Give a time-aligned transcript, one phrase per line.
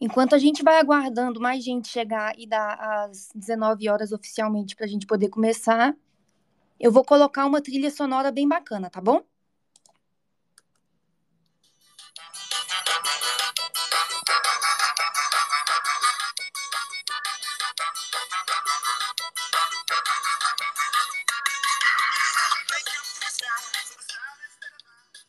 [0.00, 4.86] Enquanto a gente vai aguardando mais gente chegar e dar às 19 horas oficialmente para
[4.86, 5.94] a gente poder começar,
[6.80, 9.22] eu vou colocar uma trilha sonora bem bacana, tá bom?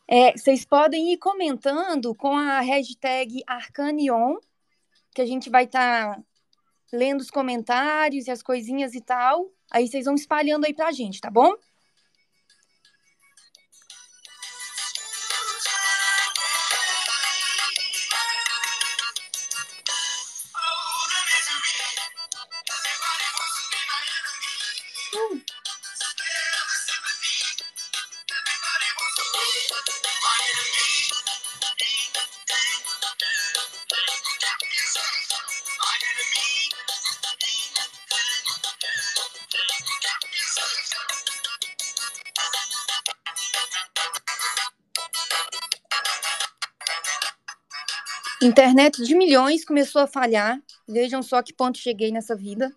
[0.08, 4.36] É, vocês podem ir comentando com a hashtag Arcanion,
[5.14, 6.22] que a gente vai estar tá
[6.92, 9.50] lendo os comentários e as coisinhas e tal.
[9.70, 11.52] Aí vocês vão espalhando aí pra gente, tá bom?
[48.42, 50.60] Internet de milhões começou a falhar.
[50.88, 52.74] Vejam só que ponto cheguei nessa vida.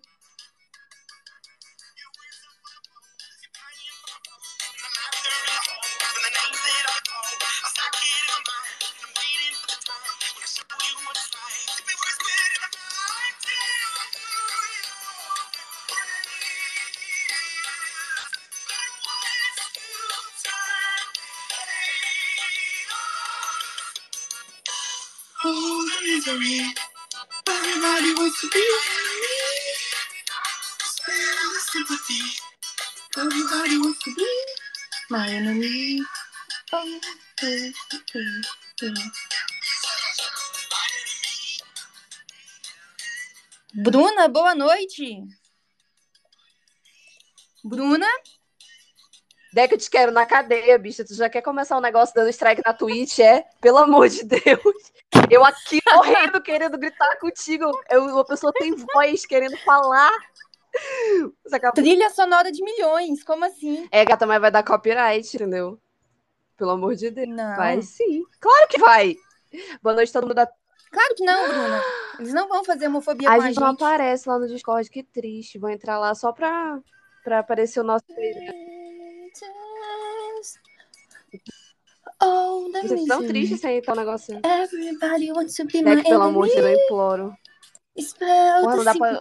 [43.86, 45.22] Bruna, boa noite.
[47.62, 48.08] Bruna?
[49.52, 51.04] Deck, eu te quero na cadeia, bicha.
[51.04, 53.44] Tu já quer começar um negócio dando strike na Twitch, é?
[53.60, 54.92] Pelo amor de Deus.
[55.30, 57.70] Eu aqui morrendo, querendo gritar contigo.
[57.88, 60.10] Eu, uma pessoa tem voz, querendo falar.
[61.72, 63.86] Trilha sonora de milhões, como assim?
[63.92, 65.80] É, gata, mas vai dar copyright, entendeu?
[66.56, 67.28] Pelo amor de Deus.
[67.28, 67.54] Não.
[67.54, 68.24] Vai sim.
[68.40, 69.14] Claro que vai.
[69.80, 70.48] Boa noite, todo mundo da.
[70.90, 71.82] Claro que não, Bruna.
[72.18, 73.58] Eles não vão fazer homofobia a com a gente.
[73.58, 75.58] A gente não aparece lá no Discord, que triste.
[75.58, 76.80] Vou entrar lá só pra,
[77.24, 78.04] pra aparecer o nosso.
[82.22, 84.40] Oh, Você é tão triste sem entrar um negócio.
[84.44, 86.84] Everybody wants to be Deck, my pelo amor de Deus, eu enemy.
[86.84, 87.34] imploro.
[87.98, 89.20] Spell Porra, não dá pra-.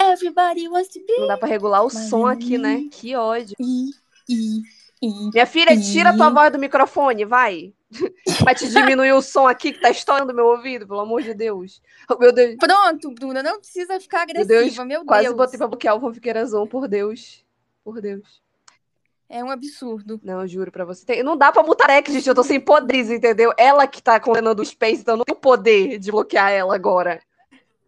[0.00, 2.88] Everybody wants to be Não dá pra regular o som aqui, né?
[2.90, 3.54] Que ódio.
[3.60, 3.90] I,
[4.28, 4.62] I.
[5.02, 7.74] Minha filha, tira a tua voz do microfone, vai.
[8.42, 11.82] Vai te diminuir o som aqui que tá estourando meu ouvido, pelo amor de Deus.
[12.08, 15.06] Oh, meu Deus, Pronto, Bruna, não precisa ficar Meu Deus, agressiva, meu Deus.
[15.08, 17.44] quase botei pra bloquear o Von por Deus.
[17.84, 18.40] Por Deus.
[19.28, 20.20] É um absurdo.
[20.22, 21.04] Não, eu juro pra você.
[21.04, 22.28] Tem- Não dá pra mutar Rex, gente.
[22.28, 23.52] Eu tô sem poderes, entendeu?
[23.58, 27.20] Ela que tá condenando o Space, então eu não tenho poder de bloquear ela agora.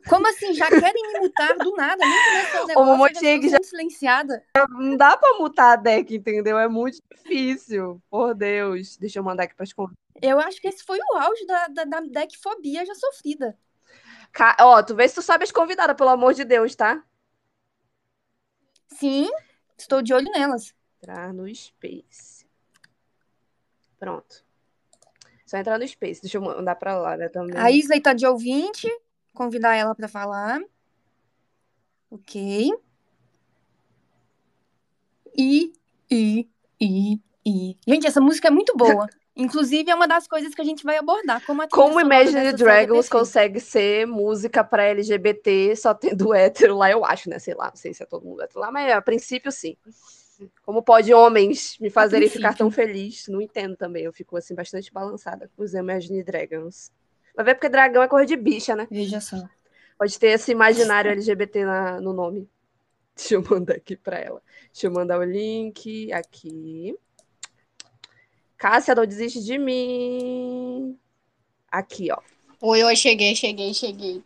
[0.08, 0.52] Como assim?
[0.54, 1.96] Já querem me mutar do nada?
[2.04, 4.44] Nem começou o negócio, eu já já- silenciada.
[4.70, 6.58] Não dá pra mutar a deck, entendeu?
[6.58, 8.02] É muito difícil.
[8.10, 8.96] Por Deus.
[8.96, 9.96] Deixa eu mandar aqui pras conversas.
[10.22, 13.58] Eu acho que esse foi o auge da, da, da deckfobia já sofrida.
[14.32, 17.02] Ca- Ó, tu vê se tu sabe as convidadas, pelo amor de Deus, tá?
[18.98, 19.28] Sim,
[19.76, 20.74] estou de olho nelas.
[21.02, 22.46] Entrar no Space.
[23.98, 24.44] Pronto.
[25.46, 26.20] Só entrar no Space.
[26.22, 27.56] Deixa eu mandar pra lá, também.
[27.56, 28.88] A Isley tá de ouvinte,
[29.34, 30.60] convidar ela para falar.
[32.10, 32.70] Ok.
[35.36, 35.72] E,
[36.10, 36.48] e,
[36.80, 37.76] e, e.
[37.86, 39.08] Gente, essa música é muito boa.
[39.36, 41.44] Inclusive, é uma das coisas que a gente vai abordar.
[41.44, 43.18] Como, a Como Imagine é Dragons perfeita.
[43.18, 47.40] consegue ser música pra LGBT só tendo hétero lá, eu acho, né?
[47.40, 49.76] Sei lá, não sei se é todo mundo hétero lá, mas a princípio sim.
[50.64, 53.26] Como pode homens me fazerem ficar tão feliz?
[53.26, 54.04] Não entendo também.
[54.04, 56.92] Eu fico assim bastante balançada com os Imagine Dragons.
[57.34, 58.86] Vai ver porque dragão é coisa de bicha, né?
[58.90, 59.36] Veja só.
[59.98, 62.48] Pode ter esse imaginário LGBT na- no nome.
[63.16, 64.42] Deixa eu mandar aqui pra ela.
[64.72, 66.96] Deixa eu mandar o link aqui.
[68.56, 70.98] Cássia, não desiste de mim.
[71.70, 72.18] Aqui, ó.
[72.60, 74.22] Oi, oi, cheguei, cheguei, cheguei.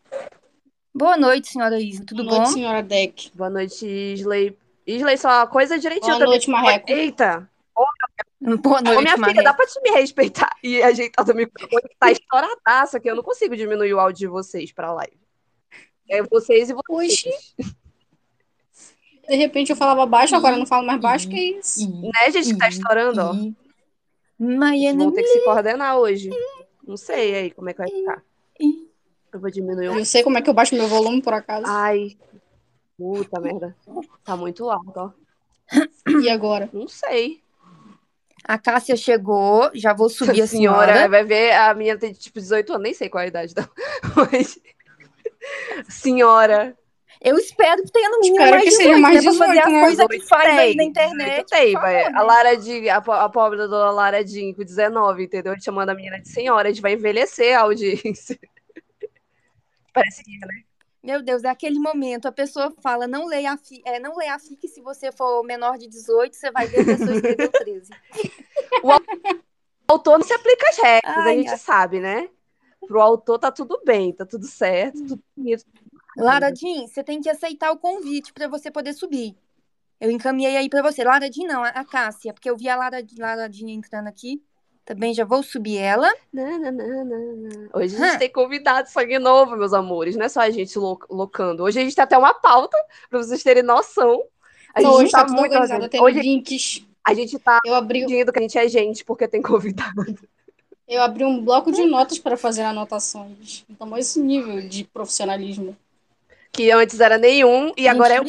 [0.95, 2.05] Boa noite, senhora Isa.
[2.05, 2.55] Tudo Boa noite, bom?
[2.55, 3.31] senhora Deck.
[3.35, 4.57] Boa noite, Isley.
[4.87, 6.31] Isley, só coisa direitinho Boa também.
[6.35, 6.91] noite, Marreco.
[6.91, 7.51] Eita!
[8.41, 9.43] Boa Ô, noite, minha filha, Maré.
[9.43, 13.11] dá pra te me respeitar e ajeitar do microfone que tá estouradaço aqui.
[13.11, 15.19] Eu não consigo diminuir o áudio de vocês pra live.
[16.09, 17.25] É vocês e vocês.
[17.27, 17.31] Oxi.
[19.29, 21.83] De repente eu falava baixo, agora eu não falo mais baixo, que isso?
[21.83, 23.33] I, Né, gente, que tá estourando, ó.
[24.39, 26.31] Vocês vão ter que se coordenar hoje.
[26.87, 28.23] Não sei aí como é que vai ficar.
[29.31, 29.87] Eu vou diminuir.
[29.87, 31.67] Eu sei como é que eu baixo meu volume, por acaso.
[31.67, 32.17] Ai.
[32.97, 33.77] Puta merda.
[34.25, 35.13] Tá muito alto, ó.
[36.23, 36.71] E agora?
[36.73, 37.43] Não sei.
[38.45, 41.09] A Cássia chegou, já vou subir a senhora, senhora.
[41.09, 43.71] vai ver, a minha tem tipo 18 anos, nem sei qual é a idade dela.
[44.31, 44.59] Mas...
[45.89, 46.77] Senhora.
[47.21, 49.31] Eu espero que tenha no mínimo Espero mais que de seja 18, mais né?
[49.31, 49.81] Pra fazer 18, as né?
[49.81, 51.51] coisas que faz aí na internet.
[51.51, 52.05] Tem, vai.
[52.05, 52.23] A?
[52.23, 55.55] Lara de, a, a pobre da dona Lara Jean, com 19, entendeu?
[55.61, 58.39] Chamando a menina de senhora, a gente vai envelhecer a audiência.
[59.93, 60.68] Parece que, né?
[61.03, 64.35] Meu Deus, é aquele momento, a pessoa fala, não leia a, fi, é, não leia
[64.35, 67.91] a FIC, se você for menor de 18, você vai ver a pessoa escreveu 13.
[68.83, 68.91] O
[69.93, 71.59] autor não se aplica as regras, a Ai, gente ai.
[71.59, 72.29] sabe, né?
[72.87, 75.65] Pro autor tá tudo bem, tá tudo certo, tudo bonito.
[76.17, 79.37] Lara Jean, você tem que aceitar o convite para você poder subir.
[80.01, 81.05] Eu encaminhei aí para você.
[81.05, 84.43] Lara Jean não, a a Cássia, porque eu vi a Lara, Lara Jean entrando aqui.
[84.89, 86.11] Também já vou subir ela.
[86.33, 87.69] Nananana.
[87.75, 88.19] Hoje a gente Hã.
[88.19, 90.17] tem convidado sangue novo, meus amores.
[90.17, 91.63] Não é só a gente loucando.
[91.63, 92.75] Hoje a gente tem até uma pauta,
[93.11, 94.23] pra vocês terem noção.
[94.75, 95.53] A Não, gente hoje tá tudo muito.
[95.53, 95.89] organizado.
[95.91, 96.87] Tem Hoje links.
[97.05, 100.07] a gente tá Eu abri, pedindo que a gente é gente, porque tem convidado.
[100.89, 103.67] eu abri um bloco de notas para fazer anotações.
[103.69, 105.77] Então, esse nível de profissionalismo.
[106.51, 108.25] Que antes era nenhum e Gente, agora é um.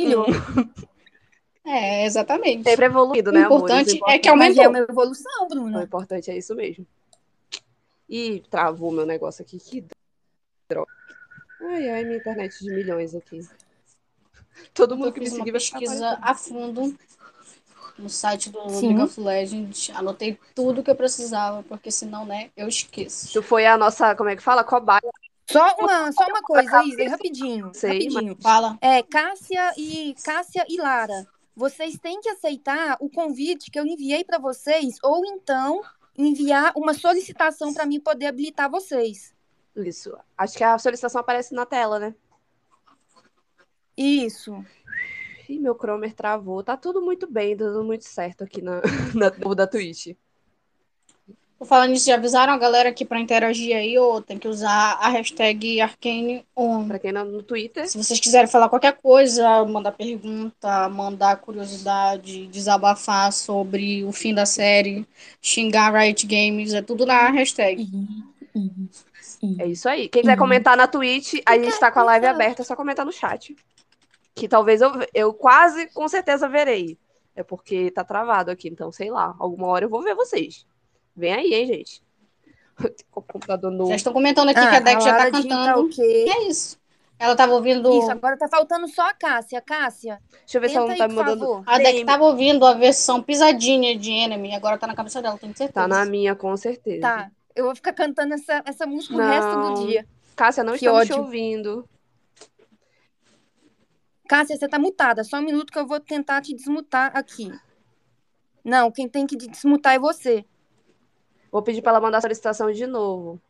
[1.72, 2.64] É, exatamente.
[2.68, 4.16] Sempre evoluído, O né, importante amores?
[4.16, 4.70] é que Mas é aumentou.
[4.70, 5.84] uma evolução, O Bruna.
[5.84, 6.86] importante é isso mesmo.
[8.10, 9.60] Ih, travou meu negócio aqui.
[9.60, 9.86] Que
[10.68, 10.92] droga.
[11.62, 13.48] Ai, ai, minha internet de milhões aqui.
[14.74, 16.98] Todo mundo Eu que me seguir vai pesquisa a fundo
[18.00, 18.88] no site do Sim.
[18.88, 19.92] League of Legends.
[19.94, 23.32] Anotei tudo que eu precisava, porque senão, né, eu esqueço.
[23.32, 24.64] Tu foi a nossa, como é que fala?
[24.64, 25.02] Cobaia.
[25.52, 27.72] Só uma, só uma coisa, Isa, rapidinho.
[27.74, 28.38] Sei, rapidinho.
[28.42, 28.78] Fala.
[28.82, 31.28] É, Cássia e Cássia e Lara,
[31.60, 35.82] vocês têm que aceitar o convite que eu enviei para vocês, ou então
[36.18, 39.36] enviar uma solicitação para mim poder habilitar vocês.
[39.76, 40.18] Isso.
[40.38, 42.16] Acho que a solicitação aparece na tela, né?
[43.98, 44.64] Isso.
[45.50, 46.64] Ih, meu Chromer travou.
[46.64, 48.82] Tá tudo muito bem, dando muito certo aqui na,
[49.14, 50.16] na no da Twitch.
[51.60, 54.94] Tô falando nisso, já avisaram a galera aqui pra interagir aí, ou tem que usar
[54.94, 56.88] a hashtag ArcaneOn.
[56.88, 62.48] Pra quem não no Twitter, Se vocês quiserem falar qualquer coisa, mandar pergunta, mandar curiosidade,
[62.48, 65.06] desabafar sobre o fim da série,
[65.42, 67.86] xingar Riot Games, é tudo na hashtag.
[69.60, 70.08] é isso aí.
[70.08, 70.40] Quem quiser Uhum.
[70.40, 73.54] comentar na Twitch, a gente tá com a live aberta, é só comentar no chat.
[74.34, 76.98] Que talvez eu, eu quase com certeza verei.
[77.36, 79.36] É porque tá travado aqui, então sei lá.
[79.38, 80.66] Alguma hora eu vou ver vocês.
[81.16, 82.02] Vem aí, hein, gente.
[83.14, 83.90] o computador novo.
[83.90, 85.86] Já estão comentando aqui Ah, que a Deck já tá Lara Jean cantando.
[85.88, 86.26] ok.
[86.26, 86.80] E é isso.
[87.18, 87.92] Ela tava ouvindo.
[88.00, 89.60] Isso, agora tá faltando só a Cássia.
[89.60, 91.40] Cássia, Deixa eu ver se ela não aí, tá me por mandando.
[91.46, 91.64] favor.
[91.66, 95.38] A Deck Tem- tava ouvindo a versão pisadinha de Enemy, agora tá na cabeça dela,
[95.38, 95.74] tenho certeza.
[95.74, 97.02] Tá na minha, com certeza.
[97.02, 99.28] Tá, eu vou ficar cantando essa, essa música o Não.
[99.30, 100.08] resto do dia.
[100.34, 101.90] Cássia, não Que estamos te ouvindo.
[104.28, 105.24] Cássia, você tá mutada.
[105.26, 107.52] Só um minuto que eu vou tentar te desmutar aqui.
[108.64, 110.46] Não, quem tem que desmutar é você.
[111.52, 113.42] Vou pedir pra ela mandar a solicitação de novo.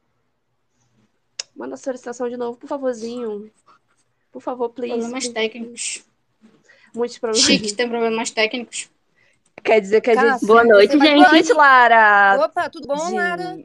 [1.56, 3.52] Manda a solicitação de novo, por favorzinho.
[4.32, 4.98] Por favor, please.
[4.98, 6.06] Problemas técnicos.
[6.94, 7.46] Muitos problemas.
[7.46, 8.90] Chique tem problemas técnicos.
[9.64, 10.46] Quer dizer que a gente.
[10.46, 11.16] Boa noite, gente.
[11.16, 12.46] Boa noite, Lara.
[12.46, 13.58] Opa, tudo bom, Lara?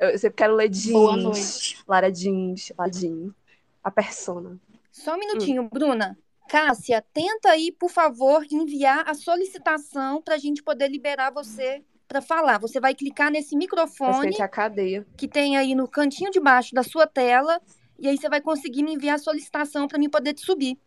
[0.00, 0.92] Eu sempre quero ler jeans.
[0.92, 1.78] Boa noite.
[1.86, 2.72] Lara Jeans.
[2.76, 3.34] Lara Jean.
[3.82, 4.58] A persona.
[4.90, 6.18] Só um minutinho, Bruna.
[6.48, 12.20] Cássia, tenta aí, por favor, enviar a solicitação para a gente poder liberar você para
[12.20, 12.58] falar.
[12.58, 15.06] Você vai clicar nesse que microfone gente é a cadeia.
[15.16, 17.60] que tem aí no cantinho de baixo da sua tela
[17.98, 20.78] e aí você vai conseguir me enviar a solicitação para mim poder te subir.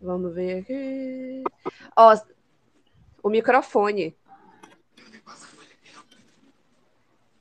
[0.00, 1.42] Vamos ver aqui.
[1.94, 2.16] Ó,
[3.22, 4.16] o microfone.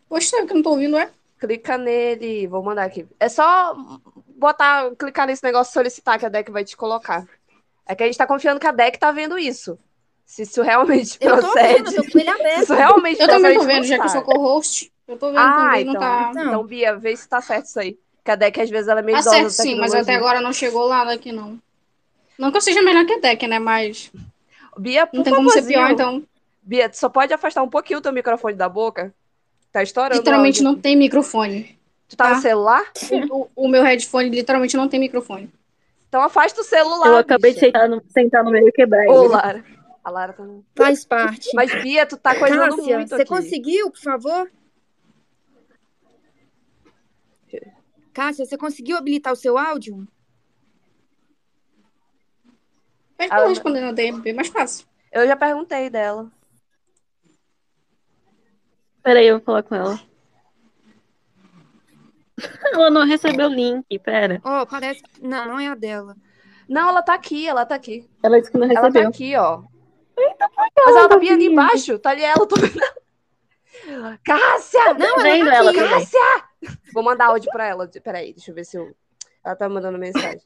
[0.10, 1.12] Poxa, que eu não tô ouvindo, é?
[1.40, 2.48] Clica nele.
[2.48, 3.08] Vou mandar aqui.
[3.20, 3.74] É só
[4.36, 7.26] botar, clicar nesse negócio solicitar que a deck vai te colocar.
[7.86, 9.80] É que a gente tá confiando que a deck tá vendo isso.
[10.30, 11.74] Se isso realmente Eu tô procede.
[11.74, 12.62] vendo, eu tô com ele Se aberto.
[12.62, 14.92] isso realmente Eu também tô vendo, já que eu sou co-host.
[15.08, 16.32] Eu tô vendo Ah, também, então, não tá.
[16.36, 17.98] então, Bia, vê se tá certo isso aí.
[18.24, 20.40] Que a deck, às vezes, ela é meio Tá idosa certo sim, mas até agora
[20.40, 21.58] não chegou lá daqui, não.
[22.38, 23.58] Não que eu seja melhor que a Deck, né?
[23.58, 24.12] Mas
[24.78, 26.24] Bia, por não tem como ser pior, então.
[26.62, 29.12] Bia, tu só pode afastar um pouquinho o teu microfone da boca?
[29.72, 30.16] Tá estourando.
[30.20, 31.76] Literalmente não tem microfone.
[32.08, 32.36] Tu tá, tá.
[32.36, 32.84] no celular?
[33.32, 35.50] O, o meu headphone literalmente não tem microfone.
[36.08, 37.08] Então afasta o celular.
[37.08, 37.66] Eu acabei de bicha.
[37.66, 39.28] sentar no, sentar no meio e quebrar Ô, ele.
[39.30, 39.79] Lara.
[40.10, 40.44] A Lara tá.
[40.76, 41.48] Faz parte.
[41.54, 43.26] Mas, Bia, tu tá coisando Cássia, muito você aqui.
[43.26, 44.52] conseguiu, por favor?
[48.12, 50.08] Cássia, você conseguiu habilitar o seu áudio?
[53.16, 54.88] Pede Ah, pra ela responder na DM, bem mais fácil.
[55.12, 56.32] Eu já perguntei dela.
[59.04, 60.00] Peraí, eu vou falar com ela.
[62.74, 64.40] Ela não recebeu o link, pera.
[64.46, 65.04] Ó, parece.
[65.22, 66.16] Não, não é a dela.
[66.70, 68.10] Não, ela tá aqui, ela tá aqui.
[68.24, 69.10] Ela disse que não Ela tá recebeu.
[69.10, 69.64] aqui, ó.
[70.76, 72.00] Mas ela tá bem ali embaixo.
[72.00, 72.80] Tá ali ela, tô vendo.
[74.24, 74.94] Cássia!
[74.94, 75.90] Não, Tá ela tá aqui.
[75.90, 76.44] Cássia!
[76.94, 77.88] Vou mandar áudio pra ela.
[78.04, 78.96] Peraí, deixa eu ver se eu.
[79.44, 80.42] Ela tá mandando mensagem.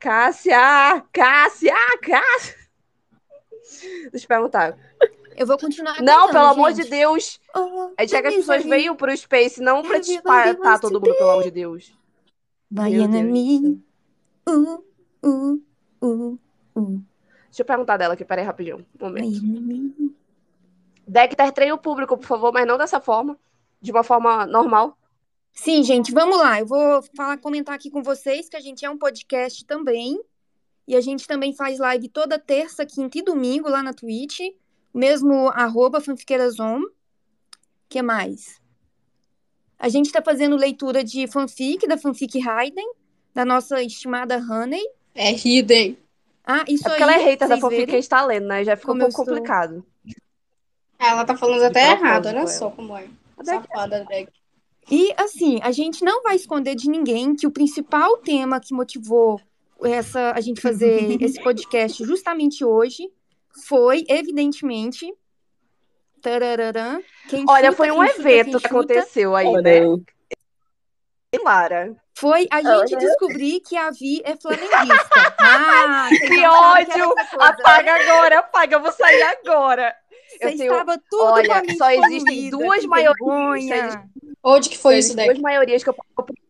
[0.00, 1.04] Cássia!
[1.12, 1.74] Cássia!
[2.02, 2.56] Cássia!
[4.10, 4.76] Deixa eu perguntar.
[5.36, 6.00] Eu vou continuar.
[6.02, 6.90] Não, cantando, pelo amor de gente.
[6.90, 7.40] Deus.
[7.54, 11.00] Oh, A gente quer que as pessoas venham pro Space, não pra wants todo to
[11.00, 11.92] mundo, pelo amor de Deus.
[12.70, 13.14] Vai Meu Deus.
[13.14, 13.82] enemy.
[14.48, 14.84] Uh,
[15.24, 15.60] uh,
[16.02, 16.38] uh,
[16.76, 17.02] uh.
[17.54, 18.84] Deixa eu perguntar dela aqui, peraí, rapidinho.
[19.00, 19.38] Um momento.
[19.38, 20.12] enemy.
[21.06, 23.38] Dexter, treine o público, por favor, mas não dessa forma.
[23.80, 24.98] De uma forma normal.
[25.52, 26.58] Sim, gente, vamos lá.
[26.58, 30.20] Eu vou falar, comentar aqui com vocês que a gente é um podcast também.
[30.84, 34.40] E a gente também faz live toda terça, quinta e domingo lá na Twitch.
[34.92, 36.80] Mesmo arroba fanfiqueirazon.
[37.88, 38.60] que mais?
[39.78, 42.90] A gente está fazendo leitura de fanfic, da fanfic Raiden,
[43.32, 44.82] da nossa estimada Honey.
[45.14, 46.03] É Hidden.
[46.46, 48.46] Ah, isso É porque aí, ela é hater da fanfic que a gente tá lendo,
[48.46, 48.64] né?
[48.64, 49.24] Já fica um pouco estou.
[49.24, 49.84] complicado.
[50.98, 53.06] Ela tá falando até errado, olha só como é.
[53.42, 54.30] Deck- Safada, Deck.
[54.90, 59.40] E assim, a gente não vai esconder de ninguém que o principal tema que motivou
[59.82, 63.10] essa a gente fazer esse podcast justamente hoje
[63.66, 65.10] foi, evidentemente,
[66.20, 67.00] tarararã,
[67.48, 69.80] Olha, chuta, foi um quem chuta, evento quem que chuta, aconteceu aí, Olha né?
[69.80, 71.40] aí.
[71.42, 71.96] Lara.
[72.16, 73.06] Foi a gente Olha.
[73.06, 74.74] descobrir que a Vi é flamenguista.
[75.38, 77.14] Ah, Que que ódio!
[77.14, 77.26] né?
[77.38, 79.94] Apaga agora, apaga, eu vou sair agora.
[80.28, 84.10] Você eu tenho- estava tudo com a Olha, mente só existem duas que maiorias, vergonha,
[84.42, 85.40] Onde que foi isso, duas Deck?
[85.40, 85.94] maiorias que eu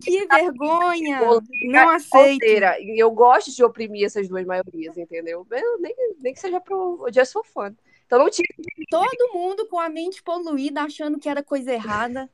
[0.03, 2.45] que vergonha, Política não aceito.
[2.45, 5.47] E eu gosto de oprimir essas duas maiorias, entendeu?
[5.51, 7.75] Eu, nem, nem que seja pro Just for Fun.
[8.07, 8.47] Então não tinha.
[8.91, 12.29] Todo mundo com a mente poluída, achando que era coisa errada.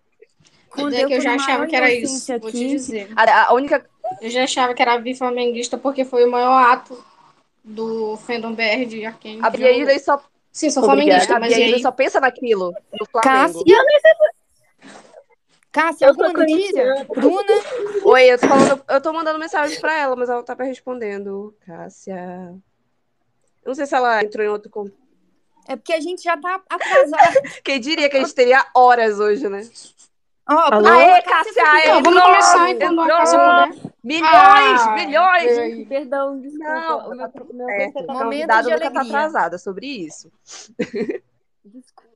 [0.70, 2.42] Quando Deck, eu, eu já achava que era inocência isso.
[2.42, 3.12] Vou te dizer.
[3.16, 3.84] A, a única.
[4.20, 7.04] Eu já achava que era Vi flamenguista porque foi o maior ato
[7.62, 9.40] do fandom BR de Arkane.
[9.42, 10.22] A Bia Isley só,
[10.52, 11.24] Sim, sou Obrigada.
[11.24, 11.82] flamenguista, a mas Bia Isley aí?
[11.82, 13.64] só pensa naquilo, no Flamengo.
[13.64, 13.84] Cássia,
[15.72, 17.06] Cássia, Eu tô alguma notícia?
[17.14, 17.52] Bruna,
[18.04, 20.66] Oi, eu tô falando, eu tô mandando mensagem pra ela, mas ela não tá me
[20.66, 21.54] respondendo.
[21.64, 22.54] Cássia.
[23.62, 24.92] Eu não sei se ela entrou em outro.
[25.68, 27.40] é porque a gente já tá atrasado.
[27.62, 29.62] Quem diria que a gente teria horas hoje, né?
[30.50, 30.88] Ó, Alô?
[30.88, 32.90] Aê, Cássia, aê, Então, vamos começar então.
[34.02, 35.58] Milhões, Ah, milhões.
[35.78, 35.84] e?
[35.86, 36.68] Perdão, desculpa.
[36.74, 39.00] Não, o meu, tá meu Convidado nunca tá alegria.
[39.18, 40.30] atrasada sobre isso.
[41.64, 42.08] Desculpa.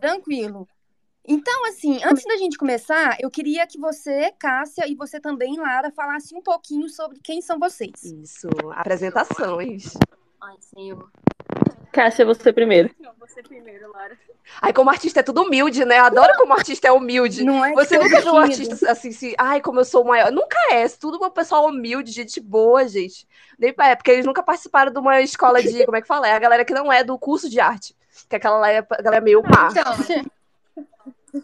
[0.00, 0.68] Tranquilo.
[1.26, 5.90] Então, assim, antes da gente começar, eu queria que você, Cássia, e você também, Lara,
[5.92, 8.02] falassem um pouquinho sobre quem são vocês.
[8.02, 9.94] Isso, apresentações.
[10.40, 11.08] Ai, senhor.
[11.92, 12.90] Cássia, você primeiro.
[12.98, 14.18] Não, você primeiro, Lara.
[14.60, 15.98] Ai, como artista é tudo humilde, né?
[15.98, 17.44] Eu adoro como artista é humilde.
[17.44, 20.30] Não é Você nunca viu um artista assim, se, ai, como eu sou o maior.
[20.30, 23.26] Nunca é, é tudo uma pessoa humilde, gente boa, gente.
[23.58, 26.28] Nem é, porque eles nunca participaram de uma escola de, como é que fala?
[26.28, 27.94] É a galera que não é do curso de arte.
[28.28, 29.68] Que aquela lá é a galera meio má.
[29.70, 31.42] Então,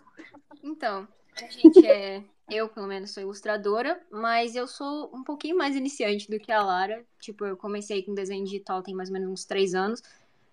[0.62, 2.22] então, a gente é.
[2.50, 6.62] Eu, pelo menos, sou ilustradora, mas eu sou um pouquinho mais iniciante do que a
[6.62, 7.04] Lara.
[7.20, 10.02] Tipo, eu comecei com desenho digital tem mais ou menos uns três anos,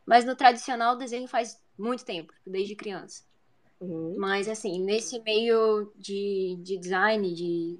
[0.05, 3.24] mas no tradicional desenho faz muito tempo, desde criança.
[3.79, 4.15] Uhum.
[4.17, 7.79] Mas, assim, nesse meio de, de design, de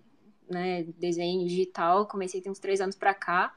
[0.50, 3.56] né, desenho digital, comecei tem uns três anos pra cá.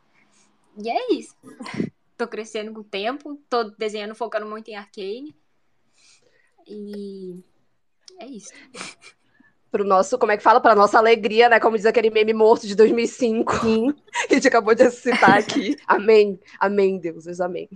[0.77, 1.35] E é isso.
[2.17, 5.37] tô crescendo com o tempo, tô desenhando, focando muito em arcane.
[6.67, 7.43] E
[8.19, 8.53] é isso.
[9.71, 10.61] Pro nosso, como é que fala?
[10.61, 11.61] Pra nossa alegria, né?
[11.61, 13.55] Como diz aquele meme morto de 2005.
[13.61, 13.93] Sim.
[14.27, 15.77] que a gente acabou de citar aqui.
[15.87, 16.41] Amém.
[16.59, 17.69] Amém, deuses, amém.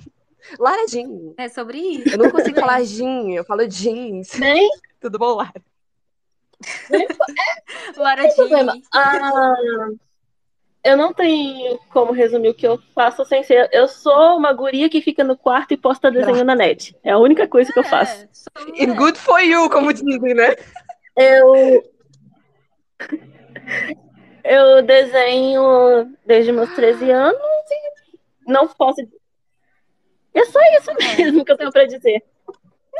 [0.58, 1.34] Lara Jean.
[1.36, 2.08] É sobre isso.
[2.14, 4.38] Eu não consigo falar Jean, eu falo jeans.
[4.38, 4.68] Nem
[5.00, 5.52] Tudo bom, Lara?
[7.96, 8.72] Lara problema.
[8.72, 8.82] Jean.
[8.94, 9.54] Ah,
[10.84, 13.68] eu não tenho como resumir o que eu faço sem ser.
[13.72, 16.96] Eu sou uma guria que fica no quarto e posta desenho na net.
[17.04, 18.24] É a única coisa que eu faço.
[18.24, 20.54] É, sou- E good for you, como dizem, né?
[21.16, 21.82] Eu.
[24.44, 27.38] Eu desenho desde meus 13 anos
[27.70, 29.00] e não posso.
[30.34, 32.24] É só isso mesmo que eu tenho pra dizer.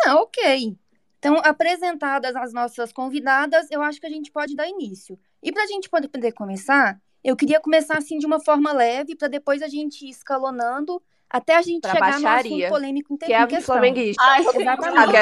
[0.04, 0.76] Não, ok.
[1.18, 5.18] Então, apresentadas as nossas convidadas, eu acho que a gente pode dar início.
[5.42, 9.28] E para a gente poder começar, eu queria começar assim de uma forma leve, para
[9.28, 13.16] depois a gente ir escalonando até a gente Pra chegar no baixaria, assunto polêmico em
[13.16, 13.74] Que é a questão.
[13.76, 14.22] flamenguista.
[14.58, 15.16] Exatamente.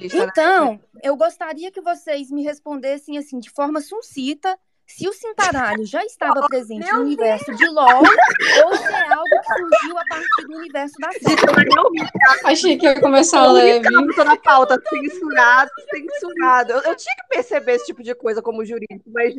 [0.00, 0.24] É né?
[0.30, 6.04] Então, eu gostaria que vocês me respondessem assim, de forma suncita, se o Cintaralho já
[6.04, 10.94] estava presente no universo de LoL ou se é algo surgiu a partir do universo
[11.00, 12.44] da série.
[12.44, 13.88] Achei que ia começar leve.
[13.88, 16.72] que botou na pauta, censurado, censurado.
[16.72, 19.34] Eu, eu tinha que perceber esse tipo de coisa como jurídico, mas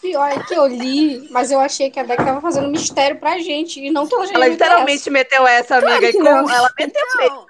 [0.00, 3.38] Pior é que eu li, mas eu achei que a Beck tava fazendo mistério pra
[3.38, 3.78] gente.
[3.80, 6.08] E não que ela já ela literalmente meteu essa, amiga.
[6.08, 6.50] e que com- não.
[6.50, 7.46] ela meteu.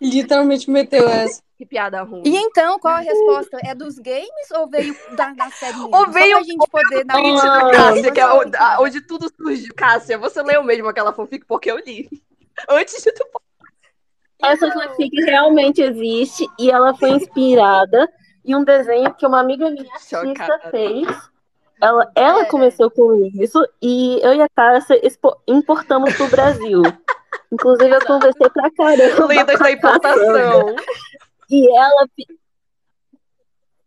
[0.00, 1.42] Literalmente meteu essa.
[1.58, 2.22] Que piada ruim.
[2.24, 3.58] E então, qual a resposta?
[3.62, 5.94] É dos games ou veio da, da série mesmo?
[5.94, 7.60] Ou veio pra gente poder dar uma...
[7.64, 9.74] do Cássia, que é o- a- onde tudo surgiu.
[9.76, 11.44] Cássia, você leu mesmo aquela fanfic?
[11.46, 12.08] Porque eu li.
[12.68, 13.26] Antes de tu
[14.42, 18.10] Essa fanfic realmente existe e ela foi inspirada
[18.42, 20.70] em um desenho que uma amiga minha artista Chocada.
[20.70, 21.06] fez.
[21.82, 22.44] Ela, ela É.
[22.46, 26.80] começou com isso e eu e a Cássia expo- importamos pro Brasil.
[27.52, 29.26] Inclusive, eu conversei pra caramba.
[29.26, 30.76] Lendas com da a importação.
[31.50, 32.06] E ela.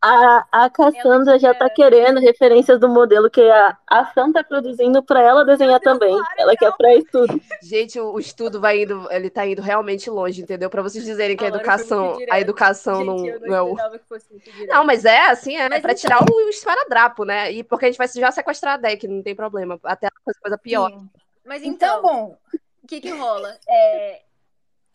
[0.05, 5.01] A, a Cassandra já tá querendo referências do modelo que a, a Sam tá produzindo
[5.01, 6.13] pra ela desenhar também.
[6.37, 7.39] Ela quer pra estudo.
[7.61, 10.69] Gente, o, o estudo vai indo, ele tá indo realmente longe, entendeu?
[10.69, 13.77] Pra vocês dizerem que a A educação, a educação Gente, não, eu não é o.
[14.67, 17.49] Não, mas é assim, é Mas pra então- tirar o esparadrapo, né?
[17.53, 19.79] E porque a gente vai já sequestrar a deck, não tem problema.
[19.85, 20.89] Até coisa, coisa pior.
[20.89, 21.09] Sim.
[21.45, 22.37] Mas Então, então, bom,
[22.83, 23.57] o que que rola?
[23.67, 24.23] É,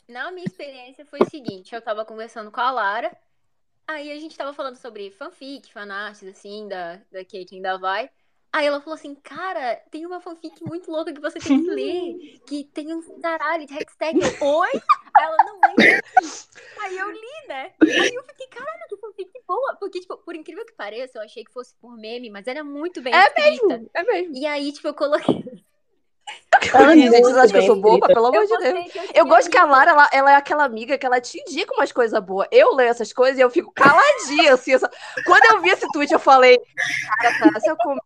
[0.08, 3.16] na minha experiência foi o seguinte, eu tava conversando com a Lara,
[3.86, 8.10] aí a gente tava falando sobre fanfic, fanarts, assim, da, da Caitlyn da Vai.
[8.50, 12.40] Aí ela falou assim, cara, tem uma fanfic muito louca que você tem que ler,
[12.46, 14.18] que tem um caralho de hashtag.
[14.40, 14.70] Oi?
[15.14, 16.00] Aí ela, não, lembra
[16.80, 17.72] Aí eu li, né?
[17.82, 19.76] Aí eu fiquei, caralho, que fanfic boa.
[19.76, 23.02] Porque, tipo, por incrível que pareça, eu achei que fosse por meme, mas era muito
[23.02, 23.82] bem É escrita.
[23.92, 24.34] É mesmo.
[24.34, 25.62] E aí, tipo, eu coloquei...
[26.74, 28.06] Ela é Gente, vocês acham que eu sou boba?
[28.08, 28.86] Pelo amor de Deus.
[29.14, 29.64] eu gosto que a.
[29.64, 32.48] Lara, ela, ela é aquela amiga que ela te indica umas coisas boas.
[32.50, 34.72] Eu leio essas coisas e eu fico caladinha, assim.
[34.72, 34.88] eu só-
[35.26, 36.58] Quando eu vi esse tweet, eu falei,
[37.18, 37.96] cara, cara, se eu com-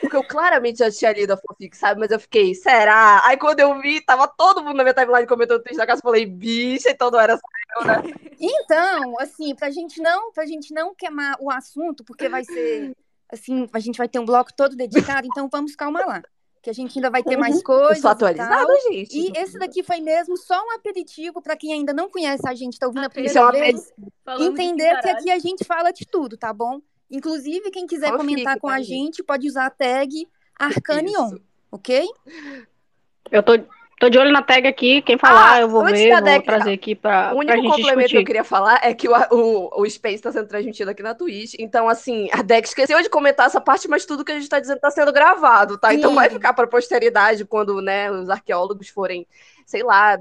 [0.00, 2.00] Porque eu claramente já tinha lido a fanfic, sabe?
[2.00, 3.20] Mas eu fiquei, será?
[3.24, 6.00] Aí quando eu vi, tava todo mundo na minha timeline comentando o tweet da casa,
[6.00, 7.42] eu falei, bicha, então não era só
[7.80, 8.02] eu, né?
[8.40, 12.92] Então, assim, pra gente não, pra gente não queimar o assunto, porque vai ser
[13.32, 16.22] assim, a gente vai ter um bloco todo dedicado, então vamos calma lá.
[16.64, 18.00] Que a gente ainda vai ter mais Eu coisas.
[18.00, 18.80] sou e atualizada, tal.
[18.90, 19.14] gente.
[19.14, 22.78] E esse daqui foi mesmo só um aperitivo pra quem ainda não conhece a gente,
[22.78, 23.92] tá ouvindo a é primeira uma vez,
[24.24, 26.80] Falamos de entender que aqui a gente fala de tudo, tá bom?
[27.10, 28.88] Inclusive, quem quiser Fanfic, comentar com tá, a gente?
[28.88, 30.26] gente, pode usar a tag
[30.58, 31.42] Arcanion, Isso.
[31.70, 32.08] ok?
[33.30, 33.52] Eu tô,
[34.04, 35.00] tô de olho na tag aqui.
[35.02, 37.66] Quem falar, Ah, eu vou ver, vou tag- trazer aqui pra, O pra único gente
[37.68, 38.24] complemento que eu discutir.
[38.26, 41.54] queria falar é que o, o, o Space está sendo transmitido aqui na Twitch.
[41.58, 44.60] Então, assim, a Deck esqueceu de comentar essa parte, mas tudo que a gente está
[44.60, 45.94] dizendo está sendo gravado, tá?
[45.94, 46.16] Então Sim.
[46.16, 49.26] vai ficar para posteridade quando, né, os arqueólogos forem,
[49.64, 50.18] sei lá.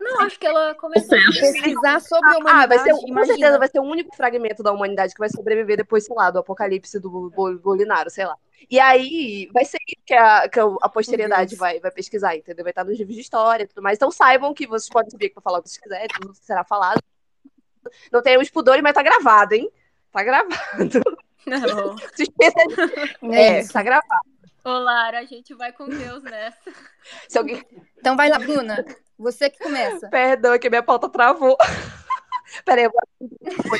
[0.00, 1.18] Não, acho que ela começou.
[1.18, 3.26] Pesquisar sobre a Ah, humanidade, vai ser, com imagina.
[3.36, 6.38] certeza vai ser o único fragmento da humanidade que vai sobreviver depois, sei lá, do
[6.38, 8.36] apocalipse do Bol- Bolinaro, sei lá.
[8.70, 12.64] E aí vai ser isso que a, que a posteridade vai, vai pesquisar, entendeu?
[12.64, 13.96] Vai estar nos livros de história e tudo mais.
[13.96, 16.64] Então saibam que vocês podem subir aqui pra falar o que vocês quiserem, tudo será
[16.64, 17.02] falado.
[18.10, 19.70] Não tenhamos pudores, mas tá gravado, hein?
[20.10, 20.56] Tá gravado.
[21.46, 21.96] Não.
[22.14, 22.66] Se esqueça
[23.22, 23.32] de...
[23.34, 23.72] É, isso.
[23.72, 24.26] tá gravado.
[24.64, 26.72] Ô, Lara, a gente vai com Deus nessa.
[27.28, 27.64] Se alguém...
[27.98, 28.84] Então vai lá, Bruna.
[29.16, 30.08] Você que começa.
[30.08, 31.56] Perdão, é que minha pauta travou.
[32.64, 33.78] Peraí, eu vou...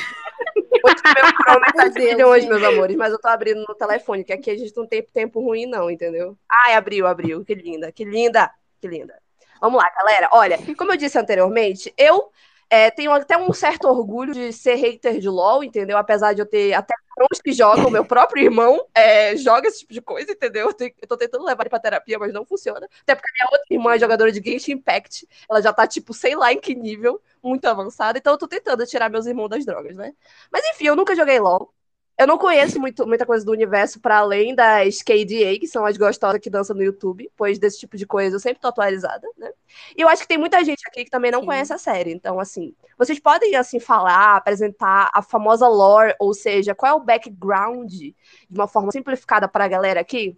[0.83, 4.33] Hoje meu Chrome tá de milhões, meus amores, mas eu tô abrindo no telefone, que
[4.33, 6.37] aqui a gente não tem tempo ruim, não, entendeu?
[6.65, 7.43] Ai, abriu, abriu.
[7.43, 9.19] Que linda, que linda, que linda.
[9.61, 10.29] Vamos lá, galera.
[10.31, 12.31] Olha, como eu disse anteriormente, eu
[12.69, 15.97] é, tenho até um certo orgulho de ser hater de LOL, entendeu?
[15.97, 19.93] Apesar de eu ter até irmãos que jogam, meu próprio irmão é, joga esse tipo
[19.93, 20.67] de coisa, entendeu?
[20.67, 22.87] Eu, tenho- eu tô tentando levar ele pra terapia, mas não funciona.
[23.01, 25.27] Até porque a minha outra irmã é jogadora de Genshin Impact.
[25.49, 28.17] Ela já tá, tipo, sei lá em que nível, muito avançada.
[28.19, 30.13] Então eu tô tentando tirar meus irmãos das drogas, né?
[30.51, 31.73] Mas enfim, eu nunca joguei LOL.
[32.17, 35.95] Eu não conheço muito, muita coisa do universo para além das KDA, que são as
[35.97, 39.51] gostosas que dançam no YouTube, pois desse tipo de coisa eu sempre tô atualizada, né?
[39.95, 41.45] E eu acho que tem muita gente aqui que também não Sim.
[41.45, 42.11] conhece a série.
[42.11, 46.99] Então, assim, vocês podem, assim, falar, apresentar a famosa lore, ou seja, qual é o
[47.03, 48.15] background, de
[48.49, 50.35] uma forma simplificada para a galera aqui?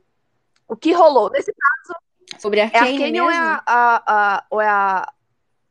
[0.67, 1.29] O que rolou?
[1.31, 1.53] Nesse
[2.37, 3.45] Sobre é Arcane Arcane ou é, mesmo?
[3.45, 4.03] a, a-
[4.35, 5.09] a- ou é a-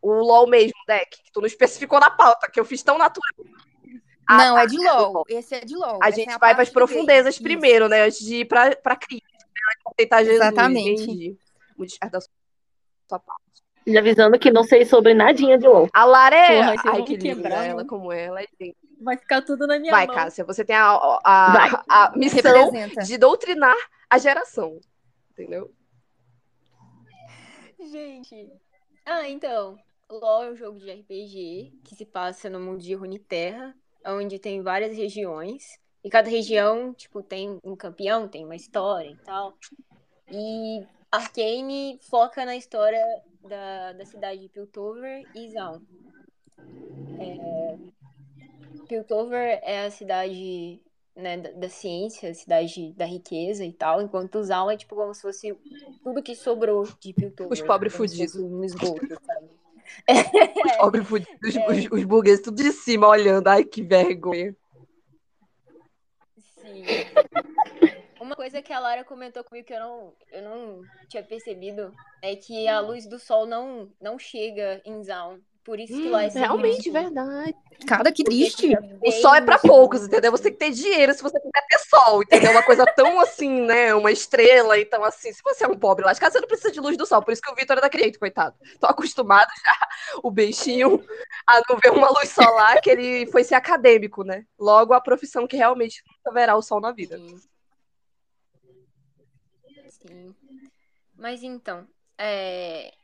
[0.00, 1.22] o LoL mesmo, deck?
[1.22, 3.28] Que tu não especificou na pauta, que eu fiz tão natural.
[4.28, 5.24] Ah, não, tá, é de LOL.
[5.28, 5.98] Esse é de LOL.
[6.02, 8.02] A Essa gente é vai parte para as profundezas primeiro, né?
[8.04, 9.24] Antes de ir para pra Cristo.
[9.32, 9.92] Né?
[9.92, 10.40] Aceitar Jesus.
[10.40, 11.02] Exatamente.
[11.02, 11.38] Entendi.
[11.76, 11.94] Muito
[13.08, 13.48] sua parte.
[13.86, 15.88] E avisando que não sei sobre nadinha de LOL.
[15.94, 16.76] A Lara é.
[16.76, 18.42] Porra, Ai, que quebrar, ela, como ela.
[18.42, 18.76] é linda.
[19.00, 20.14] Vai ficar tudo na minha Vai, mão.
[20.14, 20.90] Cássia, você tem a,
[21.24, 21.82] a, Vai.
[21.88, 23.04] a missão Representa.
[23.04, 23.76] de doutrinar
[24.10, 24.78] a geração.
[25.30, 25.72] Entendeu?
[27.80, 28.52] Gente.
[29.06, 29.78] Ah, então.
[30.10, 33.74] LoL é um jogo de RPG que se passa no mundo de Runeterra,
[34.14, 35.78] onde tem várias regiões.
[36.02, 39.54] E cada região, tipo, tem um campeão, tem uma história e tal.
[40.30, 43.02] E Arcane foca na história
[43.42, 45.80] da, da cidade de Piltover e Zaun.
[47.18, 47.76] É,
[48.86, 50.80] Piltover é a cidade
[51.16, 55.12] né, da, da ciência, a cidade da riqueza e tal, enquanto Zaun é tipo como
[55.12, 55.56] se fosse
[56.02, 57.52] tudo que sobrou de Piltover.
[57.52, 58.36] Os pobres fudidos.
[58.36, 59.48] Um esgoto, sabe?
[60.92, 63.48] Os fudidos, os, os, os burgueses tudo de cima olhando.
[63.48, 64.54] Ai, que vergonha.
[66.38, 66.84] Sim.
[68.20, 72.36] Uma coisa que a Lara comentou comigo que eu não, eu não tinha percebido é
[72.36, 75.40] que a luz do sol não, não chega em Zaun.
[75.68, 77.54] Por isso que lá é Realmente, verdade.
[77.86, 78.74] Cara, que triste.
[79.04, 79.74] O sol é pra escuro.
[79.74, 80.30] poucos, entendeu?
[80.30, 82.52] Você tem que ter dinheiro se você quiser ter sol, entendeu?
[82.52, 83.94] Uma coisa tão assim, né?
[83.94, 86.96] Uma estrela, então assim, se você é um pobre lascado, você não precisa de luz
[86.96, 87.22] do sol.
[87.22, 88.56] Por isso que o Vitor é daquele jeito, coitado.
[88.80, 89.88] Tô acostumado já,
[90.22, 91.04] o bichinho,
[91.46, 94.46] a não ver uma luz solar, que ele foi ser acadêmico, né?
[94.58, 97.18] Logo, a profissão que realmente nunca verá o sol na vida.
[97.18, 97.38] Sim.
[99.90, 100.34] Sim.
[101.14, 102.94] Mas então, é...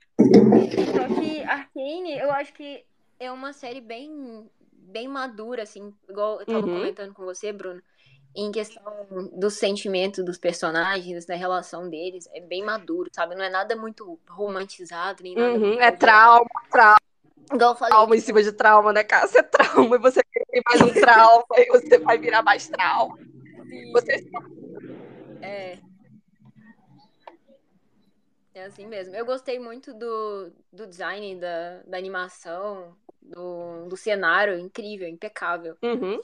[0.92, 2.84] Só que Arcane, eu acho que
[3.18, 6.78] é uma série bem, bem madura, assim, igual eu tava Uhum.
[6.80, 7.82] comentando com você, Bruno,
[8.36, 8.82] em questão
[9.32, 13.34] do sentimento dos personagens, da relação deles, é bem maduro, sabe?
[13.34, 15.98] Não é nada muito romantizado, nem nada Uhum, é exagerado.
[15.98, 16.96] trauma, trauma,
[17.52, 19.26] Igual eu falei, trauma em cima de trauma, né, cara?
[19.28, 23.16] Você é trauma e você tem mais um trauma e você vai virar mais trauma.
[23.16, 24.24] tipo, Você
[25.42, 25.78] É.
[28.54, 29.14] É assim mesmo.
[29.14, 35.76] Eu gostei muito do, do design, da, da animação, do, do cenário, incrível, impecável.
[35.82, 36.20] Uhum.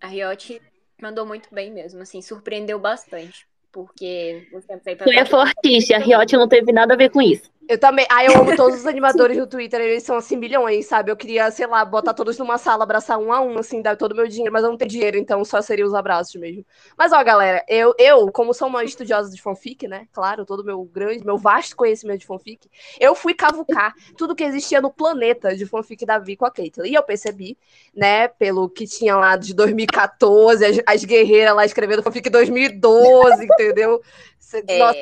[0.00, 0.60] A Riot
[1.00, 3.46] mandou muito bem mesmo, assim, surpreendeu bastante.
[3.70, 7.10] Porque nos tempos aí pra é trás- fortíssima, a Riot não teve nada a ver
[7.10, 7.50] com isso.
[7.68, 8.06] Eu também.
[8.10, 11.10] Ah, eu amo todos os animadores no Twitter, eles são assim milhões, sabe?
[11.10, 14.12] Eu queria, sei lá, botar todos numa sala, abraçar um a um, assim, dar todo
[14.12, 16.64] o meu dinheiro, mas eu não tenho dinheiro, então só seria os abraços mesmo.
[16.96, 20.08] Mas ó, galera, eu, eu como sou uma estudiosa de fanfic, né?
[20.12, 24.44] Claro, todo o meu grande, meu vasto conhecimento de fanfic, eu fui cavucar tudo que
[24.44, 26.90] existia no planeta de fanfic da Vi com a Caitlyn.
[26.90, 27.58] E eu percebi,
[27.94, 34.00] né, pelo que tinha lá de 2014, as, as guerreiras lá escrevendo fanfic 2012, entendeu?
[34.38, 34.96] Cê- Nossa,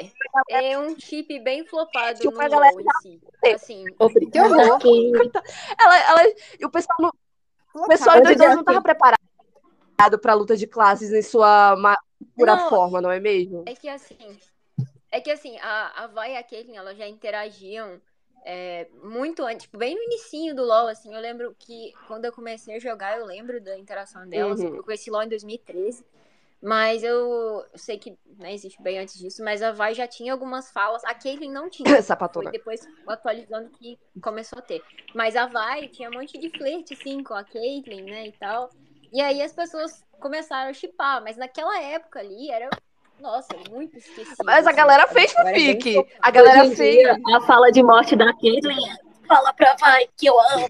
[0.49, 3.21] É, é um chip bem flopado no galera em si.
[3.55, 4.75] Assim, Obrigada.
[4.75, 5.13] aqui.
[5.79, 7.13] ela, ela, e o pessoal não,
[7.75, 11.77] O pessoal em 2012 não estava preparado para a luta de classes em sua
[12.37, 12.69] pura Não.
[12.69, 13.65] forma, não é mesmo?
[13.67, 14.39] É que assim,
[15.11, 18.01] é que assim, a, a Vai e a Caitlyn, elas já interagiam
[18.45, 22.33] é, muito antes, tipo, bem no inicinho do LoL, assim, eu lembro que quando eu
[22.33, 24.77] comecei a jogar, eu lembro da interação delas, Uhum.
[24.77, 26.05] eu conheci LoL em 2013,
[26.63, 30.71] mas eu sei que né, existe bem antes disso, mas a Vai já tinha algumas
[30.71, 32.01] falas, a Caitlyn não tinha,
[32.35, 32.51] foi Sapatona.
[32.51, 34.83] depois atualizando que começou a ter.
[35.15, 38.71] Mas a Vai tinha um monte de flerte, assim, com a Caitlyn, né, e tal.
[39.13, 42.69] E aí as pessoas começaram a chipar, mas naquela época ali era,
[43.19, 44.45] nossa, muito esquecido.
[44.45, 45.15] Mas a assim, galera sabe?
[45.15, 45.95] fez bem fanfic.
[45.95, 46.23] focado.
[46.23, 46.97] A galera Hoje em fez.
[46.97, 50.67] dia, a fala de morte da Caitlyn é fala pra vai que eu amo.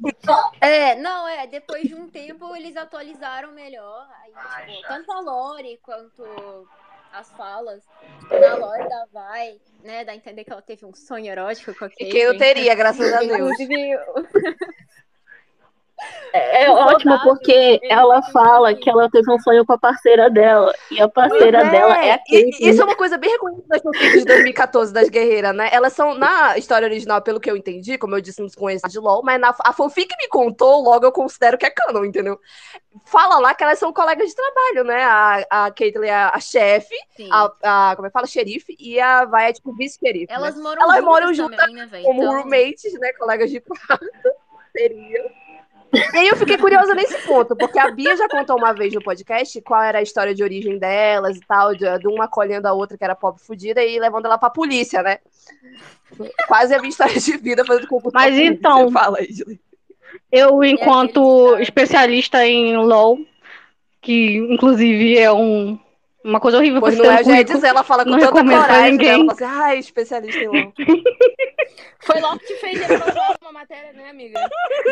[0.60, 5.78] É, não, é, depois de um tempo eles atualizaram melhor, aí, tipo, tanto a Lore
[5.82, 6.68] quanto
[7.12, 7.82] as falas,
[8.20, 11.74] tipo, na Lore da Vai, né, dá a entender que ela teve um sonho erótico
[11.74, 13.32] com a E quem não teria, graças a Deus.
[13.32, 13.74] Inclusive,
[16.32, 20.74] É, é ótimo porque ela fala que ela teve um sonho com a parceira dela.
[20.90, 22.68] E a parceira é, dela é a e- e Caitlyn.
[22.70, 25.70] Isso é uma coisa bem reconhecida das fanfics de 2014 das guerreiras, né?
[25.72, 28.98] Elas são, na história original, pelo que eu entendi, como eu disse, não conheço de
[28.98, 32.38] LOL, mas na, a fanfic me contou, logo eu considero que é canon, entendeu?
[33.06, 35.02] Fala lá que elas são colegas de trabalho, né?
[35.04, 38.26] A, a Caitlyn é a chefe, sim, a, a, como é que fala?
[38.26, 40.26] Xerife, e a Vai é tipo vice-xerife.
[40.30, 40.62] elas né?
[40.62, 42.02] moram elas juntas moram juntas também, né?
[42.02, 43.12] Como Então, roommates, né?
[43.14, 44.06] Colegas de quarto,
[44.76, 45.45] seria.
[45.92, 49.02] E aí eu fiquei curiosa nesse ponto, porque a Bia já contou uma vez no
[49.02, 52.72] podcast qual era a história de origem delas e tal, de, de uma acolhendo a
[52.72, 55.18] outra que era pobre fudida e levando ela pra polícia, né?
[56.46, 59.18] Quase a minha história de vida fazendo concurso Mas então- Fala.
[60.30, 63.18] Eu, enquanto que tá- especialista em LOL,
[64.00, 65.78] que inclusive é um,
[66.26, 67.54] uma coisa horrível Pois não é, já ia currículo.
[67.54, 69.08] dizer, ela fala com Não tanta recomendo pra coragem, ninguém.
[69.08, 70.72] Ela fala assim, ai, especialista em LOL.
[72.00, 74.38] Foi logo que te fez reprovar uma matéria, né, amiga?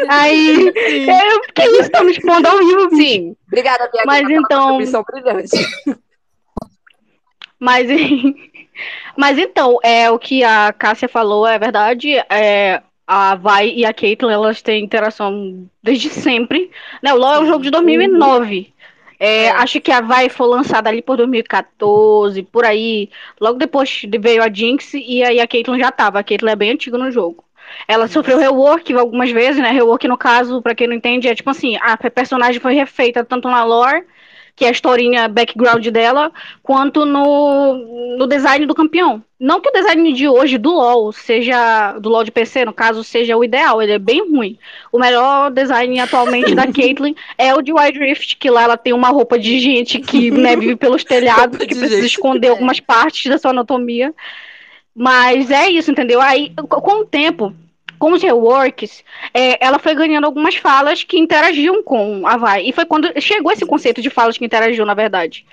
[0.08, 3.02] Aí, eu, que isso, tá me expondo ao vivo, bicho.
[3.02, 5.50] Sim, obrigada, Bia, Mas pela então- contribuição brilhante.
[7.58, 7.88] Mas,
[9.16, 12.14] mas então, é, o que a Cássia falou é verdade.
[12.30, 16.70] É, a Vai e a Caitlyn, elas têm interação desde sempre.
[17.02, 17.14] Né?
[17.14, 18.73] O LoL é um jogo de 2009.
[19.24, 19.50] É, É.
[19.50, 23.10] Acho que a Vai foi lançada ali por 2014, por aí.
[23.40, 26.18] Logo depois veio a Jinx e aí a Caitlyn já tava.
[26.18, 27.44] A Caitlyn é bem antiga no jogo.
[27.88, 29.70] Ela sofreu rework algumas vezes, né?
[29.70, 33.48] Rework, no caso, pra quem não entende, é tipo assim, a personagem foi refeita tanto
[33.48, 34.04] na lore,
[34.56, 36.30] que é a historinha background dela,
[36.62, 39.22] quanto no, no design do campeão.
[39.38, 43.02] Não que o design de hoje do LoL seja do LoL de PC, no caso,
[43.04, 44.56] seja o ideal, ele é bem ruim.
[44.92, 48.92] O melhor design atualmente da Caitlyn é o de Wild Rift, que lá ela tem
[48.92, 52.06] uma roupa de gente que né, vive pelos telhados, que precisa gente.
[52.06, 54.14] esconder algumas partes da sua anatomia.
[54.94, 56.20] Mas é isso, entendeu?
[56.20, 57.52] Aí, co- com o tempo,
[58.04, 62.68] com os reworks, é, ela foi ganhando algumas falas que interagiam com a Vai.
[62.68, 65.46] E foi quando chegou esse conceito de falas que interagiam, na verdade.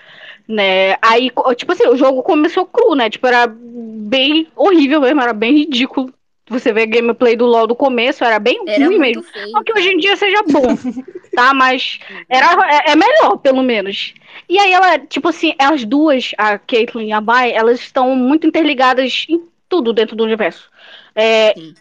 [0.46, 0.98] Né?
[1.02, 3.10] Aí, tipo assim, o jogo começou cru, né?
[3.10, 6.14] Tipo, era bem horrível mesmo, era bem ridículo.
[6.50, 9.24] Você vê a gameplay do LoL do começo, era bem Era ruim mesmo.
[9.24, 9.50] feio.
[9.54, 10.76] Não que hoje em dia seja bom,
[11.34, 11.54] tá?
[11.54, 14.14] Mas era, é, é melhor, pelo menos.
[14.50, 18.46] E aí ela, tipo assim, as duas, a Caitlyn e a Mai, elas estão muito
[18.46, 20.70] interligadas em tudo dentro do universo.
[21.16, 21.76] É, Sim.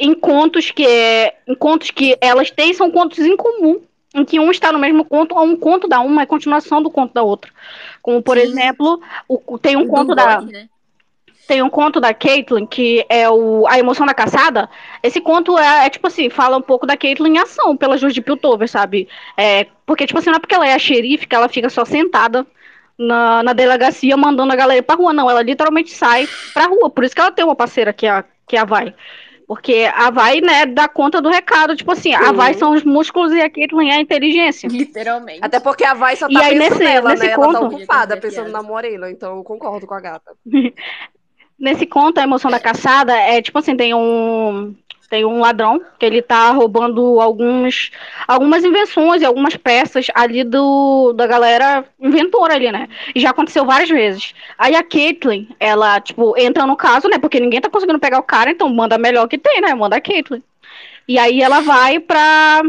[0.00, 3.80] Em contos que é, em contos que elas têm são contos em comum,
[4.14, 6.90] em que um está no mesmo conto, ou um conto da uma é continuação do
[6.90, 7.52] conto da outra.
[8.00, 8.44] Como por Sim.
[8.44, 10.68] exemplo, o, tem um conto da né?
[11.46, 14.70] tem um conto da Caitlyn, que é o A Emoção da Caçada.
[15.02, 18.14] Esse conto é, é, tipo assim, fala um pouco da Caitlyn em ação, pela Juiz
[18.14, 19.08] de Piltover, sabe?
[19.36, 21.84] É, porque, tipo assim, não é porque ela é a xerife que ela fica só
[21.84, 22.46] sentada
[22.96, 25.28] na, na delegacia mandando a galera pra rua, não.
[25.28, 26.88] Ela literalmente sai pra rua.
[26.88, 28.94] Por isso que ela tem uma parceira que é a, que é a Vai.
[29.50, 31.74] Porque a Vai, né, dá conta do recado.
[31.74, 32.30] Tipo assim, a.
[32.30, 34.68] Vai são os músculos e a Caitlyn é a inteligência.
[34.68, 35.40] Literalmente.
[35.42, 37.32] Até porque a Vai só E tá aí, pensando nesse- nela, nesse né?
[37.32, 40.30] Ela tá conto- ocupada pensando na Morena, então eu concordo com a gata.
[41.58, 44.72] Nesse conto, a emoção da caçada é tipo assim, tem um
[45.10, 47.90] tem um ladrão que ele tá roubando alguns
[48.28, 52.88] algumas invenções e algumas peças ali do da galera inventora ali, né?
[53.12, 54.32] E já aconteceu várias vezes.
[54.56, 57.18] Aí a Caitlyn, ela tipo entra no caso, né?
[57.18, 59.74] Porque ninguém tá conseguindo pegar o cara, então manda a melhor que tem, né?
[59.74, 60.42] Manda a Caitlyn.
[61.08, 62.62] E aí ela vai pra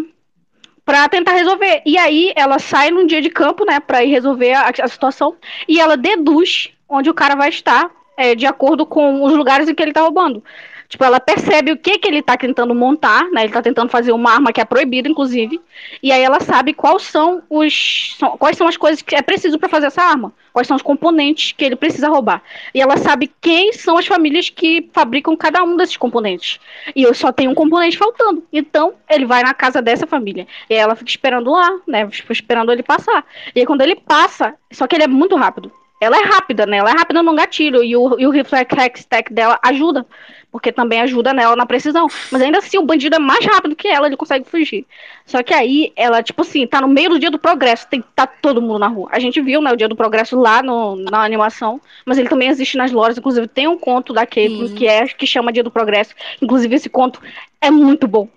[0.83, 1.83] pra tentar resolver.
[1.85, 5.35] E aí ela sai num dia de campo, né, pra ir resolver a, a situação,
[5.67, 9.75] e ela deduz onde o cara vai estar, é, de acordo com os lugares em
[9.75, 10.43] que ele tá roubando.
[10.91, 13.45] Tipo, ela percebe o que que ele tá tentando montar, né?
[13.45, 15.61] Ele tá tentando fazer uma arma que é proibida, inclusive.
[16.03, 19.69] E aí ela sabe quais são os quais são as coisas que é preciso para
[19.69, 22.43] fazer essa arma, quais são os componentes que ele precisa roubar.
[22.75, 26.59] E ela sabe quem são as famílias que fabricam cada um desses componentes.
[26.93, 28.45] E eu só tenho um componente faltando.
[28.51, 30.45] Então, ele vai na casa dessa família.
[30.69, 32.09] E aí ela fica esperando lá, né?
[32.09, 33.25] Fica esperando ele passar.
[33.55, 35.71] E aí quando ele passa, só que ele é muito rápido.
[36.01, 36.77] Ela é rápida, né?
[36.77, 37.83] Ela é rápida no gatilho.
[37.83, 40.03] E o, e o reflex stack dela ajuda.
[40.51, 42.07] Porque também ajuda nela na precisão.
[42.31, 44.83] Mas ainda assim, o bandido é mais rápido que ela, ele consegue fugir.
[45.27, 47.87] Só que aí, ela, tipo assim, tá no meio do dia do progresso.
[47.87, 49.09] Tem tá todo mundo na rua.
[49.11, 51.79] A gente viu, né, o dia do progresso lá no, na animação.
[52.03, 53.19] Mas ele também existe nas lores.
[53.19, 56.15] Inclusive, tem um conto da Caitlyn que é que chama Dia do Progresso.
[56.41, 57.21] Inclusive, esse conto
[57.61, 58.27] é muito bom.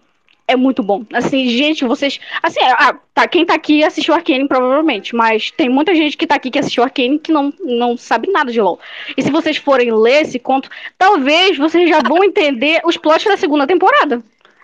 [0.47, 1.05] É muito bom.
[1.13, 2.21] Assim, gente, vocês.
[2.43, 5.15] Assim, ah, tá, quem tá aqui assistiu Arcane, provavelmente.
[5.17, 8.53] Mas tem muita gente que tá aqui que assistiu Arcane que não, não sabe nada
[8.53, 8.79] de LOL.
[9.17, 13.37] E se vocês forem ler esse conto, talvez vocês já vão entender os plots da
[13.39, 14.23] segunda temporada.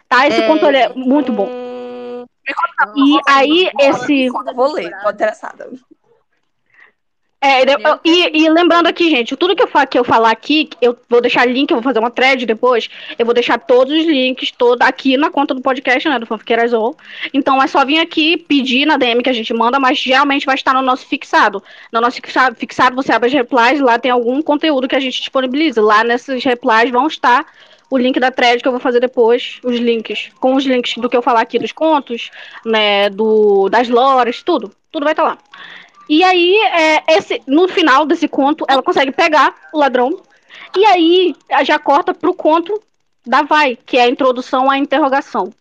[0.09, 0.27] Tá?
[0.29, 0.47] Esse É.
[0.47, 1.49] conto ele é muito bom.
[1.49, 2.25] Hum,
[2.97, 4.29] E aí, esse.
[4.29, 5.71] vou ler, tô interessada.
[7.43, 7.63] É,
[8.05, 11.23] e, e lembrando aqui, gente, tudo que eu, fa- que eu falar aqui, eu vou
[11.23, 14.83] deixar link, eu vou fazer uma thread depois, eu vou deixar todos os links todo
[14.83, 16.71] aqui na conta do podcast, né, do Fanfiqueiras.
[17.33, 20.55] Então é só vir aqui pedir na DM que a gente manda, mas geralmente vai
[20.55, 21.63] estar no nosso fixado.
[21.91, 22.21] No nosso
[22.57, 25.81] fixado, você abre as replies, lá tem algum conteúdo que a gente disponibiliza.
[25.81, 27.47] Lá nesses replies vão estar
[27.89, 31.09] o link da thread que eu vou fazer depois, os links, com os links do
[31.09, 32.31] que eu falar aqui dos contos,
[32.67, 34.71] né, do, das lores, tudo.
[34.93, 35.39] Tudo vai estar lá.
[36.11, 40.21] E aí, é, esse, no final desse conto, ela consegue pegar o ladrão.
[40.77, 42.83] E aí, já corta pro conto
[43.25, 45.55] da Vai, que é a introdução à interrogação.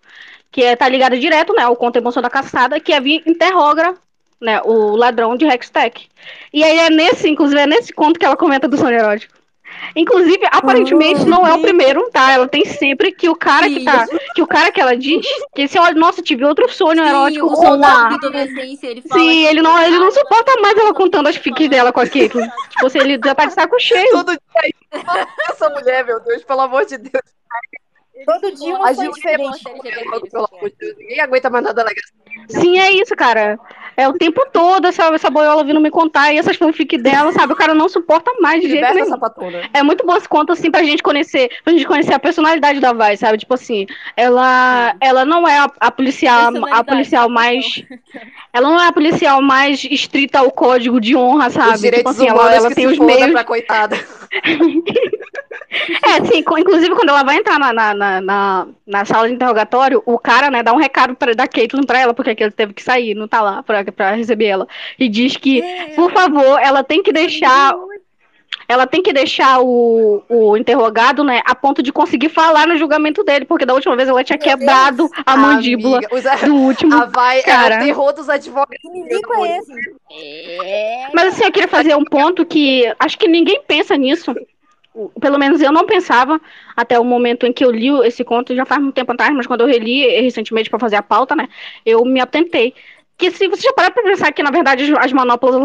[0.52, 3.94] Que é, tá ligada direto, né, ao conto Emoção da Caçada, que é vir interroga,
[4.42, 6.10] né, o ladrão de Hextech.
[6.52, 9.39] E aí é nesse, inclusive, é nesse conto que ela comenta do sonho erótico.
[9.96, 12.32] Inclusive, aparentemente, não é o primeiro, tá?
[12.32, 14.06] Ela tem sempre que o cara que tá.
[14.34, 17.50] Que o cara que ela diz, que se olha, nossa, tive outro sonho erótico o
[17.50, 21.36] com soldado adolescência, ele fala Sim, ele não, ele não suporta mais ela contando as
[21.36, 22.48] fiques dela com a Caitlyn.
[22.70, 24.12] Tipo, se ele já tá de saco cheio.
[24.12, 27.24] Todo dia essa mulher, meu Deus, pelo amor de Deus.
[28.26, 29.64] Todo dia uma A gente diferente.
[29.64, 32.04] Pelo amor de Deus, ninguém aguenta mais nada legal.
[32.50, 33.60] Sim, é isso, cara.
[34.00, 37.52] É o tempo todo essa, essa boiola vindo me contar e essas fanfic dela, sabe?
[37.52, 39.10] O cara não suporta mais de jeito nenhum.
[39.10, 39.70] sapatona.
[39.74, 42.94] É muito bom esse conto, assim, pra gente conhecer, pra gente conhecer a personalidade da
[42.94, 43.40] Vai, sabe?
[43.40, 43.86] Tipo assim,
[44.16, 47.84] ela, ela não é a, a policial, a policial tá mais.
[48.54, 51.76] Ela não é a policial mais estrita ao código de honra, sabe?
[51.76, 53.32] Os direitos tipo assim, ela, ela tem os meios.
[53.34, 54.00] pra coitada.
[56.04, 60.18] É, sim, inclusive quando ela vai entrar na, na, na, na, sala de interrogatório, o
[60.18, 63.14] cara, né, dá um recado pra, da Caitlyn pra ela, porque ele teve que sair,
[63.14, 64.68] não tá lá pra, pra receber ela.
[64.98, 65.64] E diz que,
[65.96, 67.74] por favor, ela tem que deixar.
[68.70, 73.24] Ela tem que deixar o, o interrogado, né, a ponto de conseguir falar no julgamento
[73.24, 76.94] dele, porque da última vez ela tinha quebrado a mandíbula Amiga, os- do último.
[76.94, 77.78] A vai é Cara.
[77.78, 78.78] o terror dos advogados.
[78.86, 79.74] É esse?
[80.12, 81.08] É.
[81.16, 84.36] Mas assim, eu queria fazer um ponto que acho que ninguém pensa nisso.
[85.20, 86.40] Pelo menos eu não pensava
[86.78, 89.48] até o momento em que eu li esse conto, já faz muito tempo atrás, mas
[89.48, 91.48] quando eu reli recentemente para fazer a pauta, né,
[91.84, 92.76] eu me atentei.
[93.18, 95.56] Que se você já parar pra pensar que, na verdade, as- as manoplas,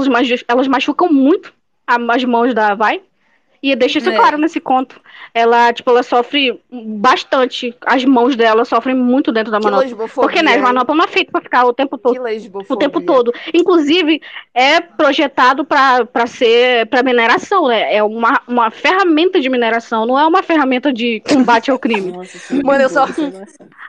[0.49, 1.53] elas, machucam muito
[1.87, 3.03] as mãos da Vai.
[3.65, 4.15] E deixa isso É.
[4.15, 5.01] claro nesse conto.
[5.33, 7.75] Ela, tipo, ela sofre bastante.
[7.87, 10.07] As mãos dela sofrem muito dentro da Que manopla.
[10.09, 10.63] Porque, né, as hein?
[10.63, 12.21] manoplas não é feito pra ficar o tempo todo
[12.69, 13.33] o tempo todo.
[13.55, 14.21] Inclusive,
[14.53, 17.95] é projetado para ser para mineração, né?
[17.95, 22.13] É uma, uma ferramenta de mineração, não é uma ferramenta de combate ao crime.
[22.13, 23.07] Nossa, é Mano, eu muito só-.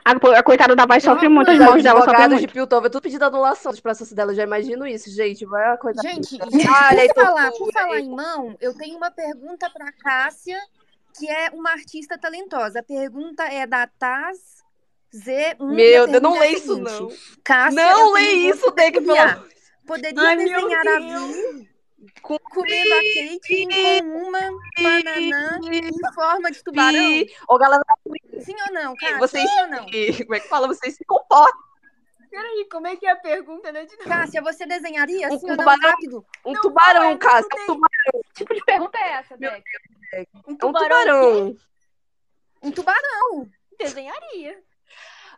[0.06, 2.52] A, a coitada da Vai sofre muito, as Os mãos dela sofrem advogados de muito.
[2.52, 4.30] Piltover, tudo pedindo anulação dos processos dela.
[4.30, 5.44] Eu já imagino isso, gente.
[5.44, 6.00] Vai uma coisa.
[6.00, 6.50] Gente, por
[7.14, 10.58] falar, por falar em mão, eu tenho uma pergunta para Cássia,
[11.18, 12.80] que é uma artista talentosa.
[12.80, 14.38] A pergunta é da Taz
[15.14, 15.56] Z1.
[15.74, 17.08] Meu Deus, não pergunta é a isso, não.
[17.42, 19.44] Cássia, Não tenho isso, Deck, pelo criar.
[19.86, 20.98] Poderia Ai, desenhar a.
[20.98, 21.70] Vi
[22.20, 24.40] Com- comendo a Kate com uma
[24.82, 27.24] bananã em forma de tubarão?
[27.48, 27.82] Ô, galera,
[28.40, 29.18] Sim ou não, Cássia?
[29.18, 29.48] vocês.
[29.48, 29.86] Sim ou não?
[29.86, 30.66] Como é que fala?
[30.68, 31.60] Vocês se comportam.
[32.30, 33.84] Peraí, como é que é a pergunta, né?
[33.84, 33.96] De...
[33.98, 35.64] Cássia, você desenharia Um sim ou não?
[35.64, 35.90] tubarão.
[35.90, 36.26] Rápido.
[36.44, 38.22] Um Não, tubarão, não, É um tubarão.
[38.24, 39.64] Que tipo de pergunta é essa, Meu Deck?
[40.46, 41.56] Um É um tubarão, tubarão.
[42.62, 43.48] Um tubarão.
[43.78, 44.58] desenharia.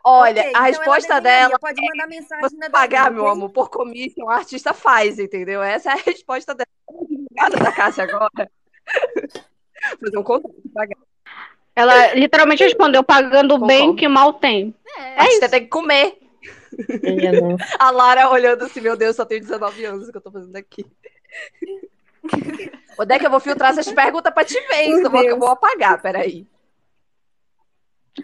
[0.03, 3.49] Olha, Ok, a então resposta dela Pode mandar mensagem você na pagar, DM, meu amor,
[3.49, 5.61] por comissão, o artista faz, entendeu?
[5.61, 6.67] Essa é a resposta dela.
[6.87, 8.49] Obrigada da Cássia agora.
[9.99, 10.97] Fazer um contrato, pagar.
[11.75, 13.67] Ela literalmente respondeu pagando Concordo.
[13.67, 14.69] bem que mal tem.
[14.69, 16.17] O É, artista tem que comer.
[17.79, 20.85] A Lara olhando assim, meu Deus, só tenho 19 anos que eu tô fazendo aqui.
[22.99, 24.83] Onde é que eu vou filtrar essas perguntas pra te ver?
[24.89, 26.45] Isso eu vou, eu vou apagar, peraí.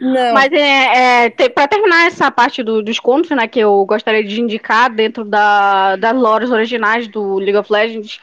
[0.01, 0.33] Não.
[0.33, 4.23] Mas é, é, te- pra terminar essa parte do- dos contos, né, que eu gostaria
[4.23, 8.19] de indicar dentro da, das lores originais do League of Legends,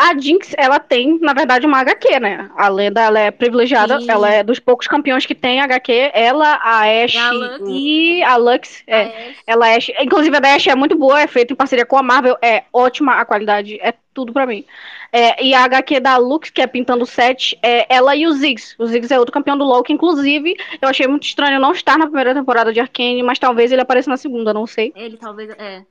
[0.00, 2.48] a Jinx, ela tem, na verdade, uma HQ, né?
[2.56, 4.08] A lenda, ela é privilegiada, Sim.
[4.08, 7.60] ela é dos poucos campeões que tem HQ, ela, a Ashe E a Lux.
[7.66, 11.52] e a Lux, é, ela é, inclusive a da Ashe é muito boa, é feita
[11.52, 14.64] em parceria com a Marvel, é ótima a qualidade, é tudo pra mim.
[15.12, 18.76] É, e a HQ da Lux, que é Pintando 7, é ela e o Ziggs.
[18.78, 21.98] O Ziggs é outro campeão do LoL, que inclusive eu achei muito estranho não estar
[21.98, 24.92] na primeira temporada de Arcane, mas talvez ele apareça na segunda, não sei.
[24.94, 25.50] Ele talvez.
[25.50, 25.82] É.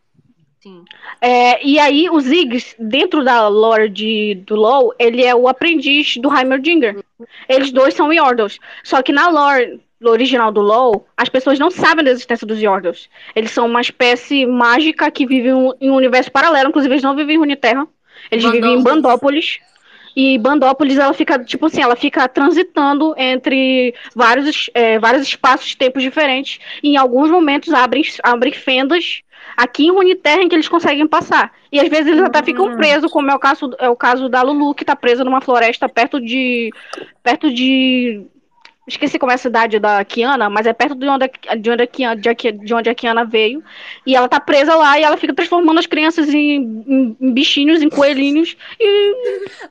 [0.67, 0.83] Sim.
[1.21, 6.17] É, e aí o Ziggs, dentro da lore de, do LoL, ele é o aprendiz
[6.17, 7.03] do Heimerdinger.
[7.47, 8.59] Eles dois são Yordles.
[8.83, 13.09] Só que na lore original do LoL, as pessoas não sabem da existência dos Yordles.
[13.35, 17.35] Eles são uma espécie mágica que vive em um universo paralelo, inclusive eles não vivem
[17.35, 17.87] em Runeterra.
[18.29, 19.57] Eles vivem em Bandópolis.
[19.57, 19.59] Bandópolis.
[20.15, 26.01] E Bandópolis, ela fica, tipo assim, ela fica transitando entre vários, é, vários espaços, tempos
[26.01, 26.59] diferentes.
[26.81, 29.21] E em alguns momentos abrem, abrem fendas
[29.57, 31.51] aqui em Runeterra em que eles conseguem passar.
[31.71, 34.41] E às vezes eles até ficam presos, como é o caso, é o caso da
[34.43, 36.71] Lulu, que tá presa numa floresta perto de.
[37.23, 38.25] perto de.
[38.87, 41.83] Esqueci como é a cidade da Kiana, mas é perto de onde, a- de onde,
[41.83, 43.61] a, Kiana, de, onde a Kiana veio.
[44.05, 46.55] E ela tá presa lá e ela fica transformando as crianças em,
[46.87, 48.55] em- em bichinhos, em coelhinhos.
[48.79, 49.15] E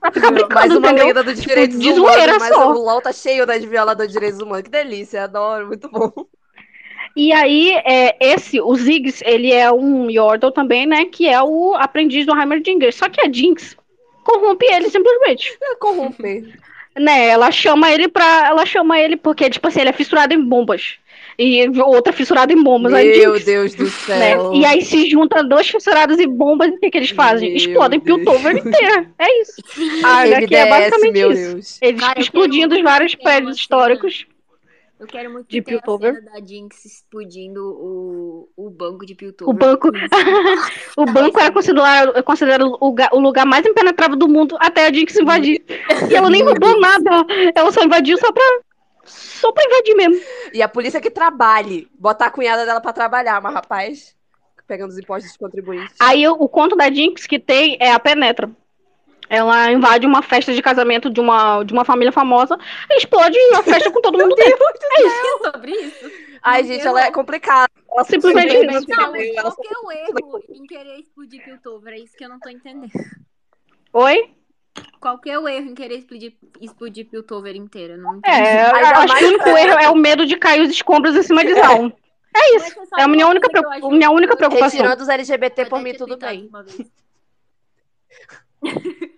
[0.03, 1.07] ela fica brincando, mais uma entendeu?
[1.07, 2.71] lenda dos Tipo, direitos de humanos, zoeira mas só.
[2.71, 4.65] o LOL tá cheio né, de violador de direitos humanos.
[4.65, 6.13] Que delícia, adoro, muito bom.
[7.17, 11.07] E aí, é, esse, o Ziggs, ele é um Yordle também, né?
[11.07, 12.95] Que é o aprendiz do Heimerdinger.
[12.95, 13.75] Só que a Jinx
[14.23, 15.57] corrompe ele simplesmente.
[15.63, 16.45] É corromper.
[16.95, 17.29] Né?
[17.29, 18.49] Ela chama ele pra.
[18.49, 20.97] Ela chama ele porque, tipo assim, ele é fissurado em bombas.
[21.39, 22.93] E outra fissurada em bombas.
[22.93, 23.91] a Meu Jinx, Deus do né?
[23.91, 24.55] céu.
[24.55, 27.49] E aí se junta dois fissurados em bombas, e o que, que eles fazem?
[27.49, 28.01] Meu Explodem.
[28.01, 29.07] Piltover inteira.
[29.19, 29.55] É isso.
[30.05, 31.53] A HQ é basicamente meu isso.
[31.53, 31.79] Deus.
[31.81, 34.27] Eles Cara, explodindo os vários prédios históricos.
[34.99, 36.15] Eu quero muito De ter a Piltover.
[36.15, 39.55] cena da Jinx explodindo o, o banco de Piltover.
[39.55, 39.89] O banco.
[40.97, 44.87] O banco era considerado, é considerado o, ga- o lugar mais impenetrável do mundo até
[44.87, 45.63] a Jinx invadir.
[46.11, 47.27] E ela nem roubou nada.
[47.55, 48.43] Ela só invadiu só pra.
[49.05, 50.25] Só pra invadir mesmo.
[50.55, 51.87] E a polícia que trabalhe.
[51.99, 54.17] Botar a cunhada dela pra trabalhar, mas rapaz,
[54.67, 55.95] pegando os impostos dos contribuintes.
[56.01, 58.51] Aí o, o conto da Jinx que tem é a Penetra.
[59.29, 62.57] Ela invade uma festa de casamento de uma, de uma família famosa
[62.91, 64.59] e explode a festa com todo mundo dentro.
[64.63, 66.11] É sobre isso?
[66.43, 66.89] Ai, Não gente, deu.
[66.91, 67.71] ela é complicada.
[67.91, 69.01] Ela Simplesmente simplesmente isso.
[69.01, 69.17] Não?
[69.17, 71.95] Ela qual que é o erro em querer explodir Piltover?
[71.95, 72.91] É isso que eu não tô entendendo.
[73.93, 74.31] Oi?
[75.01, 77.95] Qual que é o erro em querer explodir, explodir Piltover inteira?
[77.95, 78.37] Eu Não entendi.
[78.37, 81.45] É, acho que o único erro é o medo de cair os escombros em cima
[81.45, 81.91] de Zaun.
[82.37, 82.77] É isso.
[82.99, 84.79] É a minha única, coisa que eu preocupa- acho minha única preocupação.
[84.79, 86.49] Retirando os LGBT Eu por mim, tudo bem.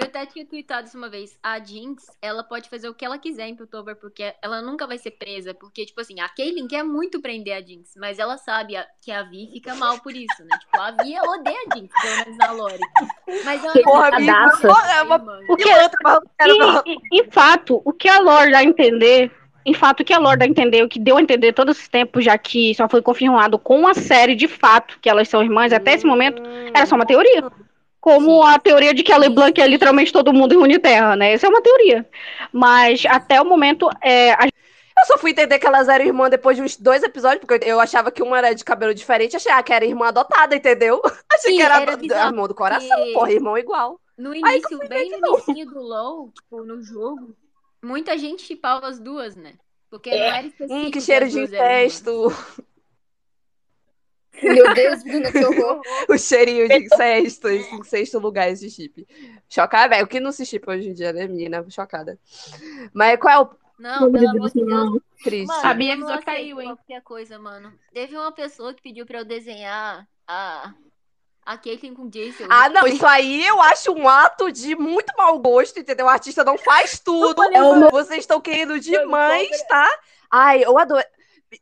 [0.00, 1.38] Eu até tinha tweetado isso uma vez.
[1.42, 4.96] A Jinx, ela pode fazer o que ela quiser em Piltover, porque ela nunca vai
[4.96, 5.52] ser presa.
[5.52, 9.22] Porque, tipo assim, a Kaylin quer muito prender a Jinx, mas ela sabe que a
[9.24, 10.58] Vi fica mal por isso, né?
[10.58, 12.78] Tipo, a Vi ela odeia a Jinx, pelo menos na Lore.
[13.44, 14.10] Mas ela Porra,
[14.62, 15.44] porra, é uma mano.
[15.50, 15.68] O que.
[15.68, 19.30] E, e- em fato, o que a Lore dá a entender,
[19.66, 21.72] em fato, o que a Lore dá a entender, o que deu a entender todo
[21.72, 25.42] esse tempo, já que só foi confirmado com a série de fato que elas são
[25.42, 26.42] irmãs até esse momento,
[26.72, 27.44] era só uma teoria.
[28.00, 31.32] Como a teoria de que a LeBlanc é literalmente todo mundo em Uniterra, né?
[31.32, 32.08] Essa é uma teoria.
[32.52, 36.56] Mas até o momento, é, a Eu só fui entender que elas eram irmãs depois
[36.56, 39.62] de uns dois episódios, porque eu achava que uma era de cabelo diferente, achei ah,
[39.62, 41.00] que era irmã adotada, entendeu?
[41.32, 43.98] Achei Sim, que era, era do- bizarro, irmão do coração, porque- porra, irmão igual.
[44.18, 47.34] No início, bem no início do LoL, tipo, no jogo,
[47.82, 49.54] muita gente chipava as duas, né?
[49.90, 52.30] Porque não era específico Hum, que cheiro de incesto.
[54.42, 55.82] Meu Deus, Bruna, que horror.
[56.08, 59.06] O cheirinho de incesto, esse incesto lugar, esse chip.
[59.48, 60.04] Chocada, velho.
[60.04, 61.64] O que não se chipa hoje em dia, né, menina?
[61.68, 62.18] Chocada.
[62.92, 65.02] Mas qual é o Não, pelo amor de Deus.
[65.22, 65.46] triste?
[65.46, 66.68] Mano, A Bia avisou caiu, hein?
[66.68, 67.72] Qualquer coisa, mano.
[67.92, 70.72] Teve uma pessoa que pediu pra eu desenhar a,
[71.44, 72.44] a Caitlyn com Jason.
[72.48, 76.06] Ah, não, isso aí eu acho um ato de muito mau gosto, entendeu?
[76.06, 77.42] O artista não faz tudo.
[77.90, 79.88] Vocês estão querendo demais, tá?
[80.30, 81.04] Ai, eu adoro.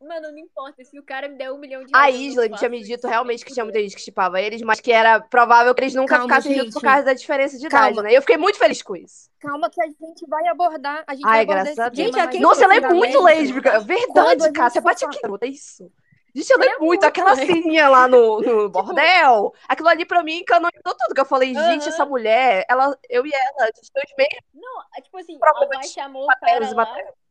[0.01, 0.85] Mano, não importa.
[0.85, 2.15] Se o cara me der um milhão de reais.
[2.15, 4.81] A eu Isla tinha me dito realmente que tinha muita gente que chipava eles, mas
[4.81, 7.89] que era provável que eles nunca Calma, ficassem juntos por causa da diferença de Calma.
[7.91, 8.13] idade, né?
[8.13, 9.31] E eu fiquei muito feliz com isso.
[9.41, 11.05] Calma que a gente vai abordar.
[11.07, 12.15] A gente Ai, vai abordar graças a Deus.
[12.15, 13.81] Gente, Nossa, ela é muito lésbica.
[13.81, 14.83] Verdade, Cássia.
[14.83, 15.19] for Bate aqui.
[15.43, 15.91] É isso.
[16.35, 16.85] Gente, ela é, É muito.
[16.85, 17.53] muito Aquela lésbica.
[17.55, 19.55] ceninha lá no, no bordel.
[19.67, 21.15] Aquilo ali pra mim canonizou tudo.
[21.15, 24.45] Que eu falei, gente, essa mulher, ela, eu e ela, a gente tem os mesmos
[24.55, 26.87] Não, é tipo assim, Vai de chamou o cara e lá.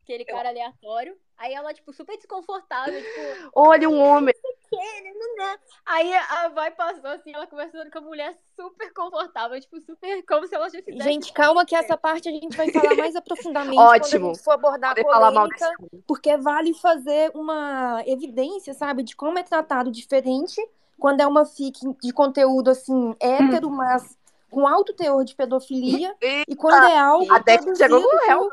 [0.08, 1.16] Aquele cara aleatório.
[1.36, 3.20] Aí ela, tipo, super desconfortável, tipo,
[3.54, 4.34] Olha um homem.
[4.68, 4.76] "Que?
[5.02, 9.60] Não, não, não." Aí a Vai passou assim, ela conversando com a mulher super confortável,
[9.60, 11.04] tipo, super como se ela já fizesse.
[11.04, 14.30] Gente, calma que essa parte a gente vai falar mais aprofundadamente quando Ótimo.
[14.30, 15.70] a gente for abordar a falar mal polêmica,
[16.06, 20.60] porque vale fazer uma evidência, sabe, de como é tratado diferente
[20.98, 24.18] quando é uma fic de conteúdo assim hétero, mas
[24.50, 28.26] com alto teor de pedofilia, e quando é algo Até que produzido chegou com o
[28.26, 28.50] réu.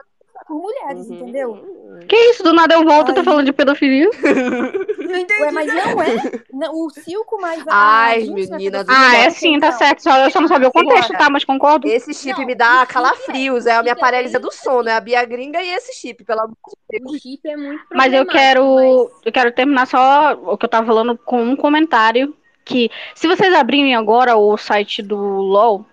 [0.47, 1.15] Por, mulheres, Uhum.
[1.15, 1.75] entendeu?
[2.07, 2.43] Que isso?
[2.43, 4.09] Do nada eu volto e tô falando de pedofilia.
[5.05, 5.41] Não entendi.
[5.41, 6.15] Ué, mas não é?
[6.51, 9.77] Não, o Silco mais Ai, Jinx não menina do pedofilia, Ah, é sim, tá então.
[9.79, 10.03] certo.
[10.03, 11.29] Só, eu só não sabia o contexto, tá?
[11.29, 11.87] Mas concordo.
[11.87, 13.65] Esse chip Não, me dá calafrios.
[13.65, 14.89] é- É a minha paralisia do sono.
[14.89, 16.55] É a Bia Gringa e esse chip, pelo amor
[16.91, 17.11] de Deus.
[17.13, 20.69] O chip é muito Mas eu quero, mas- eu quero terminar só o que eu
[20.69, 22.35] tava falando com um comentário
[22.65, 25.85] que se vocês abrirem agora o site do LoL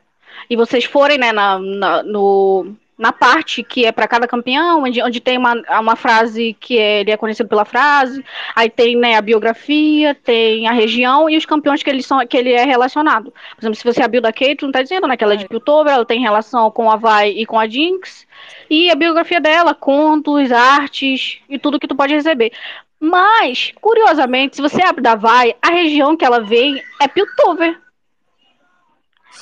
[0.48, 5.02] e vocês forem né, na, na, no, na parte que é para cada campeão, onde,
[5.02, 8.24] onde tem uma, uma frase que é- ele é conhecido pela frase,
[8.54, 12.36] aí tem né, a biografia, tem a região e os campeões que, eles são, que
[12.36, 13.32] ele é relacionado.
[13.56, 15.48] Por exemplo, se você abriu da Kate, não tá dizendo né, que ela é de
[15.48, 18.24] Piltover, ela tem relação com a Vi e com a Jinx,
[18.70, 22.52] e a biografia dela, contos, artes e tudo que tu pode receber.
[23.00, 27.81] Mas, curiosamente, se você abre da Vai, a região que ela vem é Piltover.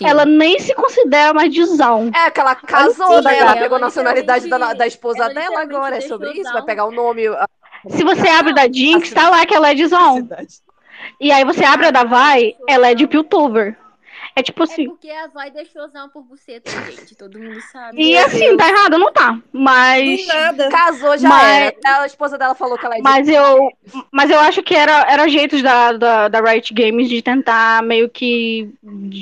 [0.01, 0.07] Sim.
[0.07, 2.11] Ela nem se considera mais de Zaun.
[2.15, 3.39] É, que ela casou, né?
[3.39, 5.99] Ela pegou a nacionalidade da, da esposa ela dela agora.
[5.99, 6.45] É sobre isso?
[6.45, 6.53] Zaun.
[6.55, 7.27] Vai pegar o nome.
[7.27, 7.47] A
[7.91, 10.27] Se você abre da Jinx, tá lá que ela é de Zaun.
[11.21, 13.77] E aí você abre a da Vai, ela é de Piltover.
[14.35, 14.87] É tipo É assim.
[14.89, 17.15] porque a Vai deixou usar por buceta, gente.
[17.15, 18.01] Todo mundo sabe.
[18.03, 18.57] E assim, Deus.
[18.57, 18.99] tá errado?
[18.99, 19.39] Não tá.
[19.53, 20.27] Mas.
[20.71, 22.03] Casou, já Mas- era.
[22.03, 23.71] A esposa dela falou que ela é de Mas eu,
[24.11, 28.09] mas eu acho que era, era jeitos da, da, da Riot Games de tentar meio
[28.09, 28.69] que,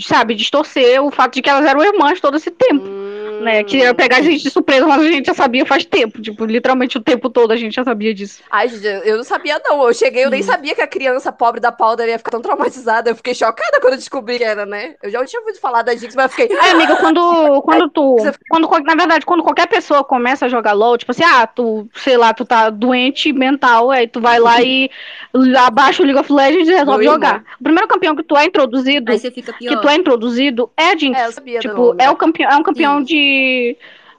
[0.06, 2.84] sabe, distorcer o fato de que elas eram irmãs todo esse tempo.
[2.86, 2.97] Hum.
[3.40, 3.64] Né?
[3.64, 6.20] Que ia pegar a gente de surpresa, mas a gente já sabia faz tempo.
[6.20, 8.42] Tipo, literalmente o tempo todo a gente já sabia disso.
[8.50, 9.86] Ai, gente, eu não sabia, não.
[9.86, 10.50] Eu cheguei, eu nem Sim.
[10.50, 13.10] sabia que a criança pobre da Powder ia ficar tão traumatizada.
[13.10, 14.94] Eu fiquei chocada quando eu descobri que era, né?
[15.02, 16.58] Eu já tinha ouvido falar da Jinx, mas eu fiquei.
[16.58, 18.16] Aí, amiga, quando, quando tu.
[18.48, 22.16] Quando, na verdade, quando qualquer pessoa começa a jogar LOL, tipo assim, ah, tu, sei
[22.16, 24.90] lá, tu tá doente mental, aí tu vai lá e
[25.58, 27.44] abaixa o League of Legends e resolve Meu jogar.
[27.60, 29.70] O primeiro campeão que tu é introduzido, Aí você fica pior.
[29.70, 31.18] que tu é introduzido, é a Jinx.
[31.18, 33.04] É, eu sabia Tipo, é o campeão, é um campeão Sim.
[33.04, 33.27] de.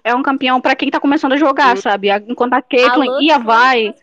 [0.01, 2.09] É um campeão pra quem tá começando a jogar, sabe?
[2.09, 3.37] A- Enquanto a Caitlyn e a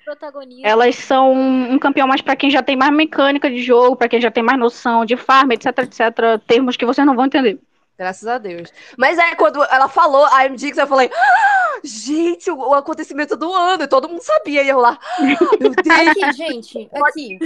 [0.04, 0.70] protagonistas.
[0.70, 4.20] elas são um campeão mais pra quem já tem mais mecânica de jogo, pra quem
[4.20, 6.00] já tem mais noção de farm, etc, etc.
[6.46, 7.58] Termos que vocês não vão entender.
[7.98, 8.70] Graças a Deus.
[8.98, 13.50] Mas aí, quando ela falou a MJX, eu falei, "Ah, gente, o, o acontecimento do
[13.50, 14.62] ano, e todo mundo sabia.
[14.62, 15.74] E eu lá, "Ah, meu Deus.
[16.10, 17.38] Aqui, gente, aqui.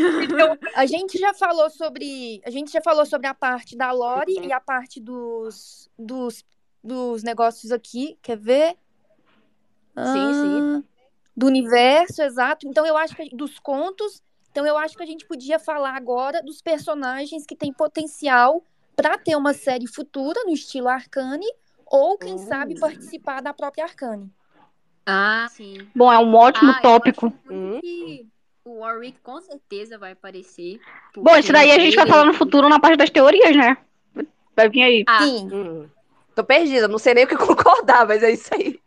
[0.74, 2.40] A gente já falou sobre.
[2.44, 6.44] A gente já falou sobre a parte da Lore e a parte dos, dos,
[6.82, 8.18] dos negócios aqui.
[8.22, 8.76] Quer ver?
[9.96, 10.60] Sim, sim.
[10.76, 10.82] Ah,
[11.36, 12.66] Do universo, exato.
[12.66, 14.22] Então eu acho que dos contos.
[14.50, 18.64] Então eu acho que a gente podia falar agora dos personagens que têm potencial
[18.96, 21.46] para ter uma série futura no estilo Arcane
[21.86, 22.80] ou quem sabe Hum.
[22.80, 24.30] participar da própria Arcane.
[25.06, 25.88] Ah, sim.
[25.94, 27.32] Bom, é um ótimo Ah, tópico.
[27.50, 27.80] Hum.
[28.64, 30.80] o Warwick com certeza vai aparecer.
[31.16, 33.76] Bom, isso daí a gente vai porque falar no futuro na parte das teorias, né?
[34.56, 35.04] Vai vir aí.
[35.06, 35.48] Ah, Sim.
[35.52, 35.88] Hum.
[36.34, 38.80] Tô perdida, não sei nem o que concordar, mas é isso aí.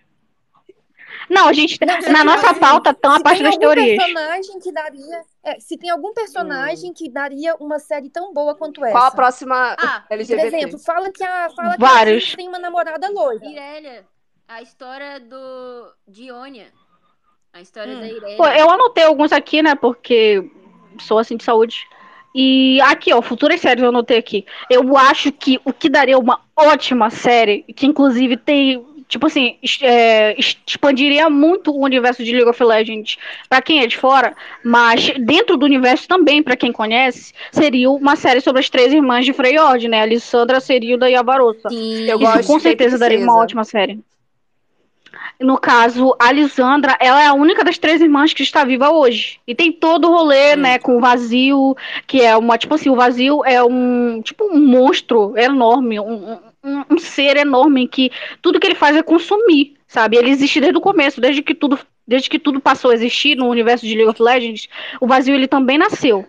[1.29, 1.79] Não, a gente.
[1.85, 3.97] Não, na nossa assim, pauta estão a parte tem das algum teorias.
[3.97, 5.21] personagem que daria.
[5.43, 8.91] é, se tem algum personagem que daria uma série tão boa quanto essa.
[8.93, 10.47] Qual a próxima Ah, Por LGBT?
[10.47, 12.17] exemplo, fala que a, fala que Vários.
[12.17, 13.45] a Jinx tem uma namorada loira.
[13.45, 14.05] Irelia.
[14.47, 16.67] A história do de Ionia.
[17.53, 18.01] A história Hum.
[18.01, 18.37] da Irelia.
[18.37, 19.75] Pô, eu anotei alguns aqui, né?
[19.75, 20.51] Porque
[20.99, 21.87] sou assim de saúde.
[22.33, 24.45] E aqui, ó, futuras séries eu anotei aqui.
[24.69, 30.35] Eu acho que o que daria uma ótima série, que inclusive tem, tipo assim, é,
[30.39, 33.17] expandiria muito o universo de League of Legends
[33.47, 38.15] pra quem é de fora, mas dentro do universo também, pra quem conhece, seria uma
[38.15, 40.01] série sobre as três irmãs de Freyord, né?
[40.01, 41.69] A Lissandra, a Serilda e a Barossa.
[41.69, 42.09] Sim.
[42.09, 43.99] Eu Isso gosto com certeza daria uma ótima série.
[45.43, 49.39] No caso, a Lisandra, ela é a única das três irmãs que está viva hoje.
[49.45, 50.57] E tem todo o rolê, Hum.
[50.59, 51.75] né, com o vazio,
[52.07, 56.83] que é uma, tipo assim, o vazio é um, tipo um monstro enorme, um, um,
[56.91, 58.09] um ser enorme que
[58.41, 60.15] tudo que ele faz é consumir, sabe?
[60.15, 61.77] Ele existe desde o começo, desde que tudo,
[62.07, 64.69] desde que tudo passou a existir no universo de League of Legends,
[65.01, 66.25] o vazio ele também nasceu.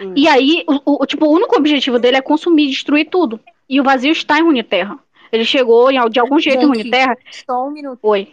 [0.00, 0.12] Hum.
[0.14, 3.40] E aí, o, o- tipo, o único objetivo dele é consumir, destruir tudo.
[3.68, 4.96] E o vazio está em Runeterra.
[5.32, 6.78] Ele chegou em- de algum jeito em Gente.
[6.78, 7.16] Runeterra.
[7.44, 7.98] Só um minuto.
[8.02, 8.28] Oi.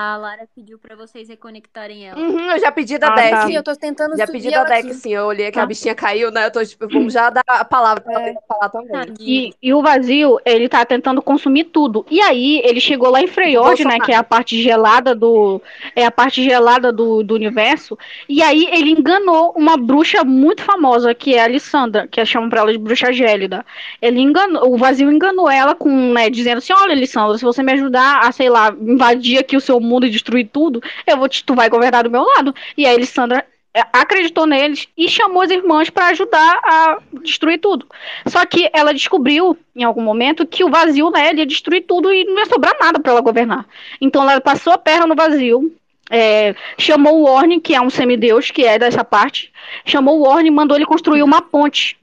[0.00, 2.20] A Lara pediu pra vocês reconectarem ela.
[2.20, 3.30] Uhum, eu já pedi da Ah, deck.
[3.30, 3.46] tá.
[3.48, 4.94] Sim, eu tô tentando Já subir pedi da deck, aqui.
[4.94, 5.12] sim.
[5.12, 5.66] Eu olhei que a Ah.
[5.66, 6.46] bichinha caiu, né?
[6.46, 8.34] Eu tô, tipo, vamos já dar a palavra pra É.
[8.46, 8.92] falar também.
[8.92, 9.16] Tadinha.
[9.18, 12.06] E, e o vazio, ele tá tentando consumir tudo.
[12.08, 13.98] E aí, ele chegou lá em Freyord, né?
[13.98, 15.60] Que é a parte gelada do.
[15.96, 17.98] É a parte gelada do, do universo.
[18.28, 22.60] E aí, ele enganou uma bruxa muito famosa, que é a Alissandra, que chamam pra
[22.60, 23.66] ela de bruxa gélida.
[24.00, 27.72] Ele enganou, o vazio enganou ela com, né, dizendo assim: olha, Alissandra, se você me
[27.72, 31.42] ajudar a, sei lá, invadir aqui o seu mundo e destruir tudo, eu vou te,
[31.42, 32.54] tu vai governar do meu lado.
[32.76, 37.86] E a Alissandra é, acreditou neles e chamou as irmãs pra ajudar a destruir tudo.
[38.26, 42.24] Só que ela descobriu, em algum momento, que o vazio, né, ia destruir tudo e
[42.24, 43.66] não ia sobrar nada pra ela governar.
[44.00, 45.72] Então ela passou a perna no vazio,
[46.10, 49.52] é, chamou o Warning, que é um semideus, que é dessa parte,
[49.84, 51.97] chamou o Warning e mandou ele construir uma ponte.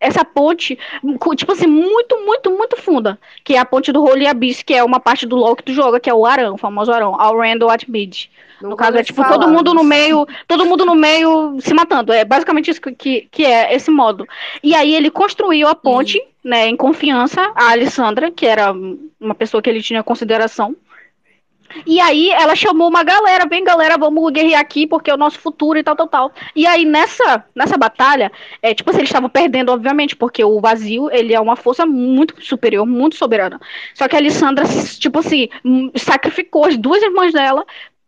[0.00, 0.78] Essa ponte,
[1.36, 3.18] tipo assim, muito, muito, muito funda.
[3.42, 5.72] Que é a ponte do Holy Abyss, que é uma parte do LoL que tu
[5.72, 8.26] joga, que é o Arão, o famoso Arão, Al Randall at Mid.
[8.60, 11.72] No Nunca caso, é tipo falar, todo mundo no meio, todo mundo no meio se
[11.74, 12.12] matando.
[12.12, 14.26] É basicamente isso que- que, que é esse modo.
[14.62, 18.72] E aí ele construiu a ponte, né, em confiança, a Alessandra, que era
[19.20, 20.76] uma pessoa que ele tinha consideração.
[21.86, 25.38] E aí ela chamou uma galera, vem galera, vamos guerrear aqui porque é o nosso
[25.38, 26.32] futuro e tal, tal, tal.
[26.54, 28.30] E aí nessa, nessa batalha,
[28.62, 32.42] é, tipo assim, eles estavam perdendo, obviamente, porque o vazio, ele é uma força muito
[32.42, 33.60] superior, muito soberana.
[33.94, 34.64] Só que a Alessandra,
[34.98, 37.64] tipo assim, hum, sacrificou as duas irmãs dela,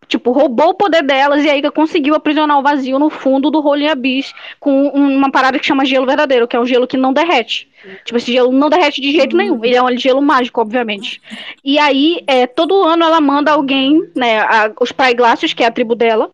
[0.09, 3.89] tipo, roubou o poder delas e aí conseguiu aprisionar o vazio no fundo do Holy
[3.89, 7.13] Abyss com um- uma parada que chama gelo verdadeiro, que é um gelo que não
[7.13, 7.69] derrete.
[8.05, 9.65] Tipo, esse gelo não derrete de jeito nenhum.
[9.65, 11.21] Ele é um gelo mágico, obviamente.
[11.65, 15.71] E aí, é, todo ano ela manda alguém, né, a- os Praiglácios, que é a
[15.71, 16.31] tribo dela,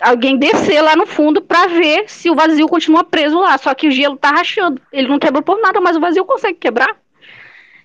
[0.00, 3.56] alguém descer lá no fundo pra ver se o vazio continua preso lá.
[3.58, 4.80] Só que o gelo tá rachando.
[4.92, 6.96] Ele não quebrou por nada, mas o vazio consegue quebrar.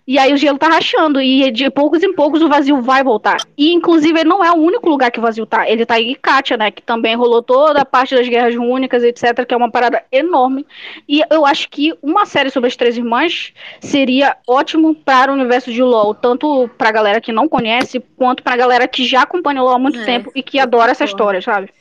[0.10, 1.22] E aí o gelo tá rachando.
[1.22, 3.38] E de poucos em poucos o vazio vai voltar.
[3.56, 5.70] E inclusive ele não é o único lugar que o vazio tá.
[5.70, 6.72] Ele tá em Ikatia, né?
[6.72, 9.46] Que também rolou toda a parte das guerras únicas, etc.
[9.46, 10.66] Que é uma parada enorme.
[11.08, 15.72] E eu acho que uma série sobre as três irmãs seria ótimo para o universo
[15.72, 16.16] de LoL.
[16.16, 19.80] Tanto pra galera que não conhece, quanto pra galera que já acompanha o LoL há
[19.80, 21.72] muito É, tempo e que adora essa história, sabe?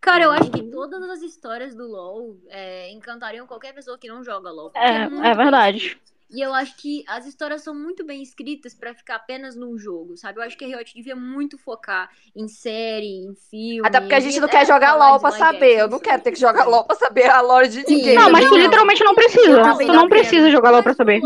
[0.00, 4.24] Cara, eu acho que todas as histórias do LoL é, encantariam qualquer pessoa que não
[4.24, 4.72] joga LoL.
[4.74, 5.96] É, é bem verdade.
[6.32, 10.16] E eu acho que as histórias são muito bem escritas pra ficar apenas num jogo,
[10.16, 10.38] sabe?
[10.38, 13.82] Eu acho que a Riot devia muito focar em série, em filme.
[13.86, 15.78] Até porque a gente não quer jogar LOL pra saber.
[15.80, 16.66] Eu não quero ter que jogar.
[16.66, 18.14] LOL pra saber a lore de ninguém.
[18.14, 19.74] Não, mas tu literalmente não precisa.
[19.76, 21.20] Tu não precisa jogar LoL pra saber.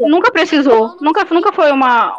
[0.00, 0.96] Nunca precisou.
[1.00, 2.18] Nunca, nunca foi uma.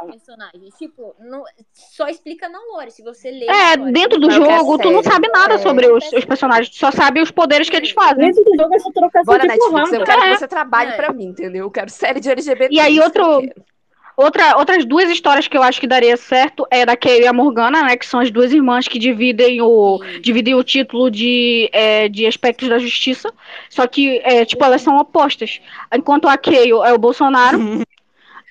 [0.78, 1.44] Tipo, não-
[1.74, 2.92] só explica na lore.
[2.92, 3.46] Se você lê.
[3.48, 5.58] É, dentro do eu quero jogo, tu não sabe nada É.
[5.58, 8.18] sobre os, os personagens, tu só sabe os poderes que eles fazem.
[8.28, 10.32] Dentro do jogo é só trocação Bora, de Netflix, eu quero É.
[10.34, 10.96] que você trabalhe É.
[10.96, 11.66] pra mim, entendeu?
[11.66, 12.74] Eu quero série de LGBT.
[12.76, 13.42] E aí, outro-.
[14.16, 17.34] Outra, outras duas histórias que eu acho que daria certo é da Kay e a
[17.34, 17.98] Morgana, né?
[17.98, 20.22] Que são as duas irmãs que dividem o, Sim.
[20.22, 23.34] dividem o título de, é, de aspectos da justiça.
[23.72, 25.60] Só que, é, tipo, elas são opostas.
[25.92, 27.58] Enquanto a Kay é o Bolsonaro,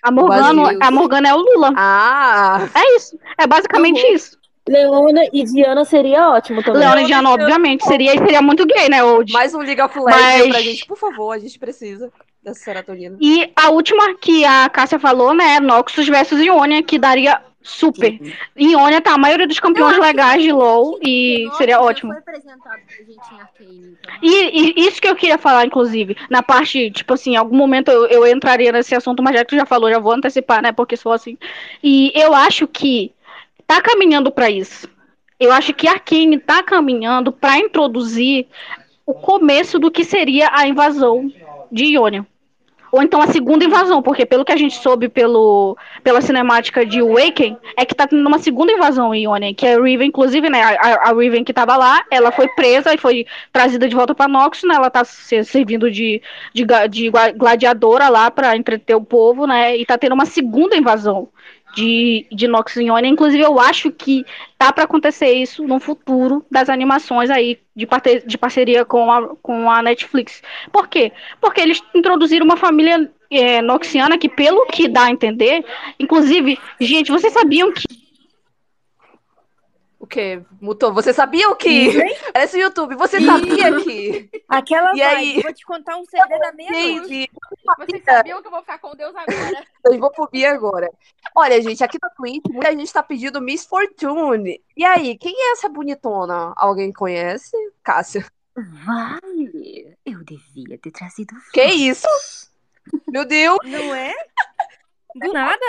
[0.03, 1.73] a Morgana, a Morgana é o Lula.
[1.77, 3.17] Ah, É isso.
[3.39, 4.15] É basicamente Uhum.
[4.15, 4.37] isso.
[4.69, 6.81] Leona e Diana seria ótimo também.
[6.81, 9.05] Leona e Diana, obviamente, seria, seria muito gay, né?
[9.05, 12.11] Ou de- mais um of Legends Mas- pra gente, por favor, a gente precisa.
[12.43, 13.17] Dessa serotonina.
[13.21, 18.19] E a última que a Cássia falou, né, Noxus versus Ionia, que daria super.
[18.57, 22.11] Ionia tá a maioria dos campeões legais de LoL e Nossa, seria ótimo.
[22.13, 24.15] Foi apresentado pra gente em Arcane, então.
[24.21, 27.91] E, e isso que eu queria falar, inclusive, na parte, tipo assim, em algum momento
[27.91, 30.73] eu, eu entraria nesse assunto, mas já que tu já falou, já vou antecipar, né?
[30.73, 31.39] Porque sou assim.
[31.83, 33.13] E eu acho que
[33.67, 34.91] tá caminhando pra isso.
[35.39, 38.47] Eu acho que Arkane tá caminhando pra introduzir
[39.05, 41.33] o começo do que seria a invasão
[41.71, 42.27] de Ionia.
[42.93, 47.01] Ou então a segunda invasão, porque pelo que a gente soube pelo, pela cinemática de
[47.01, 50.51] Awaken, é que tá tendo uma segunda invasão em Ionia, que é a Riven, inclusive,
[50.51, 54.15] né, a, a Riven que tava lá, ela foi presa e foi trazida de volta
[54.15, 56.21] pra Noxus, né, ela tá se, servindo de,
[56.53, 61.29] de, de gladiadora lá pra entreter o povo, né, e tá tendo uma segunda invasão
[61.75, 64.25] de, de Ionia, inclusive eu acho que
[64.59, 69.35] tá pra acontecer isso no futuro das animações aí de, parte, de parceria com a,
[69.37, 70.43] com a Netflix.
[70.71, 71.13] Por quê?
[71.41, 75.65] Porque eles introduziram uma família é, noxiana que, pelo que dá a entender,
[75.99, 78.02] inclusive, gente, vocês sabiam que
[80.03, 80.43] O quê?
[80.61, 80.93] Mutou.
[80.93, 81.93] Você sabia o que?
[82.33, 82.97] Parece o YouTube.
[82.97, 84.29] Você sabia que?
[84.49, 85.41] Aquela E vibe, aí?
[85.41, 87.09] vou te contar um segredo da meia-noite.
[87.09, 87.31] Gente,
[87.79, 89.65] Vocês sabiam que eu vou ficar com Deus agora?
[89.87, 90.91] eu vou pro Bia agora.
[91.37, 94.61] Olha, gente, aqui na Twitch, muita gente tá pedindo Miss Fortune.
[94.77, 96.53] E aí, quem é essa bonitona?
[96.57, 97.57] Alguém conhece?
[97.85, 98.27] Cássia.
[98.57, 102.09] Vale, eu devia ter trazido Que isso?
[103.07, 103.57] Meu Deus!
[103.63, 104.13] Não é?
[105.15, 105.65] Do nada.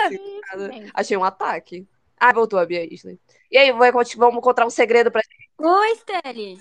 [0.92, 1.86] Achei um ataque.
[2.18, 3.20] Ah, voltou a Bia Isley.
[3.54, 5.22] E aí, vamos encontrar um segredo pra
[5.58, 6.60] Oi, Steli.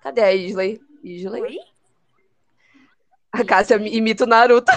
[0.00, 0.80] Cadê a Isley?
[1.02, 1.42] Isley?
[1.42, 1.58] Oi?
[3.32, 4.70] A Cássia imita o Naruto.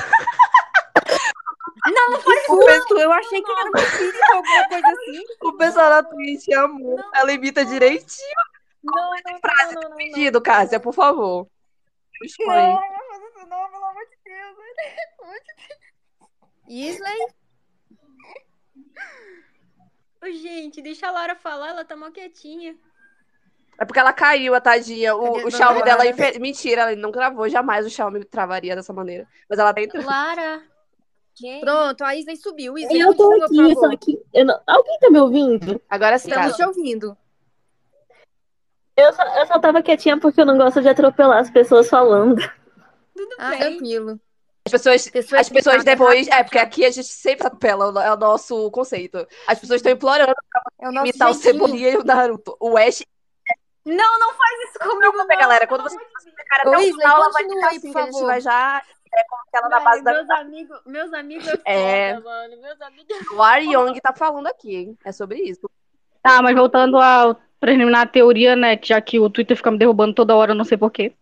[2.47, 5.23] Susto, eu achei que era um espírito, alguma coisa assim.
[5.45, 6.99] O pessoal da Twitch amou.
[7.13, 8.35] Ela imita direitinho.
[8.83, 11.47] Não, não, frase não, não, não, Pedido, Cássia, por favor.
[12.23, 12.47] Expõe.
[12.47, 12.81] Não,
[13.47, 14.57] não, pelo amor de Deus.
[16.97, 17.41] Isley?
[20.23, 22.75] Ô, gente, deixa a Lara falar, ela tá mó quietinha.
[23.79, 25.15] É porque ela caiu, a tadinha.
[25.15, 25.99] O, o Xiaomi dela.
[26.03, 26.09] Lara?
[26.09, 27.49] infe- Mentira, ela não gravou.
[27.49, 29.27] Jamais o Xiaomi travaria dessa maneira.
[29.49, 30.05] Mas ela tá entrando.
[30.05, 30.61] Lara.
[31.33, 32.77] Gente, Pronto, a Isley subiu.
[32.77, 33.75] Isley, Eu tô aqui, favor.
[33.91, 34.21] só que.
[34.33, 35.81] eu não- Alguém tá me ouvindo?
[35.89, 37.17] Agora sim, Estamos te ouvindo.
[38.95, 42.35] Eu só, eu só tava quietinha porque eu não gosto de atropelar as pessoas falando.
[43.15, 43.59] tudo Ah, bem.
[43.59, 44.19] tranquilo.
[44.65, 46.27] As pessoas, Pessoas as pessoas depois.
[46.27, 49.27] É, porque aqui a gente sempre atropela, é o nosso conceito.
[49.47, 50.33] As pessoas estão implorando
[50.79, 51.53] É o imitar o jeitinho.
[51.53, 52.55] Cebolinha e o Naruto.
[52.59, 53.03] O Ash.
[53.83, 55.27] Não, não faz isso comigo, não.
[55.27, 58.23] galera, quando você cara, Ô, até o final, ela vai ficar assim, que a gente
[58.23, 58.83] vai já
[59.13, 60.13] é, colocar ela na base da.
[60.13, 62.15] meus amigos, meus amigos é É.
[62.15, 62.61] foda, mano.
[62.61, 64.97] Meus amigos O Ari Young tá falando aqui, hein?
[65.03, 65.67] É sobre isso.
[66.21, 68.79] Tá, mas voltando ao terminar a teoria, né?
[68.81, 71.13] Já que o Twitter fica me derrubando toda hora, eu não sei porquê.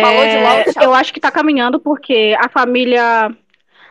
[0.00, 0.84] Falou de tchau.
[0.84, 3.34] eu acho que tá caminhando porque a família.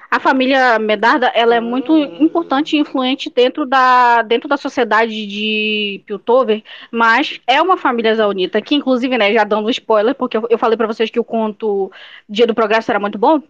[0.10, 6.04] A família Medarda, ela é muito importante e influente dentro da, dentro da sociedade de
[6.06, 10.58] Piltover, mas é uma família zaunita, que inclusive, né, já dando spoiler, porque eu, eu
[10.58, 11.90] falei pra vocês que o conto
[12.28, 13.42] Dia do Progresso era muito bom.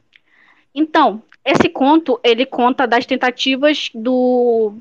[0.76, 4.76] Então, esse conto, ele conta das tentativas do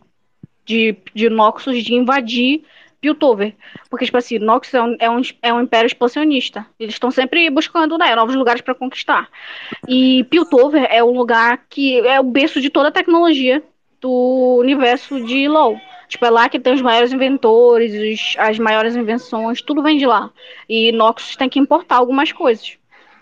[0.66, 2.62] de, de Noxus de invadir
[3.00, 3.54] Piltover.
[3.88, 6.66] Porque, tipo assim, Noxus é um, é um, é um império expansionista.
[6.78, 9.28] Eles estão sempre buscando né, novos lugares para conquistar.
[9.88, 13.62] E Piltover é um lugar que é o berço de toda a tecnologia
[14.00, 15.78] do universo de LoL.
[16.08, 20.06] Tipo, é lá que tem os maiores inventores, os- as maiores invenções, tudo vem de
[20.06, 20.30] lá.
[20.68, 22.76] E Noxus tem que importar algumas coisas.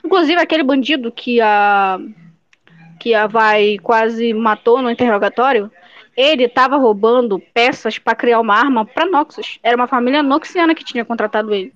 [0.04, 1.98] Inclusive, aquele bandido que a
[2.98, 5.70] que a Vai quase matou no interrogatório,
[6.18, 9.60] ele estava roubando peças para criar uma arma para Noxus.
[9.62, 11.72] Era uma família noxiana que tinha contratado ele.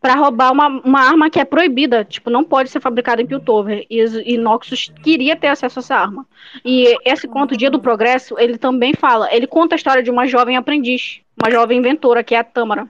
[0.00, 3.84] Para roubar uma, uma arma que é proibida, tipo, não pode ser fabricada em Piltover.
[3.90, 6.26] E, e Noxus queria ter acesso a essa arma.
[6.64, 10.26] E esse conto, Dia do Progresso, ele também fala, ele conta a história de uma
[10.26, 12.88] jovem aprendiz, uma jovem inventora, que é a Tâmara.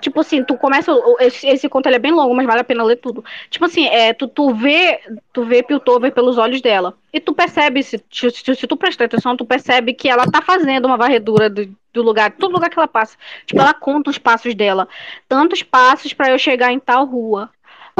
[0.00, 0.92] Tipo assim, tu começa.
[1.20, 3.24] Esse, esse conto é bem longo, mas vale a pena ler tudo.
[3.50, 5.00] Tipo assim, é, tu, tu vê,
[5.32, 6.94] tu vê Piltover pelos olhos dela.
[7.12, 10.86] E tu percebe, se, se, se- tu prestar atenção, tu percebe que ela tá fazendo
[10.86, 13.16] uma varredura do, do lugar, todo lugar que ela passa.
[13.46, 14.88] Tipo, ela conta os passos dela.
[15.28, 17.50] Tantos passos pra eu chegar em tal rua.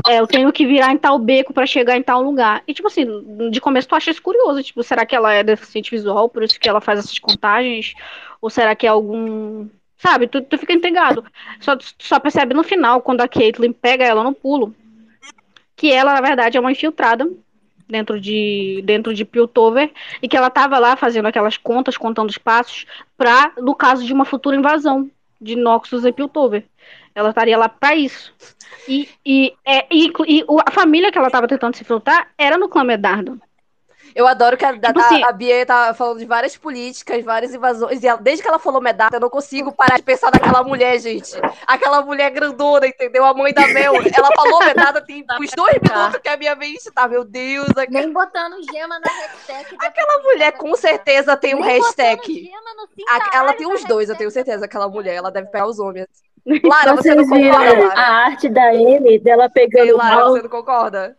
[0.07, 2.62] É, eu tenho que virar em tal beco pra chegar em tal lugar.
[2.68, 3.05] E, tipo assim,
[3.51, 4.62] de começo tu acha isso curioso.
[4.62, 7.94] Tipo, será que ela é deficiente visual, por isso que ela faz essas contagens?
[8.40, 9.68] Ou será que é algum.
[9.99, 11.24] Sabe, tu, tu fica intrigado.
[11.61, 14.74] Só, só percebe no final, quando a Caitlyn pega ela no pulo,
[15.76, 17.28] que ela, na verdade, é uma infiltrada
[17.88, 19.90] dentro de, dentro de Piltover
[20.22, 22.86] e que ela tava lá fazendo aquelas contas, contando os passos,
[23.16, 26.64] pra, no caso de uma futura invasão de Noxus e Piltover.
[27.14, 28.32] Ela estaria lá pra isso.
[28.86, 32.68] E, e, é, e, e a família que ela tava tentando se infiltrar era no
[32.68, 33.40] clã Medardo.
[34.15, 37.55] Eu adoro que a, Tipo a, assim- a Bia tá falando de várias políticas, várias
[37.55, 38.03] invasões.
[38.03, 40.99] E ela- desde que ela falou Medata, eu não consigo parar de pensar naquela mulher,
[40.99, 41.33] gente.
[41.67, 43.25] Aquela mulher grandona, entendeu?
[43.25, 43.95] A mãe da Mel.
[43.97, 47.07] Ela falou Medata tem uns dois minutos que a minha mente tá.
[47.09, 49.77] Meu Deus, aqu- Nem botando gema na hashtag.
[49.81, 52.51] aquela mulher com certeza tem um Nem hashtag.
[53.09, 54.65] A- ela tem uns dois, eu tenho certeza.
[54.65, 56.07] Aquela mulher, ela deve pegar os homens.
[56.65, 58.01] Lara, você Vocês não concorda, Lara?
[58.01, 60.31] a arte da Amy, dela Ei, pegando Lara, mal?
[60.31, 61.17] você não concorda?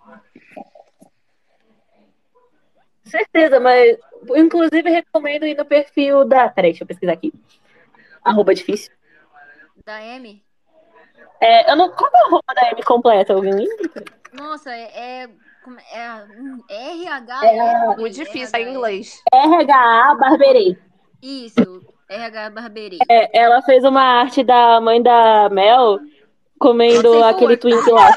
[3.10, 3.98] Certeza, mas
[4.36, 6.50] inclusive recomendo ir no perfil da.
[6.50, 7.34] Peraí, deixa eu pesquisar aqui.
[8.24, 8.92] Arroba difícil.
[9.86, 10.44] Da Amy?
[11.42, 11.90] É, eu não.
[11.92, 13.34] Qual é a arroba da Amy completa?
[13.34, 14.04] Alguém lembra?
[14.34, 15.24] Nossa, é.
[15.24, 15.30] é,
[16.70, 17.46] é RH.
[17.46, 18.72] É, Muito difícil, é em RH.
[18.72, 19.24] inglês.
[19.34, 20.78] RHA Barberei.
[21.22, 23.00] Isso, RH Barberei.
[23.10, 26.00] É, ela fez uma arte da mãe da Mel
[26.60, 27.58] comendo aquele força.
[27.58, 28.10] twink lá.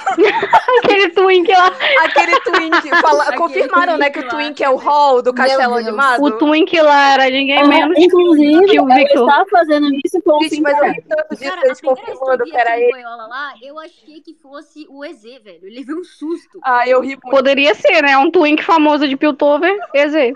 [0.82, 1.72] Aquele twink lá.
[2.04, 2.88] Aquele Twink.
[3.00, 4.32] fala- Aquele confirmaram, né, que o Twink.
[4.42, 6.22] Twink é o hall do castelo animado?
[6.22, 9.28] O twink lá era ninguém Ah, menos inclusive, que o Victor.
[9.28, 12.56] está fazendo isso com o Gente, mas eu ri tanto disso, eles confirmando vi que
[12.56, 13.02] era ele.
[13.02, 15.60] lá, eu achei que fosse o EZ, velho.
[15.62, 16.58] Eu levei um susto.
[16.62, 17.30] Ah, eu ri muito.
[17.30, 18.16] Poderia ser, né?
[18.18, 19.72] Um twink famoso de Piltover.
[19.94, 20.34] EZ.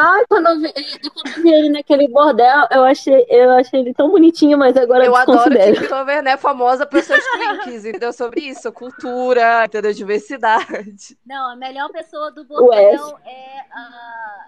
[0.00, 3.80] Ai, quando eu, vi, eu- quando eu vi ele naquele bordel, eu achei, eu achei
[3.80, 5.72] ele tão bonitinho, mas agora eu Eu adoro que.
[5.80, 8.12] Piltover, né, famosa pelos seus Twinks, entendeu?
[8.12, 9.92] Sobre isso, cultura, entendeu?
[9.92, 11.18] Diversidade.
[11.26, 14.44] Não, a melhor pessoa do bordel é a.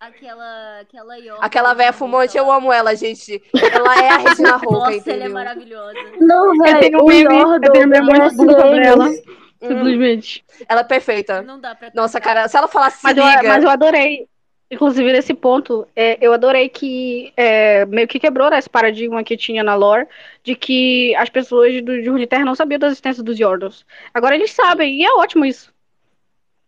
[0.00, 0.80] Aquela.
[0.80, 1.44] Aquela York.
[1.44, 3.40] Aquela velha fumante, eu amo ela, gente.
[3.54, 5.30] Ela é a Regina Roca, Nossa, ela é entendeu?
[5.32, 5.98] maravilhosa.
[6.20, 8.50] Não, Eu velho, tenho um o meme, Yordle eu tenho um meme é muito bom
[8.50, 9.08] sobre ela.
[9.08, 10.44] Hum, Simplesmente.
[10.68, 11.42] ela é perfeita.
[11.42, 13.42] Não dá pra Nossa, cara, se ela falar se Mas eu, liga...
[13.44, 14.28] mas eu adorei.
[14.72, 19.62] Inclusive, nesse ponto, é, eu adorei que é, meio que quebrou esse paradigma que tinha
[19.62, 20.08] na lore
[20.42, 23.84] de que as pessoas do de Runeterra não sabiam da existência dos Yordles.
[24.14, 25.70] Agora eles sabem, e é ótimo isso.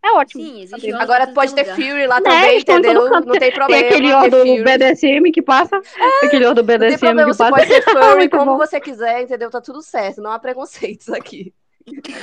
[0.04, 0.44] É ótimo.
[0.44, 1.76] Sim, existe Agora pode ter lugar.
[1.76, 3.08] Fury lá Né, também, entendeu?
[3.08, 3.88] Não tem problema.
[3.88, 4.62] Tem aquele Fury.
[4.62, 5.80] BDSM que passa.
[6.22, 7.50] Aquele Yordle Não tem BDSM problema, que você passa.
[7.56, 8.58] pode ser furry Muito como bom.
[8.58, 9.48] você quiser, entendeu?
[9.50, 11.54] Tá tudo certo, não há preconceitos aqui.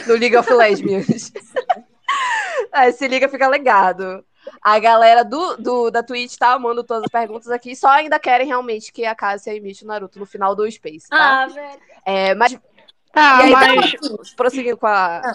[0.07, 1.31] No League of Lesbians.
[2.71, 4.23] Aí se liga, fica legado.
[4.61, 8.47] A galera do, do, da Twitch tá amando todas as perguntas aqui, só ainda querem
[8.47, 11.43] realmente que a Cassia imite o Naruto no final do Space, tá?
[11.43, 11.81] Ah, velho.
[12.05, 12.57] É, mas
[13.11, 13.95] Tá, E aí, mas.
[14.35, 15.21] prosseguindo com a.
[15.21, 15.29] Com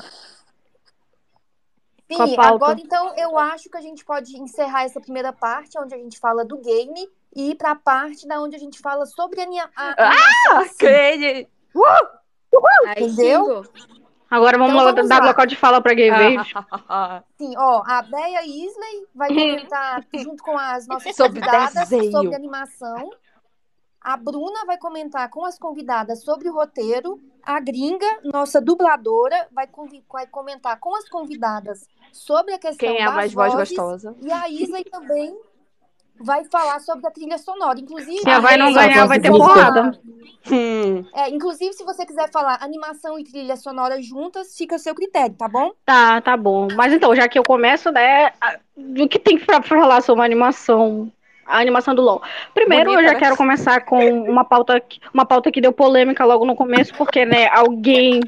[2.22, 5.94] a Sim, agora então eu acho que a gente pode encerrar essa primeira parte, onde
[5.94, 9.40] a gente fala do game, e ir pra parte da onde a gente fala sobre
[9.40, 10.76] a, ania- a, a animação em si.
[10.76, 11.48] Crane!
[12.86, 13.64] Aí Entendeu?
[14.30, 15.28] Agora vamos, Então lá vamos dar lá.
[15.28, 16.36] local de fala pra Gay Wave.
[17.38, 22.10] Sim, ó, a Bea Isley vai comentar junto com as nossas Sobre convidadas desenho.
[22.12, 23.10] sobre animação.
[24.00, 27.20] A Bruna vai comentar com as convidadas sobre o roteiro.
[27.42, 29.68] A Gringa, nossa dubladora, vai,
[30.12, 33.68] vai comentar com as convidadas sobre a questão Quem é a das mais voz vozes.
[33.76, 34.16] gostosa?
[34.22, 35.36] E a Isley também
[36.20, 37.78] vai falar sobre a trilha sonora.
[37.78, 39.82] Inclusive, Se a vai não ganhar, você vai ter quiser porrada.
[39.82, 39.98] falar-
[40.48, 41.04] Hum.
[41.12, 45.34] É, inclusive, se você quiser falar animação e trilha sonora juntas, fica a seu critério,
[45.34, 45.72] tá bom?
[45.84, 46.68] Tá, tá bom.
[46.76, 48.30] Mas então, já que eu começo, né?
[48.76, 51.10] O que tem pra falar sobre a animação?
[51.44, 52.22] A animação do LoL.
[52.54, 53.18] Primeiro, Bonita, eu já né?
[53.20, 57.24] quero começar com uma pauta, que- uma pauta que deu polêmica logo no começo, porque,
[57.24, 58.20] né, alguém.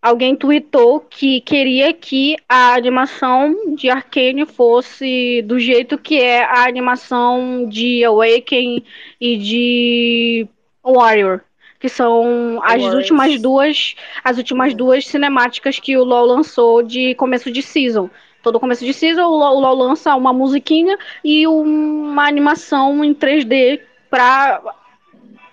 [0.00, 6.66] Alguém tweetou que queria que a animação de Arcane fosse do jeito que é a
[6.66, 8.84] animação de Awaken
[9.20, 10.48] e de
[10.84, 11.40] Warrior,
[11.80, 12.94] que são as Warriors.
[12.94, 18.08] últimas duas, as últimas duas cinemáticas que o LoL lançou de começo de season.
[18.40, 23.12] Todo começo de season o LoL, o LoL lança uma musiquinha e uma animação em
[23.12, 24.62] 3D para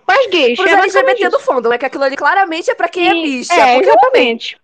[0.08, 0.58] as gays.
[0.58, 1.78] Pros É LGBT do fundo, né?
[1.78, 3.54] Que aquilo ali claramente é pra quem é bicha.
[3.54, 4.58] É, porque eu exatamente.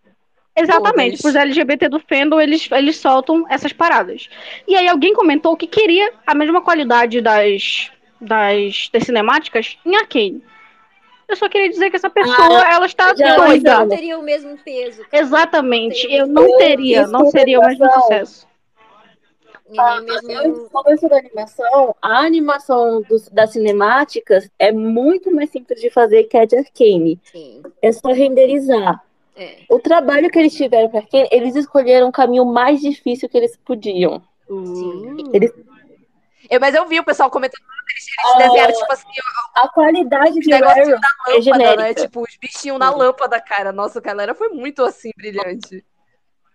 [0.56, 1.22] Exatamente, Todas.
[1.22, 4.28] pros LGBT do fandom, eles, eles soltam essas paradas.
[4.68, 7.90] E aí alguém comentou que queria a mesma qualidade das,
[8.20, 10.44] das, das cinemáticas em Arcane.
[11.30, 13.80] Eu só queria dizer que essa pessoa, ela está já- doida.
[13.80, 15.06] não teria o mesmo peso.
[15.10, 15.24] cara.
[15.24, 18.48] Exatamente, eu não teria, não Desculpa, seria o mesmo sucesso.
[19.78, 20.70] Ah, o mesmo.
[20.88, 26.38] Antes da animação, a animação dos- das cinemáticas é muito mais simples de fazer que
[26.38, 27.20] a de Arcane.
[27.32, 27.62] Sim.
[27.82, 29.04] É só renderizar.
[29.36, 29.60] É.
[29.70, 33.56] O trabalho que eles tiveram para Arcane, eles escolheram o caminho mais difícil que eles
[33.58, 34.22] podiam.
[34.50, 35.30] Hum.
[35.34, 35.54] Eles-
[36.50, 37.62] Eu- mas eu vi o pessoal comentando,
[37.92, 38.06] eles,
[38.36, 39.08] eles desenharam, tipo assim,
[39.56, 41.42] A qualidade de negocinho Warrior é lâmpada, né?
[41.42, 42.02] genérica.
[42.02, 43.72] Tipo, os bichinhos na lâmpada, cara.
[43.72, 45.86] Nossa, a galera foi muito assim, brilhante.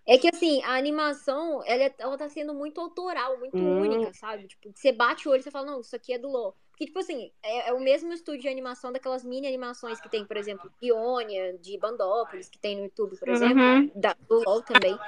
[0.06, 3.78] É que assim, a animação, ela, é- ela tá sendo muito autoral, muito Hum.
[3.78, 4.46] única, sabe?
[4.48, 6.56] Tipo, você bate o olho e você fala, não, isso aqui é do LoL.
[6.76, 10.26] Porque, tipo assim, é, é o mesmo estúdio de animação daquelas mini animações que tem,
[10.26, 13.90] por exemplo, Ionia, de Bandópolis, que tem no YouTube, por exemplo, Uhum.
[13.94, 15.00] da, do LOL também.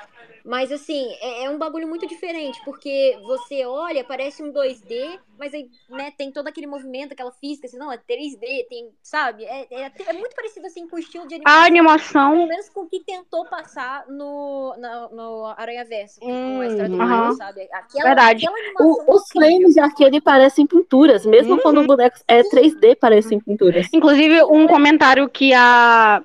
[0.43, 5.53] Mas, assim, é, é um bagulho muito diferente, porque você olha, parece um 2D, mas
[5.53, 9.45] aí, né, tem todo aquele movimento, aquela física, assim, não, é 3D, tem, sabe?
[9.45, 11.67] É, é, até- é muito parecido, assim, com o estilo de A animação.
[11.67, 12.49] Pelo animação.
[12.49, 16.91] menos com o que tentou passar no, na- no Aranha Verso, com Hum, a história
[16.91, 16.97] do.
[16.97, 17.69] Mario, sabe?
[17.73, 18.47] Aquela, Verdade.
[18.47, 21.63] aquela animação O- os frames de arcade parecem pinturas, mesmo Uhum.
[21.63, 23.87] quando o boneco é 3D, parecem pinturas.
[23.93, 26.23] Inclusive, um comentário que a.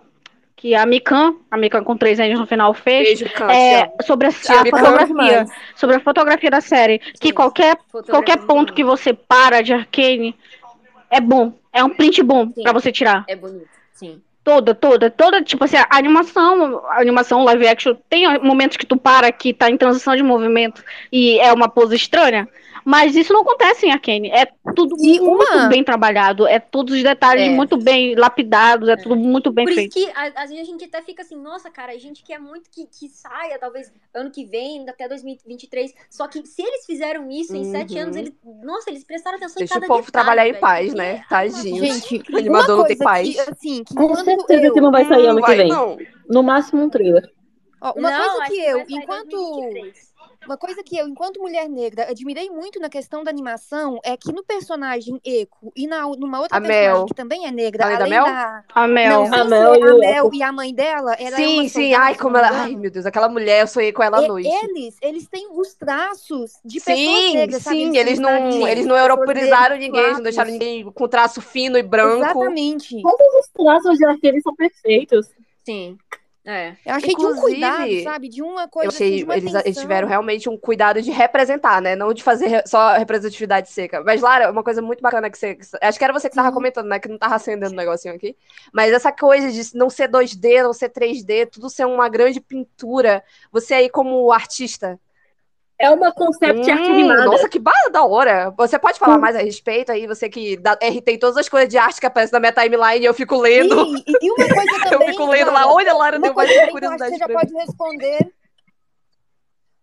[0.55, 4.31] Que a Mikan, a Mikan com três anos no final fez, Beijo, é sobre a,
[4.31, 5.45] Tia a fotografia.
[5.75, 6.99] Sobre a fotografia da série.
[6.99, 7.33] Que Sim.
[7.33, 10.33] qualquer, Fotografia qualquer muito ponto que você para de arcane
[11.13, 11.53] é bom.
[11.71, 13.23] É um print bom pra você tirar.
[13.27, 14.21] É bonito, sim.
[14.43, 18.97] Toda, toda, toda, tipo assim, a animação, a animação live action, tem momentos que tu
[18.97, 22.47] para que tá em transição de movimento e é uma pose estranha,
[22.85, 24.29] mas isso não acontece em Arcane.
[24.31, 27.49] É tudo E muito uma- bem trabalhado, é todos os detalhes É.
[27.49, 29.93] muito bem lapidados, é tudo muito bem Por isso feito.
[29.93, 32.69] que a- às vezes a gente até fica assim, nossa, cara, a gente quer muito
[32.69, 35.93] que, que saia, talvez ano que vem, até 2023.
[36.09, 38.01] Só que se eles fizeram isso em sete Uhum.
[38.03, 40.85] anos, eles, nossa, eles prestaram atenção Deixa em o cada povo detalhe, trabalhar em paz,
[40.87, 41.23] porque né?
[41.31, 43.29] é Gente, O animador não tem paz.
[43.29, 45.67] que, assim, que Com certeza eu, que não vai sair ano Não que vai, vem.
[45.69, 45.97] não.
[46.29, 47.29] No máximo um trailer.
[47.81, 50.12] ó, uma Não, coisa que vai eu, enquanto 2023.
[50.45, 54.31] Uma coisa que eu, enquanto mulher negra, admirei muito na questão da animação é que
[54.33, 57.05] no personagem Eco e na, numa outra A personagem Mel.
[57.05, 58.25] que também é negra, Além da Mel?
[58.25, 58.63] da.
[58.73, 59.09] A Mel.
[59.29, 61.93] Não, A Mel e a Mel e a mãe dela, ela é Sim, uma sim.
[61.93, 62.49] Ai, como ela.
[62.49, 64.49] Ai, meu Deus, aquela mulher, eu sonhei com ela à E- noite.
[64.49, 67.77] Eles, eles têm os traços de pessoas Sim, negras, sabe?
[67.77, 71.77] sim, eles não, de eles não europeizaram ninguém, eles não deixaram ninguém com traço fino
[71.77, 72.23] e branco.
[72.25, 73.01] Exatamente.
[73.01, 75.29] Todos os traços de arcade são perfeitos.
[75.65, 75.97] Sim.
[76.45, 76.75] É.
[76.85, 78.27] Eu achei de um Inclusive, cuidado, sabe?
[78.27, 81.95] De uma coisa Eu achei, assim, eles, eles tiveram realmente um cuidado de representar, né?
[81.95, 84.03] Não de fazer re- só representatividade seca.
[84.03, 85.57] Mas, Lara, uma coisa muito bacana que você.
[85.81, 86.53] Acho que era você que tava Sim.
[86.53, 86.99] comentando, né?
[86.99, 88.35] Que não tava acendendo o negocinho aqui.
[88.73, 93.23] Mas essa coisa de não ser 2D, não ser 3D, tudo ser uma grande pintura.
[93.49, 94.99] Você aí, como artista.
[95.83, 97.25] É uma concept art Hum, animada.
[97.25, 98.51] nossa, que ba- da hora.
[98.51, 100.07] Você pode falar mais a respeito aí?
[100.07, 103.05] Você que dá, RT todas as coisas de arte que aparecem na minha timeline e
[103.05, 103.75] eu fico lendo.
[104.21, 105.09] E, uma coisa eu também.
[105.09, 105.73] fico lendo Lara, lá.
[105.73, 107.53] Olha, Lara, Uma deu mais coisa também que eu acho que curiosidade você já pode
[107.53, 108.33] responder.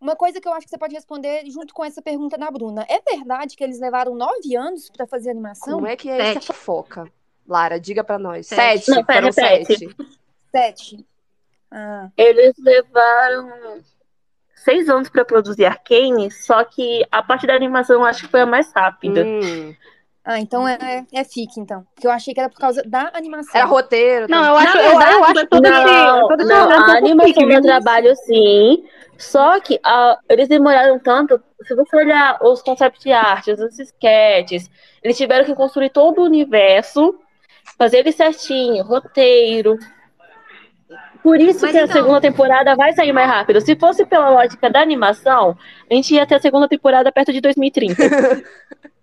[0.00, 2.86] Uma coisa que eu acho que você pode responder junto com essa pergunta da Bruna.
[2.88, 5.74] É verdade que eles levaram nove anos pra fazer animação?
[5.74, 6.46] Como é que é essa Sete.
[6.46, 7.12] fofoca?
[7.46, 8.46] Lara, diga pra nós.
[8.46, 8.86] Sete.
[8.86, 8.90] Sete.
[8.96, 9.94] Não, pera, sete.
[10.50, 11.06] Sete.
[11.70, 13.80] Ah, Eles levaram
[14.64, 18.42] seis anos pra produzir Arcane, só que a parte da animação eu acho que foi
[18.42, 19.24] a mais rápida.
[19.24, 19.74] Hum.
[20.24, 21.84] ah, então é, é fic, então.
[21.94, 23.52] Porque eu achei que era por causa da animação.
[23.54, 24.26] Era roteiro.
[24.28, 26.90] Não, eu acho, eu, eu verdade, acho todo esse, não, todo esse não, rolê um
[26.90, 27.62] a animação dá viu?
[27.62, 28.84] trabalho sim,
[29.16, 34.70] só que ah, eles demoraram tanto, se você olhar os concept arts, os sketches,
[35.02, 37.18] eles tiveram que construir todo o universo,
[37.78, 39.78] fazer ele certinho, roteiro.
[41.22, 43.60] Por isso Mas que a então- segunda temporada vai sair mais rápido.
[43.60, 45.56] Se fosse pela lógica da animação,
[45.90, 47.94] a gente ia ter a segunda temporada perto de 2030.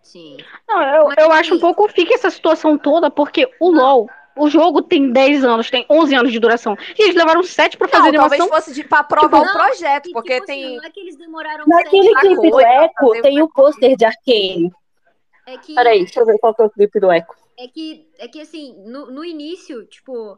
[0.01, 0.37] Sim.
[0.67, 4.49] Não, eu, Mas, eu acho um pouco fique essa situação toda, porque o LoL, o
[4.49, 6.77] jogo tem 10 anos, tem 11 anos de duração.
[6.97, 8.63] E eles levaram 7 pra fazer Não, talvez animação.
[8.65, 10.77] fosse de, pra aprovar Não, o projeto, porque tipo assim, tem.
[10.77, 14.71] não é que eles demoraram Naquele clipe clipe do Echo, tem o pôster de Arcane.
[15.45, 17.27] É que, Peraí, deixa eu ver qual que é o clipe do Echo.
[17.59, 20.37] é que, é que assim, no, no início, tipo,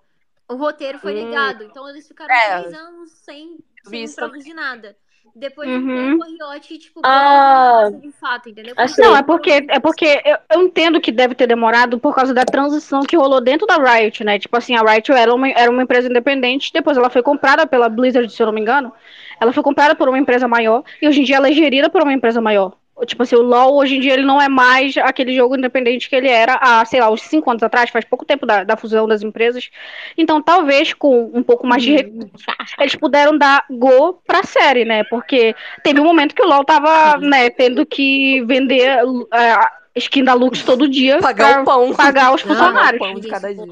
[0.50, 1.26] o roteiro foi Hum.
[1.26, 1.64] negado.
[1.64, 2.60] Então eles ficaram É.
[2.60, 4.96] três anos sem, sem produzir nada.
[5.36, 6.16] Depois de Uhum.
[6.16, 8.76] um tempo, a Riot, tipo, Ah, de fato, entendeu?
[8.84, 12.16] Isso Não, é porque, demorou é porque eu, eu entendo que deve ter demorado por
[12.16, 14.40] causa da transição que rolou dentro da Riot, né?
[14.40, 17.88] Tipo assim, a Riot era uma, era uma empresa independente, depois ela foi comprada pela
[17.90, 18.92] Blizzard, se eu não me engano.
[19.40, 22.02] Ela foi comprada por uma empresa maior, e hoje em dia ela é gerida por
[22.02, 22.74] uma empresa maior.
[23.06, 26.16] Tipo assim, o LoL hoje em dia ele não é mais aquele jogo independente que
[26.16, 29.08] ele era há, sei lá, uns 5 anos atrás, faz pouco tempo da, da fusão
[29.08, 29.70] das empresas.
[30.18, 32.46] Então, talvez com um pouco mais de recursos,
[32.80, 35.04] eles puderam dar go pra série, né?
[35.06, 38.98] Porque teve um momento que o LoL tava, né, tendo que vender
[39.34, 39.56] é,
[39.96, 41.94] skin da Lux todo dia Pagar pra o pão.
[41.96, 43.00] pagar os o funcionários.
[43.00, 43.66] pão de cada dia.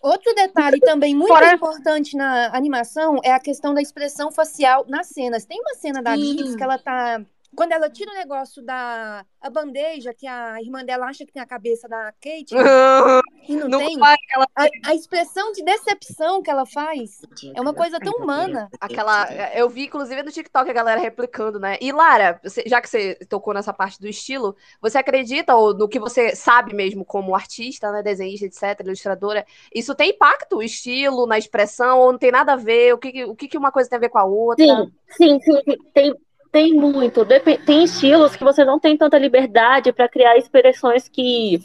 [0.00, 5.08] Outro detalhe também muito Fora- importante na animação é a questão da expressão facial nas
[5.08, 5.44] cenas.
[5.44, 6.16] Tem uma cena da.
[6.16, 7.20] Jinx que ela tá.
[7.58, 11.42] Quando ela tira o negócio da a bandeja, que a irmã dela acha que tem
[11.42, 12.54] a cabeça da Kate,
[13.48, 13.98] e não, Não tem.
[13.98, 17.20] vai, ela- A, a expressão de decepção que ela faz
[17.52, 18.70] é uma coisa tão humana.
[18.80, 19.26] Aquela.
[19.56, 21.76] Eu vi, inclusive, no TikTok a galera replicando, né?
[21.80, 25.88] E Lara, você- já que você tocou nessa parte do estilo, você acredita, ou no
[25.88, 28.04] que você sabe mesmo como artista, né?
[28.04, 29.44] Desenhista, etc., ilustradora,
[29.74, 32.94] isso tem impacto, o estilo, na expressão, ou não tem nada a ver?
[32.94, 34.64] O que, o que, que uma coisa tem a ver com a outra?
[34.64, 36.14] Sim, sim, sim, sim, tem,
[36.50, 37.24] tem muito.
[37.64, 41.60] Tem estilos que você não tem tanta liberdade para criar expressões que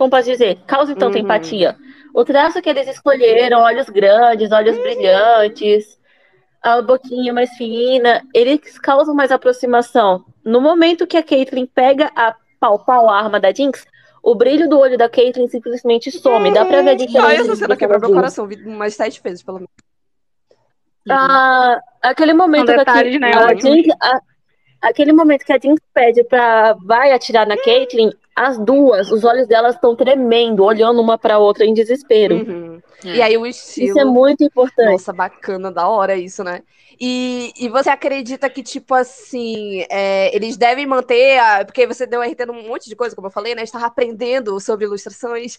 [0.00, 1.24] como posso dizer, causem tanta Uhum.
[1.24, 1.76] empatia.
[2.14, 5.98] O traço que eles escolheram, olhos grandes, olhos brilhantes,
[6.62, 10.24] a boquinha mais fina, eles causam mais aproximação.
[10.42, 13.84] No momento que a Caitlyn pega a palpar a arma da Jinx,
[14.22, 16.50] o brilho do olho da Caitlyn simplesmente some.
[16.50, 17.26] Dá pra ver a diferença.
[17.28, 18.48] Ai, essa cena quebrou meu coração.
[18.64, 19.70] Umas sete vezes, pelo menos.
[21.08, 23.52] Ah, aquele momento São que a, detalhes, né, a
[24.00, 24.20] a-
[24.82, 29.46] aquele momento que a Jinx pede pra vai atirar na Caitlyn, as duas, os olhos
[29.46, 32.36] delas estão tremendo, olhando uma pra outra em desespero.
[32.36, 32.82] Uhum.
[33.04, 33.16] É.
[33.16, 33.88] E aí o estilo.
[33.88, 34.92] Isso é muito importante.
[34.92, 36.62] Nossa, bacana, da hora isso, né?
[37.02, 41.38] E, e você acredita que, tipo assim, é, eles devem manter.
[41.38, 43.62] A, porque você deu RT num monte de coisa, como eu falei, né?
[43.62, 45.58] Estava aprendendo sobre ilustrações.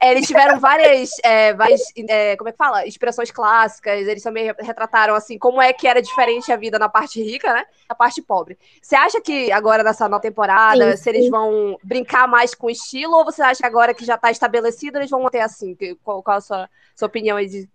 [0.00, 2.86] É, eles tiveram várias, é, várias é, como é que fala?
[2.86, 4.08] Inspirações clássicas.
[4.08, 7.66] Eles também retrataram, assim, como é que era diferente a vida na parte rica, né?
[7.86, 8.56] Na parte pobre.
[8.80, 11.30] Você acha que agora, nessa nova temporada, Sim, se eles sim.
[11.30, 14.98] vão brincar mais com o estilo, ou você acha que agora que já tá estabelecido,
[14.98, 15.76] eles vão manter assim?
[16.02, 17.68] Qual, qual a sua, sua opinião aí de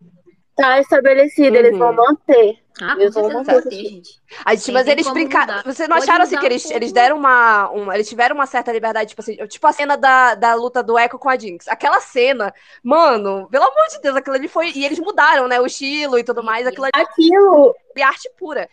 [0.55, 1.77] Tá estabelecido, eles Uhum.
[1.77, 2.57] vão manter.
[2.81, 4.19] Ah, Eles vão manter gente.
[4.43, 5.61] A gente, Tem- mas eles brincaram.
[5.63, 8.47] Vocês não Pode acharam assim que um eles, eles deram uma, uma- Eles tiveram uma
[8.47, 11.67] certa liberdade, tipo assim, tipo a cena da, da luta do Echo com a Jinx.
[11.67, 12.51] Aquela cena,
[12.83, 14.71] mano, pelo amor de Deus, aquilo ali foi.
[14.75, 15.61] E eles mudaram, né?
[15.61, 16.65] O estilo e tudo mais.
[16.65, 18.67] Aquilo ali Aquilo, é arte pura.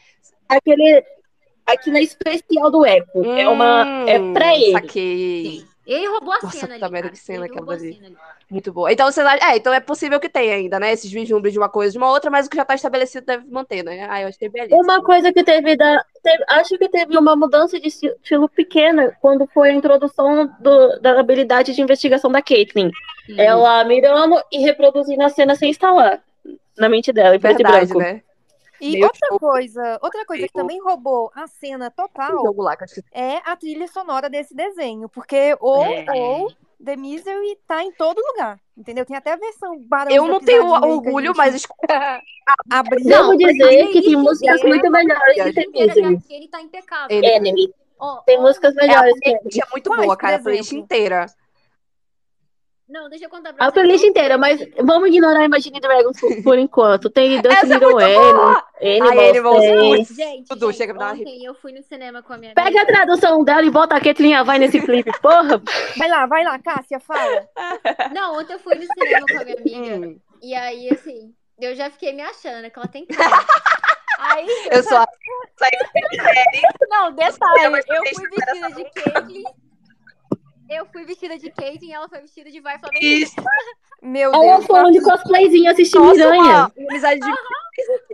[0.49, 1.05] aquele,
[1.66, 3.06] aquilo é especial do Echo.
[3.36, 4.72] é uma, é pra Hum, ele.
[4.72, 5.44] Saquei.
[5.60, 5.66] Sim.
[5.86, 6.90] Ele roubou a Nossa, cena ali.
[6.90, 7.92] merda, que cena Ele aquela roubou a ali.
[7.94, 8.16] cena ali.
[8.50, 8.90] Muito boa.
[8.90, 10.90] Então vocês É, então é possível que tenha ainda, né?
[10.92, 13.44] Esses vislumbres de uma coisa de uma outra, mas o que já tá estabelecido deve
[13.50, 14.06] manter, né?
[14.08, 14.82] Ah, eu achei belíssimo.
[14.82, 16.02] Uma coisa que teve da.
[16.22, 20.98] teve- acho que teve uma mudança de esti- estilo pequena quando foi a introdução do-
[21.00, 22.90] da habilidade de investigação da Caitlyn.
[23.26, 23.38] Sim.
[23.38, 26.18] Ela mirando e reproduzindo a cena sem instalar
[26.78, 27.98] na mente dela, em preto e Verdade, branco.
[28.00, 28.22] né?
[28.81, 29.39] E Meio outra show.
[29.39, 34.55] coisa, outra coisa que também roubou a cena total que é a trilha sonora desse
[34.55, 36.05] desenho, porque ou É.
[36.12, 36.53] ou
[36.85, 39.07] The Misery tá em todo lugar, entendeu?
[39.07, 42.20] Tem até a versão Barão Eu não tenho que orgulho, gente mas escuta
[42.70, 43.05] abriu.
[43.09, 46.16] Não, dizer que tem músicas dele- muito melhores que The Misery.
[46.16, 47.16] aquele tá impecável.
[47.16, 47.75] Ele- Enemy.
[47.99, 50.37] Ó, Tem músicas É, a melhores que playlist é muito Quais, boa, cara.
[50.37, 51.27] A playlist inteira.
[52.87, 53.74] Não, deixa eu contar pra A vocês.
[53.74, 57.09] playlist inteira, mas vamos ignorar Imagine Dragons por, por enquanto.
[57.09, 58.64] Tem Dance é Little Animals, boa!
[58.80, 62.37] Animals, Ai, Animals, Gente, tudo gente, chega a ontem eu fui no cinema com a
[62.37, 62.87] minha Pega a amiga.
[62.87, 65.62] tradução dela e bota a Caitlyn vai nesse clipe, porra.
[65.97, 67.49] Vai lá, vai lá, Cássia, fala.
[68.12, 70.07] Não, ontem eu fui no cinema com a minha amiga.
[70.07, 73.47] Hum, E aí, assim, eu já fiquei me achando que ela tem cara.
[74.18, 75.07] Aí, eu sou a...
[76.91, 79.45] não, detalhe, eu fui vestida de Caitlyn.
[80.68, 83.04] Eu fui vestida de Caitlyn e ela foi vestida de vai Flamengo.
[83.04, 83.34] Isso.
[84.02, 84.66] Meu Ela Deus.
[84.66, 86.70] falando de cosplayzinho assistindo Miranha.
[86.88, 87.26] amizade de...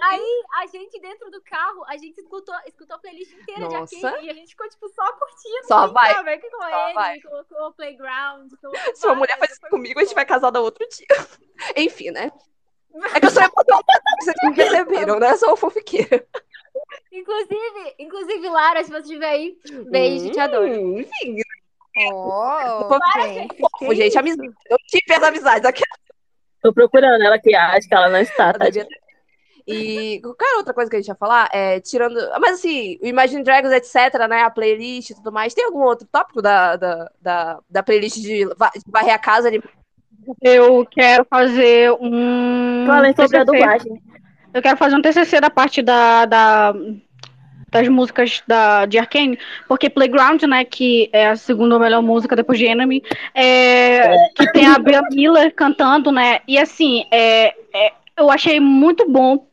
[0.03, 3.95] Aí, a gente dentro do carro, a gente escutou, escutou a playlist inteira Nossa.
[3.97, 5.67] de Arcane e a gente ficou, tipo, só curtindo.
[5.67, 6.15] Só assim, vai.
[6.15, 6.39] Sabe?
[6.39, 7.21] Colocou Só ele, vai.
[7.21, 8.53] colocou o Playground.
[8.61, 10.29] colocou Se uma mulher faz isso comigo, a muito gente vai bom.
[10.29, 11.07] casar da outro dia.
[11.77, 12.33] Enfim, né?
[13.15, 13.85] É que eu sou emocionada,
[14.21, 15.37] vocês me perceberam, né?
[15.37, 16.27] Sou fofiqueira.
[17.13, 19.59] Inclusive, inclusive, Lara, se você estiver aí,
[19.91, 20.67] beijo, te adoro.
[20.73, 21.37] Hum, Enfim,
[22.13, 24.51] Oh, Para, fofo, gente, amizade.
[24.69, 25.83] Eu tive as amizades aqui.
[26.63, 28.67] Tô procurando ela que acha que ela não está, Eu tá?
[29.67, 32.17] E qualquer outra coisa que a gente ia falar, é, tirando.
[32.41, 34.43] Mas assim, o Imagine Dragons, etc., né?
[34.43, 35.55] A playlist e tudo mais.
[35.55, 39.49] Tem algum outro tópico da, da, da, da playlist de, va- de varrer a casa
[39.49, 39.63] ali?
[40.43, 42.85] Eu quero fazer um.
[42.87, 43.59] Falem sobre a TCC.
[43.59, 44.03] dublagem.
[44.53, 46.75] Eu quero fazer um TCC da parte da, da-
[47.71, 52.59] das músicas da, de Arcane, porque Playground, né, que é a segunda melhor música depois
[52.59, 53.03] de Enemy,
[53.35, 59.09] é, que tem a Bea Miller cantando, né, e assim, é, é, eu achei muito
[59.09, 59.47] bom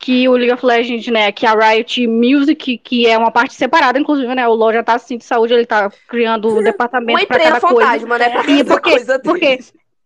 [0.00, 3.98] que o League of Legends, né, que a Riot Music, que é uma parte separada,
[3.98, 7.38] inclusive, né, o LoL já tá assim de saúde, ele tá criando um departamento para
[7.38, 7.76] cada coisa.
[7.84, 8.30] fantasma, né?
[8.30, 9.58] Pra E porque- coisa porque-.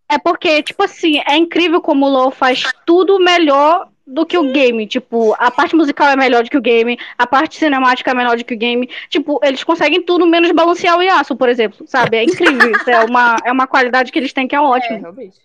[0.08, 4.52] É porque, tipo assim, é incrível como o LoL faz tudo melhor do que o
[4.52, 4.86] game.
[4.86, 8.36] Tipo, a parte musical é melhor do que o game, a parte cinemática é melhor
[8.36, 8.88] do que o game.
[9.08, 12.16] Tipo, eles conseguem tudo menos balancear o Yasuo, por exemplo, sabe?
[12.16, 12.72] É incrível.
[12.72, 15.00] Isso é uma, é uma qualidade que eles têm que é É, ótimo.
[15.00, 15.36] realmente.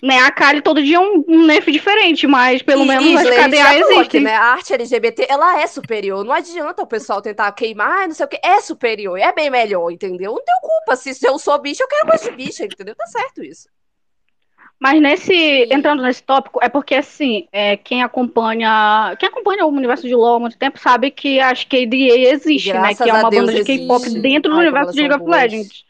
[0.00, 0.16] Né?
[0.20, 3.24] A Kali todo dia é um, um nerf diferente, mas pelo E- menos e as
[3.24, 4.20] KDA aqui, existem.
[4.20, 4.32] né?
[4.36, 6.24] A arte LGBT, ela é superior.
[6.24, 8.38] Não adianta o pessoal tentar queimar, ah, não sei o que.
[8.40, 10.30] É superior, é bem melhor, entendeu?
[10.36, 10.94] Não tenho culpa.
[10.94, 12.94] Se eu sou bicha, eu quero mais de bicha, entendeu?
[12.94, 13.68] Tá certo isso.
[14.80, 20.06] Mas nesse, entrando nesse tópico, é porque assim, é, quem acompanha, quem acompanha o universo
[20.06, 22.78] de LoL há muito tempo sabe que a KDA existe, né?
[22.80, 25.22] Graças Que é uma Deus banda de K-pop dentro do Ai, universo elas de League
[25.22, 25.30] of.
[25.30, 25.84] Legends.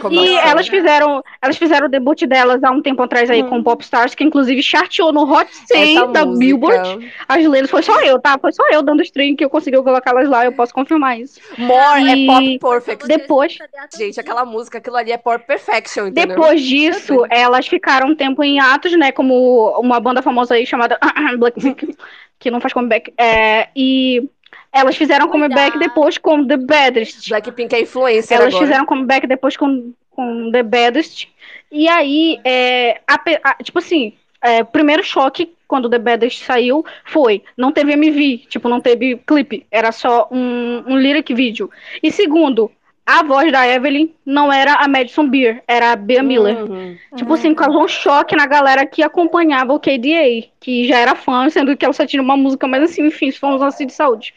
[0.00, 3.44] Como E elas elas fizeram, elas fizeram o debut delas há um tempo atrás aí
[3.44, 6.26] com Popstars, que inclusive charteou no Hot 100 Essa da.
[6.26, 7.12] Billboard.
[7.28, 8.36] As letras foi só eu, tá?
[8.40, 11.38] Foi só eu dando stream que eu consegui colocá-las lá, eu posso confirmar isso.
[11.56, 13.06] More E é pop perfect.
[13.06, 13.56] depois-
[13.96, 16.34] Gente, aquela música, aquilo ali é pop perfection, entendeu?
[16.36, 19.12] Depois disso, elas ficaram tempo em atos, né?
[19.12, 20.98] Como uma banda famosa aí chamada
[21.38, 21.96] Blackpink,
[22.38, 23.12] que não faz comeback.
[23.16, 24.28] É, e
[24.72, 25.88] elas fizeram comeback Cuidado.
[25.88, 27.28] depois com The Baddest.
[27.28, 28.66] Blackpink é influencer Elas agora.
[28.66, 31.28] fizeram comeback depois com, com The Baddest.
[31.70, 33.14] E aí, é, a
[33.44, 34.12] a- tipo assim,
[34.42, 39.16] é, o primeiro choque quando The Baddest saiu foi, não teve MV, tipo, não teve
[39.26, 41.68] clipe, era só um, um lyric vídeo.
[42.02, 42.70] E segundo,
[43.06, 46.64] a voz da Evelyn não era a Madison Beer, era a Bea Miller.
[46.64, 46.98] Uhum.
[47.14, 51.48] Tipo assim, causou um choque na galera que acompanhava o KDA, que já era fã,
[51.48, 53.92] sendo que ela só tinha uma música, mas assim, enfim, isso foi um lance de
[53.92, 54.34] saúde.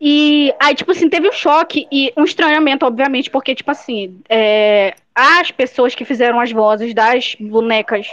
[0.00, 4.94] E aí, tipo assim, teve um choque e um estranhamento, obviamente, porque, tipo assim, é,
[5.14, 8.08] as pessoas que fizeram as vozes das bonecas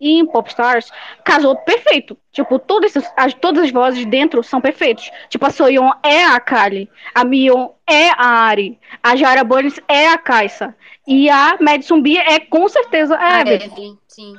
[0.00, 0.90] em Popstars
[1.24, 2.16] casou perfeito.
[2.32, 5.10] Tipo, todas as, todas as vozes dentro são perfeitas.
[5.28, 10.08] Tipo, a Soyeon é a Kali, a Mion é a Ari, a Jara Burns é
[10.08, 10.74] a Kaisa.
[11.06, 13.64] E a Madison Beer é com certeza a Evelyn.
[13.64, 14.34] Evelyn, sim.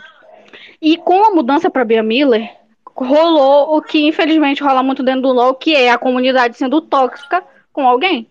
[0.82, 2.50] E com a mudança para Bea Miller,
[2.96, 7.44] rolou o que infelizmente rola muito dentro do LoL, que é a comunidade sendo tóxica
[7.74, 8.30] com alguém.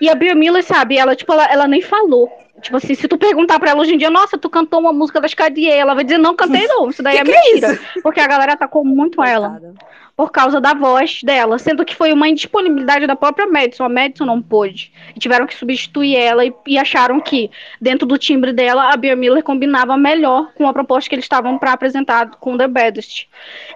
[0.00, 2.28] E a Bea Miller, sabe, ela, tipo, ela, ela nem falou.
[2.62, 5.20] Tipo assim, se tu perguntar pra ela hoje em dia, nossa, tu cantou uma música
[5.20, 7.80] das KDA, ela vai dizer, não cantei não, isso daí Que é que é mentira.
[8.02, 9.60] porque a galera atacou muito ela.
[10.16, 13.84] Por causa da voz dela, sendo que foi uma indisponibilidade da própria Madison.
[13.84, 14.92] A Madison não pôde.
[15.16, 17.50] E tiveram que substituir ela e, e acharam que,
[17.80, 21.58] dentro do timbre dela, a Bea Miller combinava melhor com a proposta que eles estavam
[21.58, 23.28] para apresentar com The Baddest.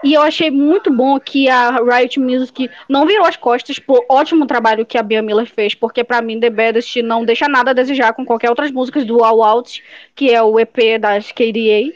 [0.05, 4.47] E eu achei muito bom que a Riot Music não virou as costas pro ótimo
[4.47, 7.74] trabalho que a Bea Miller fez, porque para mim The Baddest não deixa nada a
[7.74, 9.82] desejar com qualquer outras músicas do All Out,
[10.14, 11.93] que é o EP das KDA.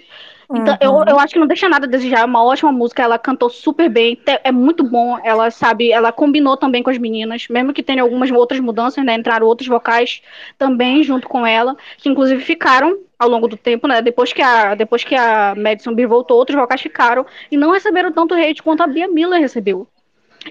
[0.53, 3.19] Então, eu, eu acho que não deixa nada a desejar, é uma ótima música, ela
[3.19, 7.73] cantou super bem, é muito bom, ela sabe, ela combinou também com as meninas, mesmo
[7.73, 10.21] que tenha algumas outras mudanças, né, entraram outros vocais
[10.59, 14.75] também junto com ela, que inclusive ficaram ao longo do tempo, né, depois que a,
[14.75, 18.83] depois que a Madison Beer voltou, outros vocais ficaram e não receberam tanto hate quanto
[18.83, 19.87] a Bia Miller recebeu.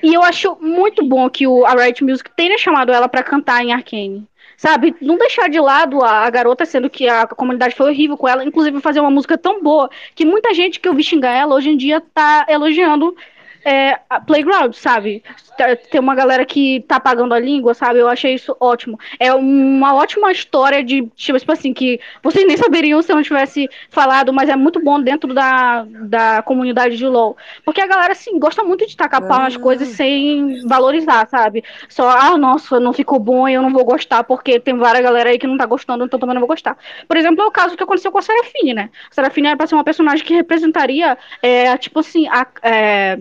[0.03, 3.63] E eu acho muito bom que o, a Riot Music tenha chamado ela pra cantar
[3.63, 4.28] em Arcane.
[4.59, 4.93] Sabe?
[4.99, 8.43] Não deixar de lado a, a garota, sendo que a comunidade foi horrível com ela,
[8.43, 11.69] inclusive fazer uma música tão boa que muita gente que eu vi xingar ela hoje
[11.69, 13.15] em dia tá elogiando
[13.65, 15.23] é, a Playground, sabe?
[15.91, 17.99] Tem uma galera que tá pagando a língua, sabe?
[17.99, 18.97] Eu achei isso ótimo.
[19.19, 23.67] É uma ótima história de, tipo assim, que vocês nem saberiam se eu não tivesse
[23.89, 27.35] falado, mas é muito bom dentro da, da comunidade de LoL.
[27.65, 31.63] Porque a galera, assim, gosta muito de tacar pau nas coisas sem valorizar, sabe?
[31.89, 35.29] Só, ah, nossa, não ficou bom e eu não vou gostar, porque tem várias galera
[35.29, 36.77] aí que não tá gostando, então também não vou gostar.
[37.07, 38.89] Por exemplo, é o caso que aconteceu com a Serafine, né?
[39.09, 43.19] A Serafine era pra ser uma personagem que representaria, é, tipo assim, a, é,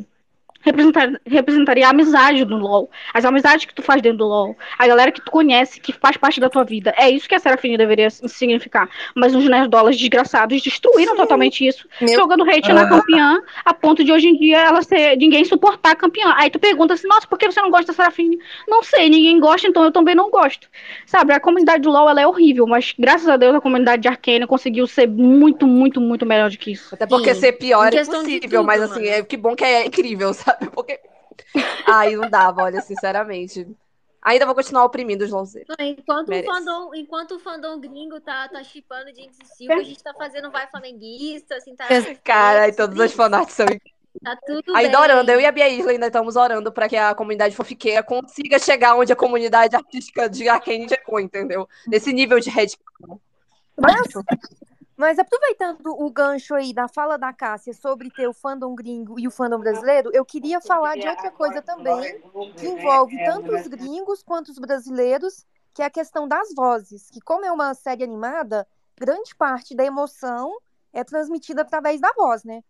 [0.61, 2.91] representar- representaria a amizade do LoL.
[3.15, 4.57] As amizades que tu faz dentro do LoL.
[4.79, 6.93] A galera que tu conhece, que faz parte da tua vida.
[6.97, 8.89] É isso que a Serafine deveria significar.
[9.15, 14.13] Mas os nerdolas desgraçados destruíram totalmente isso, Meu- jogando hate na campeã, a ponto de
[14.13, 16.35] hoje em dia ela ser ninguém suportar a campeã.
[16.37, 18.39] Aí tu pergunta assim, nossa, por que você não gosta da Serafine?
[18.67, 20.69] Não sei, ninguém gosta, então eu também não gosto.
[21.07, 24.09] Sabe, a comunidade do LoL ela é horrível, mas graças a Deus a comunidade de
[24.09, 26.95] Arcane conseguiu ser muito, muito, muito melhor do que isso.
[26.95, 27.41] Até porque Sim.
[27.41, 29.13] ser pior é possível, tudo, mas assim, mano.
[29.13, 30.48] é que bom que é incrível, sabe?
[30.75, 31.01] Porque.
[31.87, 33.67] Ai, não dava, olha, sinceramente.
[34.21, 35.75] Ainda vou continuar oprimindo os LOLzeiros.
[35.79, 39.83] Não, enquanto, o fandom, enquanto o fandom gringo tá, tá chipando Jinx e Silva, a
[39.83, 41.87] gente tá fazendo vai flamenguista, assim, tá.
[42.25, 43.67] Cara, e todas as fanarts são
[44.23, 45.01] Tá tudo Ainda bem.
[45.01, 48.59] orando, eu e a Bia Isla ainda estamos orando para que a comunidade fofiqueira consiga
[48.59, 51.69] chegar onde a comunidade artística de Arcane chegou, entendeu?
[51.87, 52.69] Nesse nível de red.
[53.77, 54.09] Mas
[55.19, 59.31] aproveitando o gancho aí da fala da Cássia sobre ter o fandom gringo e o
[59.31, 62.21] fandom brasileiro, eu queria falar de outra coisa também,
[62.57, 67.21] que envolve tanto os gringos quanto os brasileiros, que é a questão das vozes, que
[67.21, 68.67] como é uma série animada,
[68.97, 70.59] grande parte da emoção
[70.93, 72.65] é transmitida através da voz, né?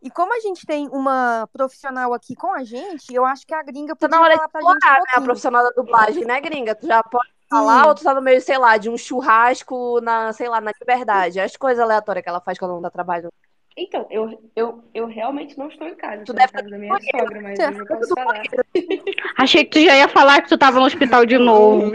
[0.00, 3.62] E como a gente tem uma profissional aqui com a gente, eu acho que a
[3.62, 4.92] gringa Tá podia na hora de falar pra gente um né?
[4.92, 5.24] A pouquinho.
[5.24, 6.74] profissional da dublagem, né, gringa?
[6.74, 10.32] Tu já pode falar ou tu tá no meio, sei lá, de um churrasco na,
[10.32, 11.40] sei lá, na liberdade.
[11.40, 13.30] As coisas aleatórias que ela faz quando não dá trabalho.
[13.76, 16.24] Então, eu, eu, eu realmente não estou em casa.
[16.24, 18.42] Tu na deve casa da minha sogra, mas eu não posso falar.
[19.36, 21.92] Achei que tu já ia falar que tu tava no hospital de novo.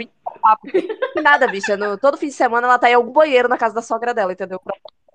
[1.22, 1.76] Nada, bicha.
[1.76, 4.32] No, todo fim de semana ela tá em algum banheiro na casa da sogra dela,
[4.32, 4.60] entendeu?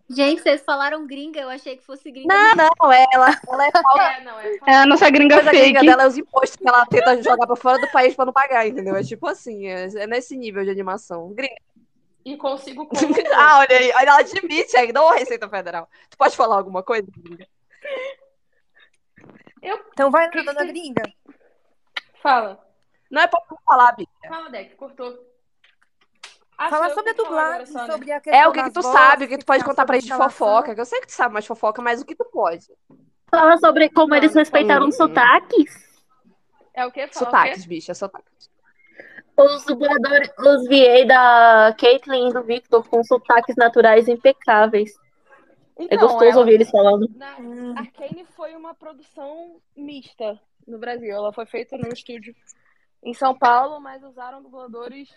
[0.07, 2.27] Gente, vocês falaram gringa, eu achei que fosse gringa.
[2.31, 4.01] Não, não, ela, ela é falsa.
[4.03, 5.85] É, não, é É a nossa gringa gringa fake.
[5.85, 8.67] dela é os impostos que ela tenta jogar pra fora do país pra não pagar,
[8.67, 8.95] entendeu?
[8.95, 11.33] É tipo assim, é, é nesse nível de animação.
[11.33, 11.55] Gringa.
[12.23, 12.87] E consigo
[13.35, 15.87] ah, olha aí, olha, ela admite ainda, ô Receita Federal.
[16.09, 17.07] Tu pode falar alguma coisa?
[17.17, 17.47] gringa?
[19.61, 21.03] Então vai dona você- gringa.
[22.21, 22.63] Fala.
[23.09, 24.07] Não é pra falar, Bia.
[24.27, 25.17] Fala, Deck, cortou.
[26.57, 27.91] Fala sou eu sobre a que que falar dublagem, só, né?
[27.91, 29.85] sobre a questão É o que, que tu vozes, sabe, o que tu pode contar
[29.85, 30.73] pra gente de a fofoca.
[30.73, 32.65] que Eu sei que tu sabe mais fofoca, mas o que tu pode?
[33.29, 35.73] Fala sobre como Não, eles respeitaram os sotaques.
[36.73, 37.07] É o quê?
[37.07, 37.25] Fala o quê?
[37.25, 38.49] Sotaques, bicha, sotaques.
[39.37, 44.93] Os dubladores, os VA da Caitlyn e do Victor com sotaques naturais impecáveis.
[45.77, 47.09] É Então, gostoso ela- ouvir eles falando.
[47.15, 47.73] Na Hum.
[47.77, 51.13] Arcane foi uma produção mista no Brasil.
[51.13, 52.33] Ela foi feita num estúdio
[53.03, 55.09] em São Paulo, mas usaram dubladores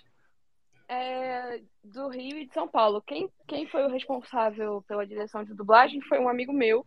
[0.88, 3.02] é, do Rio e de São Paulo.
[3.02, 6.86] Quem, quem foi o responsável pela direção de dublagem foi um amigo meu,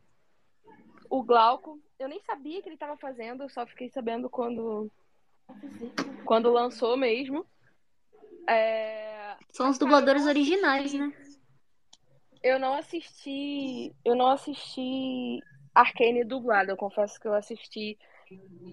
[1.09, 1.79] o Glauco.
[1.99, 4.91] Eu nem sabia que ele estava fazendo, só fiquei sabendo quando,
[6.25, 7.45] quando lançou mesmo.
[8.49, 11.13] É, São os dubladores originais, né?
[12.41, 13.93] Eu não assisti.
[14.03, 15.39] Eu não assisti
[15.75, 16.71] Arcane dublado.
[16.71, 17.99] Eu confesso que eu assisti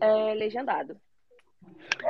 [0.00, 0.98] é, legendado.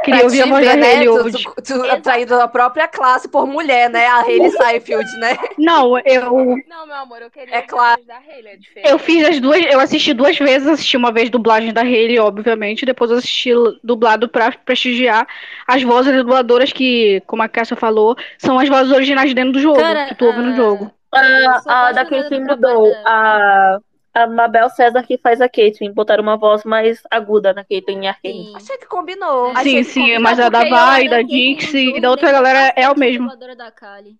[0.04, 0.86] Queria ouvir a voz da ver, né?
[0.92, 1.42] Hayley Tu, hoje.
[1.44, 4.06] tu, tu atraído da própria classe por mulher, né?
[4.06, 5.36] A Hayley Seinfeld, né?
[5.58, 7.96] Não, eu, Não, meu amor, eu queria É a claro.
[7.96, 8.90] voz da Hayley, é diferente.
[8.90, 12.86] eu fiz as duas, eu assisti duas vezes, assisti uma vez dublagem da Hayley, obviamente,
[12.86, 13.50] depois eu assisti
[13.82, 15.26] dublado pra prestigiar
[15.66, 19.80] as vozes dubladoras que, como a Cássia falou, são as vozes originais dentro do jogo,
[19.80, 20.92] Cara, que tu ouve no ah, jogo.
[21.12, 23.80] Eu A, sou a da apaixonada
[24.12, 25.92] Caitlyn A, a Mabel César que faz a Caitlyn.
[25.92, 28.46] Botaram uma voz mais aguda na Caitlyn e Arcane.
[28.46, 28.56] Sim.
[28.56, 29.48] Achei que combinou.
[29.50, 29.52] É.
[29.52, 30.22] Achei Sim, sim, combinou.
[30.22, 33.36] mas a da Vai, da no Dixie e da outra lembra galera é o mesmo.
[33.56, 34.16] da Kali.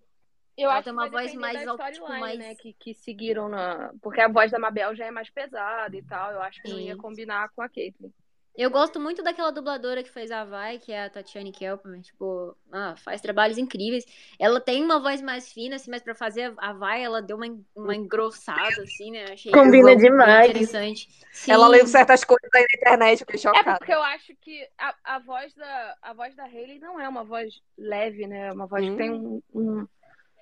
[0.57, 2.53] Eu Ela acho tem que uma voz mais alta, tipo, mais- né?
[2.55, 3.91] Que, que seguiram na.
[4.01, 6.31] Porque a voz da Mabel já é mais pesada e tal.
[6.33, 6.99] Eu acho que não ia Sim.
[6.99, 8.11] combinar com a Caitlyn.
[8.59, 12.01] Eu gosto muito daquela dubladora que fez a Vai, que é a Tatiane Kelperman.
[12.01, 14.03] Tipo, ah, faz trabalhos incríveis.
[14.37, 17.57] Ela tem uma voz mais fina, assim, mas pra fazer a Vai, ela deu uma,
[17.73, 19.23] uma engrossada, assim, né?
[19.31, 20.49] Achei Combina demais.
[20.49, 21.07] interessante.
[21.47, 21.71] Ela Sim.
[21.71, 23.77] leu certas coisas aí na internet, fiquei É chocada.
[23.77, 27.23] porque eu acho que a, a voz da a voz da Hayley não é uma
[27.23, 28.47] voz leve, né?
[28.47, 29.87] É uma voz que tem um, um,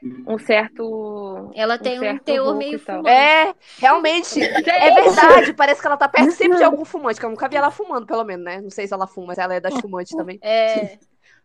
[0.03, 1.51] um certo.
[1.55, 3.09] Ela tem um certo teor meio fumante.
[3.09, 4.41] É, realmente.
[4.41, 7.55] É verdade, parece que ela tá perto sempre de algum fumante, que eu nunca vi
[7.55, 8.61] ela fumando, pelo menos, né?
[8.61, 10.39] Não sei se ela fuma, se ela é das fumantes também.
[10.41, 10.97] É,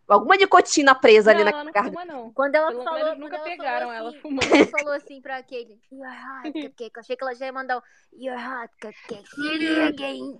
[0.05, 2.01] Alguma nicotina presa ali Não, na ela não garganta.
[2.01, 2.33] fuma, não.
[2.33, 4.55] quando ela Pelo falou, nunca ela pegaram falou ela assim, fumando.
[4.55, 6.91] Ela falou assim pra Katie, You're hot, cupcake.
[6.93, 9.23] Eu achei que ela já ia mandar o You're hot, cupcake.
[9.31, 10.37] Aquele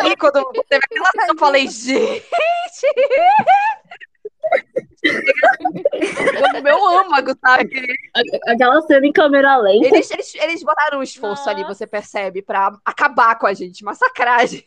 [0.00, 2.02] ali, quando teve aquela eu falei, gente!
[6.54, 7.86] No meu âmago, sabe?
[8.46, 9.86] Aquela cena em câmera lenta.
[9.88, 14.40] Eles, eles, eles botaram um esforço ali, você percebe, pra acabar com a gente, massacrar
[14.40, 14.64] a gente.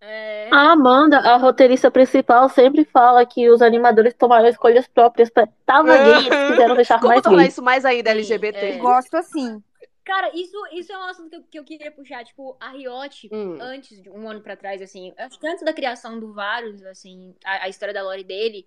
[0.00, 5.28] É, A Amanda, a roteirista principal, sempre fala que os animadores tomaram escolhas próprias.
[5.30, 5.48] Pra...
[5.64, 7.48] Tava gay, eles quiseram deixar Como mais tornar gay.
[7.48, 8.58] isso mais ainda LGBT?
[8.58, 8.78] é.
[8.78, 9.62] Gosto assim.
[10.06, 12.24] Cara, isso, isso é um assunto que eu, que eu queria puxar.
[12.24, 13.58] Tipo, a Riot, Hum.
[13.60, 17.34] antes, de um ano pra trás, assim, acho que antes da criação do Varus, assim,
[17.44, 18.64] a, a história da lore dele,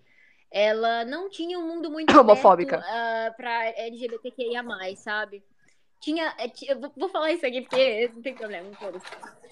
[0.51, 2.75] ela não tinha um mundo muito Homofóbica.
[2.79, 4.61] aberto, ah, pra LGBTQIA+,
[4.97, 5.41] sabe?
[5.99, 8.69] Tinha, é, eu vou, falar isso aqui porque não tem problema.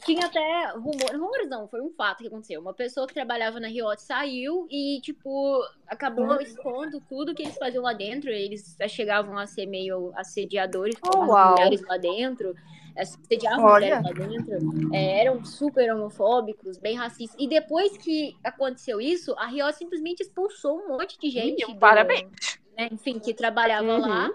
[0.05, 2.61] Tinha até rumores, rumores não, foi um fato que aconteceu.
[2.61, 7.83] Uma pessoa que trabalhava na Riot saiu e, tipo, acabou expondo tudo que eles faziam
[7.83, 8.29] lá dentro.
[8.29, 11.51] Eles chegavam a ser meio assediadores com Oh, as uau.
[11.51, 12.55] mulheres lá dentro.
[12.97, 13.99] Assediavam Olha.
[14.01, 14.93] mulheres lá dentro.
[14.95, 17.35] eh, eram super homofóbicos, bem racistas.
[17.39, 21.51] E depois que aconteceu isso, a Riot simplesmente expulsou um monte de gente.
[21.59, 22.57] Menino, do- parabéns.
[22.77, 23.99] né, enfim, que trabalhava Uhum.
[23.99, 24.31] lá.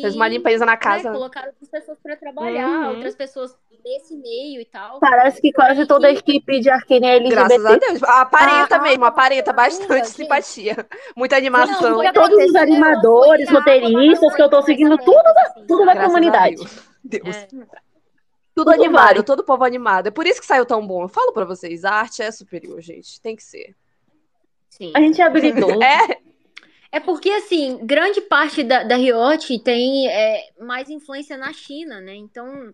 [0.00, 1.12] Fez E, uma limpeza na né, casa.
[1.12, 2.88] colocaram outras pessoas pra trabalhar, Uhum.
[2.90, 4.98] outras pessoas desse meio e tal.
[4.98, 7.58] Parece que quase toda a equipe de Arkane é LGBT.
[7.58, 8.02] Graças a Deus.
[8.02, 10.86] Aparenta Ah, mesmo, aparenta amiga, bastante simpatia.
[11.16, 12.02] Muita animação.
[12.02, 15.84] Não, Todos os animadores, roteiristas que eu tô bateu seguindo, tudo época, assim, tudo sabe?
[15.84, 16.56] vai Graças a comunidade.
[17.04, 17.36] Deus.
[17.36, 17.46] É.
[17.46, 17.66] Tudo
[18.54, 19.22] Tudo animado, vale.
[19.24, 20.06] todo povo animado.
[20.06, 21.02] É por isso que saiu tão bom.
[21.02, 23.20] Eu falo pra vocês, a arte é superior, gente.
[23.20, 23.74] Tem que ser.
[24.70, 24.92] Sim.
[24.94, 25.78] A gente é habilidoso.
[25.82, 26.18] É,
[26.94, 32.14] É porque, assim, grande parte da, da Riot tem é, mais influência na China, né?
[32.14, 32.72] Então,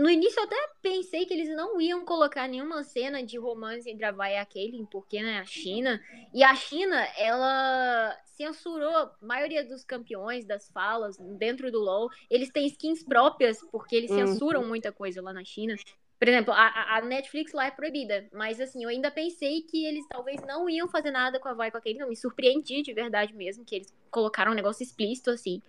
[0.00, 4.04] no início eu até pensei que eles não iam colocar nenhuma cena de romance entre
[4.04, 6.02] a Vai e a Caitlyn, porque, né, a China...
[6.34, 12.10] E a China, ela censurou a maioria dos campeões, das falas, dentro do LoL.
[12.28, 14.26] Eles têm skins próprias, porque eles Uhum.
[14.26, 15.76] censuram muita coisa lá na China.
[16.18, 20.04] Por exemplo, a, a Netflix lá é proibida, mas assim, eu ainda pensei que eles
[20.08, 21.98] talvez não iam fazer nada com a Vai com aquele.
[21.98, 25.62] Não, me surpreendi de verdade mesmo, que eles colocaram um negócio explícito assim.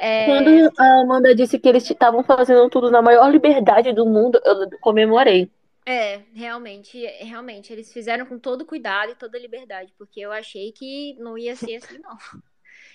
[0.00, 4.40] É, Quando a Amanda disse que eles estavam fazendo tudo na maior liberdade do mundo,
[4.44, 5.50] eu comemorei.
[5.86, 11.16] É, realmente, realmente, eles fizeram com todo cuidado e toda liberdade, porque eu achei que
[11.18, 12.16] não ia ser assim, não.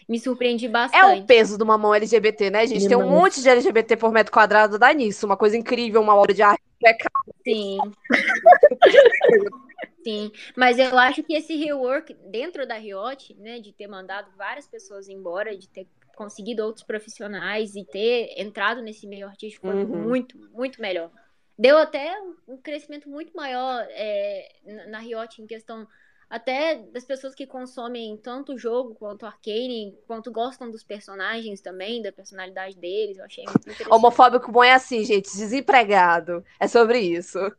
[0.07, 1.25] Me surpreendi É o bastante.
[1.25, 2.87] peso de uma mão LGBT, né, gente?
[2.87, 3.21] Tem um Demais.
[3.21, 5.25] monte de LGBT por metro quadrado, dá nisso.
[5.25, 6.61] Uma coisa incrível, uma obra de arte.
[6.85, 6.97] É
[7.45, 7.77] Sim.
[10.03, 14.67] Sim, mas eu acho que esse rework dentro da Riot, né, de ter mandado várias
[14.67, 20.03] pessoas embora, de ter conseguido outros profissionais e ter entrado nesse meio artístico foi Uhum.
[20.03, 21.09] muito, muito melhor.
[21.57, 22.13] Deu até
[22.47, 25.87] um crescimento muito maior é, na- na Riot em questão
[26.33, 32.01] até das pessoas que consomem tanto o jogo quanto Arcane, quanto gostam dos personagens também,
[32.01, 33.19] da personalidade deles.
[33.19, 33.93] Eu achei muito interessante.
[33.93, 36.43] Homofóbico bom é assim, gente, desempregado.
[36.59, 37.37] É sobre isso.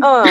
[0.00, 0.24] Ah,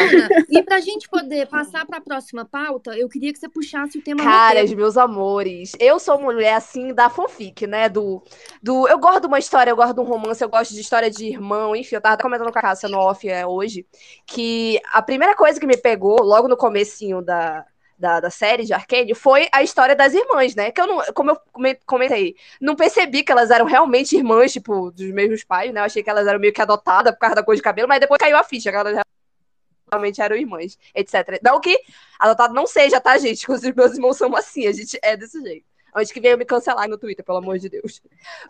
[0.50, 4.24] E pra gente poder passar pra próxima pauta, eu queria que você puxasse o tema
[4.24, 5.72] caras, meus amores.
[5.80, 7.90] Eu sou mulher assim da fanfic, né?
[7.90, 8.24] Do,
[8.62, 8.88] do.
[8.88, 11.26] Eu gosto de uma história, eu gosto de um romance, eu gosto de história de
[11.26, 13.86] irmão, enfim, eu tava comentando com a Cássia no off é, hoje,
[14.26, 17.66] que a primeira coisa que me pegou, logo no comecinho da.
[17.98, 20.72] Da, da série de Arcane foi a história das irmãs, né?
[20.72, 24.92] Que eu não, como eu come- comentei, não percebi que elas eram realmente irmãs, tipo,
[24.92, 25.80] dos mesmos pais, né?
[25.80, 28.00] Eu achei que elas eram meio que adotadas por causa da cor de cabelo, mas
[28.00, 28.98] depois caiu a ficha, que elas
[29.92, 31.40] realmente eram irmãs, etc.
[31.44, 31.80] Não que
[32.20, 33.44] adotado não seja, tá, gente?
[33.46, 35.66] Inclusive, meus irmãos são assim, a gente é desse jeito.
[35.98, 38.02] Antes que venham me cancelar no Twitter, pelo amor de Deus.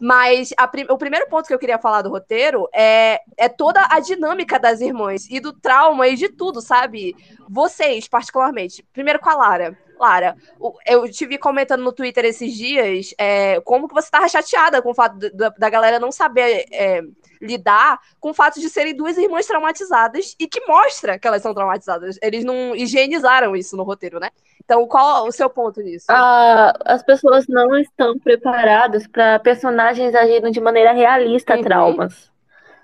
[0.01, 3.99] Mas prim- o primeiro ponto que eu queria falar do roteiro é, é toda a
[3.99, 7.15] dinâmica das irmãs e do trauma e de tudo, sabe?
[7.49, 8.83] Vocês, particularmente.
[8.93, 9.77] Primeiro com a Lara.
[9.99, 10.37] Lara,
[10.85, 14.91] eu te vi comentando no Twitter esses dias é, como que você tava chateada com
[14.91, 17.01] o fato da, da galera não saber é,
[17.41, 21.51] lidar com o fato de serem duas irmãs traumatizadas e que mostra que elas são
[21.51, 22.17] traumatizadas.
[22.21, 24.29] Eles não higienizaram isso no roteiro, né?
[24.67, 26.07] Então, qual o seu ponto nisso?
[26.09, 31.63] Ah, as pessoas não estão preparadas para personagens agindo de maneira realista a Uhum.
[31.63, 32.29] traumas.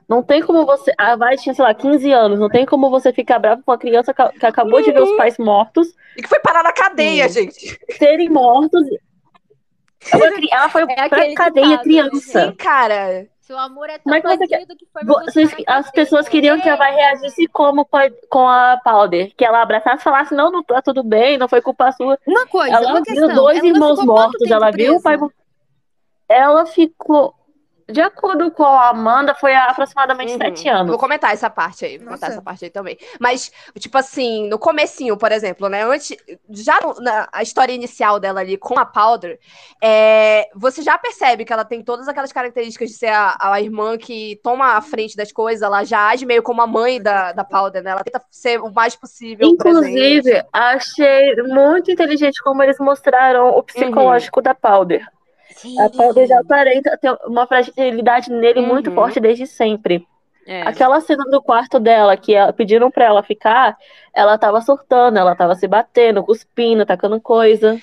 [0.08, 0.94] Não tem como você.
[0.98, 2.40] A Vai tinha, sei lá, 15 anos.
[2.40, 5.38] Não tem como você ficar bravo com uma criança que acabou de ver os pais
[5.38, 7.78] mortos, E que foi parar na cadeia, gente.
[7.98, 8.86] serem mortos.
[10.52, 12.46] Ela, foi É pra cadeia ditado, criança.
[12.48, 13.28] Sim, cara.
[13.44, 16.70] Seu amor é tão Como é que bandido que foi Vocês- as pessoas queriam que
[16.70, 17.86] a Vai reagisse como
[18.30, 19.36] com a, Powder.
[19.36, 22.18] Que ela abraçasse e falasse: Não, não tá tudo bem, não foi culpa sua.
[22.26, 23.36] Uma coisa, Ela uma viu questão.
[23.36, 25.18] dois ela irmãos mortos, ela viu o pai.
[26.30, 27.36] Ela ficou.
[27.90, 30.38] De acordo com a Amanda, foi há aproximadamente Uhum.
[30.38, 30.90] sete anos.
[30.90, 32.98] Vou comentar essa parte aí, vou comentar essa parte aí também.
[33.20, 35.84] Mas, tipo assim, no comecinho, por exemplo, né?
[35.84, 36.16] Antes,
[36.50, 39.40] já no- na a história inicial dela ali com a Powder,
[39.82, 43.98] é, você já percebe que ela tem todas aquelas características de ser a, a irmã
[43.98, 47.44] que toma a frente das coisas, ela já age meio como a mãe da, da
[47.44, 47.92] Powder, né?
[47.92, 49.90] Ela tenta ser o mais possível presente.
[49.90, 55.06] Inclusive, achei muito inteligente como eles mostraram o psicológico da Powder.
[55.56, 55.80] Sim.
[55.82, 58.96] A Powder já aparenta ter uma fragilidade nele muito Uhum.
[58.96, 60.08] forte desde sempre.
[60.46, 60.62] É.
[60.64, 63.78] Aquela cena do quarto dela, que ela- pediram pra ela ficar,
[64.14, 67.80] ela tava surtando, ela tava se batendo, cuspindo, tacando coisa,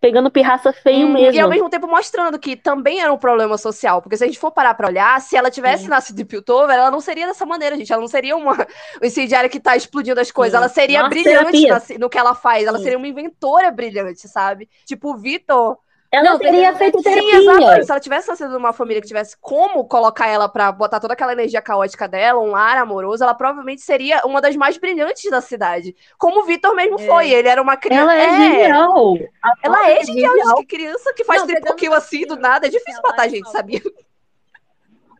[0.00, 1.34] pegando pirraça feio Uhum, mesmo.
[1.34, 4.00] E ao mesmo tempo mostrando que também era um problema social.
[4.00, 6.90] Porque se a gente for parar pra olhar, se ela tivesse nascido em Piltover, ela
[6.90, 7.92] não seria dessa maneira, gente.
[7.92, 8.56] Ela não seria uma
[9.02, 10.52] incendiária que tá explodindo as coisas.
[10.52, 10.64] Sim.
[10.64, 12.64] Ela seria Nossa, brilhante na- no que ela faz.
[12.66, 12.84] Ela Sim.
[12.84, 14.66] seria uma inventora brilhante, sabe?
[14.86, 15.76] Tipo, o Vitor.
[16.10, 17.38] Ela Não, teria feito Sim, terapia.
[17.38, 17.84] exato.
[17.84, 21.32] Se ela tivesse nascido numa família que tivesse como colocar ela pra botar toda aquela
[21.32, 25.94] energia caótica dela, um lar amoroso, ela provavelmente seria uma das mais brilhantes da cidade.
[26.16, 27.06] Como o Vitor mesmo É.
[27.06, 27.30] foi.
[27.30, 28.10] Ele era uma criança.
[28.12, 28.30] Ela é,
[28.62, 29.18] genial.
[29.42, 30.56] A Ela Powder é genial, gente.
[30.56, 32.66] Que criança que faz Não, triple kill assim do nada.
[32.66, 33.82] É difícil ela matar é gente, sabia?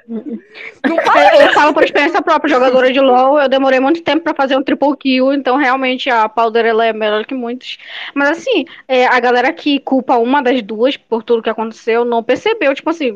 [0.85, 4.57] Eu, eu falo por experiência própria, jogadora de LoL, eu demorei muito tempo pra fazer
[4.57, 7.79] um triple kill, então realmente a Powder ela é melhor que muitos.
[8.15, 12.23] Mas assim, é, a galera que culpa uma das duas por tudo que aconteceu não
[12.23, 13.11] percebeu, tipo assim,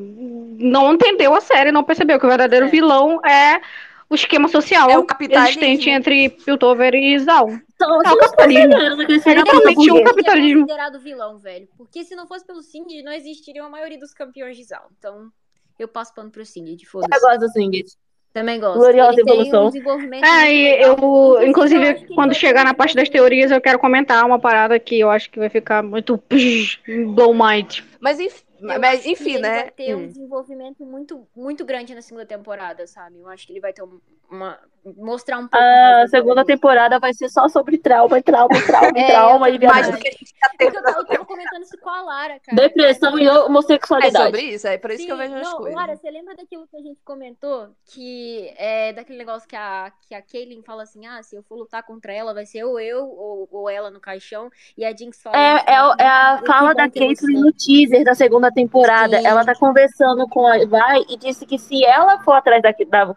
[0.59, 2.69] não entendeu a série, não percebeu que o verdadeiro É.
[2.69, 3.61] vilão é
[4.11, 5.63] o esquema social É o capitalismo.
[5.63, 7.49] existente entre Piltover e Zal.
[7.79, 8.73] São, É o capitalismo.
[8.75, 10.61] É literalmente um Ele é capitalismo.
[10.67, 11.67] considerado vilão, velho.
[11.79, 14.89] Porque se não fosse pelo Singed, não existiria a maioria dos campeões de Zal.
[14.99, 15.31] Então,
[15.79, 17.21] eu passo pano pro Singed, Eu foda-se.
[17.21, 17.87] gosto do Singed.
[18.33, 18.79] Também gosto.
[18.79, 19.65] Gloriosa Ele tem evolução.
[19.65, 20.97] um desenvolvimento É, muito e eu,
[21.41, 24.79] eu inclusive, que quando chegar na um parte das teorias, eu quero comentar uma parada
[24.81, 26.23] que eu acho que vai ficar muito
[27.15, 27.81] blow mind.
[28.01, 29.63] Mas, enf- Eu mas acho que enfim, ele né?
[29.63, 30.07] vai ter um Hum.
[30.07, 33.19] desenvolvimento muito, muito grande na segunda temporada, sabe?
[33.19, 34.01] Eu acho que ele vai ter um-
[34.31, 34.59] uma.
[34.85, 35.73] Mostrar um pouco.
[35.81, 39.59] A mais dessa segunda temporada vai ser só sobre trauma, trauma, trauma, É, trauma e
[39.59, 39.93] também Mais viadagem.
[39.93, 42.03] do que a gente já Porque teve eu, tava, eu tava comentando isso com a
[42.03, 42.57] Lara, cara.
[42.57, 44.25] Depressão e É homossexualidade.
[44.27, 45.75] sobre isso, é por isso que eu Sim, vejo as não, coisas.
[45.75, 47.69] Lara, você lembra daquilo que a gente comentou?
[47.87, 51.57] Que é daquele negócio que a, que a Kaylin fala assim: ah, se eu for
[51.57, 54.51] lutar contra ela, vai ser ou eu ou, ou ela no caixão.
[54.77, 55.37] E a Jinx fala.
[55.37, 58.51] É, é, o- é a "Que fala da que você." Caitlyn no teaser da segunda
[58.53, 59.19] temporada.
[59.19, 59.27] Sim.
[59.27, 63.15] Ela tá conversando com a Vai e disse que se ela for atrás da, da,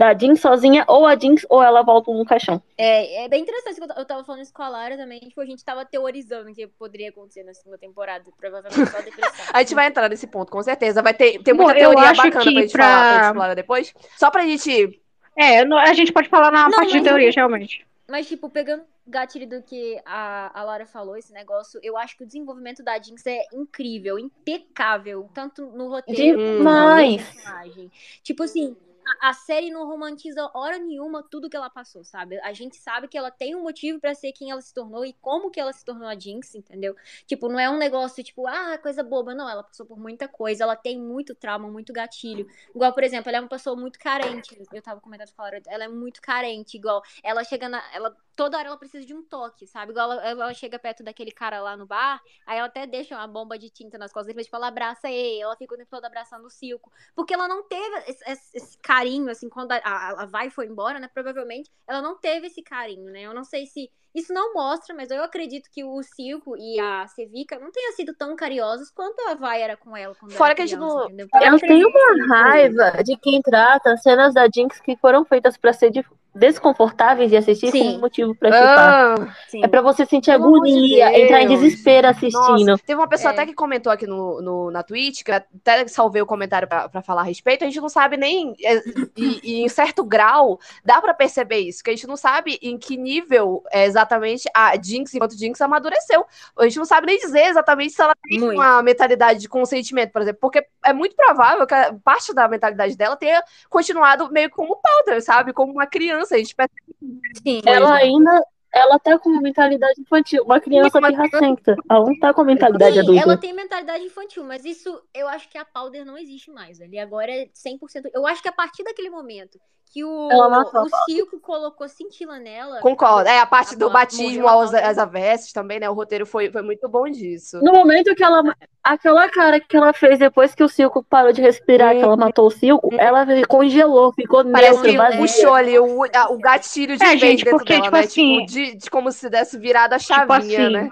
[0.00, 2.62] da Jinx sozinha, ou a Jinx ou ela volta no caixão.
[2.78, 5.20] É, é bem interessante que eu, ta- eu tava falando isso com a Lara também.
[5.20, 8.24] Tipo, a gente tava teorizando o que poderia acontecer na segunda temporada.
[8.38, 9.44] Provavelmente só depressão.
[9.52, 11.02] A gente vai entrar nesse ponto, com certeza.
[11.02, 13.92] Vai ter, tem Bom, muita eu teoria bacana pra gente pra- falar, depois.
[14.16, 14.98] Só pra gente.
[15.36, 17.86] É, a gente pode falar na Não, parte de mas- teorias, realmente.
[18.08, 22.16] Mas, tipo, pegando o gatilho do que a, a Lara falou, esse negócio, eu acho
[22.16, 27.20] que o desenvolvimento da Jinx é incrível, impecável, tanto no roteiro quanto Demais.
[27.20, 27.90] no personagem.
[28.22, 28.76] Tipo assim,
[29.20, 32.38] a, série não romantiza hora nenhuma tudo que ela passou, sabe?
[32.40, 35.12] A gente sabe que ela tem um motivo pra ser quem ela se tornou e
[35.14, 36.94] como que ela se tornou a Jinx, entendeu?
[37.26, 39.34] Tipo, não é um negócio tipo, ah, coisa boba.
[39.34, 42.46] Não, ela passou por muita coisa, ela tem muito trauma, muito gatilho.
[42.74, 44.56] Igual, por exemplo, ela é uma pessoa muito carente.
[44.72, 47.82] Eu tava comentando com a ela é muito carente, igual ela chega na.
[47.94, 49.92] Ela, toda hora ela precisa de um toque, sabe?
[49.92, 53.26] Igual ela, ela chega perto daquele cara lá no bar, aí ela até deixa uma
[53.26, 56.06] bomba de tinta nas costas dele, tipo, ela abraça ele, ela fica o tempo todo
[56.06, 56.90] abraçando o Silco.
[57.14, 60.64] Porque ela não teve esse, esse- esse carinho, assim, quando a, a, a Vai foi
[60.66, 61.06] embora, né?
[61.12, 63.20] Provavelmente ela não teve esse carinho, né?
[63.22, 63.90] Eu não sei se.
[64.14, 68.12] Isso não mostra, mas eu acredito que o Silco e a Sevica não tenham sido
[68.12, 70.14] tão carinhosos quanto a Vai era com ela.
[70.16, 71.44] Quando Fora que a gente criança, não-?
[71.44, 75.72] Eu tenho uma raiva de quem trata as cenas da Jinx que foram feitas pra
[75.72, 76.04] ser de-
[76.34, 77.84] desconfortáveis de assistir Sim.
[77.92, 78.78] como motivo pra chipar.
[79.20, 79.64] Ah, Sim.
[79.64, 82.66] É pra você sentir Pelo amor de agonia, entrar em desespero assistindo.
[82.66, 83.34] Nossa, teve uma pessoa É.
[83.34, 87.02] até que comentou aqui no, no- na Twitch, que até salvei o comentário pra, pra
[87.02, 88.76] falar a respeito, a gente não sabe nem, é,
[89.16, 92.78] e, e em certo grau, dá pra perceber isso, que a gente não sabe em
[92.78, 96.24] que nível é, exatamente a Jinx, enquanto Jinx amadureceu.
[96.58, 98.54] A gente não sabe nem dizer exatamente se ela tem Muito.
[98.60, 102.96] uma mentalidade de consentimento, por exemplo, porque é muito provável que a parte da mentalidade
[102.96, 105.52] dela tenha continuado meio como Powder, sabe?
[105.52, 107.62] Como uma criança, a gente percebe.
[107.66, 108.42] Ela ainda.
[108.72, 111.74] Ela tá com uma mentalidade infantil, uma criança pirracenta.
[111.90, 113.22] Ela não tá com mentalidade Sim, adulta.
[113.22, 116.80] ela tem mentalidade infantil, mas isso eu acho que a Powder não existe mais.
[116.80, 118.10] Ali agora é 100%.
[118.14, 119.58] Eu acho que a partir daquele momento
[119.92, 122.78] que o, a o Silco colocou cintila nela.
[122.80, 123.28] Concordo.
[123.28, 125.90] É, a parte do Ela batismo a aos, às avessas também, né?
[125.90, 127.58] O roteiro foi, foi muito bom disso.
[127.60, 128.42] No momento que ela.
[128.82, 132.46] Aquela cara que ela fez depois que o Silco parou de respirar, que ela matou
[132.46, 137.04] o Silco, ela congelou, ficou Parece neutra, que puxou ali o, a- o gatilho de
[137.04, 138.02] É, gente, porque, dela, tipo né?
[138.04, 140.88] assim- Tipo, de, de como se desse virado a chavinha, assim, né?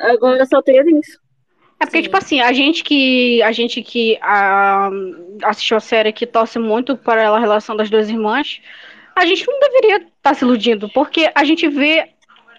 [0.00, 1.21] Agora só tem isso.
[1.82, 2.02] É porque, Sim.
[2.04, 4.88] tipo assim, a gente que, a gente que ah,
[5.42, 8.60] assistiu a série que torce muito para a relação das duas irmãs,
[9.16, 12.08] a gente não deveria estar se iludindo, porque a gente vê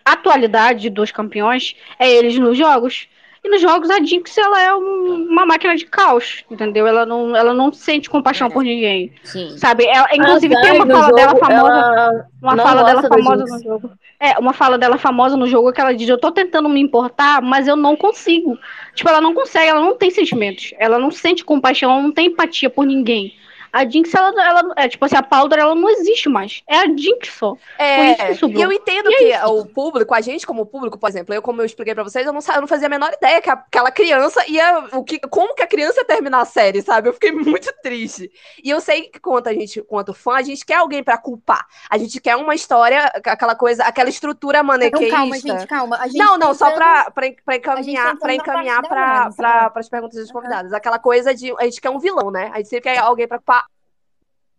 [0.03, 3.07] a atualidade dos campeões é eles nos jogos.
[3.43, 6.87] E nos jogos a Jinx ela é um- uma máquina de caos, entendeu?
[6.87, 9.57] Ela não, ela não sente compaixão por ninguém, Sim.
[9.57, 9.85] sabe?
[9.85, 13.63] Ela, inclusive A tem uma fala dela jogo, famosa, ela uma fala dela famosa no
[13.63, 13.91] jogo.
[14.17, 17.41] É, uma fala dela famosa no jogo que ela diz: Eu tô tentando me importar,
[17.41, 18.57] mas eu não consigo.
[18.95, 20.73] Tipo, ela não consegue, ela não tem sentimentos.
[20.79, 23.33] Ela não sente compaixão, ela não tem empatia por ninguém.
[23.73, 26.61] A Jinx, ela, ela é tipo assim, a Powder, ela não existe mais.
[26.67, 27.53] É a Jinx só.
[27.55, 31.09] Por isso que É, e eu entendo que o público, a gente como público, por
[31.09, 33.41] exemplo, eu como eu expliquei pra vocês, eu não, eu não fazia a menor ideia
[33.41, 37.09] que aquela criança ia, o que, como que a criança ia terminar a série, sabe?
[37.09, 38.29] Eu fiquei muito triste.
[38.63, 41.65] E eu sei que quanto a gente, quanto fã, a gente quer alguém pra culpar.
[41.89, 45.17] A gente quer uma história, aquela coisa, aquela estrutura Não, manequeísta.
[45.17, 45.97] calma, gente, calma.
[45.97, 49.69] A gente Não, não, só pra, pra, pra tá encaminhar, pra encaminhar pra, pra, né?
[49.71, 50.73] pras perguntas dos convidados.
[50.73, 52.51] Aquela coisa de a gente quer um vilão, né?
[52.53, 53.62] A gente sempre quer alguém pra culpar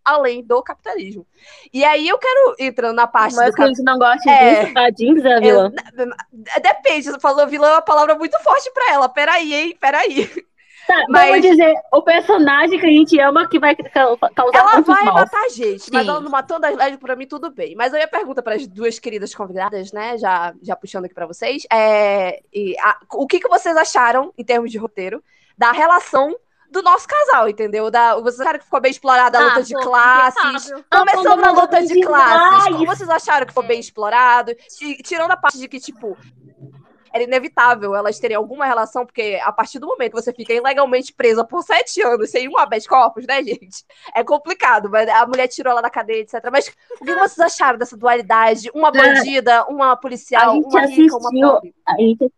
[0.05, 1.27] além do capitalismo.
[1.73, 4.65] E aí eu quero entrando na parte Mas do que a gente não gosta É.
[4.67, 5.73] disso, a Jinx é a vilã.
[6.57, 9.09] é, Depende, você falou vilã é uma palavra muito forte pra ela.
[9.09, 9.77] Peraí, hein?
[9.81, 10.27] Peraí.
[10.87, 13.89] Tá, Mas- vamos dizer, o personagem que a gente ama que vai ca-
[14.35, 16.11] causar Ela vai matar gente, mas Sim.
[16.11, 17.75] ela não matando as lésbicas, pra mim tudo bem.
[17.75, 20.19] Mas eu ia pergunta para as duas queridas convidadas, né?
[20.19, 21.63] Já, já puxando aqui pra vocês.
[21.73, 22.43] É,
[22.83, 25.25] a- o que, que vocês acharam, em termos de roteiro,
[25.57, 26.37] da relação
[26.75, 27.91] do nosso casal, entendeu?
[27.91, 30.71] Da, vocês acharam que ficou bem explorada a Ah, luta de pô, classes?
[30.91, 34.55] Começando na ela luta de de classes, como vocês acharam que foi bem explorado?
[34.77, 36.17] Ti- Tirando a parte de que, tipo,
[37.13, 41.13] era inevitável elas terem alguma relação, porque a partir do momento que você fica ilegalmente
[41.15, 43.85] presa por sete anos sem um habeas corpus, né, gente?
[44.13, 46.41] É complicado, mas a mulher tirou ela da cadeia, etc.
[46.51, 46.67] Mas
[47.01, 48.69] o que vocês acharam dessa dualidade?
[48.75, 51.75] Uma bandida, uma A policial, uma rica, uma assistiu- pobre?
[51.87, 52.33] A gente,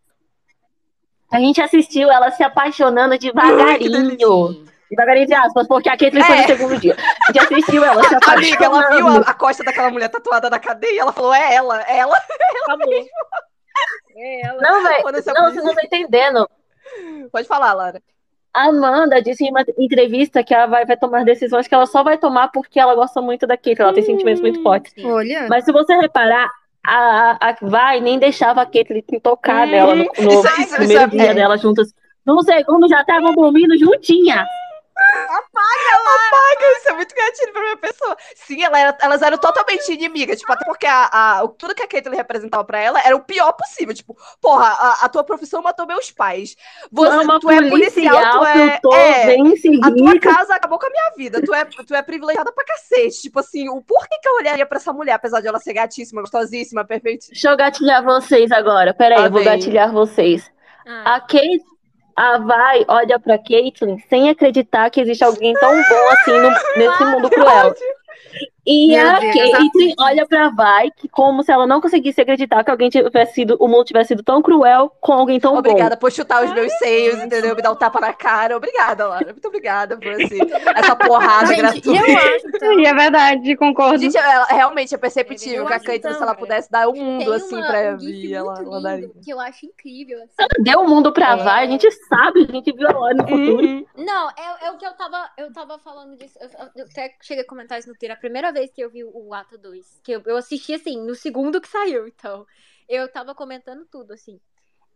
[1.31, 4.65] a gente assistiu ela se apaixonando devagarinho.
[4.89, 6.41] Devagarinho entre aspas, porque a Caitlyn foi É.
[6.41, 6.95] no segundo dia.
[7.27, 9.25] A gente assistiu ela se Amiga, ela viu apaixonando.
[9.27, 12.15] a, a costa daquela mulher tatuada na cadeia e ela falou: é ela, é ela.
[12.63, 12.93] Acabou.
[14.15, 14.61] É ela.
[14.61, 14.95] Não, velho.
[14.95, 16.49] Não, polícia- vocês não estão entendendo.
[17.31, 18.01] Pode falar, Lara.
[18.53, 22.01] A Amanda disse em uma entrevista que ela vai, vai tomar decisões que ela só
[22.03, 23.83] vai tomar porque ela gosta muito da Caitlyn.
[23.85, 24.93] Ela tem sentimentos muito fortes.
[25.05, 25.45] Olha.
[25.47, 26.49] Mas se você reparar,
[26.87, 30.31] a, a, Vai nem deixava a Caitlyn tocar Hum, nela no, no
[30.61, 31.33] isso primeiro é- dia é.
[31.33, 31.93] dela juntas.
[32.25, 34.45] No segundo já estavam dormindo juntinha.
[35.25, 38.17] Apaga, isso é muito gatilho pra minha pessoa.
[38.35, 40.39] Sim, ela era- elas eram totalmente inimigas.
[40.39, 43.51] Tipo, até porque a, a- tudo que a Caitlyn representava pra ela era o pior
[43.53, 43.93] possível.
[43.93, 46.55] Tipo, porra, a, a tua profissão matou meus pais.
[46.91, 48.53] Você, é uma tu é policial, tu é.
[48.71, 49.35] filtrou, é,
[49.83, 51.41] a tua casa acabou com a minha vida.
[51.43, 53.21] Tu é, tu é privilegiada pra cacete.
[53.23, 56.21] Tipo assim, o porquê que eu olharia pra essa mulher, apesar de ela ser gatíssima,
[56.21, 57.33] gostosíssima, perfeitíssima?
[57.33, 58.93] Deixa eu gatilhar vocês agora.
[58.93, 60.49] Peraí, Lá eu vou gatilhar vocês.
[60.85, 61.61] Ah, A Kate,
[62.17, 67.05] a Vai olha pra Caitlyn sem acreditar que existe alguém tão bom assim no- nesse
[67.05, 67.73] mundo cruel.
[68.69, 72.63] E Meu a Deus, Caitlyn olha pra Vai que como se ela não conseguisse acreditar
[72.65, 76.11] que alguém tivesse sido, o mundo tivesse sido tão cruel com alguém tão Obrigada por
[76.11, 77.55] chutar os meus seios, entendeu?
[77.55, 78.57] Me dar um tapa na cara.
[78.57, 79.27] Obrigada, Lara.
[79.31, 80.37] Muito obrigada por esse,
[80.75, 82.11] essa porrada Gente, e gratuita.
[82.11, 83.99] eu acho, então, E é verdade, concordo.
[83.99, 86.89] Gente, ela, realmente é perceptível Eu que a acho Caitlyn, se então, ela pudesse dar
[86.89, 89.09] o tem mundo assim uma- pra um vir, ela, ela daria.
[89.23, 90.17] que eu acho incrível.
[90.17, 90.33] assim.
[90.57, 90.63] bom.
[90.63, 91.35] Deu o mundo pra É.
[91.37, 93.65] Vai, a gente sabe, a gente viu ela no futuro.
[93.65, 93.85] Uhum.
[93.97, 96.37] Não, é, é o que eu tava, eu tava falando disso.
[96.41, 98.11] Eu, eu até cheguei a comentar isso no Twitter.
[98.15, 99.99] A primeira vez que eu vi o ato 2.
[100.03, 102.07] Que eu, eu assisti assim, no segundo que saiu.
[102.07, 102.45] Então,
[102.87, 104.39] eu tava comentando tudo, assim.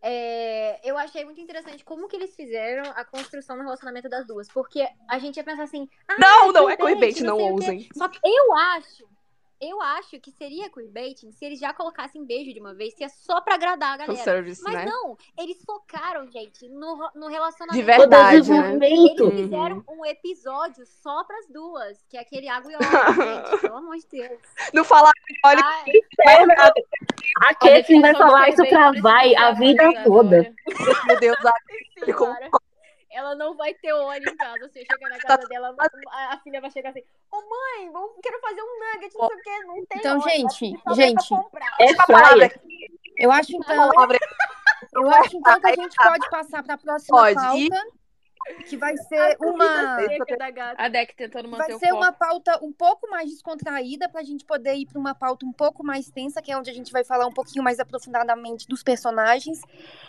[0.04, 4.48] É, eu achei muito interessante como que eles fizeram a construção do relacionamento das duas.
[4.48, 5.88] Porque a gente ia pensar assim.
[6.08, 7.52] Ah, Não, não é queerbait, não sei o quê.
[7.54, 7.90] ousem.
[7.96, 9.08] Só que eu acho.
[9.62, 13.10] Eu acho que seria queerbaiting se eles já colocassem beijo de uma vez, que é
[13.10, 14.18] só pra agradar a galera.
[14.18, 14.86] Fanservice, Mas né?
[14.86, 17.78] não, eles focaram, gente, no, no relacionamento.
[17.78, 18.42] De verdade, né?
[18.42, 19.24] desenvolvimento.
[19.28, 22.82] Eles fizeram um episódio só pras duas, que é aquele água e óleo,
[23.52, 24.40] gente, pelo amor de Deus.
[24.74, 25.12] Não falar
[25.46, 25.84] olha Ai,
[27.42, 30.54] A Caitlyn vai falar isso pra Vai a vida toda.
[31.08, 31.54] meu Deus, a
[32.04, 32.12] sim.
[33.14, 34.70] Ela não vai ter óleo em casa.
[34.70, 35.76] Se eu chegar na casa dela,
[36.10, 39.38] a, a filha vai chegar assim: Ô mãe, vamos, quero fazer um nugget, não sei
[39.38, 40.30] o que, não tem Então, óleo.
[40.30, 41.34] gente, gente.
[41.80, 42.62] É uma palavra fryer.
[43.18, 43.92] eu acho então,
[44.94, 47.36] eu acho então que a gente pode passar para a próxima Pode.
[47.36, 47.88] pauta,
[48.68, 49.98] que vai ser uma
[50.38, 50.82] da gata.
[50.84, 51.98] A Deck tentando manter vai ser foco.
[51.98, 55.54] uma pauta um pouco mais descontraída para a gente poder ir para uma pauta um
[55.54, 58.84] pouco mais tensa, que é onde a gente vai falar um pouquinho mais aprofundadamente dos
[58.84, 59.62] personagens.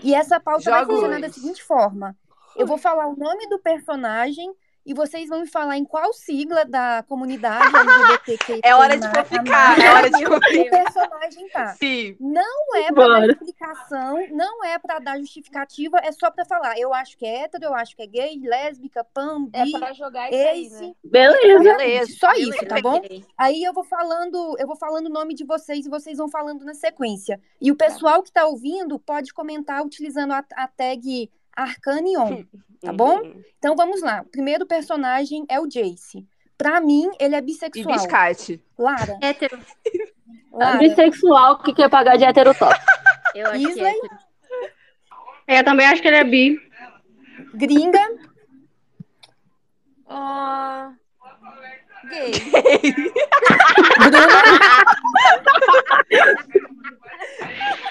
[0.02, 0.94] E essa pauta vai Jogos.
[0.94, 2.16] funcionar da seguinte forma:
[2.56, 4.52] eu vou falar o nome do personagem
[4.84, 8.60] e vocês vão me falar em qual sigla da comunidade LGBTQ.
[8.66, 10.84] É hora de foficar, é hora de o foficar.
[10.84, 11.66] personagem tá.
[11.74, 12.16] Sim.
[12.18, 16.76] Não é pra dar explicação, não é pra dar justificativa, é só pra falar.
[16.80, 19.92] Eu acho que é hétero, eu acho que é gay, lésbica, pan, É bi, pra
[19.92, 20.82] jogar isso aí, esse.
[20.86, 20.92] né?
[21.04, 21.62] Beleza.
[21.76, 22.12] Beleza.
[22.18, 23.00] Só isso, tá bom?
[23.38, 26.64] Aí eu vou falando, eu vou falando o nome de vocês e vocês vão falando
[26.64, 27.40] na sequência.
[27.60, 32.44] E o pessoal que tá ouvindo pode comentar utilizando a, a tag Arcanion,
[32.80, 33.18] tá bom?
[33.20, 33.42] Uhum.
[33.58, 34.22] Então vamos lá.
[34.22, 36.26] O primeiro personagem é o Jace.
[36.56, 37.94] Pra mim, ele é E bissexual.
[37.96, 38.62] biscate.
[38.78, 39.58] Lara, Hétero.
[40.52, 42.74] Lara, Bissexual que quer pagar de heterotop.
[43.34, 43.86] Eu acho que é Isley?
[43.96, 44.16] hétero.
[45.46, 46.60] É, eu também acho que ele é bi.
[47.54, 48.06] gringa,
[50.08, 50.92] Ah,
[52.10, 52.32] gay.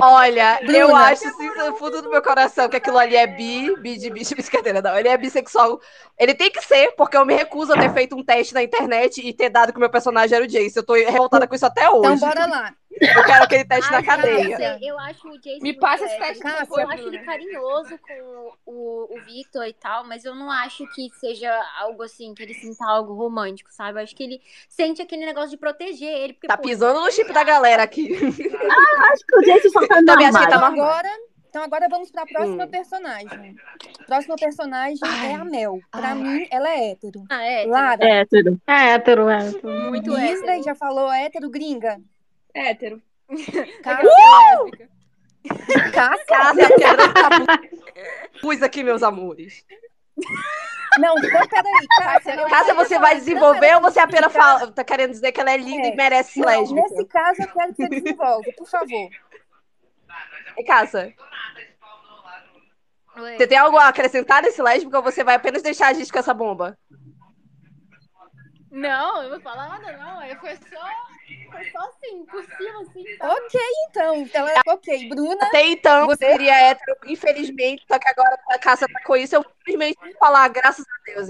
[0.00, 1.04] Olha, eu Bruna.
[1.04, 4.34] acho, assim, no fundo do meu coração, que aquilo ali é bi, bi de bicho,
[4.34, 4.98] brincadeira, não.
[4.98, 5.80] Ele é bissexual.
[6.18, 9.20] Ele tem que ser, porque eu me recuso a ter feito um teste na internet
[9.20, 10.76] e ter dado que o meu personagem era o Jace.
[10.76, 12.20] Eu tô revoltada com isso até então hoje.
[12.20, 12.74] bora lá.
[13.00, 14.78] Eu quero aquele teste na Ai, cadeia.
[14.82, 16.28] Eu, acho o Jason Me passa esse hétero.
[16.28, 20.34] teste, Cássia, por Eu acho ele carinhoso com o, o Victor e tal, mas eu
[20.34, 21.50] não acho que seja
[21.80, 23.98] algo assim, que ele sinta algo romântico, sabe?
[23.98, 26.32] Eu acho que ele sente aquele negócio de proteger ele.
[26.34, 28.12] Porque, Tá pô, pisando no chip da galera aqui.
[28.14, 31.08] Acho que o Jace só tá no Também acho que tá Então agora,
[31.48, 32.68] então agora vamos pra próxima Hum.
[32.68, 33.56] personagem.
[34.06, 35.00] Próxima personagem
[35.30, 35.78] é a Mel.
[35.90, 36.14] Pra Ai.
[36.14, 37.24] mim, ela é hétero.
[37.30, 37.66] Ah, é.
[37.66, 38.60] Lara, Hétero.
[38.66, 39.48] É hétero, é.
[39.48, 39.68] hétero.
[39.90, 40.62] Muito Isley hétero.
[40.64, 41.98] já falou hétero, gringa.
[42.54, 43.00] Hétero.
[43.82, 44.10] Cássia,
[45.92, 46.24] Cássia?
[46.26, 47.46] Cássia quebrando tabu.
[48.40, 49.64] Pus aqui, meus amores.
[50.98, 52.34] Não, então peraí, Cássia.
[52.34, 55.50] eu Cássia, você vai desenvolver não, ou você apenas fala, tá querendo dizer que ela
[55.52, 55.90] é linda É.
[55.92, 56.82] e merece Não, lésbica?
[56.82, 59.10] nesse caso, eu quero que você desenvolva, por favor.
[60.58, 61.14] E Cássia,
[63.16, 63.36] Ué.
[63.38, 66.18] você tem algo a acrescentar nesse lésbico ou você vai apenas deixar a gente com
[66.18, 66.78] essa bomba?
[68.70, 70.22] Não, eu vou falar nada, não.
[70.24, 70.88] Eu foi só.
[71.52, 73.04] Foi só assim, por cima, assim.
[73.20, 73.60] Ok,
[73.90, 74.28] então.
[74.32, 75.08] Ela é ok.
[75.08, 79.34] Bruna, Até então, Você- seria hétero, infelizmente, só que agora a caça tá com isso,
[79.36, 81.28] eu vou simplesmente falar, graças a Deus.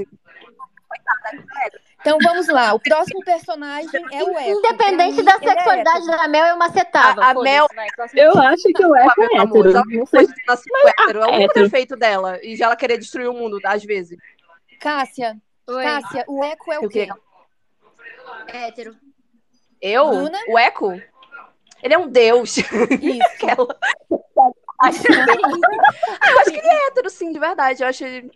[2.00, 2.74] então vamos lá.
[2.74, 4.50] O próximo personagem é o Eco.
[4.58, 6.16] Independente Pra da é sexualidade hétero.
[6.18, 7.24] da Mel, eu macetava.
[7.24, 8.20] A- a Mel- vai, próximo.
[8.20, 9.70] Eu acho que o Eco é hétero.
[9.70, 12.38] ela hétero, é o único defeito dela.
[12.42, 14.18] E já ela querer destruir o mundo, às vezes.
[14.80, 15.36] Cássia,
[15.66, 17.08] Oi, Cássia, o Eco é o quê?
[18.48, 18.96] hétero.
[19.82, 20.08] Eu?
[20.08, 20.38] Bruna?
[20.48, 20.92] O Eco?
[21.82, 22.56] Ele é um deus.
[22.56, 22.68] Isso.
[23.34, 23.76] Aquela.
[24.80, 27.82] Ah, eu acho que ele é hétero, sim, de verdade.
[27.82, 28.30] Eu acho ele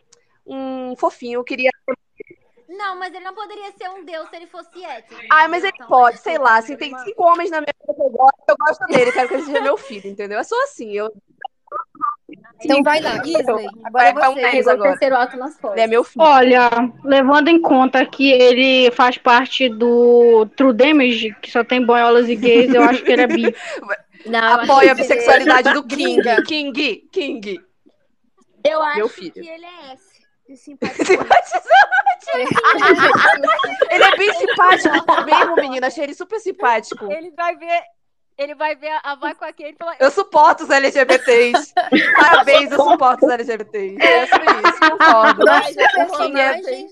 [0.44, 1.38] um fofinho.
[1.38, 1.70] Eu queria.
[2.68, 5.20] Não, mas ele não poderia ser um deus se ele fosse hétero.
[5.30, 6.56] Ah, mas ele Então, pode, mas sei eu lá.
[6.56, 9.12] Assim, tem cinco homens na minha vida que eu gosto, eu gosto dele.
[9.12, 10.38] Quero que ele seja meu filho, entendeu?
[10.38, 10.92] É só assim.
[10.92, 11.12] Eu...
[12.64, 13.66] Então vai lá, Isley.
[13.84, 14.40] Agora é Vai, vai um você.
[14.42, 15.82] mês Pegou o terceiro ato nas Ele costas.
[15.82, 16.24] é meu filho.
[16.24, 16.70] Olha,
[17.04, 22.34] levando em conta que ele faz parte do True Damage, que só tem boiolas e
[22.36, 23.54] gays, eu acho que ele é bi.
[24.26, 26.22] Não, Apoia a bissexualidade do King.
[26.46, 27.60] King, King.
[28.64, 29.32] Eu acho Meu filho.
[29.32, 30.06] que ele é S.
[30.48, 31.18] De simpatia.
[33.90, 35.86] Ele é bem simpático mesmo, menina.
[35.88, 37.10] Achei ele super simpático.
[37.12, 37.82] ele vai ver.
[38.38, 39.96] Ele vai ver a vai com a Kate e falar.
[39.98, 41.72] Eu suporto os LGBTs.
[42.16, 43.96] Parabéns, eu suporto os LGBTs.
[44.02, 45.48] É sobre isso, concordo.
[45.48, 46.88] É personagem.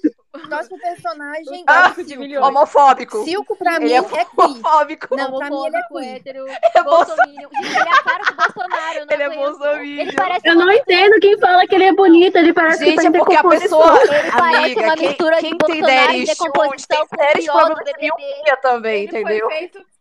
[0.49, 2.45] Próximo personagem Ah, é o Silco.
[2.47, 3.25] homofóbico.
[3.25, 4.27] Silco, pra mim, Ele é é queer.
[4.37, 5.17] homofóbico.
[5.17, 6.17] Não, pra mim ele é Homofóbico, queer.
[6.17, 7.49] hétero, é bolsominion.
[7.55, 10.11] Gente, ele é a cara do Bolsonaro, eu não Ele é bolsominion.
[10.45, 12.37] Eu não entendo quem fala que ele é bonito.
[12.37, 14.01] Ele parece que Gente, tá é porque a pessoa.
[14.03, 17.45] Ele parece Amiga, uma quem, mistura quem de tem Bolsonaro issues decomposição tem com sérios
[17.45, 18.07] pior do problemas de BBB.
[18.07, 19.47] miopia também, Ele entendeu?
[19.51, 19.94] foi feito.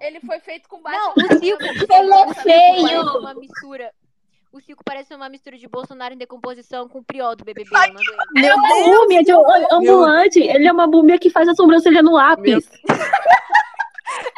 [0.00, 3.18] Ele foi feito com base Não, o Silco, Ele é feio.
[3.18, 3.92] Uma mistura.
[4.52, 7.68] O Silco parece uma mistura de Bolsonaro em decomposição com o Priol do BBB.
[7.68, 8.02] Eu não aguento.
[8.36, 9.32] Ele é uma múmia de
[9.70, 10.40] ambulante.
[10.40, 12.68] Ele é uma múmia que faz a sobrancelha no lápis.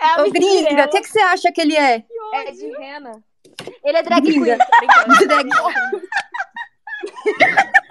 [0.01, 2.05] É a Ô, gringa, o que, que você acha que ele é?
[2.33, 3.23] É de rena.
[3.85, 4.41] Ele é drag queen.
[4.41, 4.67] Brincando.
[5.29, 5.49] Drag.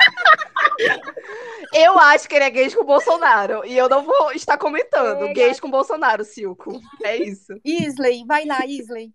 [1.79, 3.65] Eu acho que ele é gay com o Bolsonaro.
[3.65, 5.25] E eu não vou estar comentando.
[5.27, 6.79] É, Gays com Bolsonaro, Silco.
[7.03, 7.53] É isso.
[7.63, 9.11] Isley, vai lá, Isley.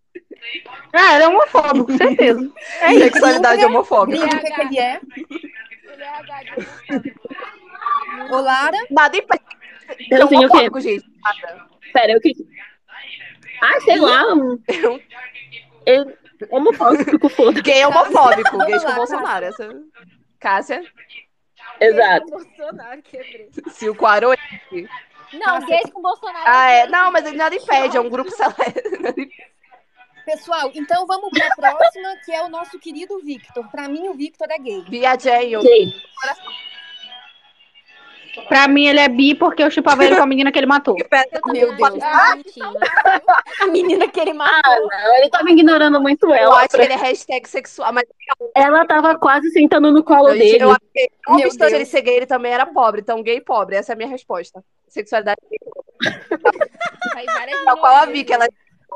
[0.93, 2.53] Ah, ele é homofóbico, com certeza.
[2.99, 3.69] Sexualidade Gringa.
[3.69, 4.25] homofóbica.
[4.25, 5.01] O que, que ele é?
[8.29, 9.45] É Ô, Lara, Nada impede.
[10.11, 10.81] Eu sei o quê?
[10.81, 11.05] gente.
[11.93, 12.33] Pera, o que.
[13.61, 14.23] Ah, sei lá.
[14.69, 15.01] Eu-
[15.87, 16.17] Ele...
[16.51, 17.61] Homofóbico, foda.
[17.63, 18.59] Gay é homofóbico.
[18.67, 19.45] Gays com Bolsonaro.
[19.47, 19.71] Essa...
[20.41, 20.83] Cássia.
[21.81, 22.27] Exato.
[22.27, 23.51] Bolsonaro, quebrei.
[23.69, 24.37] Silco Aroe.
[25.33, 26.45] Não, gays com Bolsonaro.
[26.47, 26.87] Ah, é.
[26.87, 27.97] Não, mas ele nada impede.
[27.97, 28.55] É um grupo seleto.
[30.25, 33.69] pessoal, então vamos pra próxima, que é o nosso querido Victor.
[33.71, 34.83] Pra mim, o Victor é gay.
[34.89, 35.61] Viajanho.
[35.63, 35.93] Sei.
[38.49, 40.97] Pra mim, ele é bi porque eu chupava ele com a menina que ele matou.
[41.45, 41.79] Eu Meu Deus.
[41.79, 42.73] bonitinho.
[43.61, 44.53] A menina que ele matou.
[44.65, 45.17] Ah, não.
[45.17, 46.61] Ele tava ignorando muito Eu ela.
[46.61, 47.93] acho que ele é hashtag sexual.
[47.93, 48.05] Mas
[48.55, 50.65] Ela tava quase sentando no colo eu, dele.
[50.65, 51.73] eu acho que, Meu Deus.
[51.73, 53.01] ele ser gay, ele também era pobre.
[53.01, 53.77] Então, gay pobre.
[53.77, 54.65] Essa é a minha resposta.
[54.89, 55.41] Sexualidade
[57.13, 58.07] Faz várias tal qual a.
[58.07, 58.47] Vi, que ela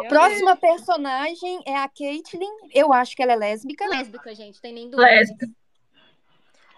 [0.08, 2.48] Próxima personagem é a Caitlyn.
[2.72, 3.84] Eu acho que ela é lésbica.
[3.88, 5.02] Lésbica, gente, tem nem dúvida.
[5.02, 5.46] Lésbica.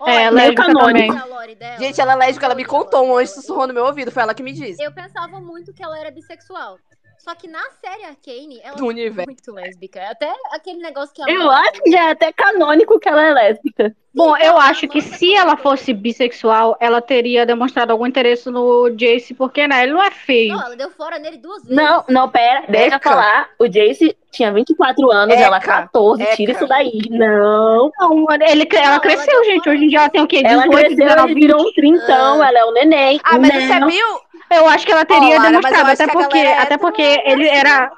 [0.06, 1.14] É, meio lésbica canônico.
[1.14, 1.18] também.
[1.18, 1.78] a lore dela.
[1.78, 4.34] Gente, ela é lésbica, ela me contou um anjo sussurrou no meu ouvido, foi ela
[4.34, 4.82] que me disse.
[4.82, 6.78] Eu pensava muito que ela era bissexual.
[7.22, 9.26] Só que na série Arcane, ela Do é universo.
[9.26, 10.00] muito lésbica.
[10.10, 13.32] Até aquele negócio que a Eu acho que já é até canônico que ela é
[13.34, 13.94] lésbica.
[14.12, 18.50] Bom, eu a acho que Amanda se ela fosse bissexual, ela teria demonstrado algum interesse
[18.50, 20.54] no Jace, porque né, ele não é feio.
[20.56, 21.76] Não, ela deu fora nele duas vezes.
[21.76, 23.50] Não, não, pera, deixa eu falar.
[23.58, 25.44] O Jace tinha 24 anos, Eca.
[25.44, 26.58] ela 14, tira Eca.
[26.58, 27.00] isso daí.
[27.10, 27.92] Não.
[28.00, 29.64] Não, ele, ela ela cresceu, deu gente.
[29.64, 29.76] fora.
[29.76, 30.42] Hoje em dia ela tem o quê?
[30.44, 33.20] Ela 18, cresceu, 19, ele virou um trintão, ela é um neném.
[33.22, 33.88] Ah, mas você Não.
[33.88, 34.06] viu?
[34.52, 37.92] Eu acho que ela teria Lara, demonstrado, até porque, galera é até porque ele era.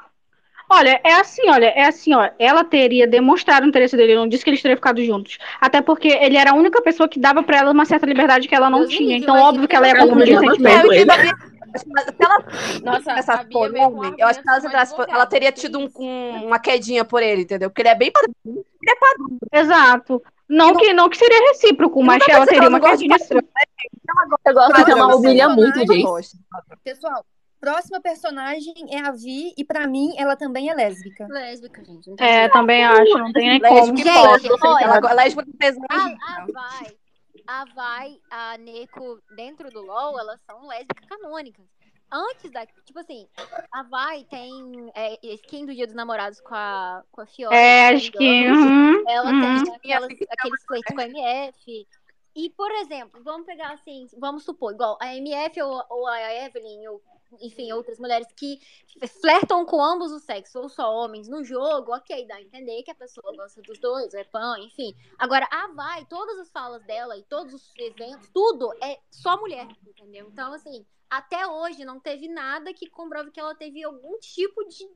[0.69, 2.31] Olha, é assim, olha, é assim, ó.
[2.39, 5.39] Ela teria demonstrado o interesse dele, não disse que eles teriam ficado juntos.
[5.61, 8.55] Até porque ele era a única pessoa que dava pra ela uma certa liberdade que
[8.55, 9.16] ela não Deus tinha.
[9.19, 10.93] Então, óbvio que ela ia confundir sentimento.
[10.93, 11.11] Ele.
[11.11, 11.87] se
[12.20, 12.45] ela
[12.85, 16.59] Nossa, essa homem, eu acho que se ela entrasse, ela teria tido um- um- uma
[16.59, 17.69] quedinha por ele, entendeu?
[17.69, 18.35] Porque ele é bem padrão.
[19.53, 20.23] Exato.
[20.48, 23.43] Não que, não que seria recíproco, mas ela teria ela uma não gosta de quedinha.
[24.44, 26.02] Eu gosto ela assim, humilha muito.
[26.02, 26.36] Gosto.
[26.85, 27.24] Pessoal,
[27.60, 29.55] próxima personagem é a Vi.
[29.56, 31.27] E pra mim, ela também é lésbica.
[31.31, 32.10] Lésbica, gente.
[32.10, 33.93] Não É, também acho, não tem nem como.
[33.93, 35.86] Lésbica e Gente, olha, Ela lésbica e pesada.
[35.90, 36.97] A, a Vai,
[37.47, 41.64] a Vai, a Neko, dentro do LoL, elas são lésbicas canônicas.
[42.13, 42.67] Antes da.
[42.67, 43.27] Tipo assim,
[43.73, 47.57] a Vai tem é, skin do Dia dos Namorados com a, com a Fiora.
[47.57, 48.51] É, acho que.
[48.51, 49.65] uhum, Ela uhum.
[49.65, 51.87] tem aquelas, aqueles flertes com a MF.
[52.35, 56.89] E, por exemplo, vamos pegar assim, vamos supor, igual a MF ou, ou a Evelyn
[56.89, 57.03] ou
[57.41, 58.59] enfim, outras mulheres que
[59.21, 62.91] flertam com ambos os sexos, ou só homens no jogo, ok, dá a entender que
[62.91, 64.95] a pessoa gosta dos dois, é pão, enfim.
[65.19, 69.67] Agora, a Vai, todas as falas dela e todos os eventos, tudo é só mulher,
[69.87, 70.29] entendeu?
[70.31, 74.89] Então, assim, até hoje não teve nada que comprove que ela teve algum tipo de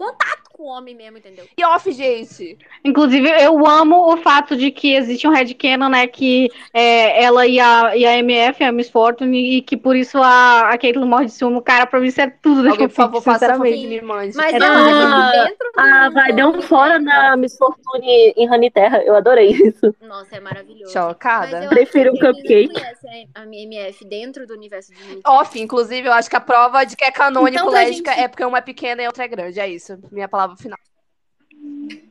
[0.00, 1.44] contato com o homem mesmo, entendeu?
[1.56, 2.56] E off, gente.
[2.82, 6.06] Inclusive, eu amo o fato de que existe um headcanon, né?
[6.06, 10.16] Que é, ela e a, e a MF, a Miss Fortune, e que por isso
[10.18, 11.60] a, a Caitlyn morre de ciúme.
[11.62, 14.36] Cara, pra mim isso é tudo Alguém, por favor, faça me mande.
[14.36, 18.50] Mas É acho que dentro do Ah, vai, deu um fora na Miss Fortune em
[18.50, 19.02] Honey Terra.
[19.04, 19.94] Eu adorei isso.
[20.00, 20.92] Nossa, é maravilhoso.
[20.92, 21.52] Chocada.
[21.52, 22.68] Mas eu Prefiro um cupcake.
[22.68, 26.84] não conhece a MF dentro do universo de Off, inclusive, eu acho que a prova
[26.84, 29.60] de que é canônico Então, gente- é porque uma é pequena e outra é grande.
[29.60, 29.89] É isso.
[30.10, 30.78] Minha palavra final.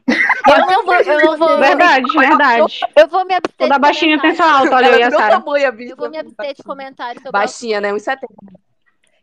[0.08, 1.58] Eu não vou, eu não vou.
[1.60, 2.80] Verdade, verdade.
[2.96, 5.40] Eu vou me abster Toda de baixinha sua alta, olha aí a do meu Sarah.
[5.40, 5.94] tamanho, a bicha.
[5.94, 7.92] Eu vou me abster de comentários sobre Baixinha, né?
[7.92, 8.18] 1,70.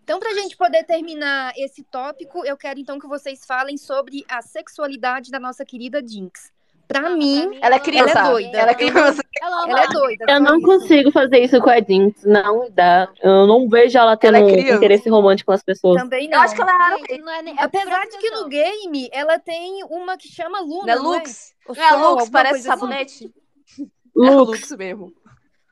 [0.02, 4.40] Então, pra gente poder terminar esse tópico, eu quero então que vocês falem sobre a
[4.40, 6.52] sexualidade da nossa querida Jinx.
[6.88, 8.18] Pra mim, pra mim, Ela é criança.
[8.18, 8.58] Ela é doida.
[8.58, 9.22] Ela é criança.
[9.42, 10.24] Ela ela é doida.
[10.28, 10.66] Eu não isso.
[10.66, 12.24] consigo fazer isso com a Jinx.
[12.24, 13.12] Não dá.
[13.22, 16.00] Eu não vejo ela tendo Ela é um interesse romântico nas pessoas.
[16.00, 16.40] Também Eu não.
[16.40, 16.96] acho que ela era.
[16.98, 20.28] Gente, não é nem- é Apesar presta de que no game ela tem uma que
[20.28, 21.18] chama Luna, Não é não é?
[21.18, 21.54] Lux?
[21.68, 22.68] Não é Sol, Lux, parece assim.
[22.68, 23.34] sabonete.
[23.78, 24.60] É Lux.
[24.70, 25.12] Lux mesmo.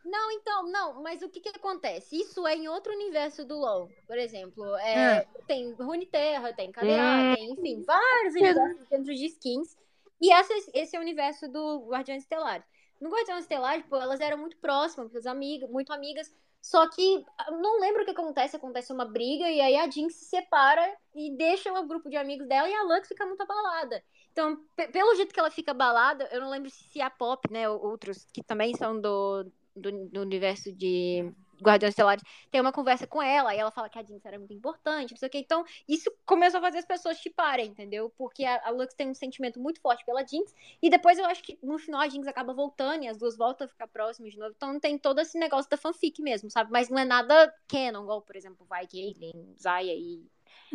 [0.04, 2.14] Não, então, não, mas o que que acontece?
[2.20, 3.88] Isso é em outro universo do LoL.
[4.06, 4.82] Por exemplo, Ah.
[4.88, 7.34] é, tem Runeterra, tem KDA, Hum.
[7.34, 9.74] tem, enfim, vários universos dentro de skins.
[10.20, 12.64] E essa, esse é o universo do Guardião Estelar.
[13.00, 16.32] No Guardião Estelar, pô, elas eram muito próximas, amigas, muito amigas.
[16.62, 18.56] Só que eu não lembro o que acontece.
[18.56, 22.48] Acontece uma briga e aí a Jinx se separa e deixa o grupo de amigos
[22.48, 24.02] dela e a Lux fica muito abalada.
[24.32, 27.68] Então, pe- pelo jeito que ela fica abalada, eu não lembro se a Pop, né,
[27.68, 29.44] ou outros que também são do,
[29.76, 31.30] do, do universo de
[31.62, 34.54] Guardiões Estelares, tem uma conversa com ela, e ela fala que a Jinx era muito
[34.54, 35.38] importante, não sei o que.
[35.38, 38.12] Então, isso começou a fazer as pessoas chiparem, entendeu?
[38.16, 41.42] Porque a, a Lux tem um sentimento muito forte pela Jinx, e depois eu acho
[41.42, 44.38] que no final a Jinx acaba voltando e as duas voltam a ficar próximas de
[44.38, 44.52] novo.
[44.56, 46.70] Então tem todo esse negócio da fanfic mesmo, sabe?
[46.72, 50.22] Mas não é nada canon, igual, por exemplo, vai Caitlyn, Zaya e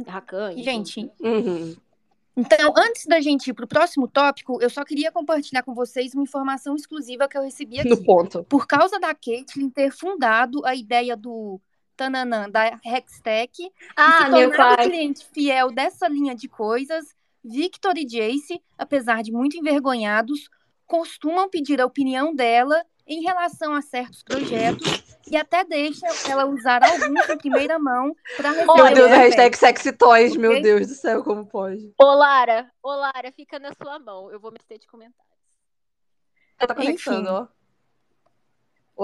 [0.06, 0.58] Rakan.
[0.58, 1.76] Gente, Uhum.
[2.36, 6.24] Então, antes da gente ir pro próximo tópico, eu só queria compartilhar com vocês uma
[6.24, 7.90] informação exclusiva que eu recebi aqui.
[7.90, 8.44] No ponto.
[8.46, 11.60] Por causa da Caitlyn ter fundado a ideia do
[11.98, 14.88] Tananã, da Hextech, e Ah, se meu pai.
[14.88, 20.50] cliente fiel dessa linha de coisas, Victor e Jace, apesar de muito envergonhados,
[20.88, 26.84] costumam pedir a opinião dela em relação a certos projetos e até deixa ela usar
[26.84, 30.61] alguns em primeira mão para receber Meu Deus, a hashtag sexy toys, meu?
[30.61, 31.91] Deus do céu, como pode?
[31.98, 34.31] Ô, Lara, ô, Lara, fica na sua mão.
[34.31, 35.27] Eu vou meter de comentários.
[36.60, 36.86] Ela tá Enfim.
[36.86, 37.48] conectando, ó.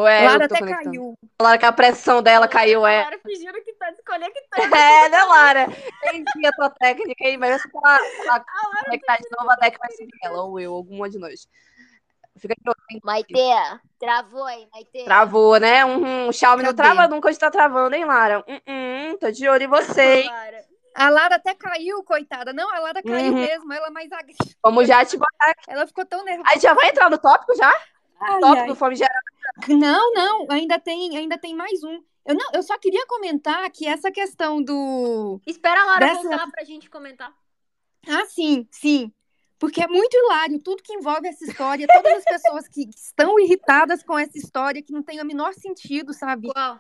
[0.08, 0.84] É eu Lara até conectando?
[0.84, 1.20] caiu.
[1.42, 3.04] Lara, que a pressão dela caiu, é.
[3.04, 4.36] Lara fingindo que tá desconectando.
[4.76, 5.68] É, né, Lara?
[6.14, 8.46] Entendi a tua técnica aí, mas se ela, ela
[8.84, 11.48] conectar de novo, a deck vai subir ela, ou eu, alguma de nós.
[12.38, 12.54] Fica
[13.04, 13.34] Maite,
[14.00, 15.04] travou aí, Maite.
[15.06, 15.86] Travou, né?
[15.86, 16.84] Um, um Xiaomi não Cadê?
[16.94, 18.44] trava nunca, hoje tá travando, hein, Lara?
[18.48, 20.32] Hum, hum, tô de olho em você, hein?
[20.94, 22.54] A Lara até caiu, coitada.
[22.54, 23.40] Não, a Lara caiu Uhum.
[23.40, 23.72] mesmo.
[23.74, 24.56] Ela é mais agressiva.
[24.64, 25.64] Vamos já te botar aqui.
[25.70, 26.50] Ela ficou tão nervosa.
[26.50, 27.70] A gente já vai entrar no tópico já?
[28.22, 28.76] Ai, tópico ai.
[28.76, 29.22] fome geral.
[29.68, 32.02] Não, não, ainda tem, ainda tem mais um.
[32.26, 35.40] Eu, não, eu só queria comentar que essa questão do.
[35.46, 37.32] Espera a Lara Dessa- voltar pra gente comentar.
[38.08, 39.12] Ah, sim, sim.
[39.58, 44.04] Porque é muito hilário tudo que envolve essa história, todas as pessoas que estão irritadas
[44.04, 46.52] com essa história, que não tem o menor sentido, sabe?
[46.52, 46.80] Qual?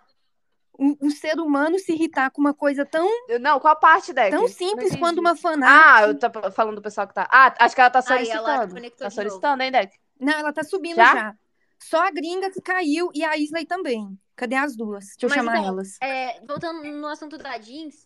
[0.77, 4.29] Um, um ser humano se irritar com uma coisa tão, Não, qual parte, deck?
[4.31, 6.03] tão simples quanto uma Ah, fanart.
[6.09, 7.25] eu tô falando do pessoal que tá.
[7.31, 8.73] Ah, acho que ela tá a solicitando.
[8.73, 9.29] conectou Tá de novo.
[9.29, 9.97] solicitando, hein, Deck?
[10.19, 11.13] Não, ela tá subindo Já?
[11.15, 11.35] já?
[11.79, 14.19] Só a gringa que caiu e a Isley também.
[14.35, 15.05] Cadê as duas?
[15.17, 15.97] Deixa eu Mas, chamar então, elas.
[16.01, 18.05] É, voltando no assunto da Jinx,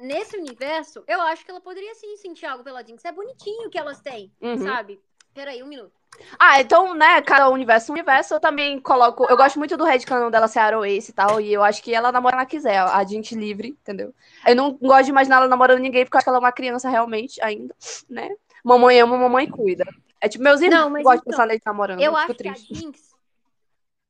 [0.00, 3.04] nesse universo, eu acho que ela poderia sim sentir algo pela Jinx.
[3.04, 4.56] É bonitinho que elas têm, Uhum.
[4.58, 5.00] sabe?
[5.32, 5.92] Peraí, um minuto.
[6.38, 9.24] Ah, então, né, cada universo, um universo, eu também coloco.
[9.28, 11.82] Eu gosto muito do Red Canon dela ser Arrow Ace e tal, e eu acho
[11.82, 14.14] que ela namora ela quiser, a gente livre, entendeu?
[14.46, 16.52] Eu não gosto de imaginar ela namorando ninguém, porque eu acho que ela é uma
[16.52, 17.74] criança realmente ainda,
[18.08, 18.28] né?
[18.62, 19.84] Mamãe ama, mamãe cuida.
[20.20, 22.42] É tipo, meus irmãos Não, gostam de então, pensar neles namorando, Eu eu acho fico
[22.42, 22.74] que a triste.
[22.74, 23.13] Jinx.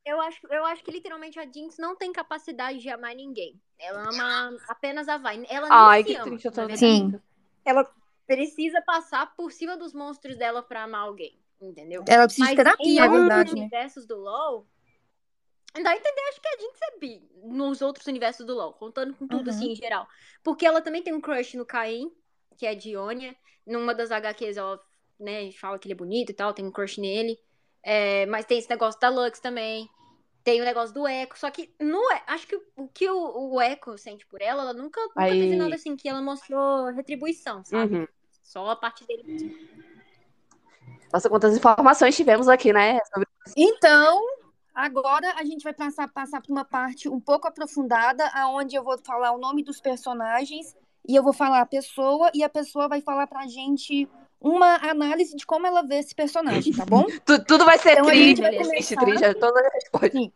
[0.04, 3.58] Eu acho, eu acho que literalmente a Jinx não tem capacidade de amar ninguém.
[3.78, 5.44] Ela ama apenas a Vai.
[5.48, 6.78] Ela nem Ai, se que ama, triste, eu tô verdade.
[6.78, 7.20] Sim.
[7.64, 7.90] Ela
[8.26, 11.40] precisa passar por cima dos monstros dela pra amar alguém.
[11.60, 12.04] Entendeu?
[12.06, 13.60] Ela precisa de Mas terapia, em é verdade, né?
[13.62, 14.66] universos do LoL,
[15.82, 19.14] dá a entender, acho que a Jinx é bi nos outros universos do LoL, contando
[19.14, 19.54] com tudo Uhum.
[19.54, 20.06] assim em geral.
[20.42, 22.12] Porque ela também tem um crush no Caim,
[22.58, 23.34] que é Dionia.
[23.66, 24.78] Numa das HQs ela
[25.18, 27.38] né, fala que ele é bonito e tal, tem um crush nele.
[27.84, 29.88] É, mas tem esse negócio da Lux também.
[30.42, 33.96] Tem o negócio do Echo, só que no, acho que o que o, o Echo
[33.96, 37.96] sente por ela, ela nunca, nunca Aí- teve nada assim que ela mostrou retribuição, sabe?
[37.96, 38.08] Uhum.
[38.42, 39.54] Só a parte dele mesmo.
[41.12, 42.98] Nossa, quantas informações tivemos aqui, né?
[43.06, 43.28] Sobre...
[43.56, 44.22] Então,
[44.74, 48.98] agora a gente vai passar, passar por uma parte um pouco aprofundada, aonde eu vou
[48.98, 50.76] falar o nome dos personagens
[51.08, 54.08] e eu vou falar a pessoa e a pessoa vai falar pra gente
[54.44, 57.04] uma análise de como ela vê esse personagem, tá bom?
[57.24, 59.34] Tu- tudo vai ser Então, a triste, gente começar- triste.
[59.40, 60.28] Todas as respostas.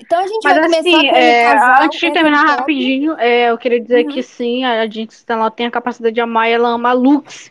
[0.00, 2.58] Então a gente Mas vai começar assim, com é, casal antes de terminar top.
[2.60, 4.12] rapidinho, é, eu queria dizer Uhum.
[4.12, 7.50] que sim, a Jinx ela tem a capacidade de amar e ela ama a Lux.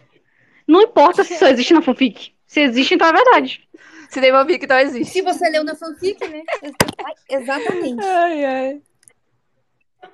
[0.65, 2.31] Não importa se só existe na fanfic.
[2.45, 3.67] Se existe, então é verdade.
[4.09, 5.11] Se nem fanfic, então existe.
[5.11, 6.43] Se você leu na fanfic, né?
[7.29, 8.05] Exatamente.
[8.05, 8.81] Ai, ai.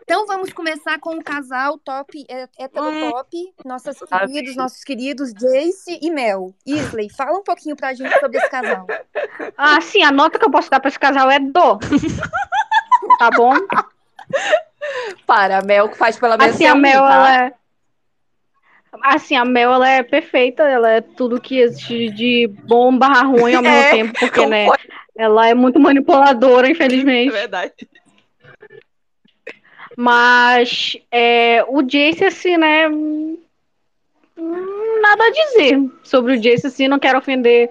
[0.01, 5.99] Então vamos começar com o casal top, é, hétero top, nossos queridos, nossos queridos Jace
[6.01, 6.53] e Mel.
[6.65, 8.88] Isley, fala um pouquinho pra gente sobre esse casal.
[9.57, 11.80] Ah, sim, a nota que eu posso dar pra esse casal é do.
[13.19, 13.53] Tá bom?
[15.26, 17.14] Para, a Mel que faz pela menos Assim, a Mel, tá?
[17.14, 17.53] ela é.
[19.03, 23.55] Assim, a Mel, ela é perfeita, ela é tudo que existe de bom barra ruim
[23.55, 27.31] ao mesmo É, tempo, porque, né, pode- ela é muito manipuladora, É infelizmente.
[27.31, 27.73] verdade.
[29.95, 32.90] Mas é, o Jace, assim, né?
[34.36, 37.70] Nada a dizer sobre o Jace, assim, não quero ofender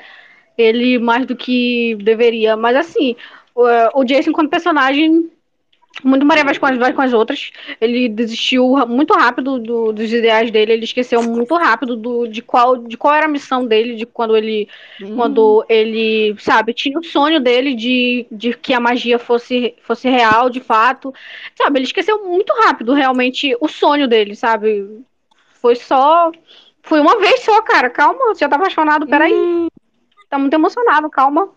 [0.56, 2.56] ele mais do que deveria.
[2.56, 3.16] Mas assim,
[3.54, 3.64] o,
[4.00, 5.30] o Jace, enquanto personagem,
[6.02, 7.52] muito Maria vai com as, vai com as outras.
[7.80, 12.76] Ele desistiu muito rápido do- dos ideais dele, ele esqueceu muito rápido do, de, qual,
[12.76, 14.68] de qual era a missão dele, de quando ele
[15.00, 15.16] Hum.
[15.16, 20.48] quando ele, sabe, tinha o sonho dele de, de que a magia fosse, fosse real,
[20.48, 21.12] de fato.
[21.56, 25.02] Sabe, ele esqueceu muito rápido, realmente, o sonho dele, sabe?
[25.60, 26.30] Foi só.
[26.82, 27.88] Foi uma vez só, cara.
[27.90, 29.32] Calma, você já tá apaixonado, peraí.
[29.32, 29.68] Hum.
[30.28, 31.50] Tá muito emocionado, calma.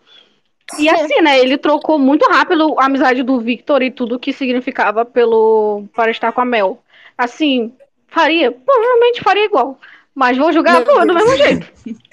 [0.78, 5.04] E assim, né, ele trocou muito rápido a amizade do Victor e tudo que significava
[5.04, 6.82] pelo para estar com a Mel.
[7.16, 7.72] Assim,
[8.08, 8.50] faria?
[8.50, 9.78] Provavelmente faria igual.
[10.14, 11.66] Mas vou julgar, Meu pô, do mesmo jeito.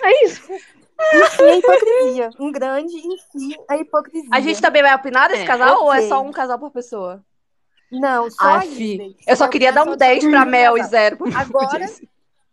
[0.04, 0.44] É isso.
[1.16, 2.30] Enfim, a hipocrisia.
[2.40, 4.30] Um grande, enfim, a hipocrisia.
[4.32, 7.24] A gente também vai opinar desse É, casal ou é só um casal por pessoa?
[7.92, 8.94] Não, só Ah, a fi.
[8.94, 9.16] Isley.
[9.28, 11.86] Eu só queria dar um só 10 sobre pra Mel e zero Agora-.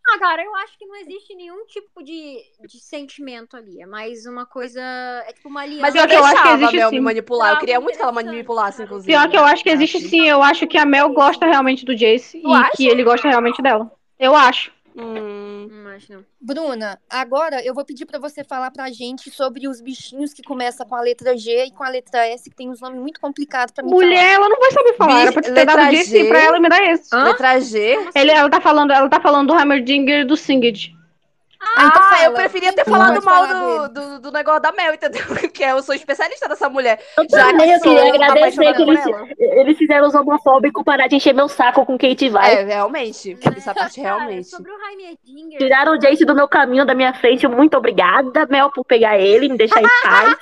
[0.09, 3.81] Ah, cara, eu acho que não existe nenhum tipo de, de sentimento ali.
[3.81, 4.81] É mais uma coisa.
[5.27, 5.83] É tipo uma aliança.
[5.83, 6.95] Mas eu que eu acho que deixava a existe Mel sim.
[6.97, 7.53] me manipular.
[7.53, 9.13] Eu queria muito que ela manipulasse, inclusive.
[9.13, 11.95] Pior que eu acho que existe sim, eu acho que a Mel gosta realmente do
[11.95, 12.73] Jace Tu e acha?
[12.77, 13.91] que ele gosta realmente dela.
[14.19, 14.73] Eu acho.
[14.97, 15.69] Hum.
[15.71, 16.25] Não acho, não.
[16.41, 20.87] Bruna, agora eu vou pedir pra você falar pra gente sobre os bichinhos que começam
[20.87, 23.73] com a letra G e com a letra S, que tem uns nomes muito complicados
[23.73, 24.03] pra mim falar.
[24.05, 25.21] Mulher, ela não vai saber falar.
[25.23, 26.29] Era pra te ter Letra dado Jace G.
[26.29, 27.15] pra ela e me dar esse.
[27.15, 27.25] Hã?
[27.25, 27.99] Letra G.
[28.15, 30.97] Ele, ela, tá falando, ela tá falando do Hammerdinger e do Singed.
[31.63, 35.23] Ah, então Ah, eu preferia ter falado mal do, do, do negócio da Mel, entendeu?
[35.53, 36.99] Que eu sou especialista dessa mulher.
[37.19, 39.29] Eu Já também, que eu queria agradecer que eles, ela.
[39.39, 42.55] eles fizeram os homofóbicos parar de encher meu saco com Kate vai.
[42.55, 43.37] É, realmente.
[43.57, 44.49] Essa parte Cara, realmente.
[44.49, 44.75] sobre o.
[45.59, 47.47] Tiraram o Jace do meu caminho, da minha frente.
[47.47, 50.37] Muito obrigada, Mel, por pegar ele, me deixar em paz.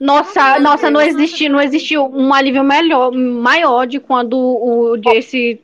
[0.00, 5.63] Nossa, nossa, não nossa, não existiu um alívio melhor, maior de quando o Jace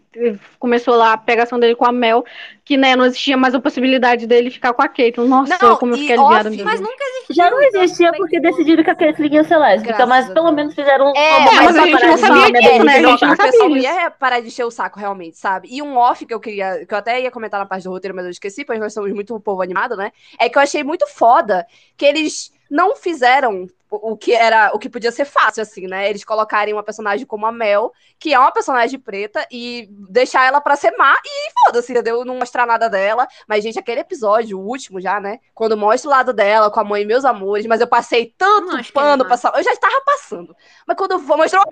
[0.59, 2.25] começou lá a pegação dele com a Mel,
[2.65, 5.21] que né, não existia mais a possibilidade dele ficar com a Kate.
[5.21, 6.49] Nossa, Não, como eu fiquei aliviada.
[6.51, 7.35] off- Mas nunca existiu.
[7.37, 10.31] Já não existia é porque que decidiram que a Caitlyn ia ser lésbica, Graças mas
[10.31, 12.53] a pelo menos fizeram um É, uma mas a pra gente parar não de sabia
[12.53, 12.93] disso, né?
[12.93, 13.87] A gente não sabia não disso.
[13.87, 15.69] ia parar de encher o saco, realmente, sabe?
[15.71, 18.15] E um off que eu queria, que eu até ia comentar na parte do roteiro,
[18.17, 20.11] mas eu esqueci, pois nós somos muito um povo animado, né?
[20.39, 21.67] É que eu achei muito foda
[21.97, 26.09] que eles não fizeram o que era o que podia ser fácil, assim, né?
[26.09, 30.61] Eles colocarem uma personagem como a Mel, que é uma personagem preta, e deixar ela
[30.61, 32.25] pra ser má e foda-se, entendeu?
[32.25, 33.27] Não mostrar nada dela.
[33.49, 35.39] Mas, gente, aquele episódio, o último já, né?
[35.55, 38.77] Quando mostra o lado dela com a mãe e meus amores, mas eu passei tanto
[38.77, 39.53] Não pano é pra essa.
[39.57, 40.55] Eu já estava passando.
[40.87, 41.63] Mas quando eu vou mostrar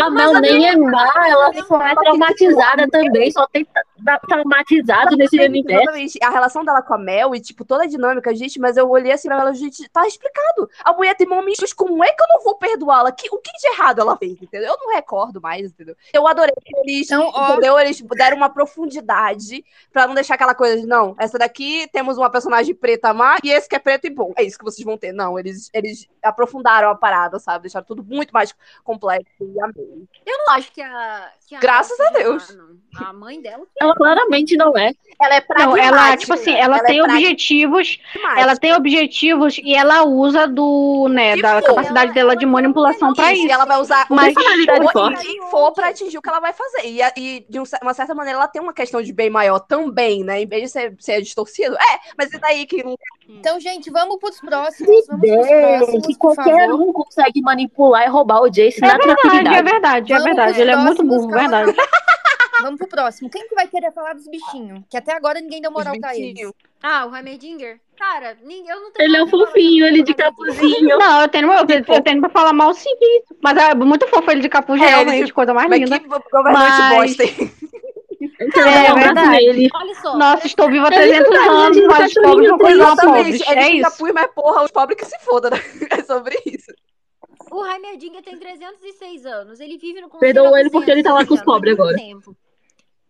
[0.00, 3.66] A Mel nem é má, ela só é traumatizada também, só tem
[4.04, 5.82] tra- traumatizado nesse universo.
[5.82, 6.18] Exatamente.
[6.22, 9.12] A relação dela com a Mel e, tipo, toda a dinâmica, gente, mas eu olhei
[9.12, 10.68] assim pra ela, gente, tá explicado.
[10.84, 13.10] A mulher tem momentos, como é que eu não vou perdoá-la?
[13.12, 14.72] Que, o que de errado ela fez, entendeu?
[14.72, 15.96] Eu não recordo mais, entendeu?
[16.12, 17.78] Eu adorei que eles, Então, ó- entendeu?
[17.78, 22.30] Eles deram uma profundidade pra não deixar aquela coisa de, não, essa daqui temos uma
[22.30, 24.32] personagem preta má e esse que é preto e bom.
[24.36, 25.12] É isso que vocês vão ter.
[25.12, 27.62] Não, eles, eles aprofundaram a parada, sabe?
[27.62, 28.54] Deixaram tudo muito mais
[28.84, 30.06] complexo e amei.
[30.26, 31.30] Eu não acho que a.
[31.46, 32.56] Que a Graças a Deus.
[32.56, 32.76] não.
[33.06, 33.64] A mãe dela.
[33.80, 34.90] Ela claramente não é.
[35.20, 35.86] Ela é Não, pragmática.
[35.86, 37.98] ela, tipo assim, ela, é tem objetivos,
[38.36, 41.66] ela tem objetivos e ela usa do, né, Que da for.
[41.68, 44.44] capacidade Ela- dela ela de manipulação pra Isso, e ela vai usar Mas- o que
[44.44, 46.86] Personalidade for, pra atingir o que ela vai fazer.
[46.86, 50.24] E, e de um uma certa maneira, ela tem uma questão de bem maior também,
[50.24, 50.42] né?
[50.42, 51.74] Em vez de ser, ser distorcido.
[51.76, 52.96] É, mas e daí que não
[53.28, 55.06] Então, gente, vamos pros próximos.
[55.08, 56.80] Vamos pros próximos, que qualquer favor.
[56.88, 59.62] um consegue manipular e roubar o Jace É na verdade, é tranquilidade.
[59.70, 60.60] verdade, é Vamos verdade.
[60.60, 61.48] Ele é muito burro, calma.
[61.64, 61.76] verdade.
[62.62, 63.28] Vamos pro próximo.
[63.28, 64.80] Quem que vai querer falar dos bichinhos?
[64.88, 66.50] Que até agora ninguém deu moral pra eles.
[66.82, 67.78] Ah, o Heimerdinger?
[67.98, 70.96] Cara, ninguém, eu não tenho Ele é um fofinho, ele de capuzinho.
[70.98, 72.88] Não, eu tenho, eu, eu tenho pra falar mal sim.
[73.42, 75.98] Mas é muito fofo ele de capuz, É, realmente, de- coisa mais Mas linda.
[76.00, 77.52] que governante Mas- bosta, hein?
[78.20, 79.44] Então, É eu abraço verdade.
[79.44, 79.68] ele.
[79.74, 80.16] Olha só.
[80.16, 83.04] Nossa, estou viva há Ele 300 tá anos, mas os pobres cuidam Exatamente.
[83.04, 83.48] pobres.
[83.48, 83.98] Ele É fica isso.
[83.98, 85.58] pui, mas porra, os pobres que se fodam, né?
[86.00, 86.72] É sobre isso.
[87.50, 89.60] O Heimerdinger tem 306 anos.
[89.60, 91.74] Ele vive no conselho Perdoa há ele porque ele tá lá com os 206 pobres
[91.74, 91.96] agora.
[91.96, 92.36] tempo.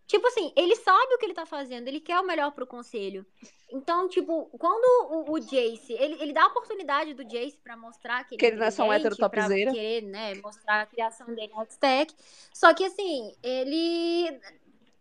[0.06, 3.26] Tipo assim, ele sabe o que ele tá fazendo, ele quer o melhor pro conselho.
[3.72, 8.22] Então, tipo, quando o, o Jace, ele, ele dá a oportunidade do Jace pra mostrar
[8.22, 9.72] que ele, Que ele não é só um hétero topzera.
[9.72, 12.14] querer, né, mostrar a criação dele no Hextech.
[12.54, 14.38] Só que assim, ele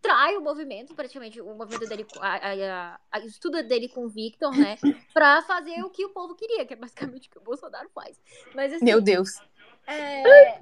[0.06, 4.04] trai o movimento, praticamente, o movimento dele, a, a- a- a- o estudo dele com
[4.04, 4.76] o Victor, né,
[5.12, 8.16] pra fazer o que o povo queria, que é basicamente o que o Bolsonaro faz.
[8.54, 9.40] Mas assim, Meu Deus.
[9.88, 10.60] é,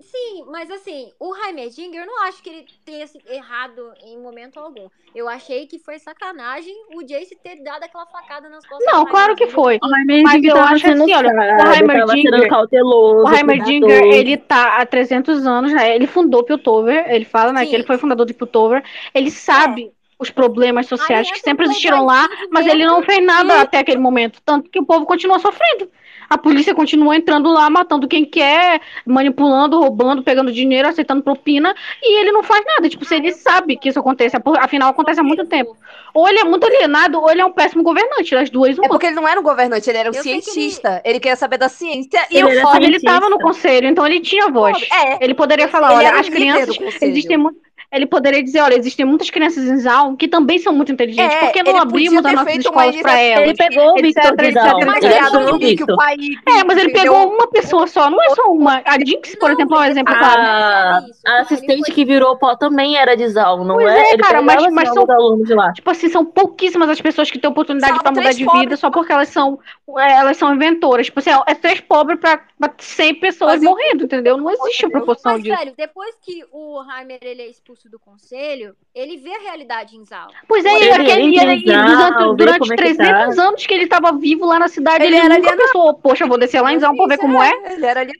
[0.00, 4.58] Sim, mas assim, o Heimerdinger, eu não acho que ele tenha se errado em momento
[4.60, 4.88] algum.
[5.14, 9.34] Eu achei que foi sacanagem o Jace ter dado aquela facada nas costas Não, claro
[9.34, 9.78] que foi.
[9.82, 14.76] O Heimerdinger Mas eu acho assim, olha, o Heimerdinger- sendo cauteloso, O Heimerdinger, ele tá
[14.80, 15.94] há 300 anos, né?
[15.94, 17.70] Ele fundou Piltover, ele fala, né, Sim.
[17.70, 18.84] que ele foi fundador de Piltover.
[19.12, 23.54] Ele sabe os problemas sociais Aí que sempre existiram lá, mas ele não fez nada
[23.56, 25.90] e- até aquele momento, tanto que o povo continua sofrendo.
[26.28, 32.20] A polícia continua entrando lá, matando quem quer, manipulando, roubando, pegando dinheiro, aceitando propina, e
[32.20, 32.88] ele não faz nada.
[32.88, 35.76] Tipo, se ele sabe que isso acontece, afinal acontece há muito tempo.
[36.12, 38.88] Ou ele é muito alienado, ou ele é um péssimo governante, das duas, É uma.
[38.88, 41.00] porque ele não era um governante, ele era um Eu sei que ele- cientista.
[41.04, 41.20] Ele...
[41.20, 42.20] queria saber da ciência.
[42.30, 43.10] E Ele o ele cientista.
[43.10, 44.76] tava no conselho, então ele tinha voz.
[44.92, 45.24] é.
[45.24, 47.52] Ele poderia falar, ele olha, as crianças, existem mu-
[47.90, 51.40] ele poderia dizer, olha, existem muitas crianças em Zal que também são muito inteligentes, É,
[51.40, 53.44] por que não ele abrimos as nossas escolas para elas?
[53.48, 54.80] Ele pegou o etc, Victor etc, Zal.
[54.86, 55.96] Mas Ele é achou o Victor.
[55.96, 56.16] pai.
[56.48, 58.82] É, mas ele pegou uma pessoa só, não é só uma.
[58.84, 60.40] A Jinx, por Não, exemplo, é um exemplo Ah, claro.
[60.42, 63.98] A, Isso, a assistente que virou pó também era de Zal, não Pois é?
[64.00, 65.72] é, Ele cara, mas- assim, mas são- alunos de lá.
[65.72, 68.62] Tipo assim, são pouquíssimas as pessoas que têm oportunidade pra mudar de pobres.
[68.64, 69.58] vida só porque elas são,
[69.98, 71.06] é, elas são inventoras.
[71.06, 74.36] Tipo assim, é três pobres pra, pra 100 pessoas um- morrendo, entendeu?
[74.36, 75.56] Não existe uma proporção Mas, disso.
[75.56, 80.04] velho, depois que o Heimer ele é expulso do conselho, ele vê a realidade em
[80.06, 80.28] Zal.
[80.48, 84.12] Pois é, Ele aquele, ele- durante, durante como é que 300 anos que ele tava
[84.12, 86.78] vivo lá na cidade, Ele ele, era nunca pensou, poxa, eu vou descer lá em
[86.80, 87.52] Zal pra ver Isso, como é.
[87.74, 88.12] Ele era ali.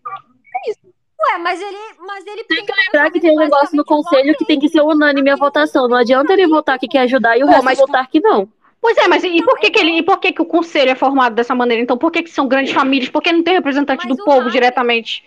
[1.32, 1.76] Ué, mas ele.
[2.06, 4.82] Mas ele Tem que lembrar que tem um negócio no conselho que tem que ser
[4.82, 5.88] unânime a votação.
[5.88, 8.48] Não adianta ele votar que quer ajudar e o Pô, resto mas- votar que não.
[8.80, 10.94] Pois é, mas e por que, que ele, e por que, que o conselho é
[10.94, 11.82] formado dessa maneira?
[11.82, 13.10] Então, por que, que são grandes famílias?
[13.10, 15.24] Por que não tem representante Mas do povo Heimer- diretamente?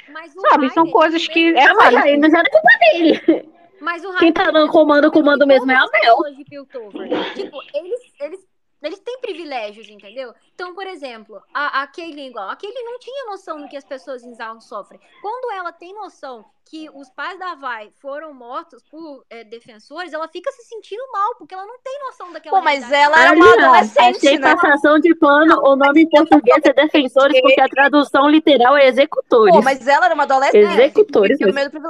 [0.49, 0.70] Sabe?
[0.70, 3.49] São Heimer, coisas que ele- é Ah, mas aí não é culpa dele.
[3.82, 5.90] Mas o Quem tá dando comando, comando mesmo é a Mel.
[5.90, 7.34] pessoas de Piltover.
[7.34, 8.48] Tipo, eles, eles,
[8.82, 10.34] eles têm privilégios, entendeu?
[10.53, 12.49] Então, por exemplo, a, a Kaylin igual.
[12.49, 15.02] A Kaylin não tinha noção do que as pessoas em Zaun sofrem.
[15.22, 20.26] Quando ela tem noção que os pais da Vai foram mortos por é, defensores, ela
[20.30, 23.03] fica se sentindo mal, porque ela não tem noção daquela Pô, mas realidade.
[23.03, 24.56] ela era uma Aliás, adolescente, achei né?
[24.56, 25.60] passação de pano.
[25.65, 29.53] O nome em português é defensores, porque a tradução literal é executores.
[29.53, 30.64] Pô, mas ela era uma adolescente.
[30.72, 31.38] Executores.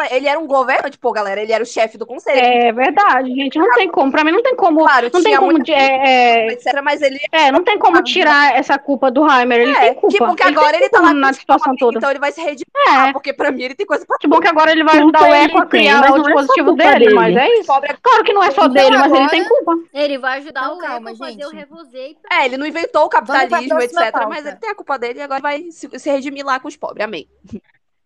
[0.10, 1.40] Ele era um governante, pô, galera.
[1.40, 2.40] Ele era o chefe do conselho.
[2.40, 3.60] É verdade, gente.
[3.60, 4.12] Não tem como.
[4.12, 4.80] Pra mim, não tem como.
[4.80, 5.52] Claro, não tem tinha como.
[5.52, 6.82] muita- É, é, etc.
[6.84, 9.60] Mas ele é, não tem como tirar essa culpa do Heimer.
[9.60, 9.80] Ele é.
[9.80, 10.10] tem culpa.
[10.10, 12.00] Tipo, que Ele agora tem ele tá culpa lá na situação toda.
[12.00, 12.66] Então ele vai se redimir.
[12.88, 13.14] É.
[13.14, 15.32] Porque pra mim ele tem coisa pra Que bom que agora ele vai Culpa ajudar
[15.32, 17.14] o Eco a criar mas o é dispositivo culpa dele, dele.
[17.16, 17.68] mas é isso.
[17.68, 17.98] pobre.
[18.02, 19.74] Claro que não é só Então, dele, mas ele agora- tem culpa.
[19.94, 22.16] Ele vai ajudar Então, o calma, Echo a fazer o revozeio.
[22.32, 24.12] É, ele não inventou o capitalismo, etc.
[24.12, 24.28] pauta.
[24.28, 26.76] Mas ele tem a culpa dele e agora vai se, se redimir lá com os
[26.76, 27.04] pobres.
[27.06, 27.28] Amém.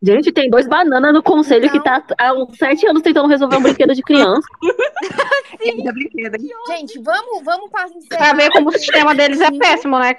[0.03, 3.61] Gente, tem dois bananas no conselho que tá há uns sete anos tentando resolver um
[3.61, 4.45] brinquedo de criança.
[5.65, 6.37] Ainda brinquedo.
[6.67, 8.17] Gente, vamos, vamos para encerrar.
[8.17, 10.15] Pra ver como o sistema deles é péssimo, né?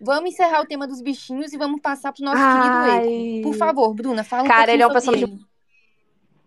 [0.00, 3.42] Vamos encerrar o tema dos bichinhos e vamos passar pro nosso querido Eco.
[3.42, 5.46] Por favor, Bruna, fala um Cara, ele é um personagem ele.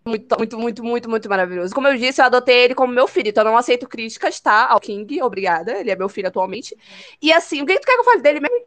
[0.05, 1.73] Muito, muito, muito, muito, muito maravilhoso.
[1.73, 4.67] Como eu disse, eu adotei ele como meu filho, então eu não aceito críticas, tá?
[4.67, 5.80] Ao King, obrigada.
[5.80, 6.76] Ele é meu filho atualmente.
[7.21, 8.65] E assim, o que tu quer que eu fale dele mesmo?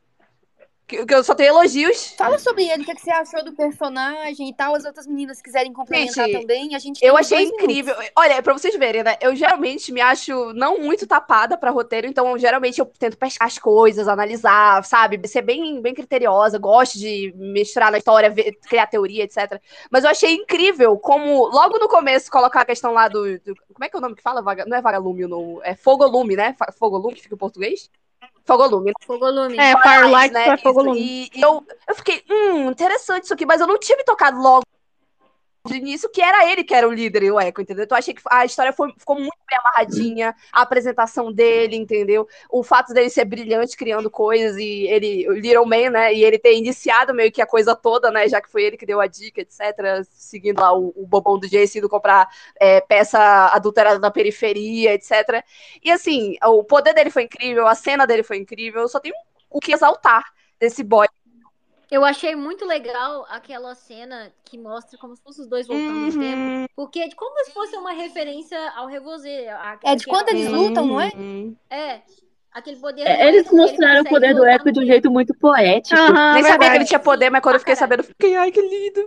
[0.92, 2.14] Que, que eu só tenho elogios.
[2.18, 4.74] Fala sobre ele, o que, é que você achou do personagem e tal.
[4.74, 6.74] As outras meninas quiserem complementar Gente, também.
[6.74, 7.94] A gente Eu achei incrível.
[7.94, 8.12] minutos.
[8.14, 9.16] Olha, pra vocês verem, né?
[9.22, 13.58] Eu geralmente me acho não muito tapada pra roteiro, então geralmente eu tento pescar as
[13.58, 15.26] coisas, analisar, sabe?
[15.26, 19.58] Ser bem, bem criteriosa, gosto de misturar na história, ver- criar teoria, etc.
[19.90, 23.38] Mas eu achei incrível como, logo no começo, colocar a questão lá do.
[23.40, 24.42] do- como é que é o nome que fala?
[24.42, 25.58] Vaga, não é vagalume, não.
[25.64, 26.54] É fogolume, né?
[26.78, 27.90] Fogolume, que fica em português?
[28.44, 28.92] Fogolume, né?
[29.06, 29.58] Fogolume.
[29.58, 30.48] É, Firelight né?
[30.48, 30.88] é fogo Isso.
[30.88, 31.00] lume.
[31.00, 34.40] E, e eu, eu fiquei, hum, interessante isso aqui, mas eu não tinha me tocado
[34.40, 34.64] logo
[35.64, 37.84] de início que era ele que era o líder o Echo, entendeu?
[37.84, 42.26] Então achei que a história foi, ficou muito bem amarradinha, a apresentação dele, entendeu?
[42.50, 46.12] O fato dele ser brilhante criando coisas e ele, o Little Man, né?
[46.12, 48.28] E ele ter iniciado meio que a coisa toda, né?
[48.28, 50.04] Já que foi ele que deu a dica, etc.
[50.10, 52.28] Seguindo lá o, o bobão do Jace indo comprar
[52.58, 53.20] é, peça
[53.52, 55.44] adulterada na periferia, etc.
[55.82, 59.14] E assim, o poder dele foi incrível, a cena dele foi incrível, só tenho
[59.48, 60.24] o que exaltar
[60.58, 61.06] desse boy.
[61.92, 66.06] Eu achei muito legal aquela cena que mostra como se fossem os dois voltando no
[66.06, 66.18] Uhum.
[66.18, 66.72] tempo.
[66.74, 69.48] Porque é de como se fosse uma referência ao Revosé.
[69.84, 71.10] É de quando eles lutam, não é?
[71.14, 71.54] Uhum.
[71.68, 72.00] É.
[72.50, 73.02] Aquele poder.
[73.02, 75.98] É, Eles mostraram o poder do Echo no de um jeito muito poético.
[76.00, 77.90] Aham, Nem sabia que ele tinha poder, mas quando eu fiquei caralho.
[78.04, 79.06] sabendo, eu fiquei, ai, que lindo.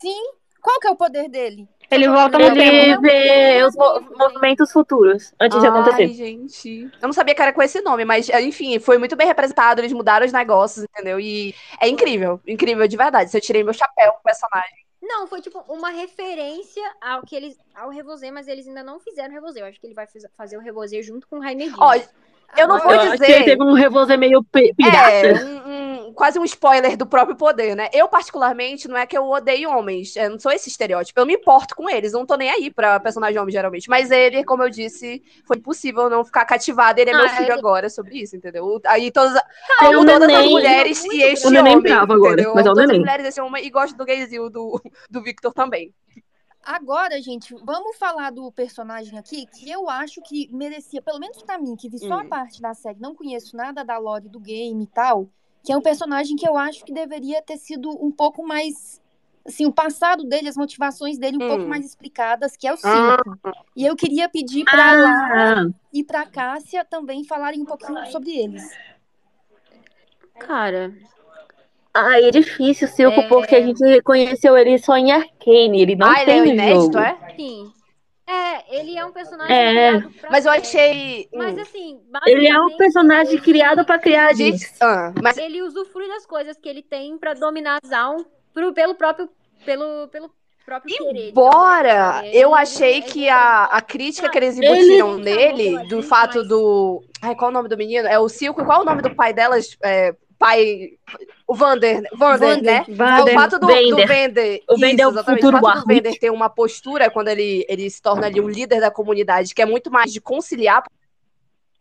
[0.00, 0.22] Sim.
[0.62, 1.66] Qual que é o poder dele?
[1.90, 3.00] Ele volta no Ele tempo.
[3.02, 6.08] vê os mo- movimentos futuros antes de Ai, acontecer.
[6.14, 6.84] gente.
[7.02, 9.80] Eu não sabia que era com esse nome, mas enfim, foi muito bem representado.
[9.80, 11.18] Eles mudaram os negócios, entendeu?
[11.18, 13.30] E é incrível, incrível de verdade.
[13.34, 14.78] Eu tirei meu chapéu com o personagem.
[15.02, 19.30] Não, foi tipo uma referência ao que eles ao Revosé, mas eles ainda não fizeram
[19.30, 19.60] o Revosé.
[19.60, 20.06] Eu acho que ele vai
[20.36, 21.74] fazer o Revosé junto com o Rainedinho.
[21.80, 21.94] Ó,
[22.56, 23.32] eu não vou Eu acho que dizer.
[23.36, 25.10] ele teve um revolver meio pi- pirata.
[25.10, 27.88] É, um- um- quase um spoiler do próprio poder, né?
[27.92, 30.14] Eu, particularmente, não é que eu odeio homens.
[30.16, 31.18] Eu não sou esse estereótipo.
[31.20, 32.12] Eu me importo com eles.
[32.12, 33.88] Não tô nem aí pra personagem homem, geralmente.
[33.88, 37.00] Mas ele, como eu disse, foi impossível não ficar cativado.
[37.00, 38.80] Ele é meu Ah, filho ele- agora sobre isso, entendeu?
[38.86, 39.34] Aí todas,
[39.82, 40.50] amo um todas as neném.
[40.50, 41.80] mulheres Muito e este O homem.
[41.80, 42.54] bravo agora, entendeu?
[42.54, 43.00] mas é o todas as neném.
[43.00, 44.80] mulheres desse homem e gosto do gayzinho do,
[45.10, 45.92] do Victor também.
[46.62, 51.58] Agora, gente, vamos falar do personagem aqui que eu acho que merecia, pelo menos pra
[51.58, 52.28] mim, que vi só a Hum.
[52.28, 55.26] parte da série, não conheço nada da lore do game e tal,
[55.62, 59.00] que é um personagem que eu acho que deveria ter sido um pouco mais.
[59.46, 61.48] Assim, o passado dele, as motivações dele um Hum.
[61.48, 63.16] pouco mais explicadas, que é o Ah.
[63.24, 63.56] 5.
[63.74, 68.30] E eu queria pedir pra Lara Ah, e pra Cássia também falarem um pouquinho sobre
[68.36, 68.62] eles.
[70.38, 70.92] Cara,
[71.92, 73.28] ah, é difícil, Silco, É.
[73.28, 75.80] porque a gente conheceu ele só em Arcane.
[75.82, 76.98] Ele não ah, ele é tem o no inédito, jogo.
[76.98, 77.34] é?
[77.36, 77.72] sim.
[78.30, 79.72] É, ele é um personagem É.
[79.92, 81.28] criado pra Mas eu achei.
[81.34, 86.06] Mas assim, Ele é um personagem criado pra criar a gente, ah, mas ele usufrui
[86.08, 88.24] das coisas que ele tem pra dominar a Zaun
[88.54, 89.28] pro, pelo próprio
[89.64, 90.30] pelo, pelo
[90.64, 91.30] próprio querer.
[91.30, 92.36] Embora digamos assim, sabe?
[92.38, 95.78] eu Ele- achei ele- que ele- a, a crítica que eles Ele- embutiram Ele nele,
[95.88, 97.02] do gente, fato mas- do.
[97.22, 98.06] Ai, qual é o nome do menino?
[98.08, 98.62] É o Silco.
[98.62, 99.76] E qual é o nome do pai delas?
[99.82, 100.90] É, pai.
[101.50, 102.00] O Vander.
[102.16, 102.62] Vander, Vander.
[102.62, 102.84] né?
[102.88, 103.34] Vander.
[103.34, 103.90] O fato do, Vender.
[104.66, 104.72] do.
[104.72, 105.40] O Vender é o exatamente.
[105.40, 105.86] futuro O fato do.
[105.88, 109.60] Vender ter uma postura quando ele, ele se torna ali um líder da comunidade, que
[109.60, 110.84] é muito mais de conciliar.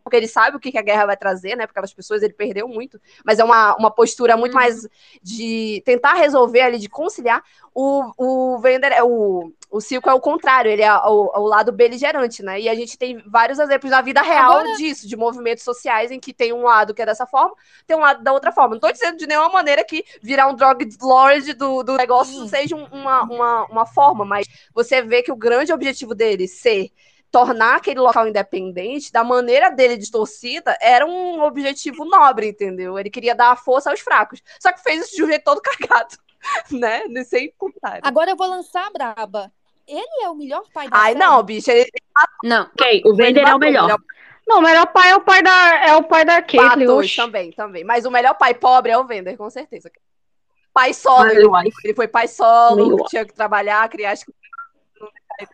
[0.03, 1.67] Porque ele sabe o que que a guerra vai trazer, né?
[1.67, 2.99] Porque aquelas pessoas ele perdeu muito.
[3.23, 4.59] Mas é uma, uma postura muito Uhum.
[4.59, 4.87] mais
[5.21, 7.43] de tentar resolver ali, de conciliar.
[7.71, 11.71] O, o Vender é o, o Silco é o contrário, ele é o, o lado
[11.71, 12.59] beligerante, né?
[12.59, 16.19] E a gente tem vários exemplos na vida real Agora- disso, de movimentos sociais em
[16.19, 17.53] que tem um lado que é dessa forma,
[17.85, 18.75] tem um lado da outra forma.
[18.75, 22.47] Não tô dizendo de nenhuma maneira que virar um drug lord do, do negócio Sim.
[22.47, 26.89] seja um- uma, uma, uma forma, mas você vê que o grande objetivo dele ser
[27.31, 32.97] tornar aquele local independente, da maneira dele distorcida, era um objetivo nobre, entendeu?
[32.97, 34.41] Ele queria dar força aos fracos.
[34.59, 36.17] Só que fez isso de um jeito todo cagado,
[36.71, 37.03] né?
[37.25, 38.01] Sem comentário.
[38.03, 39.51] Agora eu vou lançar a braba.
[39.89, 41.25] Ele é o melhor pai da Ai, série?
[41.25, 41.89] não, bicho, ele
[42.43, 42.63] Não.
[42.63, 43.97] Ok, o Vender é o melhor.
[44.47, 47.07] Não, o melhor pai é o pai da, é o pai da Caitlyn.
[47.15, 47.83] Também, também.
[47.83, 49.91] Mas o melhor pai pobre é o Vender, com certeza.
[50.71, 54.23] Pai solo, Mas ele, ele foi pai solo, tinha que trabalhar, criar as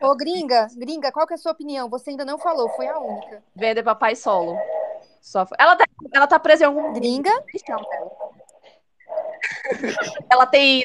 [0.00, 1.88] Ô, gringa, gringa, qual que é a sua opinião?
[1.88, 3.42] Você ainda não falou, foi a única.
[3.54, 4.58] Vender pra pai solo.
[5.20, 7.30] Só ela, tá, ela tá presa em algum Gringa?
[10.30, 10.84] Ela tem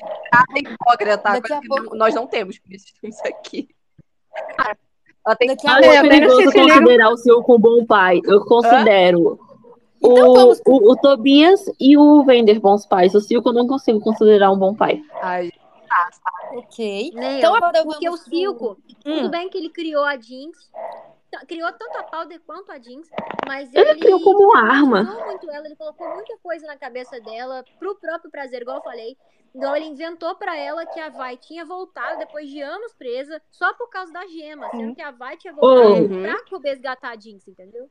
[0.87, 1.33] sogra, tá?
[1.33, 3.69] Daqui a pouco- nós não temos, por isso estamos aqui.
[5.25, 5.95] Ela tem Daqui a Acho pouco.
[5.95, 8.19] é, perigoso considerar o Silco um bom pai.
[8.25, 9.39] Eu considero.
[10.03, 13.13] Então o, vamos- o, o Tobias e o Vender bons pais.
[13.13, 15.01] O Silco eu não consigo considerar um bom pai.
[15.21, 15.51] Ai,
[16.53, 17.11] Ok.
[17.13, 17.55] Nem Então eu.
[17.57, 19.29] agora Porque o Silco, tudo Hum.
[19.29, 20.57] bem que ele criou a Jinx,
[21.47, 23.09] criou tanto a Powder quanto a Jinx,
[23.47, 25.03] mas Ele criou como uma arma.
[25.03, 29.17] muito ela, ele colocou muita coisa na cabeça dela, pro próprio prazer, igual eu falei.
[29.53, 33.73] Igual ele inventou pra ela que a Vai tinha voltado depois de anos presa, só
[33.73, 36.21] por causa da gema, sendo que a Vai tinha voltado Uhum.
[36.21, 37.89] pra resgatar a Jinx, entendeu?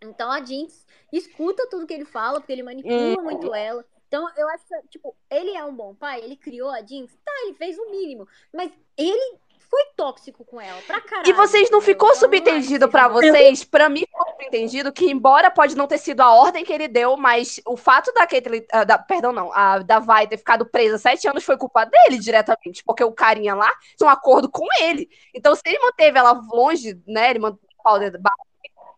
[0.00, 3.24] Então a Jinx escuta tudo que ele fala, porque ele manipula Uhum.
[3.24, 3.84] muito ela.
[4.06, 7.32] Então, eu acho que, tipo, ele é um bom pai, ele criou a Jinx, tá,
[7.44, 9.38] ele fez o mínimo, mas ele
[9.70, 11.28] foi tóxico com ela, pra caralho.
[11.28, 13.08] E vocês não ficou subentendido que bom.
[13.10, 13.64] vocês?
[13.64, 17.16] Pra mim ficou subentendido que, embora pode não ter sido a ordem que ele deu,
[17.16, 20.96] mas o fato da Caitlyn, ah, da, perdão, não, a, da Vai ter ficado presa
[20.96, 25.08] sete anos foi culpa dele diretamente, porque o carinha lá tinha um acordo com ele.
[25.34, 28.32] Então, se ele manteve ela longe, né, ele manteve o pau dentro da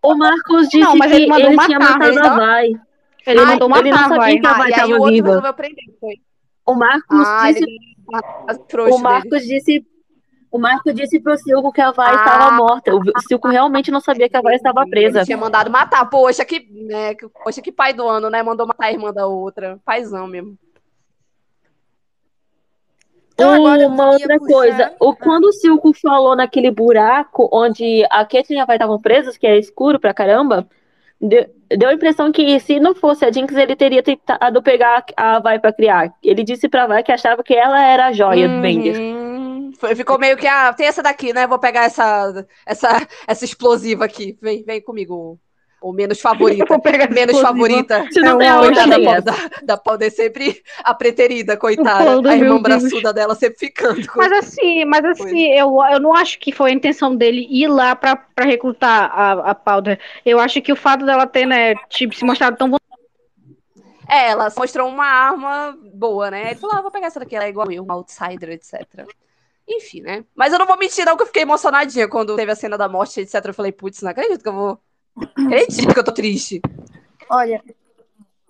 [0.02, 2.66] O Marcos disse Não, mas que ele mandou ele matar, tinha matado ele a Vai.
[3.26, 4.38] Ele Ai, mandou ele não matar, sabia vai.
[4.38, 5.26] que a Ah, Vai e aí tava o outro viva.
[5.28, 5.84] resolveu prender.
[6.00, 6.14] Foi.
[6.66, 7.90] O Marcos Ah, disse, ele
[8.90, 9.86] o Marcos disse
[10.52, 12.14] O Marco disse pro Silco que a Vai Ah.
[12.16, 12.92] estava morta.
[12.94, 15.18] O Silco realmente não sabia que a Vai estava presa.
[15.18, 16.04] Ele tinha mandado matar.
[16.10, 18.42] Poxa, que, né, que- poxa, que pai do ano, né?
[18.42, 19.78] Mandou matar a irmã da outra.
[19.84, 20.58] Paizão mesmo.
[23.34, 28.58] Então, Uma outra puxar- coisa, o, quando o Silco falou naquele buraco onde a Caitlyn
[28.58, 30.68] e a Vai estavam presas, que é escuro pra caramba,
[31.18, 35.38] deu, deu a impressão que se não fosse a Jinx, ele teria tentado pegar a
[35.38, 36.12] Vai pra criar.
[36.22, 38.96] Ele disse pra Vai que achava que ela era a joia do Bender.
[39.80, 41.46] Foi- Ficou meio que, ah, tem essa daqui, né?
[41.46, 44.38] Vou pegar essa, essa, essa explosiva aqui.
[44.40, 45.38] Vem, vem comigo.
[45.82, 46.66] Ou menos favorita.
[46.68, 47.46] Vou pegar essa menos explosiva.
[47.68, 48.06] favorita.
[48.12, 52.04] Se não É tem uma aonde Coitada da, da, da Powder sempre a preterida, coitada.
[52.04, 54.06] Paulo, a irmã braçuda dela sempre ficando.
[54.06, 57.66] com- Mas assim, mas assim, eu, eu não acho que foi a intenção dele ir
[57.68, 59.98] lá pra, pra recrutar a, a Powder.
[60.26, 62.70] Eu acho que o fato dela ter, né, tipo, se mostrado tão
[64.06, 66.50] É, ela mostrou uma arma boa, né?
[66.50, 69.06] Ele falou, ah, vou pegar essa daqui, ela é igual eu, uma outsider, etc.
[69.70, 70.24] Enfim, né?
[70.34, 72.88] Mas eu não vou mentir, não, que eu fiquei emocionadinha quando teve a cena da
[72.88, 73.44] morte, etc.
[73.44, 74.78] Eu falei, putz, não acredito que eu vou.
[75.46, 76.60] Acredito que eu tô triste.
[77.30, 77.62] Olha,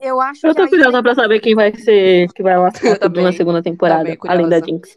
[0.01, 2.55] eu acho Eu que tô aí curiosa pra saber quem vai ser que vai
[2.99, 3.23] também.
[3.25, 4.61] na segunda temporada, além da.
[4.61, 4.97] Jinx.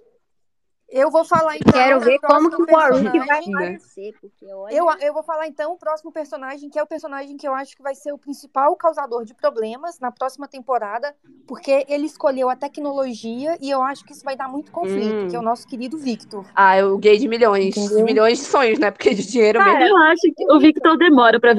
[0.94, 1.74] Eu vou falar então.
[1.74, 4.74] Quero ver como que o Warwick vai aparecer, porque olha...
[4.76, 7.76] Eu, eu vou falar então o próximo personagem, que é o personagem que eu acho
[7.76, 11.16] que vai ser o principal causador de problemas na próxima temporada,
[11.48, 15.28] porque ele escolheu a tecnologia e eu acho que isso vai dar muito conflito, Hum.
[15.30, 16.46] que é o nosso querido Victor.
[16.56, 17.76] Ah, eu gay de milhões.
[17.76, 18.06] Entendeu?
[18.06, 18.92] Milhões de sonhos, né?
[18.92, 19.82] Porque de dinheiro mesmo.
[19.84, 21.56] Eu acho que o Victor demora para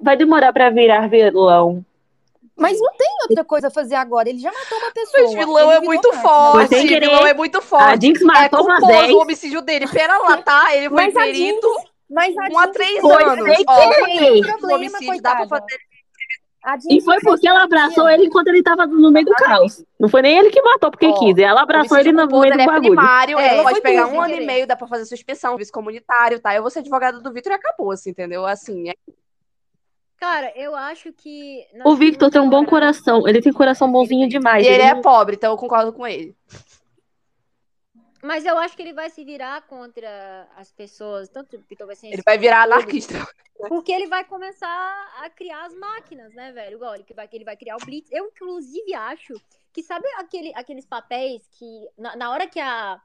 [0.00, 1.84] vai demorar pra virar vilão.
[2.56, 5.22] Mas não tem outra coisa a fazer agora, ele já matou uma pessoa.
[5.24, 6.68] Mas vilão é muito forte.
[6.68, 7.08] Sem querer.
[7.08, 8.06] Vilão é muito A forte.
[8.06, 9.12] Jinx É matou umas culposo 10.
[9.14, 9.88] o homicídio dele.
[9.88, 10.74] Pera lá, tá?
[10.74, 11.68] Ele foi Mas a perito
[12.08, 13.44] Mas a um a Jinx três foi anos.
[13.56, 14.38] sem Ó, querer.
[14.38, 15.78] o problema, homicídio dá pra fazer.
[16.62, 19.32] A Jinx E foi porque ela o abraçou ele enquanto ele tava no meio do
[19.34, 19.84] caos.
[20.00, 21.36] Não foi nem ele que matou porque Ó, quis.
[21.36, 22.80] Ela abraçou ele no meio do ele é bagulho.
[22.94, 25.70] primário, É, ele pode foi pegar um ano e meio, dá pra fazer suspensão, vice
[25.72, 26.54] comunitário, tá?
[26.54, 28.46] Eu vou ser advogada do Vitor e acabou, assim, entendeu?
[28.46, 28.94] Assim, é
[30.24, 31.66] Cara, eu acho que...
[31.84, 33.28] O Victor tem um bom coração.
[33.28, 34.64] Ele tem coração bonzinho demais.
[34.64, 36.34] E ele é não- pobre, então eu concordo com ele.
[38.22, 41.94] Mas eu acho que ele vai se virar contra as pessoas, tanto o Vitor vai
[41.94, 43.14] ser Ele vai virar anarquista.
[43.68, 46.76] Porque ele vai começar a criar as máquinas, né, velho?
[46.76, 48.10] Igual ele que vai, ele vai criar o Blitz.
[48.10, 49.34] Eu, inclusive, acho
[49.74, 52.98] que sabe aquele, aqueles papéis que na, na hora que a,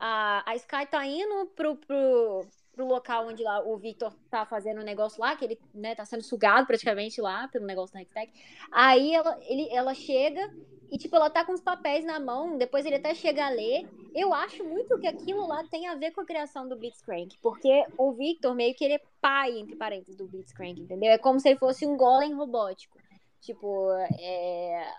[0.00, 2.46] a, a Sky tá indo pro, pro,
[2.76, 6.04] pro local onde lá o Victor tá fazendo o negócio lá, que ele, né, tá
[6.04, 8.30] sendo sugado praticamente lá pelo negócio da Hextech.
[8.70, 10.54] Aí ela, ele, ela chega
[10.92, 13.88] e, tipo, ela tá com os papéis na mão, depois ele até chega a ler.
[14.14, 17.84] Eu acho muito que aquilo lá tem a ver com a criação do Blitzcrank, porque
[17.98, 21.10] o Victor meio que ele é pai, entre parênteses, do Blitzcrank, entendeu?
[21.10, 22.98] É como se ele fosse um golem robótico.
[23.40, 24.94] Tipo, é...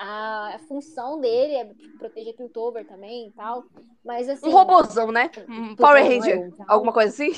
[0.00, 1.68] A, a função dele é
[1.98, 3.64] proteger Piltover também e tal,
[4.04, 4.46] mas assim...
[4.48, 5.30] Um robôzão, né?
[5.48, 6.36] Um Power Ranger.
[6.38, 6.66] Noel, tal.
[6.68, 7.32] Alguma coisa assim?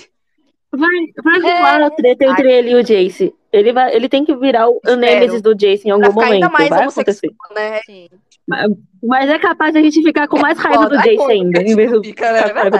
[0.72, 0.90] Vai,
[1.22, 1.56] vai É.
[1.56, 3.34] rolar a treta entre ele e o Jace.
[3.52, 4.96] Ele, vai, ele tem que virar o Espero.
[5.00, 6.34] Nêmesis do Jace em algum Pra ficar momento.
[6.44, 7.30] ainda mais Vai acontecer.
[7.54, 7.80] né?
[7.86, 8.08] Sim.
[8.46, 8.70] Mas,
[9.02, 10.96] mas é capaz de a gente ficar com mais raiva do.
[10.96, 12.40] Jace Ai, ainda, em vez do fica, né?
[12.40, 12.78] É do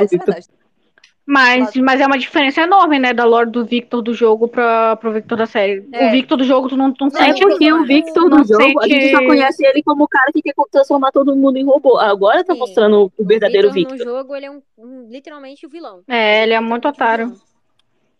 [1.27, 1.33] é.
[1.33, 5.13] Mas, mas é uma diferença enorme, né, da lore do Victor do jogo pra, pro
[5.13, 5.83] Victor da série.
[5.93, 6.09] É.
[6.09, 8.43] O Victor do jogo tu não, tu não É sente porque o o Victor não
[8.43, 11.35] do jogo, a gente só sente- conhece ele como o cara que quer transformar todo
[11.35, 11.97] mundo em robô.
[11.99, 12.59] Agora tá Sim.
[12.61, 14.13] mostrando o verdadeiro Victor, Victor.
[14.13, 16.03] no jogo, ele é um, um- literalmente o vilão.
[16.09, 17.33] É, ele é muito o otário.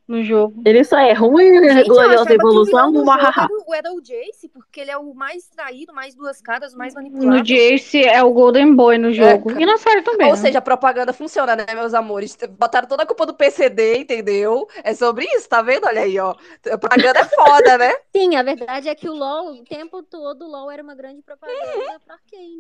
[0.07, 0.63] No jogo.
[0.65, 3.43] Ele só é ruim, achava gloriosa o evolução, jogo hahaha.
[3.43, 6.79] era, o- era o Jace, porque ele é o mais traído, mais duas caras, o
[6.79, 7.43] mais No manipulado.
[7.43, 9.51] Jace é o Golden Boy no jogo.
[9.51, 9.63] cara.
[9.63, 10.27] e na série também.
[10.29, 10.37] Ou né?
[10.37, 12.37] seja, a propaganda funciona, né, meus amores?
[12.59, 14.69] Botaram toda a culpa do PCD, entendeu?
[14.83, 15.87] É sobre isso, tá vendo?
[15.87, 16.35] Olha aí, ó.
[16.71, 17.93] A propaganda é foda, né?
[18.15, 21.23] Sim, a verdade é que o LoL, o tempo todo, o LoL era uma grande
[21.23, 22.59] propaganda pra Arcane.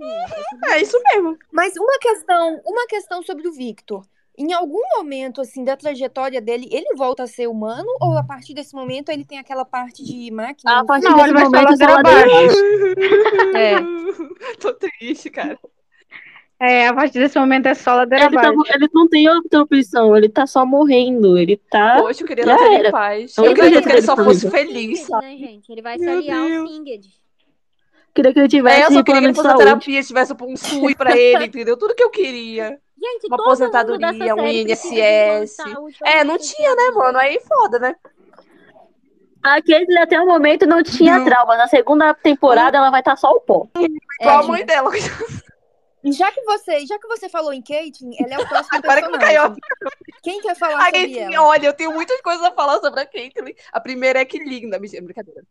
[0.72, 1.36] É isso mesmo.
[1.52, 4.04] Mas uma questão, uma questão sobre o Victor.
[4.36, 7.86] Em algum momento, assim, da trajetória dele, ele volta a ser humano?
[8.00, 10.80] Ou a partir desse momento ele tem aquela parte de máquina?
[10.80, 13.56] A partir Não, desse ele vai só momento, ladeira só ladeira abaixo.
[13.56, 14.54] É.
[14.60, 15.58] Tô triste, cara.
[16.58, 20.16] É, a partir desse momento é só ladeira Ele, tá- ele não tem outra opção,
[20.16, 21.36] ele tá só morrendo.
[21.38, 21.96] Ele tá.
[22.00, 22.88] Poxa, eu queria nascer era.
[22.88, 23.36] em paz.
[23.36, 25.70] É Eu único queria que ele só fosse feliz, né, gente?
[25.70, 26.66] Ele vai se aliar ao.
[26.66, 27.06] Singed.
[28.14, 29.64] Queria que ele É, tivesse eu só queria que ele fosse saúde.
[29.64, 31.76] terapia, tivesse um SUS pra ele, entendeu?
[31.76, 32.80] Tudo que eu queria.
[33.04, 35.56] Gente, Uma aposentadoria, um INSS.
[35.56, 37.18] saúde É, não tinha, né, mano?
[37.18, 37.94] Aí foda, né?
[39.42, 41.24] Aquele até o momento não tinha Não.
[41.26, 41.56] trauma.
[41.56, 43.68] Na segunda temporada ela vai estar só o pó.
[43.78, 44.90] Igual a É, mãe dela.
[46.06, 49.08] Já que você, já que você falou em Caitlyn, ela é o próximo Agora que
[49.08, 49.42] não caiu.
[49.42, 49.62] personagem.
[50.22, 51.46] Quem quer falar A sobre Caitlyn, ela?
[51.46, 53.54] olha, eu tenho muitas coisas a falar sobre a Caitlyn.
[53.72, 54.78] A primeira é que linda.
[54.78, 55.42] Brincadeira.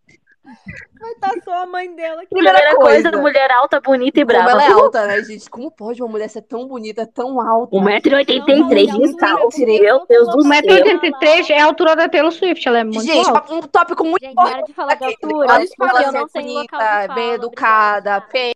[0.99, 2.29] Vai estar só a mãe dela aqui.
[2.29, 3.21] Primeira Primeira coisa, coisa.
[3.21, 4.51] mulher alta, bonita e Como brava.
[4.51, 5.49] ela é alta, né, gente?
[5.49, 7.75] Como pode uma mulher ser tão bonita, tão alta?
[7.75, 9.57] 1,83m Não, de salto.
[9.59, 10.51] Meu Deus do céu.
[10.51, 13.53] 1,83m é a altura da Taylor Swift, ela é muito Gente, alta.
[13.53, 15.31] um tópico muito Gente, para de falar de Caitlyn.
[15.33, 17.13] altura, Olha eu não bonita, fala.
[17.15, 18.53] bem educada, obrigada.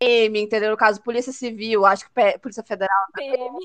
[0.00, 0.70] PM, entendeu?
[0.70, 3.58] No caso, Polícia Civil, acho que P- Polícia Federal PM.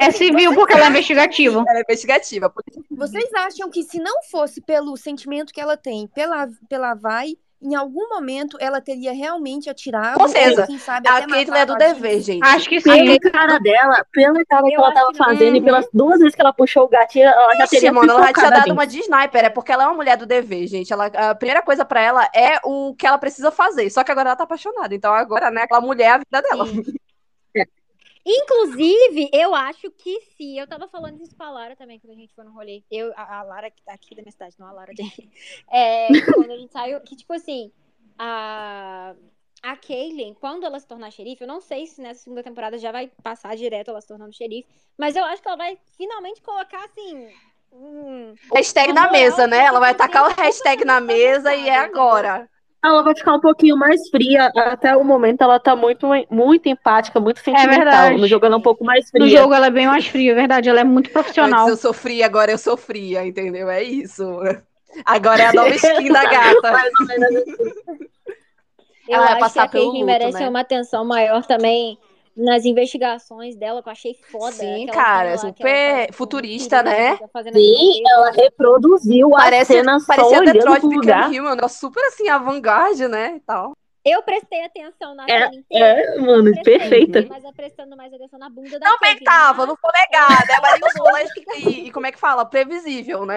[0.00, 1.64] É civil porque ela é investigativa.
[1.66, 2.50] era investigativa.
[2.50, 7.36] Polícia Vocês acham que se não fosse pelo sentimento que ela tem pela, pela Vai,
[7.60, 10.18] em algum momento ela teria realmente atirado?
[10.18, 10.62] Com certeza.
[10.62, 12.44] Ou, quem sabe, A Caitlyn é do dever, gente.
[12.44, 13.18] Acho que Pela sim.
[13.18, 16.34] cara dela, pela cara que Eu ela acho tava que fazendo e pelas duas vezes
[16.34, 18.72] que ela puxou o gatilho, ela já Ixi, teria mano, ela já tinha dado Jinx.
[18.72, 20.92] uma de sniper, é porque ela é uma mulher do dever, gente.
[20.92, 23.90] Ela, a primeira coisa pra ela é o que ela precisa fazer.
[23.90, 24.94] Só que agora ela tá apaixonada.
[24.94, 26.64] Então agora, né, aquela mulher é a vida dela.
[28.24, 30.56] Inclusive, eu acho que se.
[30.56, 32.82] Eu tava falando isso com a Lara também, quando a gente foi no rolê.
[32.90, 35.02] Eu, a, a Lara aqui da minha cidade, não a Lara de.
[35.70, 37.72] É, quando a gente saiu, que tipo assim,
[38.18, 39.14] a.
[39.60, 42.92] A Kaylin, quando ela se tornar xerife, eu não sei se nessa segunda temporada já
[42.92, 46.84] vai passar direto ela se tornando xerife, mas eu acho que ela vai finalmente colocar
[46.84, 47.28] assim.
[47.72, 48.34] Um...
[48.54, 49.64] Hashtag na moral mesa, né?
[49.64, 52.48] Ela vai tacar o hashtag na mesa e é agora.
[52.84, 54.52] Ela vai ficar um pouquinho mais fria.
[54.56, 57.76] Até o momento ela tá muito, muito empática, muito sentimental.
[57.76, 58.20] verdade.
[58.20, 59.40] no jogo ela é um pouco mais No fria.
[59.40, 60.68] jogo ela é bem mais fria, é verdade.
[60.68, 61.66] Ela é muito profissional.
[61.66, 63.68] Antes eu sofria, agora eu sou fria, entendeu?
[63.68, 64.22] É isso.
[65.04, 66.72] Agora é a nova skin da gata.
[66.72, 68.08] Mais ou menos assim.
[69.08, 70.48] Eu Ela acho passar que a pelo Caitlyn luto, merece né?
[70.48, 71.98] uma atenção maior também
[72.38, 74.52] nas investigações dela, que eu achei foda.
[74.52, 77.18] Sim, cara, cena super ela tá, tipo, futurista, né?
[77.52, 81.38] Sim, ela reproduziu a Parece, cena parecia Detroit Become.
[81.38, 83.36] Human, um negócio super assim, avant-garde, né?
[83.36, 83.72] E tal.
[84.10, 85.86] Eu prestei atenção na É, cena inteira.
[85.86, 87.26] É, mano, prestei, perfeita.
[87.28, 90.58] Mas é prestando mais atenção na bunda da Também tava, mas- não vou negar, né?
[90.62, 92.44] Mas eu sou lésbica e, e como é que fala?
[92.44, 93.36] Previsível, né?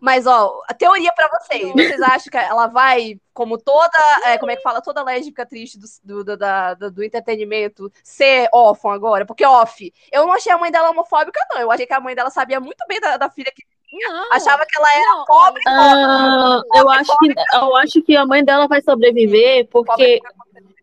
[0.00, 1.70] Mas, ó, a teoria pra vocês.
[1.72, 4.80] Vocês acham que ela vai, como toda, é, como é que fala?
[4.82, 9.24] Toda lésbica triste do, do, do, da- do- do entretenimento, ser órfã agora?
[9.24, 11.60] Porque off, eu não achei a mãe dela homofóbica, não.
[11.60, 13.62] Eu achei que a mãe dela sabia muito bem da, da filha que
[13.92, 15.62] Não, achava que ela era não, pobre.
[15.66, 20.20] olha, Ah, eu, acho que, eu acho que a mãe dela vai sobreviver porque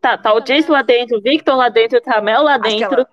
[0.02, 2.94] tá, tá o Jace lá dentro, o Victor lá dentro, tá a Mel lá dentro.
[3.02, 3.10] ela-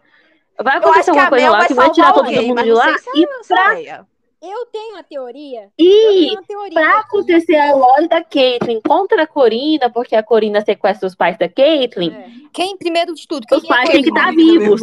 [0.62, 2.72] Vai acontecer a alguma coisa lá vai que vai tirar salvar todo alguém, mundo de
[2.72, 2.88] lá.
[3.14, 4.06] E a Leia.
[4.40, 5.68] eu tenho uma teoria.
[5.76, 6.36] E
[6.72, 7.00] pra aqui.
[7.00, 11.48] acontecer a lore da Caitlyn contra a Corina, porque a Corina sequestra os pais da
[11.48, 12.28] Caitlyn, É.
[12.52, 14.80] Quem, primeiro de tudo, quem os é pais têm que estar vivos.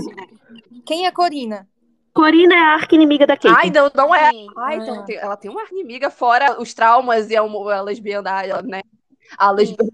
[0.85, 1.65] Quem é Corina?
[2.13, 3.71] Corina é a arca-inimiga da Ai, Caitlyn.
[3.71, 4.29] não, não é.
[4.57, 4.75] Ai, Ah.
[4.75, 8.81] então tem- ela tem uma inimiga fora os traumas e a, a lesbiandade, né?
[9.37, 9.89] A lesbiana.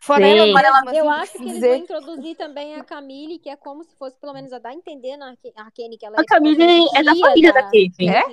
[0.00, 0.46] Fora ela
[0.82, 1.68] mesma, Eu assim, acho que por eles dizer.
[1.68, 4.74] vão introduzir também a Camille, que é como se fosse, pelo menos, a dar a
[4.74, 8.10] entender na Arcane que ela é A Camille é da família da Caitlyn.
[8.10, 8.24] É?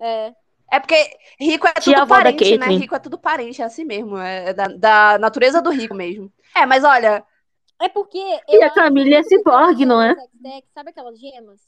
[0.00, 0.34] É.
[0.70, 2.66] É porque rico é tudo da parente, né?
[2.68, 4.16] Rico é tudo parente, é assim mesmo.
[4.16, 6.32] É é da, da natureza do rico mesmo.
[6.56, 7.22] É, mas olha,
[7.78, 8.18] É porque.
[8.48, 10.16] E eu a Camille é ciborgue, não é?
[10.72, 11.60] Sabe aquelas gemas?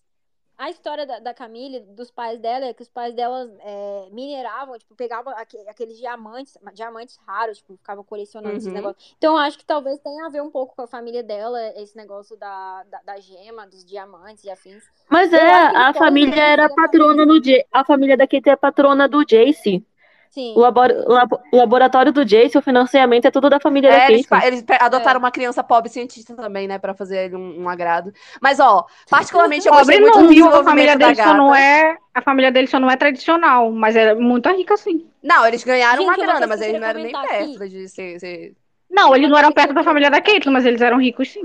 [0.56, 4.78] A história da, da Camille, dos pais dela, é que os pais dela é, mineravam,
[4.78, 8.72] tipo, pegavam aque- aqueles diamantes, diamantes raros, tipo, ficavam colecionando esses Uhum.
[8.72, 9.14] negócios.
[9.18, 12.36] Então, acho que talvez tenha a ver um pouco com a família dela, esse negócio
[12.36, 14.88] da, da, da gema, dos diamantes e afins.
[15.10, 17.66] Mas Eu é, a família era patrona do Jace.
[17.72, 19.84] A família da Caitlyn é patrona do Jace.
[20.34, 20.52] Sim.
[20.56, 24.10] O, labor- labo- o laboratório do Jace, o financiamento é tudo da família da é,
[24.12, 25.22] eles, pa- eles pe- adotaram É.
[25.22, 26.76] uma criança pobre cientista também, né?
[26.76, 28.12] Pra fazer ele um, um agrado.
[28.40, 30.48] Mas, ó, particularmente eu gostei muito não, do viu?
[30.52, 31.96] A família da dele só não é.
[32.12, 35.06] A família dele só não é tradicional, mas é muito rica sim.
[35.22, 37.58] Não, eles ganharam Gente, uma grana, mas eles não eram nem comentar aqui.
[37.58, 38.52] perto de ser, ser-
[38.90, 41.42] Não, eles não eram perto da família da Caitlyn, mas eles eram ricos sim.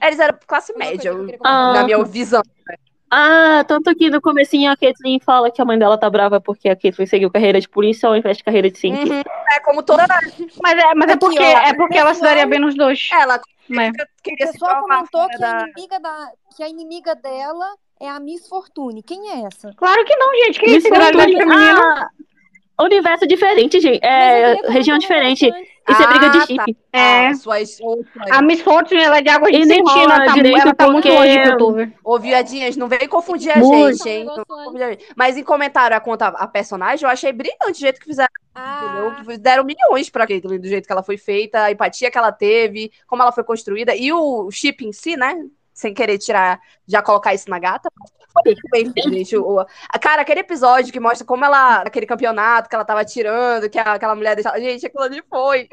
[0.00, 1.72] Eles eram classe média, eu Ah.
[1.72, 2.42] na minha visão.
[3.10, 6.68] Ah, tanto que no comecinho a Caitlyn fala que a mãe dela tá brava porque
[6.68, 9.14] a Caitlyn seguiu carreira de polícia ao invés de carreira de cientista.
[9.14, 9.22] Uhum.
[9.52, 10.06] É como toda
[10.62, 13.08] Mas é, mas é porque, é porque ela se daria bem nos dois.
[13.12, 13.92] ela né?
[14.22, 17.66] Queria pessoal provar comentou que a, inimiga da, que a inimiga dela
[18.00, 19.02] é a Miss Fortune.
[19.02, 19.72] Quem é essa?
[19.76, 20.60] Claro que não, gente.
[20.60, 21.54] Que Miss isso, realidade Fortune-.
[21.54, 22.08] Ah,
[22.84, 24.04] universo diferente, gente.
[24.04, 25.50] É, região diferente.
[25.90, 26.76] Isso é briga de Ah, chip.
[26.92, 27.26] É.
[27.28, 27.78] Ah, suas.
[28.30, 30.74] A Miss Fortune, ela é de água de E nem Sentina, rola tá, direito ela
[30.74, 31.92] tá muito porque- longe de youtuber.
[32.04, 33.96] Ô, viadinhas, não vem confundir a Muito.
[34.04, 34.26] gente, hein?
[35.16, 38.28] Mas em comentário a conta a personagem, eu achei brilhante o jeito que fizeram.
[38.54, 39.38] Ah, entendeu?
[39.38, 42.92] Deram milhões pra Caitlyn, do jeito que ela foi feita, a empatia que ela teve,
[43.06, 45.36] como ela foi construída, e o chip em si, né?
[45.72, 47.88] Sem querer tirar, já colocar isso na gata.
[48.44, 48.56] Bem
[48.92, 49.36] feito, gente.
[49.36, 53.68] O, a- cara, aquele episódio que mostra como ela, aquele campeonato que ela tava tirando,
[53.70, 54.60] que a- aquela mulher deixava.
[54.60, 55.68] Gente, aquilo ali foi.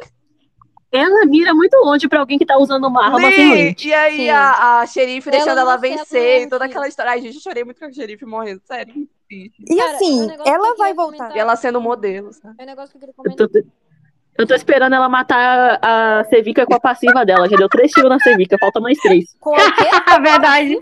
[0.91, 3.75] Ela mira muito longe pra alguém que tá usando uma arma Sim.
[3.83, 4.29] E aí Sim.
[4.29, 7.11] a, a xerife Ela deixando ela vencer e toda aquela história.
[7.11, 8.93] Ai, gente, eu chorei muito com a xerife morrendo, sério.
[9.29, 11.17] E Cara, assim, um negócio que eu ela vai voltar.
[11.17, 12.55] comentar- E ela sendo modelo, sabe?
[12.59, 13.63] é um negócio que eu queria Eu tô-
[14.37, 17.47] Eu tô esperando ela matar a Sevica com a passiva dela.
[17.49, 19.33] Já deu três tiros na Sevica, falta mais três.
[19.39, 19.61] Com quê?
[20.21, 20.79] Verdade.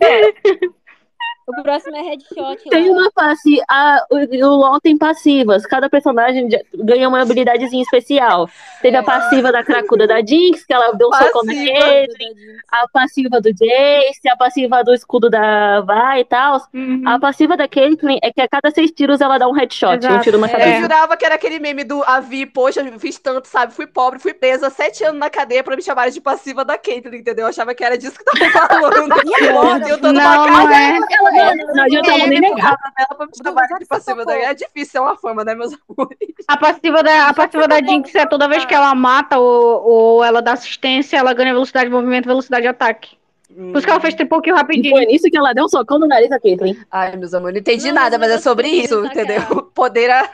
[1.47, 2.69] O próximo é headshot.
[2.69, 2.97] Tem lá.
[3.01, 3.63] uma passiva.
[3.69, 5.65] A, o, o LoL tem passivas.
[5.65, 8.49] Cada personagem ganha uma habilidadezinha especial.
[8.81, 11.79] Teve a passiva da cracuda da Jinx, que ela deu um socão na Passiva.
[11.79, 12.33] Caitlyn.
[12.71, 16.61] A passiva do Jace, a passiva do escudo da Vai e tal.
[16.73, 17.03] Uhum.
[17.05, 19.93] A passiva da Caitlyn é que a cada seis tiros ela dá um headshot.
[19.95, 20.23] Um Exato.
[20.23, 20.49] tiro na É.
[20.53, 20.81] Eu cabeça.
[20.81, 23.73] jurava que era aquele meme do Avi, poxa, eu fiz tanto, sabe?
[23.73, 27.19] Fui pobre, fui presa sete anos na cadeia pra me chamarem de passiva da Caitlyn,
[27.19, 27.43] entendeu?
[27.45, 29.13] Eu achava que era disso que tava falando.
[29.87, 30.99] Eu tô numa Não, não casa é.
[31.73, 32.77] Não adianta ela nem negar.
[33.29, 34.33] você da tocou.
[34.33, 36.17] É difícil ser uma fama, né, meus amores?
[36.47, 40.23] A passiva da, a passiva da Jinx é toda vez que ela mata ou, ou
[40.23, 43.17] ela dá assistência, ela ganha velocidade de movimento, velocidade de ataque.
[43.55, 44.95] Por isso que ela fez triple kill E rapidinho.
[44.95, 46.75] foi nisso que ela deu um socão no nariz da Caitlyn.
[46.89, 49.41] Ai, meus amores, não entendi Não, nada, mas é sobre isso, de entendeu?
[49.41, 49.61] sacar.
[49.75, 50.27] Poder a...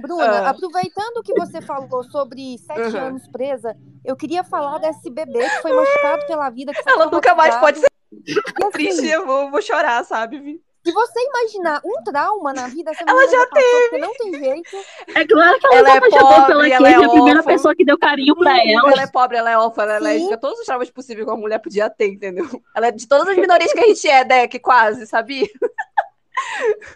[0.00, 0.50] Bruna, Ah.
[0.50, 3.06] aproveitando que você falou sobre sete Uhum.
[3.08, 6.72] anos presa, eu queria falar desse bebê que foi machucado pela vida.
[6.72, 7.86] Que foi Ela nunca mais pode ser.
[7.86, 7.91] E,
[8.28, 10.60] assim, triste, eu vou, vou chorar, sabe?
[10.84, 14.76] Se você imaginar um trauma na vida, essa Ela já passou, porque não tem jeito.
[15.14, 17.52] É claro que ela, Ela é apaixonou pobre, pela ela é a primeira órfã.
[17.52, 18.90] pessoa que deu carinho pra ela.
[18.90, 21.38] Ela é pobre, ela é órfã, ela é lésbica, todos os traumas possíveis que uma
[21.40, 22.48] mulher podia ter, entendeu?
[22.74, 25.46] Ela é de todas as minorias que a gente é, Deck, quase, sabia?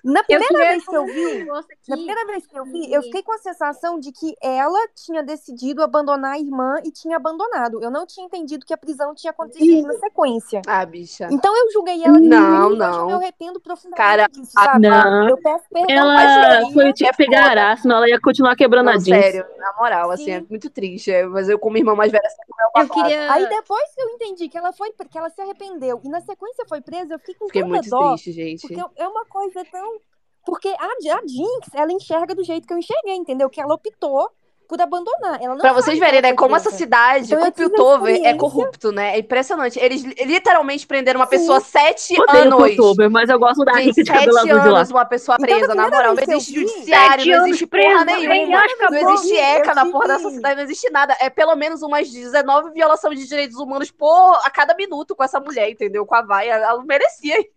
[0.05, 1.45] Na Eu primeira vez que eu vi.
[1.89, 5.23] Na primeira vez que eu vi, eu fiquei com a sensação de que ela tinha
[5.23, 7.83] decidido abandonar a irmã e tinha abandonado.
[7.83, 10.63] Eu não tinha entendido que a prisão tinha acontecido na sequência.
[10.67, 11.29] Ah, bicha.
[11.31, 13.01] Então eu julguei ela de Não, e não.
[13.01, 14.89] eu me arrependo profundamente Cara, disso, a- sabe?
[14.89, 15.29] não.
[15.29, 18.95] Eu peço perdão Ela foi tipo, É pegar ará, senão ela ia continuar quebrando a
[18.95, 19.17] Não, Jinx.
[19.25, 20.31] sério, na moral, assim, Sim.
[20.33, 21.11] é muito triste.
[21.13, 23.33] é, Mas eu, como irmã mais velha, sempre é uma Eu queria.
[23.33, 26.65] Aí depois que eu entendi que ela foi, que ela se arrependeu e na sequência
[26.69, 28.09] foi presa, eu fiquei com Fiquei tanta muito dó.
[28.11, 28.67] triste, gente.
[28.69, 29.36] Porque é uma coisa
[29.71, 30.01] tão.
[30.45, 33.51] Porque a, a Jinx, ela enxerga do jeito que eu enxerguei, entendeu?
[33.51, 34.31] Que ela optou
[34.69, 35.41] por abandonar.
[35.41, 39.15] Ela não Pra vocês verem, né, como essa cidade, Então, Piltover, é corrupto, né?
[39.15, 39.79] É impressionante.
[39.79, 41.31] Eles li- literalmente prenderam uma Sim.
[41.39, 42.65] pessoa sete Odeio anos.
[42.71, 44.79] Piltover, mas eu gosto da Gente, rica de cabelo sete azul de lá.
[44.79, 46.15] anos uma pessoa Então, presa, na na moral.
[46.15, 48.63] Não existe judiciário, sete não existe porra nenhuma.
[48.91, 51.17] Não existe ECA na porra dessa cidade, não existe nada.
[51.21, 55.39] É pelo menos umas 19 violações de direitos humanos por a cada minuto com essa
[55.39, 56.05] mulher, entendeu?
[56.05, 56.55] Com a vaia.
[56.55, 57.51] Ela merecia isso.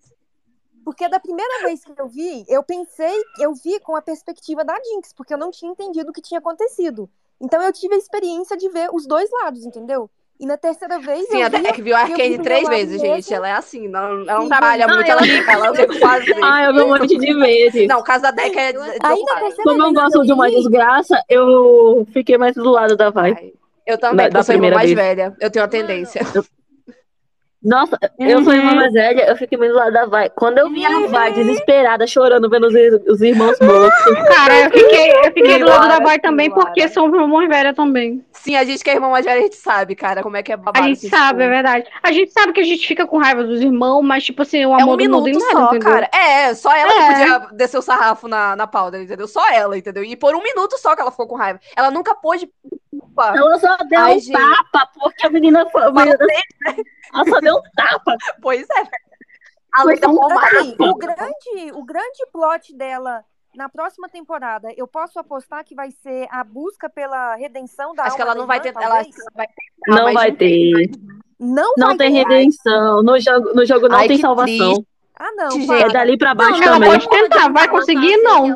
[0.83, 4.75] Porque da primeira vez que eu vi, eu pensei, eu vi com a perspectiva da
[4.75, 7.09] Jinx, porque eu não tinha entendido o que tinha acontecido.
[7.39, 10.09] Então eu tive a experiência de ver os dois lados, entendeu?
[10.39, 13.01] E na terceira vez Sim, eu a vi, Deck viu a eu Arcane três vezes,
[13.01, 13.15] mesmo.
[13.15, 13.33] gente.
[13.33, 14.95] Ela é assim, não, ela não trabalha gente.
[14.95, 16.35] muito, ela fica, ela não tem o que fazer.
[16.41, 17.87] Ah, eu vi um monte de vezes.
[17.89, 19.39] Não, o caso da Deck é Eu- Aí na desocupada.
[19.41, 23.09] terceira Como eu que gosto de uma vi, desgraça, eu fiquei mais do lado da
[23.09, 23.33] Vai.
[23.33, 23.53] Ai,
[23.85, 24.97] Eu também, Da- da eu sou primeira mais vez.
[25.07, 25.35] velha.
[25.41, 26.21] Eu tenho a tendência.
[27.61, 28.75] Nossa, eu sou a irmã Uhum.
[28.77, 30.29] mais velha, eu fiquei mais do lado da Vai.
[30.29, 32.73] Quando eu vi a Vai desesperada, chorando, vendo os,
[33.05, 34.27] os irmãos mortos.
[34.33, 37.73] Cara, eu fiquei, eu fiquei do lado da Vai também, porque sou uma mais velha
[37.73, 38.23] também.
[38.31, 40.53] Sim, a gente que é irmã mais velha, a gente sabe, cara, como é que
[40.53, 40.87] é A babado.
[40.87, 41.85] gente assim, sabe, é verdade.
[42.01, 44.77] A gente sabe que a gente fica com raiva dos irmãos, mas, tipo assim, o
[44.77, 45.91] É amor um do mundo só, entendeu?
[45.91, 46.09] cara.
[46.13, 46.95] É, só ela É.
[46.95, 49.27] que podia descer o sarrafo na, na Powder, entendeu?
[49.27, 50.03] Só ela, entendeu?
[50.05, 51.59] E por um minuto só que ela ficou com raiva.
[51.75, 52.49] Ela nunca pôde.
[53.19, 54.31] Opa, Ela só deu Ai, um gente.
[54.31, 55.83] tapa, porque a menina foi.
[55.83, 56.17] a menina-
[57.13, 58.15] Ela só deu um tapa.
[58.41, 58.83] pois é.
[59.81, 63.23] Foi um o grande, o grande plot dela
[63.55, 68.15] na próxima temporada, eu posso apostar que vai ser a busca pela redenção da Acho
[68.15, 68.73] que ela não vai ter.
[68.75, 69.47] Ela vai tentar,
[69.87, 70.91] Não mas vai ter.
[71.39, 72.17] Não, Não vai tem ter.
[72.17, 73.01] redenção.
[73.03, 74.73] No jogo, no jogo não Ai, tem salvação.
[74.73, 74.87] triste.
[75.21, 75.49] Ah, não.
[75.75, 76.89] É dali pra baixo Não, ela também.
[76.91, 78.47] pode tentar, vai conseguir, não.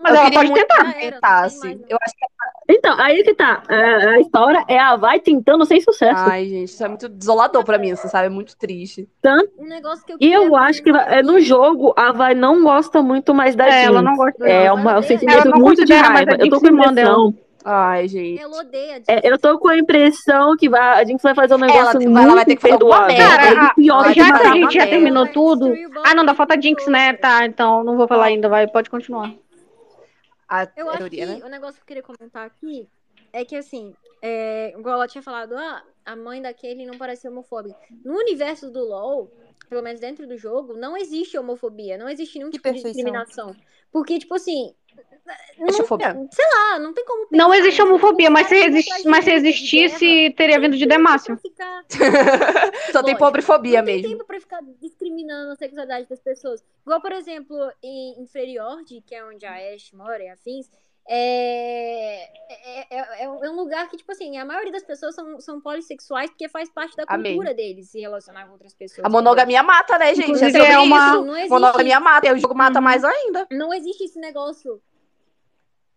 [0.00, 0.92] Mas eu ela pode tentar.
[0.94, 1.84] tentasse.
[1.88, 2.24] Eu acho que.
[2.68, 3.62] Então, aí que tá.
[3.68, 3.74] A,
[4.10, 6.22] a história é a Vai tentando sem sucesso.
[6.30, 8.26] Ai, gente, isso é muito desolador pra mim, você sabe?
[8.26, 9.08] É muito triste.
[9.58, 13.02] Um negócio que eu E eu acho que é, no jogo a Vai não gosta
[13.02, 13.84] muito mais da É, Jinx.
[13.86, 14.74] ela não gosta É dela.
[14.80, 16.32] uma, um sentimento muito de raiva.
[16.32, 17.10] a Eu tô Jinx com a irmã dela.
[17.10, 17.34] impressão.
[17.64, 18.42] Ai, gente.
[18.42, 19.04] Ela odeia a Jinx.
[19.08, 22.00] é, eu tô com a impressão que vai, a Jinx vai fazer um negócio Ela-
[22.00, 23.06] muito ela vai ter que imperdoável.
[23.16, 23.22] merda.
[23.24, 25.72] É Cara, pior já que a gente já terminou tudo.
[26.04, 26.92] Ah, não, da de falta Jinx, pessoas.
[26.92, 27.12] né?
[27.12, 29.30] Tá, então não vou falar ainda, vai, pode continuar.
[30.52, 31.46] A Eu acho teoria, que né?
[31.46, 32.86] o negócio que eu queria comentar aqui
[33.32, 37.78] é que, assim, é, igual ela tinha falado, ah, a mãe daquele não parece homofóbica.
[38.04, 39.32] No universo do LoL,
[39.70, 42.92] pelo menos dentro do jogo, não existe homofobia, não existe nenhum Que tipo de perfeição.
[42.92, 43.56] discriminação.
[43.90, 44.74] Porque, tipo assim,
[45.58, 47.86] não, sei lá, não tem como Não pensar existe nisso.
[47.94, 51.36] homofobia, mas se, exist- mas se existisse, teria vindo de Tem Demácio.
[51.38, 51.84] ficar-
[52.92, 54.10] Só tem pobrefobia não tem mesmo.
[54.16, 56.64] tempo pra ficar discriminando a sexualidade das pessoas.
[56.84, 60.68] Igual, por exemplo, em, Freljord, que é onde a Ashe mora e afins,
[61.08, 65.60] é, é, é, é um lugar que, tipo assim, a maioria das pessoas são, são
[65.60, 67.34] polissexuais porque faz parte da Amém.
[67.34, 69.04] cultura deles se relacionar com outras pessoas.
[69.04, 70.26] A monogamia mata, né, gente?
[70.26, 71.24] É Inclusive, é uma- isso.
[71.24, 72.84] Não existe, Monogamia mata, e o jogo mata Uhum.
[72.84, 73.46] mais ainda.
[73.50, 74.80] não existe esse negócio.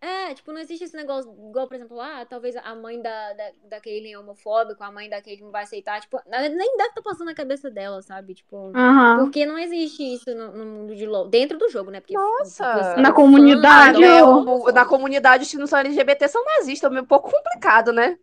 [0.05, 3.43] É, tipo, não existe esse negócio, igual, por exemplo, ah, talvez a mãe da, da,
[3.69, 6.89] da Kaylin é homofóbica, a mãe da Kaylin não vai aceitar, tipo, na- nem deve
[6.89, 8.35] estar passando na cabeça dela, sabe?
[8.35, 8.71] Tipo,
[9.17, 12.01] porque não existe isso no, no mundo de LoL, dentro do jogo, né?
[12.01, 12.63] Porque, Nossa.
[12.75, 16.93] depois- Na fã, comunidade, É, eu- na comunidade, os que não são LGBT são nazistas,
[16.93, 18.15] é um pouco complicado, né?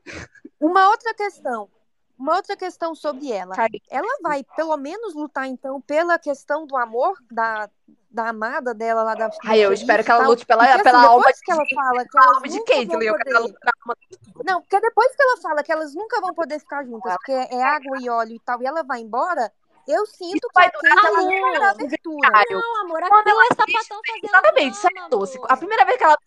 [0.61, 1.69] Uma outra questão.
[2.17, 3.57] Uma outra questão sobre ela.
[3.91, 7.69] Ela vai, pelo menos, lutar, então, pela questão do amor da,
[8.13, 9.31] da amada dela lá da.
[9.45, 11.65] Ai, eu espero que ela lute pela, Porque, assim, pela alma depois de, que ela
[11.75, 13.07] fala que alma de Caitlyn.
[13.07, 13.53] Eu quero que ela poder...
[13.53, 13.97] lute pela alma
[14.45, 17.63] Não, porque depois que ela fala que elas nunca vão poder ficar juntas, porque é
[17.63, 19.51] água e óleo e tal, e ela vai embora,
[19.89, 22.31] eu sinto Isso que vai a Kate, ela não abertura.
[22.51, 25.41] Não, amor, aquilo ela é sapatão fazendo Exatamente, isso é doce.
[25.49, 26.19] A primeira vez que ela.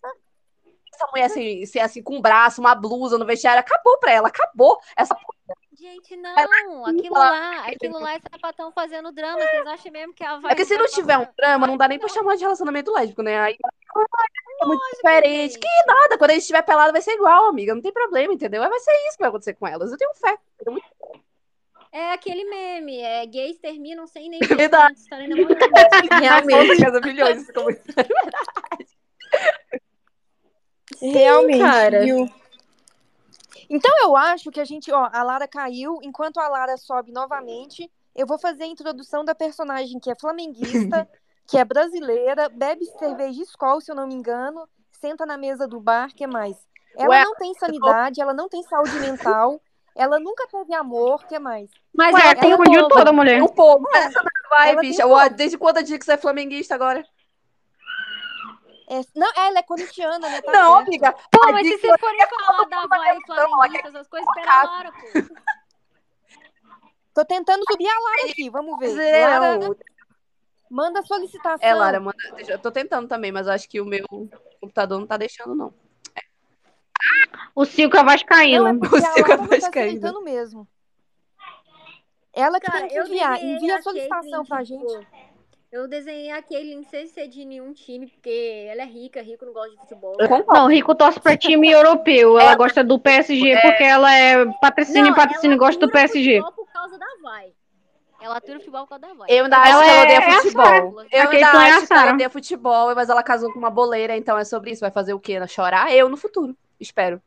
[0.95, 4.27] Essa mulher assim, ser assim, com um braço, uma blusa no vestiário, acabou pra ela,
[4.29, 4.79] acabou.
[4.95, 5.15] Essa
[5.77, 10.39] Gente, não, aquilo lá, aquilo lá é sapatão fazendo drama, vocês acham mesmo que ela
[10.39, 10.53] vai...
[10.53, 13.21] É que se não tiver um drama, não dá nem pra chamar de relacionamento lésbico,
[13.21, 13.37] né?
[13.39, 13.57] Aí
[14.61, 15.59] é muito diferente.
[15.59, 17.75] Que nada, quando a gente estiver pelado vai ser igual, amiga.
[17.75, 18.61] Não tem problema, entendeu?
[18.61, 19.91] Vai ser isso que vai acontecer com elas.
[19.91, 20.37] Eu tenho fé.
[20.59, 20.81] Eu tenho
[21.91, 24.97] É aquele meme, é gays terminam sem nem verdade.
[24.97, 25.59] estarem namorando.
[26.21, 27.67] Realmente, milhões, isso ficou
[31.01, 32.03] muito- realmente, cara.
[32.03, 32.29] viu?
[33.69, 37.89] Então eu acho que a gente, ó, a Lara caiu, enquanto a Lara sobe novamente,
[38.15, 41.07] eu vou fazer a introdução da personagem que é flamenguista,
[41.47, 45.79] que é brasileira, bebe cerveja Skol, se eu não me engano, senta na mesa do
[45.79, 46.55] bar, que mais?
[46.95, 49.59] Ela Ué, não tem sanidade, ela não tem saúde mental,
[49.95, 51.69] ela nunca teve amor, que mais?
[51.93, 52.95] Mas Ué, ela ela confundiu nova.
[52.95, 53.41] toda a mulher.
[53.41, 53.89] Um pouco.
[53.95, 55.05] Essa ela tem bicha.
[55.05, 55.29] um pouco.
[55.31, 57.05] Desde quando eu digo que você é flamenguista agora?
[58.87, 60.41] É, não, ela é corintiana, né?
[60.41, 60.87] Tá não, certo.
[60.87, 61.11] amiga.
[61.31, 64.91] Pô, mas se dica- vocês forem falar da vai flamenguista, essas coisas, espera a Lara,
[64.91, 65.35] pô.
[67.13, 68.97] Tô tentando subir a Lara aqui, vamos ver.
[68.99, 69.59] É, Lara,
[70.69, 71.67] manda solicitação.
[71.67, 72.17] É, Lara, manda.
[72.47, 74.05] Eu tô tentando também, mas acho que o meu
[74.59, 75.73] computador não tá deixando, não.
[77.55, 78.03] O Silca
[78.63, 79.89] Não, é porque O a Silvio Lara não tá Vascaíno.
[79.89, 80.67] aceitando mesmo.
[82.33, 83.41] Ela que Cara, tem que enviar.
[83.41, 85.07] Envia a solicitação pra tipo, gente.
[85.75, 89.51] Eu desenhei a Kaylin sem ser de nenhum time, porque ela é rica, rico não
[89.51, 90.15] gosta de futebol.
[90.47, 92.39] Não, Rico torce pra time europeu.
[92.39, 96.39] Ela gosta do PSG porque ela é patrocínio e patrocínio e gosta do PSG.
[96.39, 97.51] futebol por causa da Vai.
[98.21, 99.27] Ela atura futebol por causa da Vai.
[99.29, 100.65] Eu ainda acho Ela que ela é- odeia é a futebol.
[101.11, 104.37] Eu ainda é acho que ela odeia futebol, mas ela casou com uma boleira, então
[104.37, 104.79] é sobre isso.
[104.79, 105.33] Vai fazer o quê?
[105.33, 105.93] Ela Chorar?
[105.93, 106.55] Eu no futuro.
[106.79, 107.21] Espero.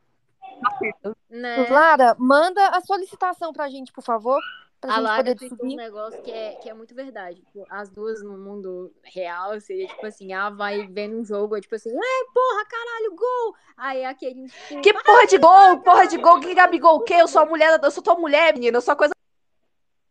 [1.29, 1.67] Né?
[1.69, 4.41] Lara, manda a solicitação pra gente, por favor.
[4.81, 7.41] Pra A Lara poder um negócio que é, que é muito verdade.
[7.41, 11.61] Tipo, as duas no mundo real seria tipo assim, a vai vendo um jogo, é
[11.61, 13.55] tipo assim, é porra, caralho, gol!
[13.75, 15.81] Aí aquele, tipo, Que porra de gol?
[15.81, 16.39] Porra de gol?
[16.39, 17.15] Que Gabigol o quê?
[17.15, 18.77] Eu sou a mulher, eu sou tua mulher, menina.
[18.77, 19.13] Eu sou a coisa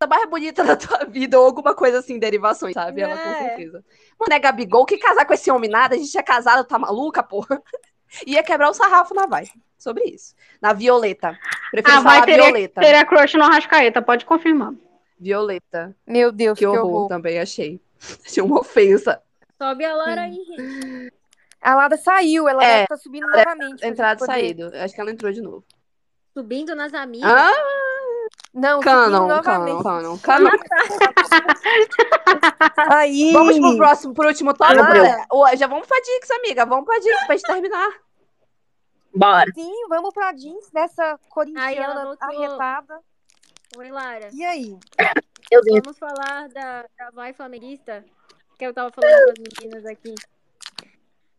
[0.07, 3.01] mais bonita da tua vida, ou alguma coisa assim, derivações, sabe?
[3.01, 3.35] Ela com É.
[3.49, 3.85] certeza.
[4.20, 5.95] Mano, é Gabigol, que casar com esse homem nada?
[5.95, 7.61] A gente é casada, tá maluca, porra?
[8.26, 9.44] Ia quebrar o sarrafo na vai.
[9.78, 10.35] Sobre isso.
[10.60, 11.39] Na Violeta.
[11.70, 12.80] Prefiro Ah, vai falar ter, Violeta.
[12.80, 14.72] ter a crush no Arrascaeta, pode confirmar.
[15.18, 15.94] Violeta.
[16.06, 17.09] Meu Deus, Que que, horror, horror.
[17.09, 17.80] também achei.
[18.26, 19.20] Achei uma ofensa.
[19.60, 21.12] sobe a Lara aí, gente.
[21.60, 23.78] A Lara saiu, ela É, deve estar subindo novamente.
[23.80, 24.70] pra Entrado e saído.
[24.74, 25.64] Acho que ela entrou de novo.
[26.32, 27.28] Subindo nas amigas.
[27.30, 27.52] Ah,
[28.55, 30.19] Não, canon, canon, canon.
[30.19, 30.51] canon.
[32.90, 33.32] Aí.
[33.32, 34.82] Vamos pro próximo, pro último tópico.
[35.31, 36.65] Ô, Já vamos pra Dix, amiga.
[36.65, 37.90] Vamos pra Dix pra gente terminar.
[39.15, 39.51] Bora.
[39.55, 42.28] Sim, vamos pra jeans dessa Aí ela corintiana voltou.
[42.28, 43.01] arretada.
[43.77, 44.28] Oi, Lara.
[44.32, 44.78] E aí?
[45.51, 45.62] Eu.
[45.82, 48.05] Vamos falar da, da vai flamenguista,
[48.59, 50.15] que eu tava falando com as meninas aqui.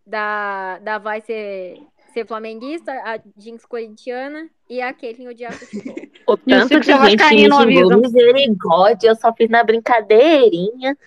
[0.05, 1.79] Da, da vai ser,
[2.09, 5.95] ser flamenguista, a Jinx corintiana e a Caitlyn odiar futebol.
[6.27, 7.97] O o tanto de gente que me Vascaíno xingou, avisa.
[7.97, 10.97] misericórdia, eu só fiz na brincadeirinha.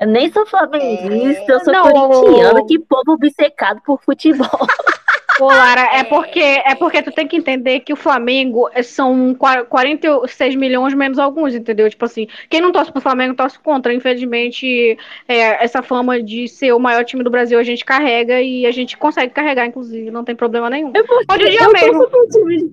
[0.00, 4.46] Eu nem sou flamenguista, eu sou Não, corintiana, que povo obcecado por futebol.
[5.40, 9.34] Ô, Lara, é porque, é porque tu tem que entender que o Flamengo é- são
[9.34, 11.88] qua- 46 milhões menos alguns, entendeu?
[11.90, 13.92] Tipo assim, quem não torce pro Flamengo torce contra.
[13.92, 14.96] Infelizmente,
[15.28, 18.70] é, essa fama de ser o maior time do Brasil a gente carrega e a
[18.70, 20.90] gente consegue carregar, inclusive, não tem problema nenhum.
[20.94, 22.02] É porque Pode eu mesmo.
[22.02, 22.72] um time.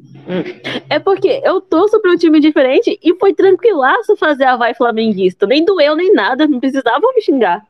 [0.89, 5.45] É porque eu torço pra um time diferente e foi tranquilaço fazer a vai flamenguista.
[5.45, 7.61] Nem doeu, nem nada, não precisava me xingar.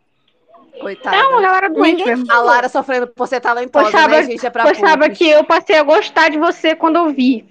[0.79, 1.15] Coitada.
[1.15, 2.25] É uma galera doente mesmo.
[2.31, 4.45] A Lara sofrendo por ser talentosa, Pois sabe- né, gente?
[4.45, 5.17] É pra Pois sabe poucos.
[5.17, 7.45] que eu passei a gostar de você quando eu vi.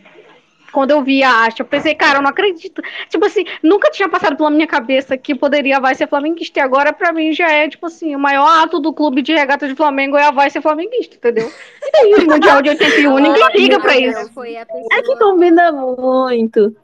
[0.72, 2.80] Quando eu vi a Asha, eu pensei, cara, eu não acredito.
[3.10, 6.58] Tipo assim, nunca tinha passado pela minha cabeça que poderia a Vai ser flamenguista.
[6.58, 9.68] E agora, pra mim, já é, tipo assim, o maior ato do clube de regata
[9.68, 11.52] de Flamengo é a Vai ser flamenguista, entendeu?
[12.04, 14.32] E o Mundial de 81, ninguém liga pra isso.
[14.32, 16.74] Foi a É que combina muito.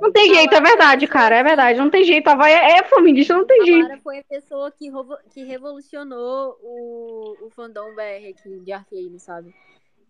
[0.00, 1.36] Não tem jeito, é verdade, cara.
[1.36, 1.78] É verdade.
[1.78, 2.28] Não tem jeito.
[2.28, 3.88] A Vai é, é feminista, não tem A jeito.
[3.88, 4.90] Lara foi a pessoa que,
[5.32, 9.54] que revolucionou o, o fandom BR aqui de Arcane, sabe?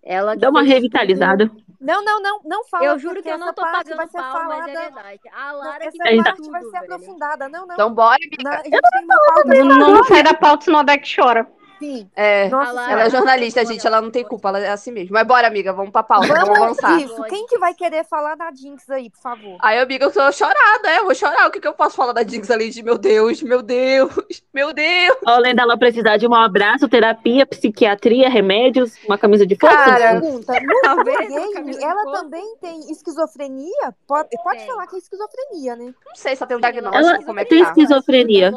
[0.03, 1.51] Ela Dá uma revitalizada.
[1.79, 2.87] Não, não, não, não fala.
[2.87, 4.81] Eu juro que eu não essa tô parte vai pagando ser pau, mas é falada.
[4.95, 5.21] verdade.
[5.33, 6.85] A Não, Lara que essa parte tudo, vai ser velho.
[6.85, 7.49] aprofundada.
[7.49, 7.75] Não, não.
[7.75, 8.61] Então bora, Na- amiga.
[8.61, 11.47] a gente tem uma pauta Não, não sai da pauta, senão a Deck chora.
[11.81, 12.09] Sim.
[12.15, 13.87] É, Nossa ela é jornalista, gente.
[13.87, 15.15] Ela não tem culpa, ela é assim mesmo.
[15.15, 17.01] Mas bora, amiga, vamos pra pauta, vamos Vamos, avançar.
[17.01, 17.23] isso.
[17.25, 19.57] Quem que vai querer falar da Jinx aí, por favor?
[19.61, 21.49] Aí, amiga, eu tô chorada, é, eu vou chorar.
[21.49, 24.13] O que, que eu posso falar da Jinx ali de meu Deus, meu Deus,
[24.53, 25.17] meu Deus.
[25.27, 29.77] Além dela precisar de um abraço, terapia, psiquiatria, remédios, uma camisa de força.
[29.77, 32.23] Cara, Pergunta, no game, camisa de ela força.
[32.23, 33.95] também tem esquizofrenia?
[34.07, 34.67] Pode, pode Tem.
[34.67, 35.95] falar que é esquizofrenia, né?
[36.07, 37.69] Não sei se ela tem um diagnóstico, Ela como é que tem tá.
[37.71, 38.53] esquizofrenia.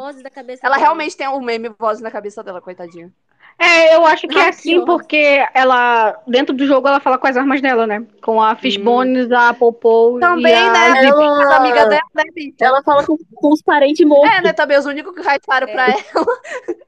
[0.62, 3.12] Ela realmente tem um meme voz na cabeça dela, coitadinha.
[3.58, 7.26] É, eu acho que é Ah, assim, porque ela, dentro do jogo, ela fala com
[7.26, 8.04] as armas dela, né?
[8.20, 11.06] Com a Fishbones, a Popou Também, e a né?
[11.06, 12.24] Ela, amigas dela, né,
[12.60, 14.36] ela fala com, com os parentes mortos.
[14.36, 14.52] É, né?
[14.52, 15.72] Também os únicos que raivaram É.
[15.72, 15.96] pra ela.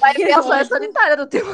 [0.00, 1.46] Vai ver a só solitária do teu.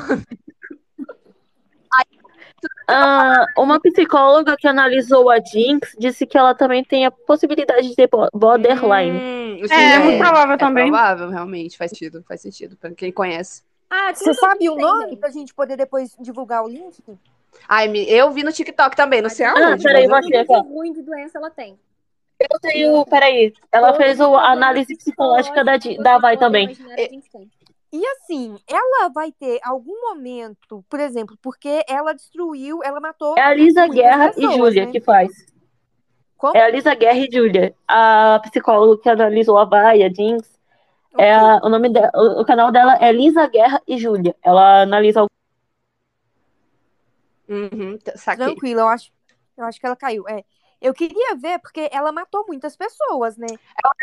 [2.89, 7.95] Ah, uma psicóloga que analisou a Jinx disse que ela também tem a possibilidade de
[7.95, 9.19] ter bo- borderline.
[9.19, 10.91] Hum, sim, É, é muito provável é também.
[10.91, 11.77] provável, realmente.
[11.79, 12.77] Faz sentido, faz sentido.
[12.77, 13.63] Pra quem conhece.
[13.91, 17.03] Ah, Você sabe o nome pra gente poder depois divulgar o link?
[17.69, 19.83] Ai, eu vi no TikTok também, não sei Ah, aonde.
[19.83, 20.37] peraí, mas vou vi.
[20.37, 21.79] aqui, ruim de doença ela tem.
[22.41, 26.77] Eu tenho, peraí, ela fez a análise psicológica da, da Vai também.
[27.93, 33.43] E assim, ela vai ter algum momento, por exemplo, porque ela destruiu, ela matou É
[33.43, 34.91] a Lisa Guerra e pessoas, Júlia né?
[34.91, 35.31] que faz.
[36.37, 36.57] Como?
[36.57, 40.54] É a Lisa Guerra e Júlia, a psicóloga que analisou a Vai, a Jinx.
[41.19, 44.35] É a- o nome dela, o o canal dela é Lisa Guerra e Júlia.
[44.43, 45.29] Ela analisa o-
[47.49, 48.47] Uhum, saquei.
[48.47, 49.13] Tranquilo, eu acho,
[49.57, 50.27] eu acho que ela caiu.
[50.29, 50.43] É.
[50.81, 53.47] Eu queria ver, porque ela matou muitas pessoas, né?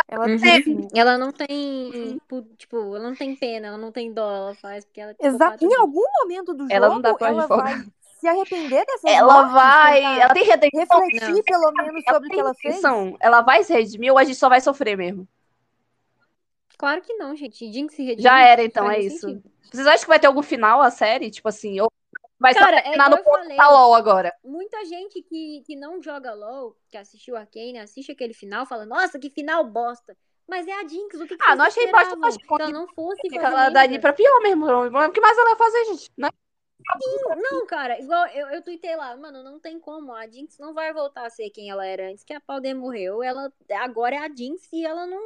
[0.07, 0.35] Ela Uhum.
[0.35, 4.55] assim, Ela não tem, pu- tipo, ela não tem pena, ela não tem dó, ela
[4.55, 5.63] faz porque ela é Exato.
[5.63, 7.73] Em algum momento do Ela não jogo, dá pra ela vai
[8.19, 10.21] se arrepender dessas Ela mortes, vai.
[10.21, 10.99] Ela tem redenção.
[11.01, 11.43] refletir Não.
[11.43, 12.81] pelo menos Ela sobre o que ela fez.
[13.19, 15.27] Ela vai se redimir ou a gente só vai sofrer mesmo?
[16.81, 17.71] Claro que não, gente.
[17.71, 19.27] Jinx se redime, Já era, então, é isso.
[19.27, 19.43] sentido.
[19.71, 21.29] Vocês acham que vai ter algum final a série?
[21.29, 21.91] Tipo assim, ou
[22.39, 23.55] vai Cara, só é no ponto falei.
[23.55, 24.33] da LOL agora?
[24.43, 29.19] Muita gente que, que não joga LOL, que assistiu Arcane, assiste aquele final, fala, nossa,
[29.19, 30.17] que final bosta.
[30.49, 32.27] Mas é a Jinx, o que, que Ah, não achei bosta, não.
[32.27, 34.65] Achei Se ela não fosse fazer Ela pra pior mesmo.
[34.65, 36.11] O que mais ela vai fazer, gente?
[36.17, 36.29] Né?
[37.37, 40.13] Não, cara, igual eu, eu tuitei lá, mano, não tem como.
[40.13, 43.21] A Jinx não vai voltar a ser quem ela era antes, que a Powder morreu.
[43.21, 45.21] Ela agora é a Jinx e ela não.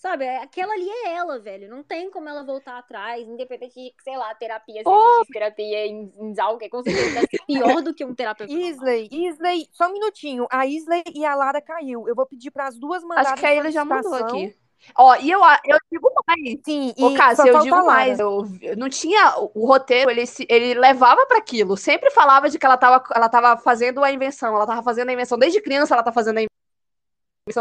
[0.00, 1.68] Sabe, é- aquela ali é ela, velho.
[1.68, 5.24] Não tem como ela voltar atrás, independente de, sei lá, terapia, se Oh.
[5.32, 8.52] terapia em, em Zalk, com certeza deve ser pior do que um terapeuta.
[8.52, 10.46] Isley, Isley, só um minutinho.
[10.52, 12.08] A Isley e a Lara caiu.
[12.08, 14.54] Eu vou pedir para as duas mandarem Acho que a Ilha já mandou aqui.
[14.96, 16.58] Ó, e eu, eu digo mais.
[16.64, 18.20] Sim, Ô, e Cássia, só eu digo mais.
[18.20, 19.34] Eu, eu não tinha.
[19.52, 21.76] O, roteiro, ele, se- ele levava para aquilo.
[21.76, 24.54] Sempre falava de que ela tava, ela tava fazendo a invenção.
[24.54, 25.36] Ela tava fazendo a invenção.
[25.36, 26.57] Desde criança, ela tá fazendo a invenção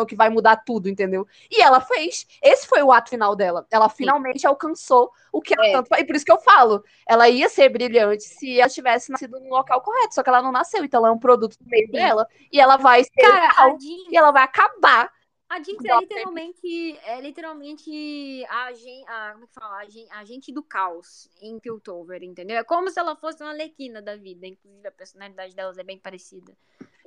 [0.05, 1.27] que vai mudar tudo, entendeu?
[1.49, 2.25] E ela fez.
[2.41, 3.65] Esse foi o ato final dela.
[3.71, 5.71] Ela finalmente alcançou o que ela É.
[5.73, 5.87] tanto.
[5.95, 6.83] E por isso que eu falo.
[7.07, 10.15] Ela ia ser brilhante se ela tivesse nascido no local correto.
[10.15, 10.83] Só que ela não nasceu.
[10.83, 11.91] Então ela é um produto do meio Sim.
[11.93, 12.27] dela.
[12.51, 13.21] E ela vai ser.
[13.21, 15.11] Cara, real, Jinx, e ela vai acabar.
[15.49, 19.75] a Jinx é literalmente, é literalmente a agente, a, como é que fala?
[19.75, 22.57] A agente, agente do caos em Piltover, entendeu?
[22.57, 24.45] É como se ela fosse uma Alequina da vida.
[24.45, 26.53] Inclusive, a personalidade delas é bem parecida.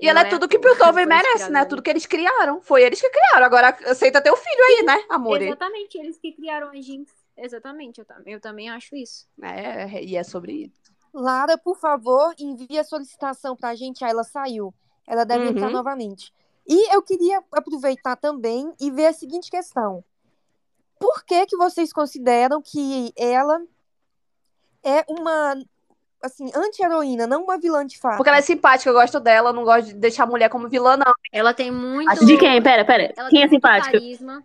[0.01, 1.65] E ela é não tudo que Piltover merece, né?
[1.65, 2.61] Tudo que eles criaram.
[2.63, 3.45] Foi eles que criaram.
[3.47, 5.41] Agora aceita ter o filho aí, né, amor?
[5.43, 7.13] Exatamente, eles que criaram a Jinx.
[7.37, 9.27] Exatamente, eu, tam- eu também acho isso.
[9.43, 10.81] É, e é sobre isso.
[11.13, 14.05] Lara, por favor, envie a solicitação pra gente.
[14.05, 14.73] Ah, ela saiu.
[15.07, 15.51] Ela deve Uhum.
[15.51, 16.33] entrar novamente.
[16.67, 20.05] E eu queria aproveitar também e ver a seguinte questão.
[20.99, 23.61] Por que que vocês consideram que ela
[24.85, 25.55] é uma,
[26.23, 28.17] assim, anti-heroína, não uma vilã de fato?
[28.17, 30.69] Porque ela é simpática, eu gosto dela, eu não gosto de deixar a mulher como
[30.69, 31.13] vilã, não.
[31.33, 32.25] Ela tem muito.
[32.25, 32.63] De quem?
[32.63, 33.13] Pera, pera.
[33.17, 33.93] Ela Quem tem é simpática?
[33.93, 34.43] carisma.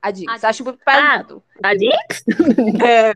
[0.00, 0.44] A Jinx.
[0.44, 1.42] Acho muito pesado.
[1.62, 2.24] A Jinx?
[2.84, 3.14] É.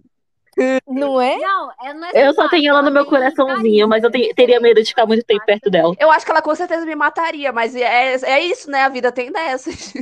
[0.87, 1.39] Não é?
[1.39, 4.61] Não, ela não é Eu só tenho ela no meu coraçãozinho, mas eu te- teria
[4.61, 5.95] medo de ficar muito tempo perto dela.
[5.99, 8.83] Eu acho que ela com certeza me mataria, mas é, é isso, né?
[8.83, 9.95] A vida tem dessas.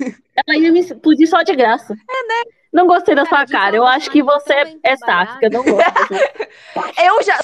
[0.00, 1.92] Ela ia me explodir só de graça.
[1.94, 2.50] É, né?
[2.72, 3.76] Não gostei da Cara, sua a cara.
[3.76, 5.48] Eu acho que você é sáfica.
[5.50, 6.14] Não gosto.
[6.98, 7.38] Eu já.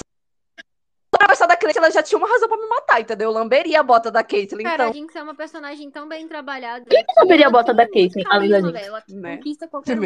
[1.10, 3.28] Pra gostar da Caitlyn, ela já tinha uma razão pra me matar, entendeu?
[3.30, 4.92] Eu lamberia a bota da Caitlyn, Cara, a então.
[4.92, 6.84] Jinx é uma personagem tão bem trabalhada.
[6.88, 8.86] Quem que lamberia a bota da Caitlyn, da carisma, Jinx?
[8.86, 9.36] Ela Né?
[9.36, 10.02] conquista qualquer um.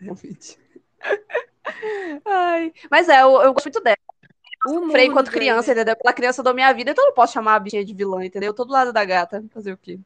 [0.00, 0.58] Realmente.
[2.24, 2.72] Ai.
[2.90, 3.96] Mas é, eu, eu gosto muito dela.
[4.62, 5.96] Freio murro enquanto criança, entendeu?
[5.96, 8.24] Pela criança eu dou minha vida, então eu não posso chamar a bichinha de vilã,
[8.24, 8.48] entendeu?
[8.48, 9.44] Eu tô do lado da gata.
[9.52, 10.00] Fazer o quê?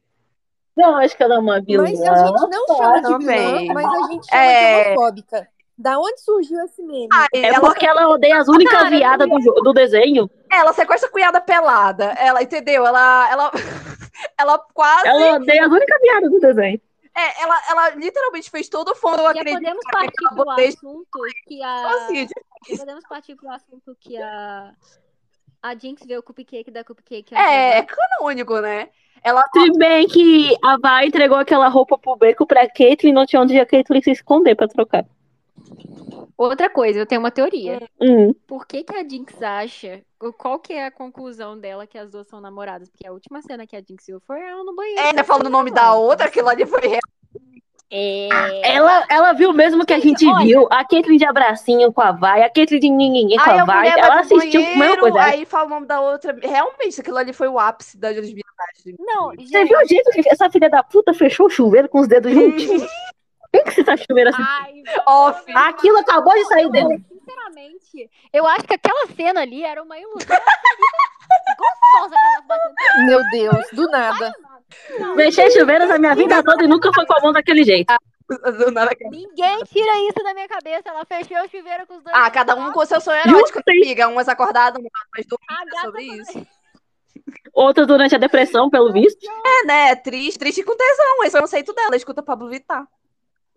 [0.77, 1.83] Não, acho que ela é uma vilã.
[1.85, 4.83] Mas a gente não chama de vilã, mas a gente chama É.
[4.85, 5.49] de homofóbica.
[5.77, 7.09] Da onde surgiu esse meme?
[7.13, 10.31] Ai, É ela, porque ela odeia as únicas Cara, viadas do, jo- do desenho.
[10.51, 12.13] ela sequestra a cunhada pelada.
[12.19, 12.87] Ela, entendeu?
[12.87, 13.29] Ela.
[13.31, 13.51] Ela,
[14.39, 15.09] ela quase.
[15.09, 16.81] Ela odeia as únicas viadas do desenho.
[17.15, 19.55] É, ela, ela literalmente fez todo o fundo, eu acredito.
[19.59, 21.09] podemos partir pro assunto
[21.47, 22.09] que a.
[22.71, 24.73] Já podemos partir pro assunto que a.
[25.63, 27.35] A Jinx vê o cupcake da cupcake.
[27.35, 28.89] É, é canônico, né?
[29.25, 33.41] Ela Se bem que a Vai entregou aquela roupa pro beco pra Caitlyn, não tinha
[33.41, 35.07] onde a Caitlyn se esconder pra trocar.
[36.37, 37.81] Outra coisa, eu tenho uma teoria.
[38.01, 38.35] Hum.
[38.49, 40.03] Por que, que a Jinx acha.
[40.37, 42.89] Qual que é a conclusão dela que as duas são namoradas?
[42.89, 45.01] Porque a última cena que a Jinx viu foi ela no banheiro.
[45.01, 47.01] é, né, falando o nome da outra, aquilo ali foi real.
[47.95, 48.29] É.
[48.75, 50.47] Ela, ela viu mesmo que a gente Olha.
[50.47, 50.67] viu.
[50.71, 53.89] A Caitlyn de abracinho com a Vai, a Caitlyn de ninguém com a Vai.
[53.89, 55.23] Ela assistiu a mesma coisa.
[55.23, 56.35] aí fala o nome da outra.
[56.43, 58.97] Realmente, aquilo ali foi o ápice da lesbianagem.
[58.99, 59.69] Não, Você gente.
[59.69, 62.65] viu o jeito que essa filha da puta fechou o chuveiro com os dedos juntos?
[63.53, 64.43] Quem que se tá chuveiro assim?
[64.43, 65.45] Ai, Off.
[65.55, 66.97] Aquilo acabou de sair dela.
[67.11, 70.19] sinceramente, eu acho que aquela cena ali era uma ilusão
[71.59, 73.07] gostosa que batendo.
[73.07, 74.33] Meu Deus, do nada.
[75.17, 77.93] Fechei chuveiros a minha vida toda e nunca foi com a mão daquele jeito.
[78.97, 80.89] Que- Ninguém tira isso da minha cabeça.
[80.89, 82.17] Ela fechou o chuveiro com os dois.
[82.17, 84.09] Ah, cada um com o seu sonho erótico, amiga.
[84.09, 86.21] Umas acordadas, umas dormidas sobre também.
[86.23, 86.47] isso.
[87.53, 89.19] Outra durante a depressão, pelo visto.
[89.47, 89.97] É, né?
[89.97, 91.25] Triste, triste com tesão.
[91.25, 91.95] Esse é o conceito dela.
[91.97, 92.87] Escuta Pablo Vittar.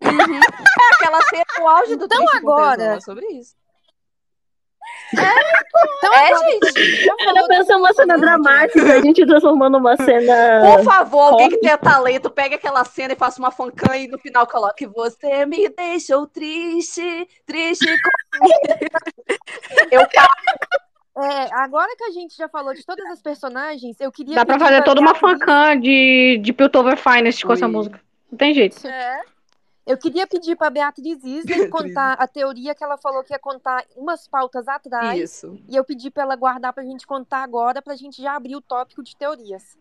[0.02, 2.96] É aquela cena o auge do Então triste com agora- tesão.
[2.96, 3.54] É sobre isso.
[5.12, 6.72] Então, É, agora gente.
[6.72, 10.34] que a gente já Ela falou pensa uma cena dramática, a gente transformando uma cena.
[10.76, 14.18] Por favor, alguém que tenha talento, pegue aquela cena e faça uma fancam e no
[14.18, 18.46] final coloque Você me deixou triste, triste com...
[19.90, 20.02] Eu
[21.18, 24.34] É, agora que a gente já falou de todas as personagens, eu queria.
[24.34, 27.72] Dá pra fazer toda uma fancam de, de Piltover Finest com essa Ui.
[27.72, 28.00] música.
[28.30, 28.86] Não tem jeito.
[28.86, 29.20] É.
[29.86, 33.84] Eu queria pedir pra Beatriz Isler contar a teoria que ela falou que ia contar
[33.96, 35.18] umas pautas atrás.
[35.18, 35.56] Isso.
[35.68, 38.60] E eu pedi pra ela guardar pra gente contar agora, pra gente já abrir o
[38.60, 39.78] tópico de teorias.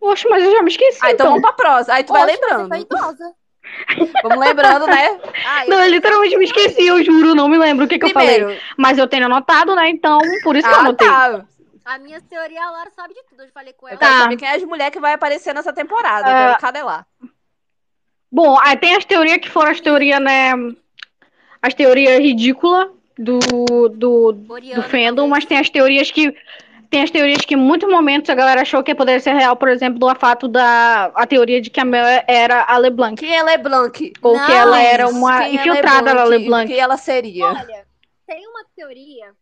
[0.00, 1.00] Oxe, mas eu já me esqueci.
[1.02, 1.26] Ah, então então.
[1.26, 1.96] vamos pra próxima.
[1.96, 2.62] Aí tu vai Oxe, lembrando.
[2.62, 3.34] Você tá idosa.
[4.22, 5.20] Vamos lembrando, né?
[5.46, 8.10] Ah, Não, eu literalmente me esqueci, eu juro, não me lembro o que, que eu
[8.10, 8.58] falei.
[8.78, 9.90] Mas eu tenho anotado, né?
[9.90, 11.06] Então, por isso que eu Ah, anotei.
[11.06, 11.44] tá.
[11.84, 13.42] A minha teoria, a Lara sabe de tudo.
[13.42, 13.98] Eu falei com ela.
[13.98, 14.34] Tá.
[14.36, 16.26] quem é as mulheres que vai aparecer nessa temporada.
[16.26, 16.30] Ah.
[16.30, 17.06] Eu quero cadelar.
[18.30, 20.52] Bom, aí tem as teorias que foram as teorias, né?
[21.62, 23.38] As teorias ridículas do,
[23.88, 26.34] do, do fandom, mas tem as teorias que.
[26.90, 29.68] Tem as teorias que em muitos momentos a galera achou que poderia ser real, por
[29.68, 33.14] exemplo, do fato da a teoria de que a Mel era a LeBlanc.
[33.20, 34.14] Quem é LeBlanc?
[34.22, 36.66] Ou Não, que ela era Mas uma é infiltrada na LeBlanc.
[36.66, 37.44] Quem ela seria?
[37.44, 37.86] Olha,
[38.26, 39.34] tem uma teoria,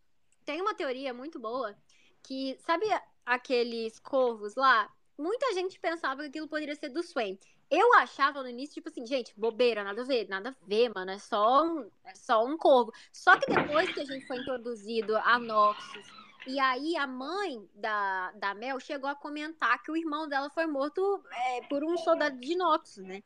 [0.45, 1.73] tem uma teoria muito boa
[2.21, 2.85] que, sabe
[3.25, 4.89] aqueles corvos lá?
[5.17, 7.39] Muita gente pensava que aquilo poderia ser do Swain.
[7.69, 11.11] Eu achava no início, tipo assim, gente, bobeira, nada a ver, nada a ver, mano,
[11.11, 12.93] é só um, é só um corvo.
[13.11, 16.07] Só que depois que a gente foi introduzido a Noxus,
[16.47, 20.65] e aí a mãe da, da Mel chegou a comentar que o irmão dela foi
[20.65, 23.21] morto é, por um soldado de Noxus, né?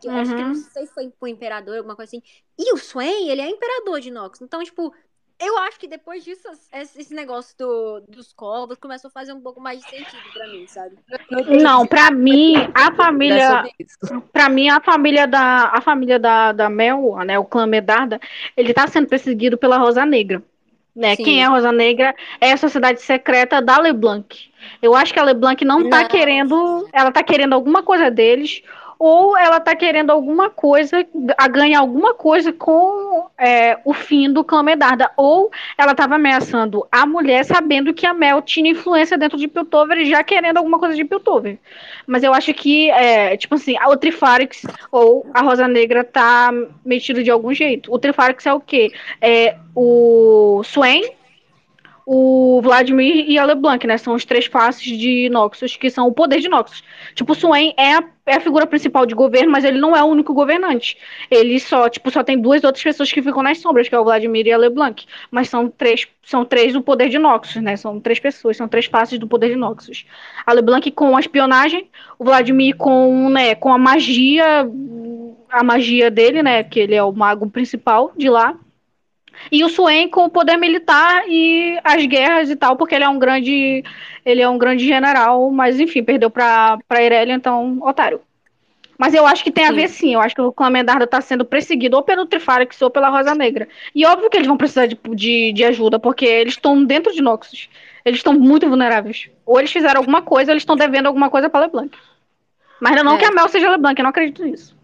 [0.00, 0.48] Que eu acho que Uhum.
[0.48, 2.22] não sei se foi pro imperador, alguma coisa assim.
[2.58, 4.40] E o Swain, ele é imperador de Nox.
[4.40, 4.94] Então, tipo,
[5.40, 9.60] eu acho que depois disso, esse negócio do, dos corvos começou a fazer um pouco
[9.60, 10.96] mais de sentido pra mim, sabe?
[11.62, 13.64] Não, pra mim, a É família.
[13.78, 13.98] isso.
[14.32, 18.20] Pra mim, a família da, a família da, da Mel, né, o clã Medarda,
[18.56, 20.42] ele tá sendo perseguido pela Rosa Negra.
[20.94, 21.16] Né?
[21.16, 21.24] Sim.
[21.24, 24.48] Quem é a Rosa Negra é a sociedade secreta da LeBlanc.
[24.80, 26.08] Eu acho que a LeBlanc não tá Não.
[26.08, 26.88] querendo.
[26.92, 28.62] Ela tá querendo alguma coisa deles,
[28.98, 31.06] ou ela tá querendo alguma coisa,
[31.36, 35.10] a ganhar alguma coisa com é, o fim do clã Medarda.
[35.16, 39.98] Ou ela tava ameaçando a mulher, sabendo que a Mel tinha influência dentro de Piltover
[39.98, 41.58] e já querendo alguma coisa de Piltover.
[42.06, 46.50] Mas eu acho que, é, tipo assim, o Trifarix ou a Rosa Negra tá
[46.84, 47.92] metido de algum jeito.
[47.92, 48.92] O Trifarix é o quê?
[49.20, 51.02] É o Swain,
[52.06, 53.96] o Vladimir e a LeBlanc, né?
[53.96, 56.84] São os três faces de Noxus, que são o poder de Noxus.
[57.14, 60.02] Tipo, o Swain é a, é a figura principal de governo, mas ele não é
[60.02, 60.98] o único governante.
[61.30, 64.04] Ele só, tipo, só tem duas outras pessoas que ficam nas sombras, que é o
[64.04, 65.06] Vladimir e a LeBlanc.
[65.30, 67.74] Mas são três, são três do poder de Noxus, né?
[67.76, 70.04] São três pessoas, são três faces do poder de Noxus.
[70.44, 74.68] A LeBlanc com a espionagem, o Vladimir com, né, com a magia,
[75.50, 76.62] a magia dele, né?
[76.62, 78.58] Que ele é o mago principal de lá.
[79.50, 83.08] E o Swain com o poder militar e as guerras e tal, porque ele é
[83.08, 83.82] um grande,
[84.24, 88.20] ele é um grande general, mas enfim, perdeu pra, pra Irelia, então, otário.
[88.96, 89.74] Mas eu acho que tem a Sim.
[89.74, 90.14] ver sim.
[90.14, 93.34] Eu acho que o clã Medarda tá sendo perseguido ou pelo Trifarix ou pela Rosa
[93.34, 93.68] Negra.
[93.94, 97.20] E óbvio que eles vão precisar de, de, de ajuda, porque eles estão dentro de
[97.20, 97.68] Noxus.
[98.04, 99.28] Eles estão muito vulneráveis.
[99.44, 101.96] Ou eles fizeram alguma coisa, ou eles estão devendo alguma coisa pra LeBlanc.
[102.80, 103.18] Mas não É.
[103.18, 104.76] que a Mel seja LeBlanc, eu não acredito nisso.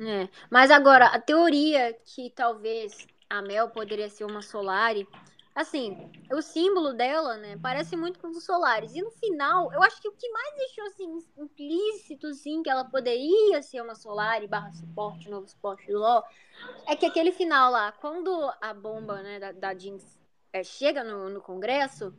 [0.00, 0.28] É.
[0.50, 5.08] Mas agora, a teoria que talvez a Mel poderia ser uma Solari,
[5.54, 8.94] assim, o símbolo dela, né, parece muito com os Solares.
[8.94, 12.84] E no final, eu acho que o que mais deixou, assim, implícito, assim, que ela
[12.84, 16.24] poderia ser uma Solari barra suporte, novo suporte do LoL,
[16.86, 20.18] é que aquele final lá, quando a bomba, né, da, da Jinx
[20.52, 22.12] é, chega no, no Congresso,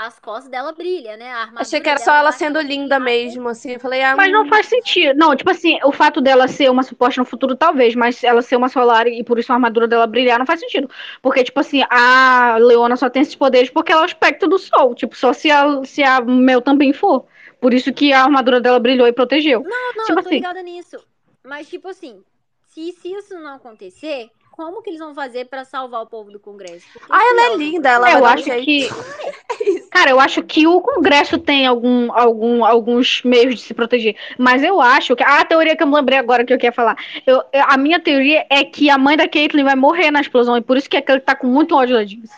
[0.00, 3.72] as costas dela brilham, né, Achei que era só ela bate sendo linda mesmo, assim.
[3.72, 5.14] Eu falei, ah, Mas não hum, faz sentido.
[5.14, 8.56] Não, tipo assim, o fato dela ser uma suporte no futuro, talvez, mas ela ser
[8.56, 10.88] uma solar e por isso a armadura dela brilhar, não faz sentido.
[11.20, 14.58] Porque, tipo assim, a Leona só tem esses poderes porque ela é o espectro do
[14.58, 14.94] sol.
[14.94, 17.26] Tipo, só se a, se a Mel também for.
[17.60, 19.62] Por isso que a armadura dela brilhou e protegeu.
[19.62, 20.36] Não, não, Tipo eu tô assim.
[20.36, 20.96] ligada nisso.
[21.44, 22.22] Mas, tipo assim,
[22.68, 24.30] se, se isso não acontecer,
[24.60, 26.86] como que eles vão fazer pra salvar o povo do Congresso?
[26.92, 28.88] Porque Ah, ela é não linda, ela É, eu um acho que.
[29.90, 34.14] Cara, eu acho que o Congresso tem algum, algum, alguns meios de se proteger.
[34.38, 35.22] Mas eu acho que.
[35.24, 36.94] Ah, a teoria que eu me lembrei agora que eu queria falar.
[37.26, 40.58] Eu, eu- a minha teoria é que a mãe da Caitlyn vai morrer na explosão.
[40.58, 42.30] E por isso que a Caitlyn tá com muito ódio da Jinx.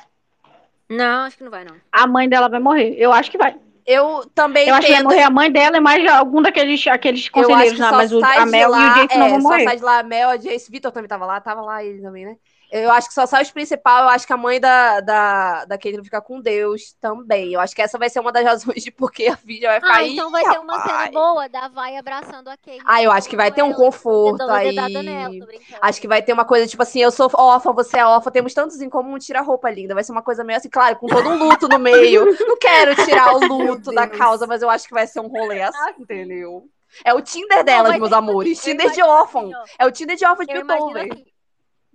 [0.88, 1.74] Não, acho que não vai, não.
[1.90, 2.94] A mãe dela vai morrer.
[2.96, 3.56] Eu acho que vai.
[3.86, 7.78] Eu também Eu acho que vai morrer a mãe dela mais algum daqueles aqueles conselheiros
[7.78, 9.64] só Mas o, a Mel lá, e o Jace é, não vão só morrer.
[9.64, 12.24] sai de lá a Mel, a Jace, Vitor também tava lá, tava lá ele também,
[12.26, 12.36] né?
[12.72, 15.76] Eu acho que só sai os principal, eu acho que a mãe da, da, da
[15.76, 17.52] Caitlyn fica com Deus também.
[17.52, 19.94] Eu acho que essa vai ser uma das razões de porque a filha vai ficar
[19.94, 22.80] Ah, então vai ter uma cena boa da Vai abraçando a Kate.
[22.86, 24.74] Ah, eu acho que vai ter um conforto aí.
[24.74, 25.34] nela.
[25.82, 28.54] Acho que vai ter uma coisa tipo assim, eu sou órfã, você é órfã, temos
[28.54, 29.94] tantos em comum, tira roupa linda.
[29.94, 32.24] Vai ser uma coisa meio assim, claro, com todo um luto no meio.
[32.40, 35.60] Não quero tirar o luto da causa, mas eu acho que vai ser um rolê
[35.60, 36.64] assim, entendeu?
[37.04, 38.62] É o Tinder delas, meus eu amores.
[38.62, 39.50] Tinder de órfão.
[39.54, 39.74] assim.
[39.78, 41.31] É o Tinder de órfão de assim.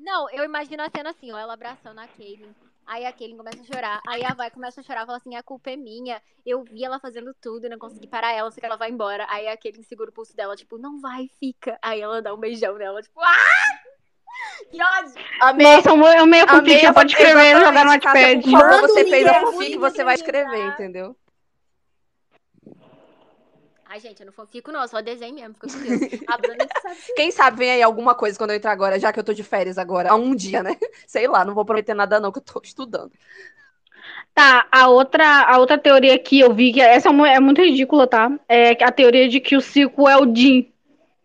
[0.07, 2.55] Não, eu imagino a cena assim, ó, ela abraçando a Kaylin.
[2.85, 4.01] Aí a Kaylin começa a chorar.
[4.07, 6.21] Aí a Vai começa a chorar, fala assim: a culpa é minha.
[6.45, 9.25] Eu vi ela fazendo tudo e não consegui parar ela, sei que ela vai embora.
[9.29, 11.77] Aí a Kaylin segura o pulso dela, tipo, não vai, fica.
[11.81, 13.79] Aí ela dá um beijão nela, tipo, ah!
[14.71, 15.13] Que ódio!
[15.41, 15.65] Amei.
[15.75, 18.45] Nossa, eu meio fanfic, já a- pode escrever e jogar no Notepad.
[18.47, 20.73] Manda você fez a fanfic, você vai escrever, ajudar.
[20.73, 21.17] entendeu?
[23.89, 26.21] Ai, gente, eu não fico, não, só desenho mesmo, fica com Deus.
[26.27, 26.95] A Bruna que sabe.
[27.15, 29.43] Quem sabe vem aí alguma coisa quando eu entrar agora, já que eu tô de
[29.43, 30.75] férias agora, há um dia, né?
[31.07, 33.11] Sei lá, não vou prometer nada não, que eu tô estudando.
[34.33, 38.05] Tá, a outra, a outra teoria que eu vi, que essa é é muito ridícula,
[38.05, 38.29] tá?
[38.47, 40.71] É a teoria de que o Cico é o Jin.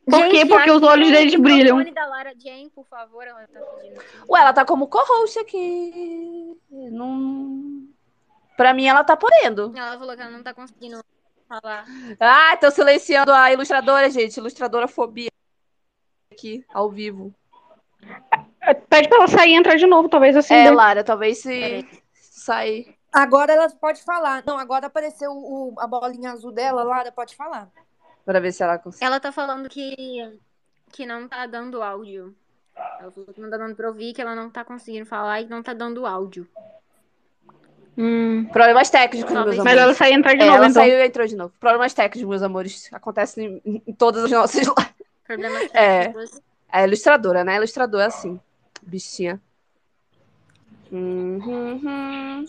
[0.04, 0.46] Por quê?
[0.46, 1.76] Porque os olhos o deles brilham.
[1.76, 4.00] microfone da Lara Jane, por favor, ela tá pedindo.
[4.28, 6.56] Ué, ela tá como co-host aqui.
[6.70, 7.86] Não...
[8.56, 9.72] Pra mim, ela tá podendo.
[9.76, 11.02] Ela falou que ela não tá conseguindo
[11.60, 11.84] falar.
[12.18, 14.36] Ah, tô silenciando a ilustradora, gente.
[14.38, 15.28] Ilustradora fobia.
[16.32, 17.34] Aqui, ao vivo.
[18.88, 20.54] Pede pra ela sair e entrar de novo, talvez assim.
[20.54, 20.70] É, dê.
[20.70, 22.02] Lara, talvez se Peraí.
[22.14, 22.96] sair.
[23.12, 24.42] Agora ela pode falar.
[24.46, 27.68] Não, agora apareceu o- a bolinha azul dela, Lara, pode falar.
[28.24, 29.04] Pra ver se ela consegue.
[29.04, 30.38] Ela tá falando que,
[30.90, 32.34] que não tá dando áudio.
[33.00, 35.46] Ela falou que não tá dando pra ouvir, que ela não tá conseguindo falar e
[35.48, 36.48] não tá dando áudio.
[37.96, 38.46] Hum.
[38.52, 39.62] Problemas técnicos, meus amores.
[39.64, 40.82] Melhor ela sair e entrar de É, novo, ela então.
[40.82, 41.52] saiu e entrou de novo.
[41.60, 42.88] Problemas técnicos, meus amores.
[42.92, 44.94] Acontecem em, em todas as nossas lives.
[45.24, 46.04] Problemas É.
[46.06, 46.40] técnicos.
[46.72, 47.56] É ilustradora, né?
[47.56, 48.40] Ilustradora é assim.
[48.82, 49.40] Bichinha.
[50.90, 52.46] Uhum.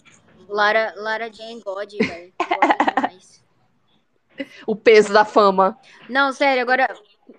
[0.47, 2.33] Lara, Lara Jane God, velho.
[4.65, 5.77] O peso da fama.
[6.09, 6.91] Não, sério, agora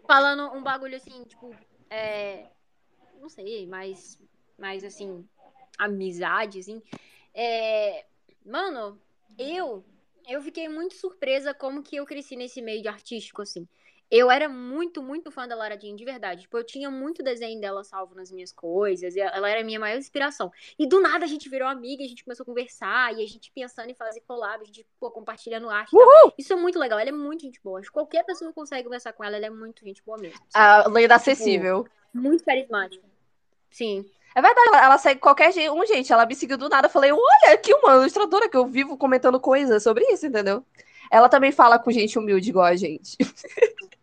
[0.06, 1.52] falando um bagulho assim, tipo,
[1.90, 2.44] é.
[3.20, 4.16] Não sei, mais.
[4.56, 5.24] Mais assim.
[5.76, 6.80] Amizade, assim.
[7.34, 8.04] É.
[8.44, 8.98] Mano,
[9.38, 9.84] eu.
[10.26, 13.68] Eu fiquei muito surpresa como que eu cresci nesse meio de artístico, assim.
[14.10, 16.42] Eu era muito, muito fã da Lara Jean, de verdade.
[16.42, 19.16] Tipo, eu tinha muito desenho dela salvo nas minhas coisas.
[19.16, 20.52] e Ela era a minha maior inspiração.
[20.78, 23.50] E do nada a gente virou amiga, a gente começou a conversar, e a gente
[23.52, 25.90] pensando em fazer collab, a gente, pô, compartilhando arte.
[26.38, 27.80] Isso é muito legal, ela é muito gente boa.
[27.80, 30.38] Acho que qualquer pessoa que consegue conversar com ela, ela é muito gente boa mesmo.
[30.48, 30.86] sabe?
[30.86, 31.86] A lei da acessível.
[32.12, 33.04] Muito carismática.
[33.70, 34.08] Sim.
[34.34, 35.72] É verdade, ela, ela segue qualquer jeito.
[35.72, 36.86] Um, gente, ela me seguiu do nada.
[36.86, 40.64] Eu falei, olha, aqui uma ilustradora que eu vivo comentando coisas sobre isso, entendeu?
[41.10, 43.16] Ela também fala com gente humilde igual a gente.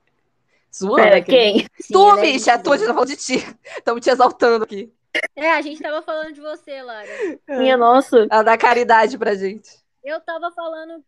[0.74, 1.68] Zoando Pera, quem?
[1.82, 3.58] Sim, Tu, ela é bicha, gente tu, a gente tá falando de ti.
[3.78, 4.94] Estamos te exaltando aqui.
[5.36, 7.10] É, a gente tava falando de você, Lara.
[7.50, 8.26] Minha nossa.
[8.32, 9.70] Ela dá caridade pra gente.
[10.02, 11.04] Eu tava falando.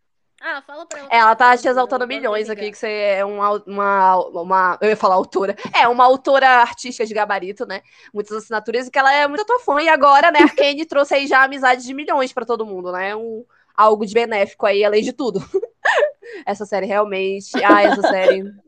[0.45, 1.07] Ah, fala pra ela.
[1.09, 4.77] Ela tá te exaltando milhões aqui, que você é uma, uma, uma.
[4.81, 5.55] Eu ia falar autora.
[5.73, 7.81] É, uma autora artística de gabarito, né?
[8.13, 9.81] Muitas assinaturas, e que ela é muito tua fã.
[9.81, 13.15] E agora, né, a Arkane trouxe aí já amizade de milhões pra todo mundo, né?
[13.15, 15.39] Um, algo de benéfico aí, além de tudo.
[16.45, 17.51] essa série realmente.
[17.63, 18.43] Ah, essa série.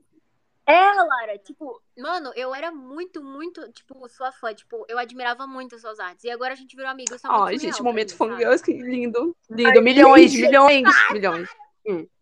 [0.68, 5.76] É, Lara, tipo, mano, eu era muito, muito, tipo, sua fã, tipo, eu admirava muito
[5.76, 6.24] as suas artes.
[6.24, 9.38] E agora a gente virou amigo, isso muito Ai, surreal gente, momento fangirls, que lindo.
[9.48, 9.80] Lindo.
[9.84, 11.48] milhões, milhões, milhões.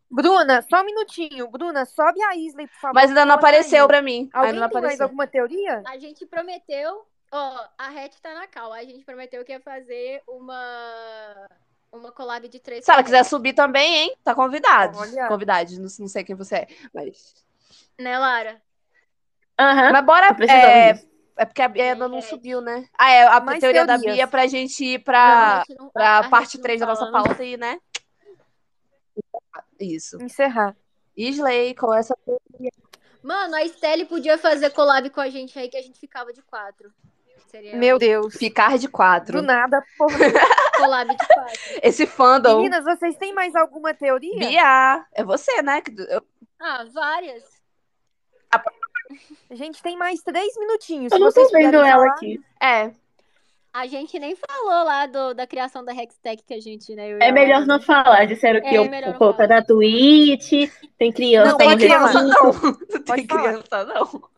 [0.09, 1.48] Bruna, só um minutinho.
[1.50, 2.93] Bruna, sobe a Isley, por favor.
[2.93, 4.30] Mas ainda não apareceu pra mim.
[4.33, 5.82] Alguém Ainda não tem mais alguma teoria?
[5.88, 10.22] A gente prometeu, ó, a Hatch tá na cal, a gente prometeu que ia fazer
[10.27, 11.48] uma
[11.92, 12.83] uma collab de três.
[12.85, 14.16] Se ela quiser subir também, hein?
[14.24, 14.98] Tá convidado.
[14.98, 15.27] Olha.
[15.27, 16.67] Convidado, não, não sei quem você é.
[16.93, 17.35] Mas,
[18.00, 18.61] Né, Lara?
[19.59, 19.92] Aham.
[19.92, 20.33] mas bora.
[20.33, 21.00] precisando É,
[21.38, 22.22] é porque a Bia ainda não É.
[22.22, 22.85] subiu, né?
[22.98, 23.24] Ah, é.
[23.27, 24.16] A Mais teoria da teorias.
[24.16, 26.85] Bia é pra gente ir Não, pra, não- a- pra a parte não 3 da
[26.88, 27.24] nossa fala, não.
[27.25, 27.80] pauta e, né?
[29.83, 30.17] Isso.
[30.21, 30.75] Encerrar.
[31.15, 32.17] Isley, com essa.
[33.21, 36.41] Mano, a Stelle podia fazer collab com a gente aí, que a gente ficava de
[36.41, 36.91] quatro.
[37.47, 38.33] Seria Meu Deus.
[38.35, 39.39] Ficar de quatro.
[39.39, 40.17] Do nada, porra.
[40.77, 41.59] collab de quatro.
[41.83, 42.57] Esse fandom.
[42.57, 44.39] Meninas, vocês têm mais alguma teoria?
[44.47, 45.81] Bia, é você, né?
[46.09, 46.25] eu-
[46.59, 47.43] Ah, várias.
[49.49, 51.11] A gente tem mais três minutinhos.
[51.11, 52.13] Eu não tô vendo ela falar.
[52.13, 52.41] aqui.
[52.61, 52.91] É.
[53.73, 57.09] A gente nem falou lá do, da criação da Hextech que a gente, né?
[57.11, 58.25] eu É a melhor não falar.
[58.27, 59.61] Disseram que É, eu colocar falar.
[59.61, 62.53] na Twitch, tem criança Não, Tem criança, não.
[62.53, 64.29] Não tem criança, não.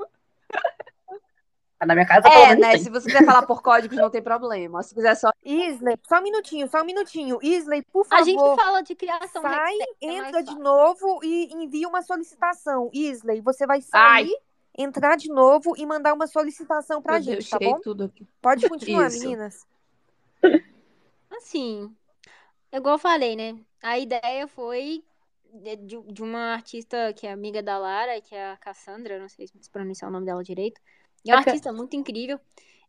[1.86, 2.72] Na minha casa, É, né?
[2.72, 2.80] tem.
[2.84, 4.82] Se você quiser falar por códigos, não tem problema.
[4.82, 5.30] Se quiser só.
[5.44, 7.38] Isley, só um minutinho, só um minutinho.
[7.44, 8.26] Isley, por A favor.
[8.26, 10.64] gente fala de criação Sai, é entra de fácil.
[10.64, 12.90] novo e envia uma solicitação.
[12.92, 14.36] Isley, você vai sair,
[14.78, 17.80] entrar de novo e mandar uma solicitação pra Meu gente, Deus, tá bom?
[17.82, 18.28] tudo aqui.
[18.42, 19.12] Pode continuar, Isso.
[19.12, 19.66] meninas.
[21.32, 21.96] Assim,
[22.74, 23.60] igual eu falei, né?
[23.84, 25.04] A ideia foi
[25.54, 25.76] de,
[26.14, 29.72] de- uma artista que é amiga da Lara, que é a Cassandra, não sei se
[29.72, 30.82] pronunciar o nome dela direito.
[31.28, 32.40] É uma Ca- artista muito incrível.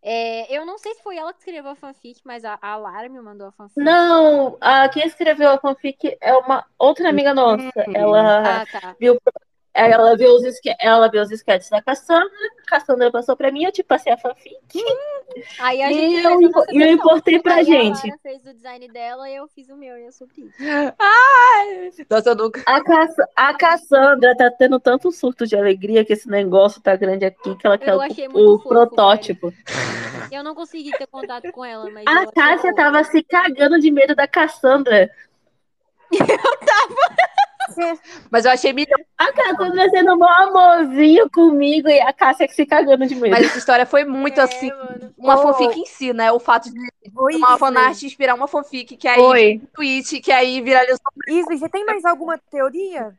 [0.02, 3.08] É, eu não sei se foi ela que escreveu a fanfic, mas a, a Lara
[3.08, 3.92] me mandou a fanfic.
[4.06, 7.88] Não, a quem escreveu a fanfic é uma outra amiga nossa.
[7.92, 8.96] Ela Ah, tá.
[8.98, 9.18] viu,
[9.76, 12.26] ela viu os, esque- ela viu os sketches da Cassandra,
[12.66, 14.56] a Cassandra passou pra mim, eu te passei a fanfic.
[15.60, 16.90] Aí a E gente eu nossa eu versão.
[16.94, 18.10] importei pra Aí gente.
[18.10, 20.54] A fez o design dela e eu fiz o meu, e é sobre isso.
[20.98, 21.90] Ai!
[22.08, 22.62] Nossa, eu nunca.
[22.66, 27.24] A, Cass- a Cassandra tá tendo tanto surto de alegria que esse negócio tá grande
[27.24, 29.52] aqui que ela quer Eu o, achei o muito fofo, protótipo.
[30.32, 32.04] Eu não consegui ter contato com ela, mas.
[32.04, 35.10] eu A Cássia tava se cagando de medo da Cassandra.
[38.30, 38.98] Mas eu achei milhão.
[39.18, 43.30] A Cassandra sendo um amorzinho comigo e a Cássia que se cagando de medo.
[43.30, 44.68] Mas essa história foi muito É, assim.
[44.68, 45.14] mano.
[45.16, 45.42] Uma Ô.
[45.42, 46.30] fanfic em si, né?
[46.32, 46.78] O fato de
[47.14, 49.20] Oi, uma fanart inspirar uma fanfic que aí.
[49.20, 49.62] Oi.
[49.74, 50.98] Tweet, que aí viralizou.
[51.28, 53.14] Isley, você tem mais alguma teoria?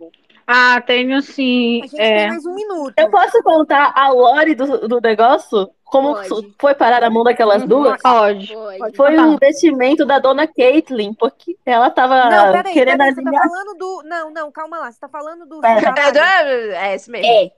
[0.47, 1.81] Ah, tenho sim.
[1.83, 2.93] A gente tem É, mais um minuto.
[2.97, 5.69] Eu posso contar a lore do, do negócio?
[5.83, 6.55] Como Pode.
[6.59, 7.67] foi parar na mão daquelas Uhum.
[7.67, 8.01] duas?
[8.01, 8.53] pode.
[8.53, 8.95] Pode.
[8.95, 9.21] Foi Tá.
[9.23, 13.77] um investimento da dona Caitlyn, porque ela tava Não, peraí, querendo peraí, você tá falando
[13.77, 14.03] do...
[14.05, 15.59] Não, não, calma lá, você tá falando do...
[15.61, 15.93] Pera.
[15.93, 16.71] Caralho.
[16.71, 17.25] É esse mesmo.
[17.27, 17.51] É,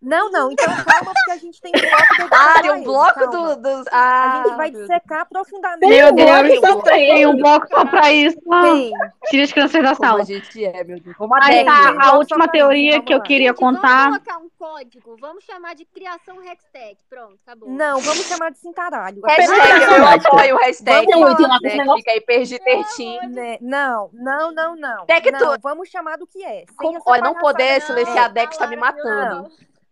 [0.00, 2.28] Não, não, então calma, porque a gente tem um bloco dedicado
[2.58, 3.86] Ah, tem um bloco do, dos.
[3.88, 5.86] A Ah, gente vai meu dissecar profundamente.
[5.92, 8.38] Meu Deus, só tem um bloco só pra isso.
[8.50, 8.92] Ah, Tem.
[9.28, 10.24] Tira as crianças da Como a sala.
[10.24, 11.16] gente é, meu Deus.
[11.16, 14.04] Como a Aí tá, tem a última teoria isso, que eu queria Gente, contar.
[14.10, 15.16] Vamos colocar um código.
[15.20, 16.96] Vamos chamar de criação Hextech.
[17.10, 17.68] Pronto, acabou.
[17.68, 19.20] Não, vamos chamar de cintaralho.
[19.24, 21.06] Hashtag, eu apoio o hashtag.
[21.10, 23.28] Vamos com né, fica aí perdi pertinho.
[23.30, 25.06] Né, Não, não, não, não.
[25.06, 25.58] Tec Não, tudo.
[25.60, 26.64] vamos chamar do que é.
[26.76, 28.28] Como- olha, não poder silenciar a.
[28.28, 29.50] Dex tá me matando.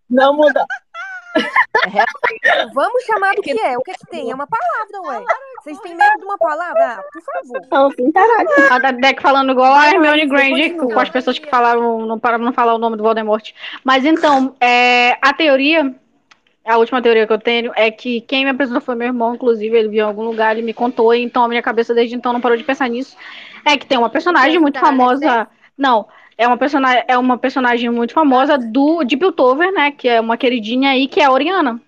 [0.08, 0.64] Não muda.
[2.72, 3.76] Vamos chamar do que é.
[3.76, 4.30] O que é que tem?
[4.30, 5.24] É uma palavra, ué.
[5.62, 6.98] Vocês têm medo de uma palavra?
[6.98, 7.60] Ah, por favor.
[7.70, 8.48] Não, sim, caralho.
[8.72, 12.44] A da Deck falando igual a Hermione Granger, com as pessoas que falaram, não pararam
[12.44, 13.52] não falar o nome do Voldemort.
[13.84, 15.94] Mas então, é, a teoria,
[16.64, 19.76] a última teoria que eu tenho é que quem me apresentou foi meu irmão, inclusive,
[19.76, 22.40] ele viu em algum lugar, ele me contou, então a minha cabeça desde então não
[22.40, 23.16] parou de pensar nisso.
[23.64, 25.48] É que tem uma personagem muito tá na famosa.
[25.76, 29.90] Não, é uma personagem, é uma personagem muito famosa do de Piltover, né?
[29.90, 31.80] Que é uma queridinha aí, que é a Oriana.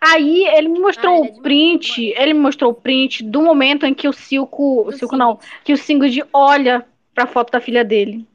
[0.00, 3.86] Aí ele me mostrou Ah, é o print, ele me mostrou o print do momento
[3.86, 6.84] em que o Silco, o Silco não, que o Singed olha
[7.14, 8.26] pra foto da filha dele.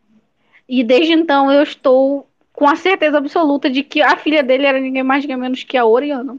[0.68, 4.80] E desde então eu estou com a certeza absoluta de que a filha dele era
[4.80, 6.38] ninguém mais, ninguém menos que a Oriana.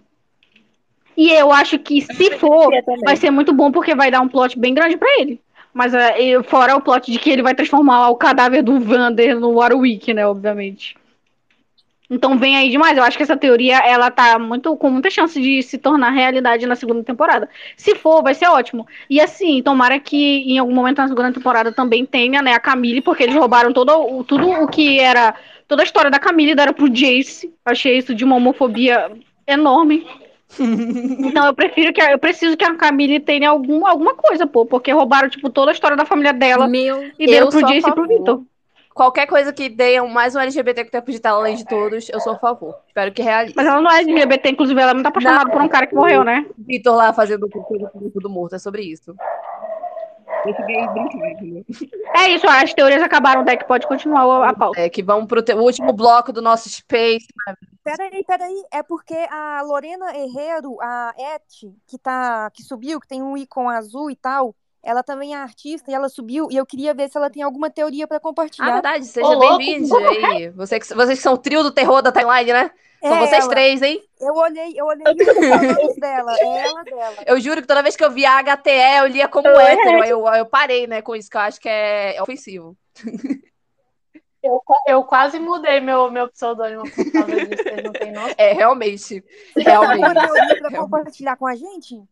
[1.16, 2.70] E eu acho que se for,
[3.04, 5.40] vai ser muito bom porque vai dar um plot bem grande pra ele.
[5.72, 9.52] Mas é, fora o plot de que ele vai transformar o cadáver do Vander no
[9.52, 10.96] Warwick, né, obviamente.
[12.10, 12.98] Então vem aí demais.
[12.98, 16.66] Eu acho que essa teoria ela tá muito com muita chance de se tornar realidade
[16.66, 17.48] na segunda temporada.
[17.76, 18.84] Se for, vai ser ótimo.
[19.08, 23.00] E assim, tomara que em algum momento na segunda temporada também tenha, né, a Camille,
[23.00, 25.34] porque eles roubaram todo tudo o que era
[25.68, 27.54] toda a história da Camille deram pro Jace.
[27.64, 29.12] Achei isso de uma homofobia
[29.46, 30.04] enorme.
[30.58, 34.66] Então eu prefiro que a- eu preciso que a Camille tenha algum, alguma coisa, pô,
[34.66, 37.88] porque roubaram tipo toda a história da família dela Meu e deram Eu pro Jace
[37.88, 38.06] e pro.
[38.08, 38.42] Victor.
[38.92, 42.08] Qualquer coisa que dê um- mais um LGBT com tempo de tela além de todos,
[42.10, 42.74] eu sou a favor.
[42.88, 43.54] Espero que realize.
[43.56, 46.24] Mas ela não é LGBT, inclusive ela é muito apaixonada por um cara que morreu,
[46.24, 46.44] né?
[46.58, 47.62] Vitor lá fazendo com
[48.12, 49.14] tudo morto, é sobre isso.
[50.46, 51.64] Entendeu?
[52.16, 54.80] É isso, as teorias acabaram, Deck pode continuar a- pauta.
[54.80, 57.26] É que vamos pro te- o último bloco do nosso Space.
[57.96, 58.64] Peraí, peraí.
[58.72, 61.42] É porque a Lorena Herrero, a Et,
[61.86, 65.90] que, tá, que subiu, que tem um ícone azul e tal, ela também é artista
[65.90, 66.48] e ela subiu.
[66.50, 68.72] E eu queria ver se ela tem alguma teoria pra Ah, compartilhar.
[68.72, 69.58] verdade, seja louco.
[69.58, 70.48] bem-vindo aí.
[70.50, 72.70] Você que- vocês que são o trio do terror da timeline, né?
[73.02, 73.50] São É vocês ela.
[73.50, 74.02] três, hein?
[74.20, 75.16] Eu olhei, eu olhei os
[75.96, 76.34] dela.
[76.38, 77.16] É ela dela.
[77.26, 80.02] Eu juro que toda vez que eu via a HTE, eu lia como hétero.
[80.02, 82.76] Aí eu, eu parei, né, com isso, que eu acho que é é ofensivo.
[84.42, 88.34] Eu, eu quase mudei meu, meu pseudônimo por causa disso, vocês não têm noção.
[88.38, 89.22] É, realmente.
[89.54, 90.58] Realmente.
[90.60, 92.02] pra compartilhar com a gente?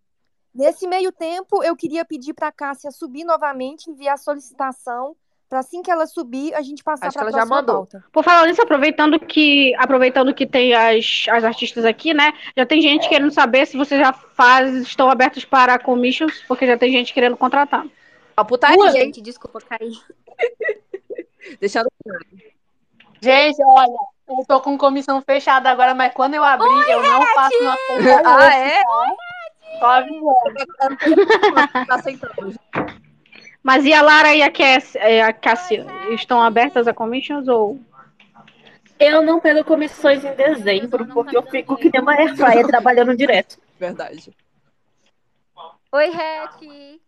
[0.55, 5.15] Nesse meio tempo, eu queria pedir pra Cássia subir novamente, enviar a solicitação,
[5.49, 7.77] pra assim que ela subir, a gente passar pra que ela já próxima mandou.
[7.77, 8.05] pauta.
[8.13, 12.33] Por falar nisso, aproveitando que, aproveitando que tem as, as artistas aqui, né?
[12.57, 16.77] Já tem gente querendo saber se vocês já faz, estão abertos para commissions, porque já
[16.77, 17.87] tem gente querendo contratar.
[18.37, 18.91] A putaria?
[18.93, 19.93] Gente, desculpa, caí.
[21.61, 21.89] Deixando.
[23.21, 27.65] Gente, olha, eu tô com comissão fechada agora, mas quando eu abrir, eu não faço
[27.65, 27.79] nossa
[28.25, 28.83] Ah, é?
[29.79, 30.29] Só avisando.
[31.87, 31.99] Tá.
[33.63, 37.79] Mas e a Lara e a Cassia, é, a Cássia estão abertas a commissions ou
[38.99, 43.59] Eu não pego comissões em dezembro, porque eu fico que nem uma airfryer trabalhando direto.
[43.79, 44.35] Verdade.
[45.93, 47.01] Oi, Rete.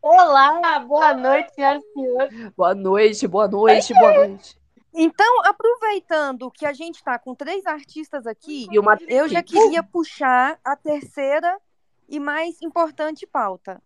[0.00, 2.50] Olá, boa noite, senhoras e senhores.
[2.56, 4.58] Boa noite, boa noite, boa noite.
[4.94, 9.82] Então, aproveitando que a gente tá com três artistas aqui, E uma eu já queria
[9.82, 11.58] puxar a terceira
[12.08, 13.80] e mais importante pauta.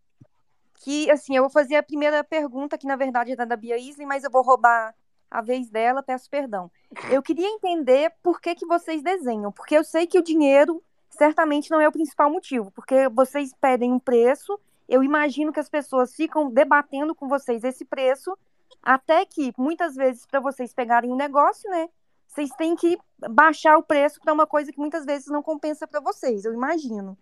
[0.74, 4.06] Que, assim, eu vou fazer a primeira pergunta, que na verdade é da Bia Isley,
[4.06, 4.94] mas eu vou roubar
[5.30, 6.70] a vez dela, peço perdão.
[7.10, 11.70] Eu queria entender por que, que vocês desenham, porque eu sei que o dinheiro certamente
[11.70, 16.14] não é o principal motivo, porque vocês pedem um preço, eu imagino que as pessoas
[16.14, 18.36] ficam debatendo com vocês esse preço,
[18.82, 21.88] até que, muitas vezes, para vocês pegarem um negócio, né,
[22.26, 22.98] vocês têm que
[23.30, 27.16] baixar o preço para uma coisa que muitas vezes não compensa para vocês, eu imagino.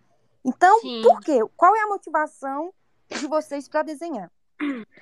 [0.44, 1.02] Então, Sim.
[1.02, 1.38] por quê?
[1.56, 2.72] Qual é a motivação
[3.08, 4.30] de vocês para desenhar?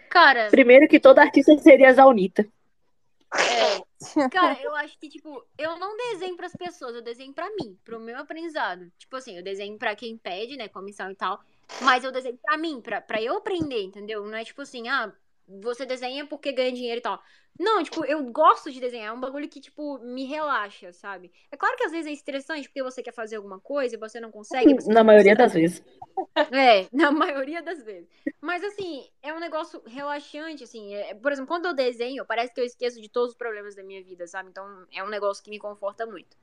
[0.08, 2.46] Cara, Primeiro que toda artista seria a Zaunita.
[3.34, 3.88] é.
[4.30, 8.00] Cara, eu acho que, tipo, eu não desenho pras pessoas, eu desenho pra mim, pro
[8.00, 8.90] meu aprendizado.
[8.96, 11.40] Tipo assim, eu desenho pra quem pede, né, comissão e tal,
[11.82, 14.24] mas eu desenho pra mim, pra, pra eu aprender, entendeu?
[14.26, 15.12] Não é tipo assim, ah,
[15.47, 17.22] você desenha porque ganha dinheiro e tal.
[17.58, 21.32] Não, tipo, eu gosto de desenhar, é um bagulho que, tipo, me relaxa, sabe?
[21.50, 24.20] É claro que às vezes é estressante porque você quer fazer alguma coisa e você
[24.20, 24.74] não consegue.
[24.74, 25.36] você Na não maioria consegue.
[25.36, 25.82] das vezes.
[26.52, 28.08] É, na maioria das vezes.
[28.40, 30.94] Mas assim, é um negócio relaxante, assim.
[30.94, 33.82] é- por exemplo, quando eu desenho, parece que eu esqueço de todos os problemas da
[33.82, 34.50] minha vida, sabe?
[34.50, 36.36] Então é um negócio que me conforta muito.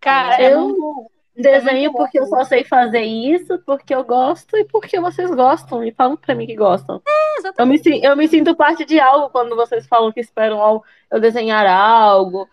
[0.00, 1.10] Cara, é Eu muito-
[1.42, 1.98] desenho bom.
[1.98, 6.16] porque eu só sei fazer isso, porque eu gosto e porque vocês gostam e falam
[6.16, 7.00] pra mim que gostam.
[7.06, 11.20] É, Eu me, eu me sinto parte de algo quando vocês falam que esperam eu
[11.20, 12.48] desenhar algo,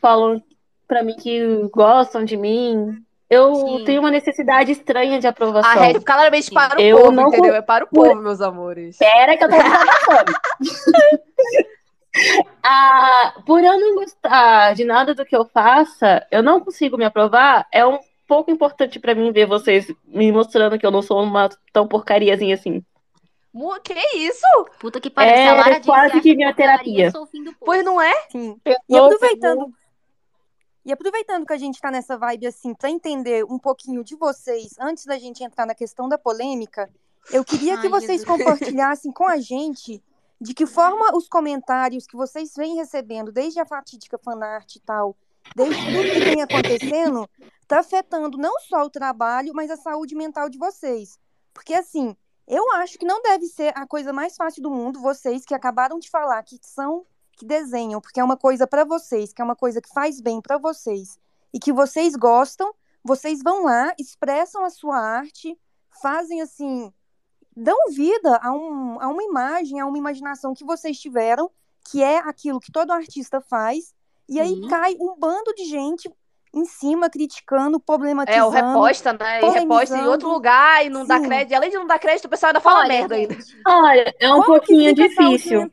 [0.00, 0.42] falam
[0.86, 3.02] pra mim que gostam de mim.
[3.28, 3.84] Eu Sim.
[3.84, 5.80] tenho uma necessidade estranha de A aprovação.
[5.80, 7.54] Red claramente para o Eu povo, não entendeu?
[7.54, 9.00] É para o Por- povo, meus amores.
[9.00, 10.32] Espera que eu tô desabafando.
[12.62, 17.04] ah, por eu não gostar de nada do que eu faça, eu não consigo me
[17.04, 17.66] aprovar.
[17.72, 17.98] É um
[18.30, 22.54] pouco importante pra mim ver vocês me mostrando que eu não sou uma tão porcariazinha
[22.54, 22.80] assim.
[23.82, 24.46] Que isso?
[24.78, 27.10] Puta que pariu, É Lara quase que minha terapia.
[27.58, 28.14] Pois não é?
[28.30, 28.56] Sim.
[28.88, 29.74] E aproveitando,
[30.84, 34.76] e aproveitando que a gente está nessa vibe assim, para entender um pouquinho de vocês,
[34.78, 36.88] antes da gente entrar na questão da polêmica,
[37.32, 38.28] eu queria que Ai, vocês Jesus.
[38.28, 40.00] compartilhassem com a gente
[40.40, 45.16] de que forma os comentários que vocês vêm recebendo, desde a fatídica fanart e tal,
[45.54, 47.28] desde tudo que vem acontecendo,
[47.62, 51.18] está afetando não só o trabalho, mas a saúde mental de vocês.
[51.52, 55.44] Porque assim, eu acho que não deve ser a coisa mais fácil do mundo, vocês
[55.44, 59.40] que acabaram de falar que são que desenham, porque é uma coisa para vocês, que
[59.40, 61.18] é uma coisa que faz bem para vocês
[61.54, 65.58] e que vocês gostam, vocês vão lá, expressam a sua arte,
[66.02, 66.92] fazem assim,
[67.56, 71.50] dão vida a, um, a uma imagem, a uma imaginação que vocês tiveram,
[71.90, 73.94] que é aquilo que todo artista faz,
[74.30, 74.68] e aí Sim.
[74.68, 76.10] cai um bando de gente
[76.54, 78.46] em cima criticando, É, problematizando.
[78.46, 79.40] o reposta, né?
[79.40, 81.26] E reposta em outro lugar e não dá Sim.
[81.26, 81.52] crédito.
[81.52, 83.36] E além de não dar crédito, o pessoal ainda fala Olha, merda ainda.
[83.66, 85.70] Olha, é um Como pouquinho difícil.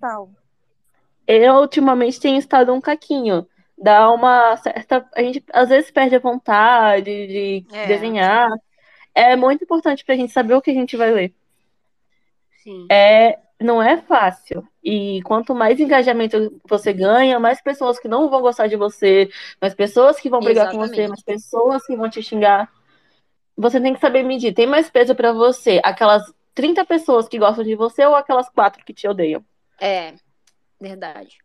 [1.25, 3.47] Eu ultimamente tenho estado um caquinho.
[3.77, 5.07] Dá uma certa.
[5.15, 7.87] A gente às vezes perde a vontade de É.
[7.87, 8.49] desenhar.
[9.13, 11.33] É muito importante pra gente saber o que a gente vai ler.
[12.63, 12.85] sim.
[12.91, 14.67] É, não é fácil.
[14.89, 19.29] E quanto mais engajamento você ganha, mais pessoas que não vão gostar de você,
[19.61, 21.09] mais pessoas que vão brigar com você, Exatamente.
[21.09, 22.71] mais pessoas que vão te xingar.
[23.57, 24.53] Você tem que saber medir.
[24.53, 26.23] Tem mais peso pra você aquelas
[26.55, 29.43] 30 pessoas que gostam de você ou aquelas quatro que te odeiam?
[29.77, 30.13] É,
[30.79, 31.37] verdade.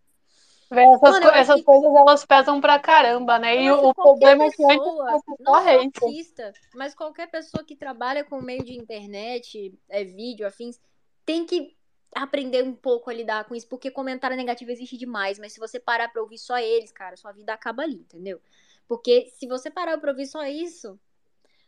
[0.71, 3.61] Essas, Mano, co- essas que- coisas elas pesam pra caramba, né?
[3.61, 7.75] E Eu acho o, problema é que antes pessoa, não artista, mas qualquer pessoa que
[7.75, 10.81] trabalha com meio de internet, é, vídeo, afins,
[11.27, 11.75] tem que
[12.15, 15.81] aprender um pouco a lidar com isso, porque comentário negativo existe demais, mas se você
[15.81, 18.41] parar pra ouvir só eles, cara, sua vida acaba ali, entendeu?
[18.87, 20.99] Porque se você parar pra ouvir só isso,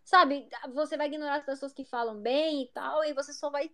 [0.05, 3.71] sabe, você vai ignorar as pessoas que falam bem e tal, e você só vai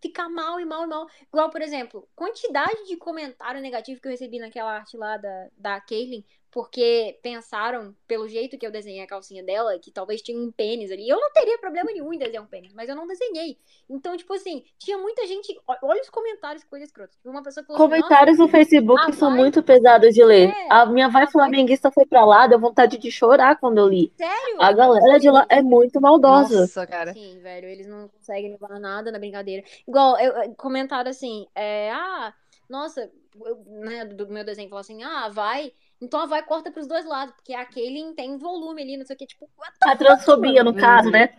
[0.00, 1.06] ficar mal e mal e mal.
[1.28, 5.80] Igual, por exemplo, quantidade de comentário negativo que eu recebi naquela arte lá da, da
[5.80, 10.50] Kaylin, porque pensaram, pelo jeito que eu desenhei a calcinha dela, que talvez tinha um
[10.50, 11.08] pênis ali.
[11.08, 13.56] Eu não teria problema nenhum em desenhar um pênis, mas eu não desenhei.
[13.88, 15.56] Então, tipo assim, tinha muita gente.
[15.82, 17.12] Olha os comentários, coisa escrota.
[17.12, 20.24] Tipo, uma pessoa que falou assim, Comentários no Facebook a são vai- muito pesados de
[20.24, 20.50] ler.
[20.50, 20.66] É.
[20.72, 24.12] A minha vai flamenguista foi pra lá, deu vontade de chorar quando eu li.
[24.18, 24.62] "Nossa, sério?
[24.62, 26.62] A galera de lá é muito maldosa.
[26.62, 27.12] Nossa, cara.
[27.12, 29.64] Sim, velho, eles não conseguem levar nada na brincadeira.
[29.86, 32.34] Igual, eu, eu- comentaram assim, é, ah,
[32.68, 33.10] nossa,
[33.44, 37.04] eu, né, do meu desenho falou assim, ah, vai, então a vai corta pros dois
[37.04, 39.48] lados, porque a Kaylin tem volume ali, não sei o que, tipo,
[39.82, 41.34] A transfobia, no caso, né?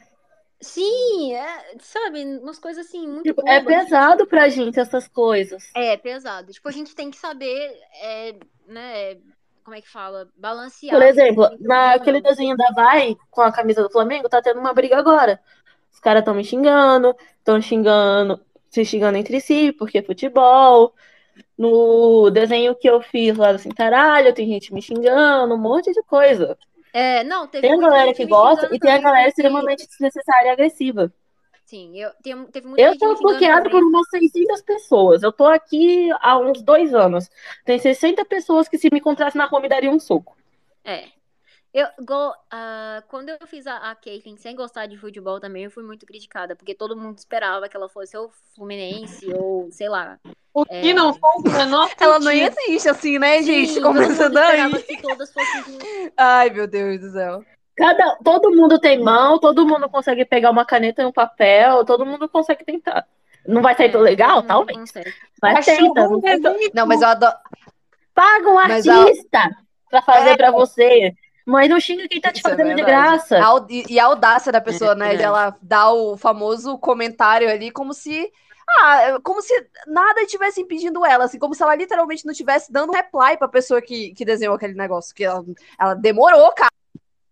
[0.59, 5.71] Sim, é, sabe, umas coisas assim, muito Tipo, é pesado pra gente essas coisas.
[5.75, 6.51] É, pesado.
[6.51, 8.35] Tipo, a gente tem que saber, é,
[8.67, 9.17] né,
[9.63, 10.29] como é que fala?
[10.37, 10.93] Balancear.
[10.93, 14.97] Por exemplo, naquele desenho da Vai, com a camisa do Flamengo, tá tendo uma briga
[14.97, 15.39] agora.
[15.91, 20.93] Os caras estão me xingando, estão xingando, se xingando entre si, porque é futebol.
[21.61, 26.01] No desenho que eu fiz lá do Cintaralho, tem gente me xingando, um monte de
[26.01, 26.57] coisa.
[26.91, 31.13] É, não, Tem a galera que gosta e tem a galera extremamente desnecessária e agressiva.
[31.63, 35.21] Sim, eu, tem, teve muita Eu tô bloqueado por umas 600 pessoas.
[35.21, 37.29] Eu tô aqui há uns dois anos.
[37.63, 40.35] Tem 60 pessoas que se me encontrassem na rua me dariam um soco.
[40.83, 41.09] É.
[41.73, 45.71] Eu, igual, ah, quando eu fiz a, a Caitlyn sem gostar de futebol também, eu
[45.71, 50.19] fui muito criticada, porque todo mundo esperava que ela fosse ou Fluminense ou, sei lá.
[50.53, 50.81] O É.
[50.81, 52.03] que não faz o menor sentido.
[52.03, 53.75] Ela não existe assim, né, gente?
[53.75, 54.83] Sim, Começando aí.
[54.83, 56.11] que todas fossem.
[56.17, 57.41] Ai, meu Deus do céu.
[57.77, 62.05] Cada, todo mundo tem mão, todo mundo consegue pegar uma caneta e um papel, todo
[62.05, 63.07] mundo consegue tentar.
[63.47, 64.41] Não vai sair tão legal?
[64.41, 64.77] todo mundo Talvez.
[64.77, 65.13] consegue.
[65.41, 66.49] Mas Cachorro tenta.
[66.49, 66.69] Não é.
[66.73, 67.33] Não, mas eu adoro.
[68.13, 69.49] Paga um Mas artista
[69.89, 71.15] pra fazer pra você.
[71.51, 72.83] Mas não xinga quem tá te Isso é fazendo de verdade.
[72.83, 73.37] graça.
[73.39, 75.15] A E a audácia da pessoa, É né?
[75.15, 75.23] De verdade.
[75.23, 78.31] ela dar o famoso comentário ali como se.
[78.79, 79.53] Ah, como se
[79.87, 83.81] nada tivesse impedindo ela, assim, como se ela literalmente não tivesse dando reply pra pessoa
[83.81, 85.13] que, que desenhou aquele negócio.
[85.13, 85.43] Que ela,
[85.79, 86.71] ela demorou, cara.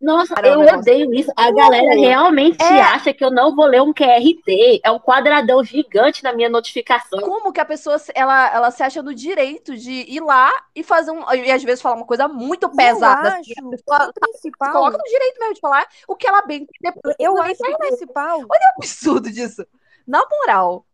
[0.02, 1.30] Nossa, Caramba, eu odeio isso.
[1.36, 2.82] A galera realmente É.
[2.82, 4.80] acha que eu não vou ler um QRT.
[4.84, 7.20] É um quadradão gigante na minha notificação.
[7.20, 10.84] Como que a pessoa se- ela, ela se acha no direito de ir lá e
[10.84, 11.30] fazer um.
[11.34, 13.28] E às vezes falar uma coisa muito pesada.
[13.30, 14.72] Eu assim, acho a pessoa que o se principal.
[14.72, 16.66] coloca no direito mesmo de falar o que ela bem.
[16.82, 18.38] Depois Eu acho que o principal.
[18.40, 19.66] Olha o absurdo disso.
[20.08, 20.86] Na moral.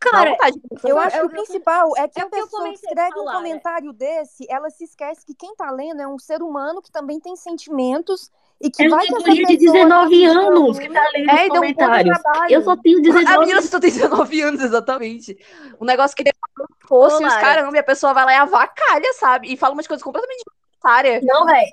[0.00, 2.62] Cara, vontade de Eu Eu- acho que o principal é que é a o pessoa
[2.64, 6.06] que a escreve um falar, comentário desse, ela se esquece que quem tá lendo é
[6.06, 9.72] um ser humano que também tem sentimentos e que É vai essa guria de pessoa
[9.72, 12.12] 19 tem anos que tá lendo É, os um trabalho.
[12.48, 15.38] Eu só tenho A 19 menina só tem 19 anos, exatamente.
[15.80, 19.52] Um negócio que depois fosse os caramba, e a pessoa vai lá e avacalha, sabe?
[19.52, 21.24] E fala umas coisas completamente desnecessárias.
[21.24, 21.72] Não, velho.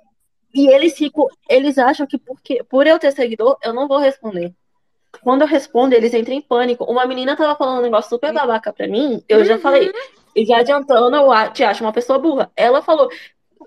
[0.53, 4.53] E eles ficam, eles acham que porque, por eu ter seguidor, eu não vou responder.
[5.21, 6.83] Quando eu respondo, eles entram em pânico.
[6.85, 9.91] Uma menina tava falando um negócio super babaca pra mim, eu já falei,
[10.35, 12.51] e já adiantando, eu te acho uma pessoa burra.
[12.55, 13.09] Ela falou,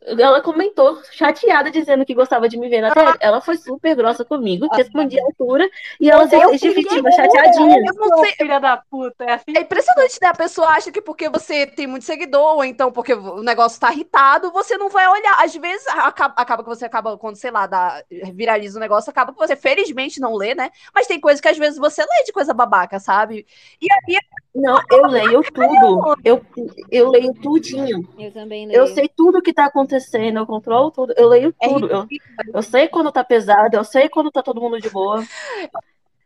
[0.03, 3.17] ela comentou, chateada, dizendo que gostava de me ver na tela.
[3.21, 5.69] Ela foi super grossa comigo, respondi à altura,
[6.01, 7.79] e ela se de vítima, chateadinha.
[7.79, 8.33] Eu não sei.
[8.33, 9.57] Filha da puta, é assim.
[9.57, 10.29] É impressionante, né?
[10.29, 13.93] A pessoa acha que porque você tem muito seguidor, ou então porque o negócio tá
[13.93, 15.43] irritado, você não vai olhar.
[15.43, 18.03] Às vezes acaba, acaba que você acaba, quando, sei lá, dá,
[18.33, 20.71] viraliza o negócio, acaba que você felizmente não lê, né?
[20.95, 23.47] Mas tem coisas que às vezes você lê de coisa babaca, sabe?
[23.81, 24.17] E aí
[24.57, 26.17] Não, eu leio tudo.
[26.25, 26.43] Eu,
[26.91, 28.09] eu leio tudinho.
[28.19, 28.79] Eu também leio.
[28.79, 31.89] Eu sei tudo que tá acontecendo, eu controlo tudo, eu leio é tudo.
[31.91, 32.09] Eu,
[32.55, 35.23] eu sei quando tá pesado, eu sei quando tá todo mundo de boa.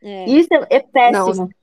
[0.00, 0.24] É.
[0.30, 1.44] Isso é, é péssimo.
[1.44, 1.59] eu-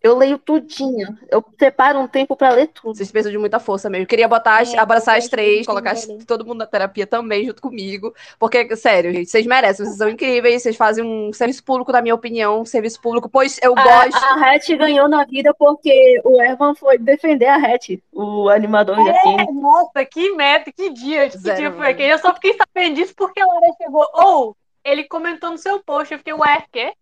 [0.00, 1.18] Eu leio tudinho.
[1.28, 2.96] Eu separo um tempo pra ler tudo.
[2.96, 4.04] Vocês precisam de muita força mesmo.
[4.04, 7.04] Eu queria botar, as- É, abraçar eu as três, colocar as- todo mundo na terapia
[7.04, 8.14] também junto comigo.
[8.38, 12.14] Porque, sério, gente, vocês merecem, vocês são incríveis, vocês fazem um serviço público, na minha
[12.14, 14.16] opinião, um serviço público, pois eu A, gosto.
[14.24, 19.08] a Hatch ganhou na vida porque o Evan foi defender a Hatch, o animador de
[19.10, 19.52] É, Phoenix.
[19.54, 22.12] nossa, que meta, que dia, que Zero, dia foi aquele.
[22.12, 24.06] Eu só fiquei sabendo disso porque a Lara chegou.
[24.14, 26.92] Ou ele comentou no seu post, eu fiquei, ué, quê?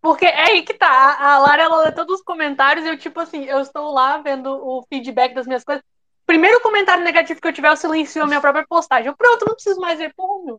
[0.00, 1.16] Porque é aí que tá.
[1.18, 4.50] A Lara, ela lê todos os comentários e eu, tipo assim, eu estou lá vendo
[4.50, 5.84] o feedback das minhas coisas.
[6.26, 9.06] Primeiro comentário negativo que eu tiver, eu silencio a minha própria postagem.
[9.06, 10.58] Eu, pronto, não preciso mais ver, porra.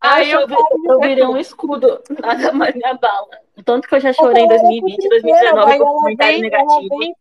[0.00, 0.48] Aí eu, eu
[0.84, 3.40] eu virei um escudo na na minha bala.
[3.64, 7.02] Tanto que eu já chorei em 2020 e 2019 Aí com comentário negativo.
[7.02, 7.14] e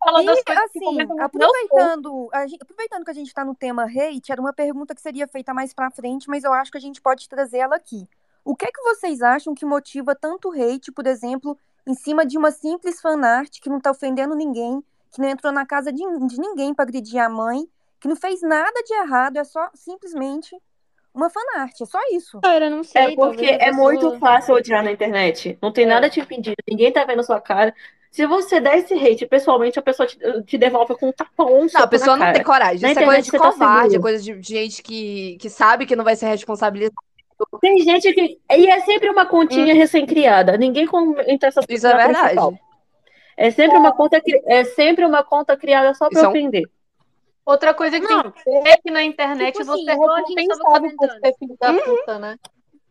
[0.63, 4.93] assim, aproveitando, a gente, aproveitando que a gente está no tema hate, era uma pergunta
[4.93, 7.75] que seria feita mais pra frente, mas eu acho que a gente pode trazer ela
[7.75, 8.07] aqui.
[8.45, 11.57] O que é que vocês acham que motiva tanto hate, por exemplo,
[11.87, 15.65] em cima de uma simples fanart que não tá ofendendo ninguém, que não entrou na
[15.65, 17.65] casa de, de ninguém pra agredir a mãe,
[17.99, 20.57] que não fez nada de errado, é só simplesmente
[21.13, 22.39] uma fanart, é só isso.
[22.41, 23.13] Cara, não sei.
[23.13, 25.57] É porque a é pessoa- muito fácil odiar na internet.
[25.61, 25.87] Não tem É.
[25.87, 27.73] nada te impedindo, ninguém tá vendo sua cara.
[28.11, 31.67] Se você der esse hate pessoalmente, a pessoa te, te devolve com um tapão, um
[31.71, 32.59] Não, a pessoa na não tem cara.
[32.59, 32.81] coragem.
[32.81, 34.01] Na Isso é coisa de tá covarde, é seguro.
[34.01, 36.95] coisa de gente que, que sabe que não vai ser responsabilizado.
[37.61, 38.39] Tem gente que.
[38.51, 40.57] E é sempre uma continha recém-criada.
[40.57, 42.19] Ninguém comenta essas Isso é verdade.
[42.21, 42.53] principal.
[43.35, 46.63] É sempre uma conta, é sempre uma conta criada só pra é ofender.
[47.45, 48.31] Outra coisa que Não.
[48.31, 50.97] tem é que na internet Tipo assim, você é igual a gente tava recompensado por
[50.97, 51.19] comentando.
[51.21, 51.79] ser filho da Uhum.
[51.97, 52.37] puta, né?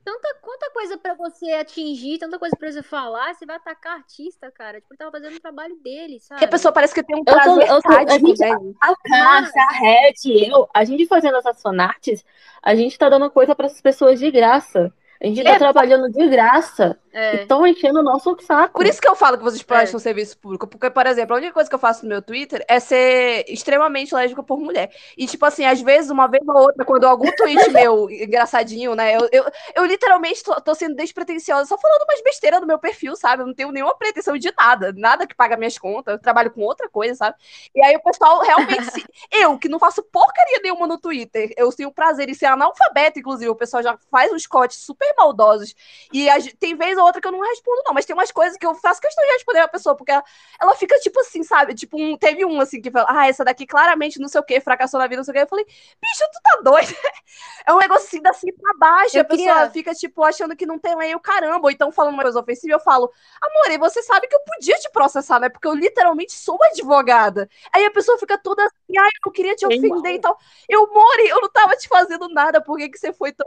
[0.04, 4.50] Tanta, quanta coisa pra você atingir, tanta coisa pra você falar, você vai atacar artista,
[4.50, 4.80] cara.
[4.80, 6.40] Tipo, ele tava fazendo o trabalho dele, sabe?
[6.40, 8.50] Porque a pessoa parece que tem um Eu tô- prazer eu tô- a gente- né?
[8.80, 12.24] A Cássia, a Red, eu, a gente fazendo essas fanarts,
[12.62, 14.92] a gente tá dando coisa pra essas pessoas de graça.
[15.22, 15.58] A gente tá É.
[15.58, 16.98] trabalhando de graça.
[17.12, 17.36] É.
[17.36, 18.72] E estão enchendo o nosso saco.
[18.72, 19.64] Por isso que eu falo que vocês É.
[19.64, 20.66] prestam serviço público.
[20.66, 24.14] Porque, por exemplo, a única coisa que eu faço no meu Twitter é ser extremamente
[24.14, 24.90] lésbica por mulher.
[25.16, 29.14] E, tipo assim, às vezes, uma vez ou outra, quando algum tweet meu engraçadinho, né?
[29.14, 29.44] Eu, eu,
[29.76, 33.42] eu literalmente tô, tô sendo despretensiosa, só falando umas besteiras no meu perfil, sabe?
[33.42, 34.92] Eu não tenho nenhuma pretensão de nada.
[34.96, 36.14] Nada que paga minhas contas.
[36.14, 37.36] Eu trabalho com outra coisa, sabe?
[37.74, 38.90] E aí o pessoal realmente.
[38.90, 43.18] se- eu, que não faço porcaria nenhuma no Twitter, eu tenho prazer em ser analfabeta,
[43.20, 43.50] inclusive.
[43.50, 45.74] O pessoal já faz uns cortes super maldosos.
[46.12, 48.66] E tem vez ou outra que eu não respondo, não, mas tem umas coisas que
[48.66, 50.24] eu faço questão de responder a pessoa, porque ela,
[50.60, 51.74] ela fica tipo assim, sabe?
[51.74, 54.60] Tipo, um, teve um assim que falou, ah, essa daqui claramente não sei o que,
[54.60, 55.42] fracassou na vida, não sei o que.
[55.42, 56.94] Eu falei, bicho, tu tá doido?
[57.66, 59.18] É um negócio assim, assim pra baixo.
[59.18, 61.92] Eu a pessoa queria- fica, tipo, achando que não tem lei o caramba, ou então
[61.92, 63.10] falando uma coisa ofensiva, eu falo,
[63.40, 65.48] amor, e você sabe que eu podia te processar, né?
[65.48, 67.48] Porque eu literalmente sou advogada.
[67.72, 70.36] Aí a pessoa fica toda assim, ai, eu não queria te ofender e tal.
[70.68, 73.46] Eu, Mori, eu não tava te fazendo nada, por que, que você foi tão.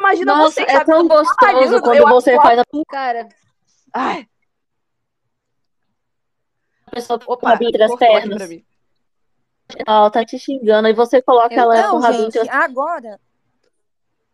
[0.00, 0.84] Imagina Nossa, você, é sabe?
[0.86, 3.28] tão gostoso quando eu você acordo- faz a Cara,
[3.92, 4.28] Ai,
[6.90, 8.50] pessoa com o opa, rabinho entre as pernas.
[9.86, 13.20] Ela tá te xingando, aí você coloca Eu- ela com o rabinho entre as agora.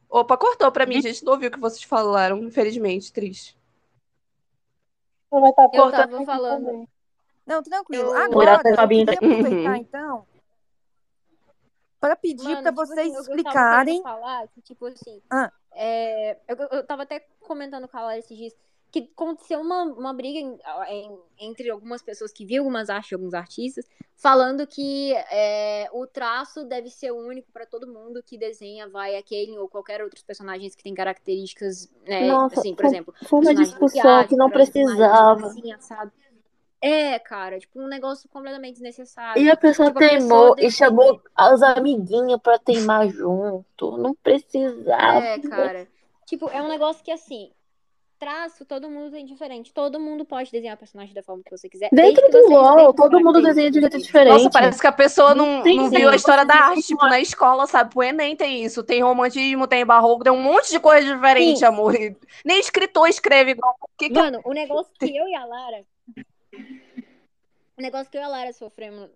[0.08, 1.24] Opa, cortou pra mim, gente.
[1.24, 3.56] Não ouviu o que vocês falaram, infelizmente, triste.
[5.32, 6.66] Estar Eu tava falando.
[6.66, 6.88] também.
[7.46, 8.12] Não, tranquilo.
[8.12, 9.74] Agora, eu queria tá- aproveitar, Uhum.
[9.76, 10.26] então,
[12.02, 14.02] para pedir para tipo vocês assim, eu- eu tava explicarem.
[14.02, 15.52] querendo falar que, tipo assim, Ah.
[15.72, 18.52] é, eu, eu tava até comentando com a Lara esses dias
[18.90, 20.58] que aconteceu uma, uma briga em-
[20.88, 26.06] em- entre algumas pessoas que viam algumas artes de alguns artistas, falando que é, o
[26.06, 30.22] traço deve ser único pra todo mundo que desenha, vai a Kaylin ou qualquer outros
[30.24, 34.50] personagens que têm características, né, Nossa, assim, por foi- exemplo, Foi uma discussão que não
[34.50, 35.46] precisava.
[35.46, 36.12] assim, assado.
[36.82, 39.40] É, cara, tipo, um negócio completamente desnecessário.
[39.40, 43.96] E a pessoa Tipo, a pessoa teimou e chamou as amiguinhas pra teimar junto.
[43.96, 45.24] Não precisava.
[45.24, 45.88] É, cara.
[46.26, 47.52] Tipo, é um negócio que assim,
[48.18, 49.72] traço todo mundo tem diferente.
[49.72, 51.88] Todo mundo pode desenhar personagem da forma que você quiser.
[51.92, 54.32] Dentro do LOL, todo mundo desenha de jeito diferente.
[54.32, 57.20] Nossa, parece que a pessoa não, não sim, viu a história da arte, tipo, na
[57.20, 57.92] escola, sabe?
[57.94, 58.82] O Enem tem isso.
[58.82, 61.64] Tem romantismo, tem barroco, tem um monte de coisa diferente, Sim.
[61.64, 61.94] amor.
[62.44, 63.76] Nem escritor escreve igual.
[63.80, 65.84] O que que Mano, o negócio que eu e a Lara.
[67.82, 69.10] O negócio que eu e a Lara sofremos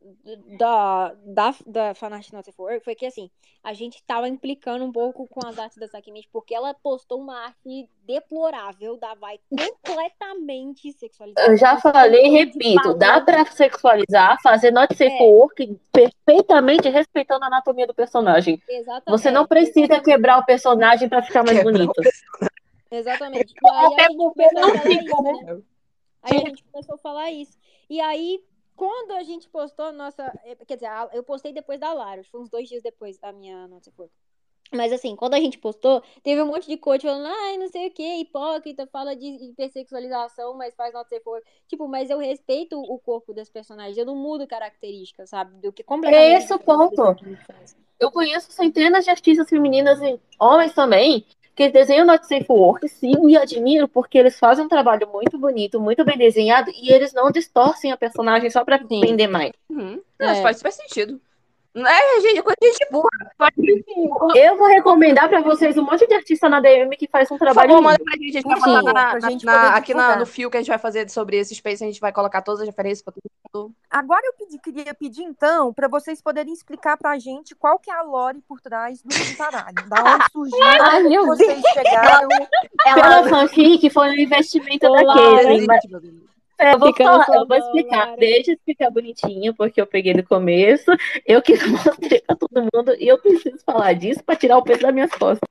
[0.59, 3.31] da, da, da Fanart Not for Work foi que, assim,
[3.62, 7.45] a gente tava implicando um pouco com as artes da Sakimichi, porque ela postou uma
[7.45, 11.47] arte deplorável da Vai completamente sexualizada.
[11.49, 15.23] Eu já falei e repito, dá pra sexualizar, fazer not safe É.
[15.23, 18.61] work perfeitamente respeitando a anatomia do personagem.
[18.69, 19.05] Exatamente.
[19.11, 20.05] Você não precisa exatamente.
[20.07, 21.93] quebrar o personagem pra ficar mais Quebrar bonito.
[22.91, 23.55] Exatamente.
[23.65, 25.33] Aí a Até gente porque começou a não falar fica, isso, né?
[25.55, 25.62] né?
[26.23, 27.57] Aí a gente começou a falar isso.
[27.89, 28.41] E aí,
[28.77, 30.23] quando a gente postou a nossa.
[30.45, 33.67] eh, Quer dizer, eu postei depois da Lara, foi uns dois dias depois da minha
[33.67, 34.11] nota de
[34.73, 37.89] Mas assim, quando a gente postou, teve um monte de coach falando, ai, não sei
[37.89, 41.47] o que, hipócrita, fala de hipersexualização, mas faz not safe for work.
[41.67, 45.59] Tipo, mas eu respeito o corpo das personagens, eu não mudo características, sabe?
[45.61, 46.35] Do que completamente.
[46.35, 47.17] É esse o ponto.
[47.99, 51.25] Eu conheço centenas de artistas femininas e homens também
[51.57, 55.81] que desenham not safe work, sigo e admiro porque eles fazem um trabalho muito bonito,
[55.81, 59.01] muito bem desenhado e eles não distorcem a personagem só pra Sim.
[59.01, 59.52] vender mais.
[59.70, 60.01] Uhum.
[60.18, 60.26] É.
[60.26, 61.18] Mas faz super sentido.
[61.77, 63.09] É, gente, coisa de gente burra.
[64.35, 67.45] Eu vou recomendar pra vocês um monte de artista na DM que faz um Por
[67.45, 67.91] trabalho favor, lindo.
[67.91, 68.39] manda pra gente.
[68.39, 70.69] A gente vai Por favor, na- na- gente na- aqui no fio que a gente
[70.71, 71.85] vai fazer sobre esse Space.
[71.85, 73.23] A gente vai colocar todas as referências pra todo
[73.63, 73.75] mundo.
[73.91, 77.95] Agora eu pedi- queria pedir, então, para vocês poderem explicar pra gente qual que é
[77.95, 79.75] a lore por trás do Cintaralho.
[79.89, 80.59] Da onde surgiu,
[80.99, 82.29] Ai, meu vocês chegaram.
[82.95, 85.67] Pela fanfic foi um investimento da Olá, Caitlyn.
[85.67, 88.17] mas- É, eu vou falar, eu vou explicar.
[88.17, 90.91] Deixa eu explicar bonitinho, porque eu peguei no começo,
[91.26, 94.81] eu que mostrei pra todo mundo, e eu preciso falar disso pra tirar o peso
[94.83, 95.49] das minhas costas.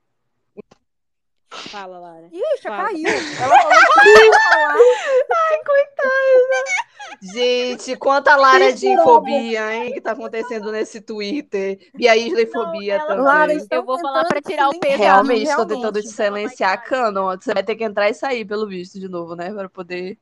[1.48, 2.28] Fala, Lara.
[2.32, 2.84] Ixi, Fala.
[2.88, 3.08] caiu.
[3.08, 4.74] Ela falou que falar.
[4.74, 6.86] Ai, coitada.
[7.32, 11.78] Gente, quanta Lara de fobia, hein, que tá acontecendo nesse Twitter.
[11.98, 13.24] E a Isla fobia ela- também.
[13.24, 14.98] Lara, Eu vou falar pra tirar o peso.
[14.98, 17.36] Realmente, estou tentando te silenciar Canon.
[17.40, 19.50] Você vai ter que entrar e sair, pelo visto, de novo, né?
[19.52, 20.18] Para poder.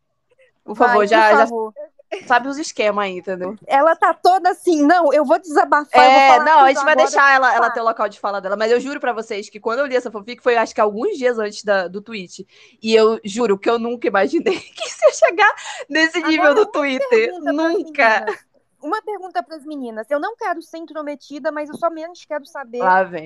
[0.64, 1.72] Por favor, por já, já favor.
[2.26, 3.54] sabe os esquemas aí, entendeu?
[3.66, 5.88] Ela tá toda assim, não, eu vou desabafar.
[5.92, 8.40] vou É, falar não, a gente vai deixar ela, ela ter o local de fala
[8.40, 10.80] dela, mas eu juro pra vocês que quando eu li essa fanfic foi acho que
[10.80, 12.46] alguns dias antes da- do tweet.
[12.82, 15.54] E eu juro que eu nunca imaginei que isso ia chegar
[15.88, 17.32] nesse nível Agora, do Twitter.
[17.40, 18.24] Nunca.
[18.82, 20.10] Uma pergunta para as meninas.
[20.10, 22.80] Eu não quero ser intrometida, mas eu somente quero saber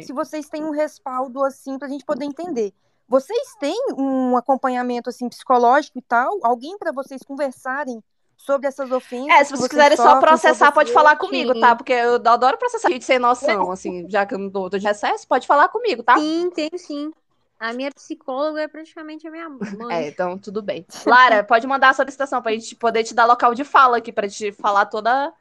[0.05, 2.73] se vocês têm um respaldo assim pra gente poder entender.
[3.09, 6.39] Vocês têm um acompanhamento assim psicológico e tal?
[6.43, 8.03] Alguém para vocês conversarem
[8.37, 9.31] sobre essas ofensas?
[9.31, 11.61] É, se que vocês quiserem só processar, pode falar comigo, Sim.
[11.61, 11.75] tá?
[11.75, 14.87] Porque eu adoro processar gente sem noção, assim, já que eu não tô, tô de
[14.87, 16.19] recesso, pode falar comigo, tá?
[16.19, 17.13] Sim, tenho sim.
[17.59, 19.59] A minha psicóloga é praticamente a minha mãe.
[19.91, 20.87] É, então tudo bem.
[21.05, 24.29] Lara, pode mandar a solicitação pra gente poder te dar local de fala aqui, pra
[24.29, 25.33] te falar toda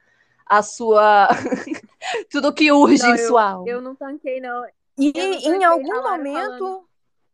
[0.45, 1.27] a sua.
[2.31, 3.69] Tudo que urge Não, em sua alma.
[3.69, 4.65] Eu não tanquei, não.
[4.97, 6.87] E Eu em tanquei algum momento, falando.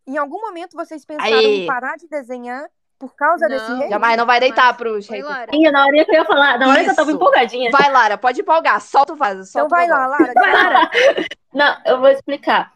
[0.08, 1.64] Em algum momento vocês pensaram Aí.
[1.64, 2.68] em parar de desenhar
[3.00, 3.82] por causa desse Não.
[3.82, 3.90] hate?
[3.90, 5.10] Jamais não vai deitar haters.
[5.10, 5.52] Lara.
[5.52, 7.18] Sim, na hora que eu ia falar, na hora que eu tava Isso.
[7.18, 7.72] empolgadinha.
[7.72, 8.80] Vai, Lara, pode empolgar.
[8.80, 9.42] Solta o vaso.
[9.42, 10.08] Então Solta vai o lá.
[10.08, 10.34] Lara.
[10.34, 10.92] Vai, Lara.
[11.54, 12.74] Não, eu vou explicar.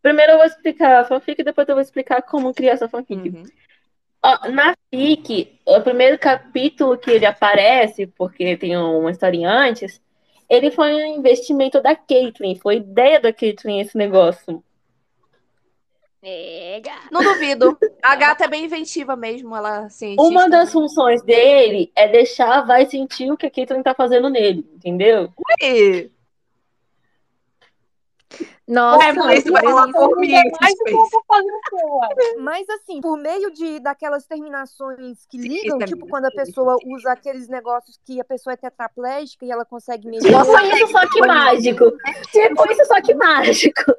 [0.00, 3.28] Primeiro eu vou explicar a fanfic, depois eu vou explicar como criar essa fanfic.
[3.28, 3.44] Uhum.
[4.22, 10.00] Ó, na fic, o primeiro capítulo que ele aparece, porque tem uma historinha antes,
[10.48, 14.62] ele foi um investimento da Caitlyn, foi ideia da Caitlyn esse negócio.
[16.22, 17.08] É, gata.
[17.12, 17.78] Não duvido.
[18.02, 20.22] A gata é bem inventiva mesmo, ela cientista.
[20.22, 24.68] Uma das funções dele é deixar vai sentir o que a Caitlyn tá fazendo nele,
[24.74, 25.32] entendeu?
[25.60, 26.10] Ui,
[28.66, 31.10] Nossa, Ué, mas isso vai mas por mim, mais do que eu Space.
[31.10, 32.14] tô fazendo com ela.
[32.40, 37.12] Mas assim, por meio de daquelas terminações que ligam, é tipo quando a pessoa usa
[37.12, 40.26] aqueles negócios que a pessoa é tetraplégica e ela consegue mexer.
[40.28, 41.92] Tipo isso, só que mágico.
[42.32, 43.94] Tipo isso, só que mágico.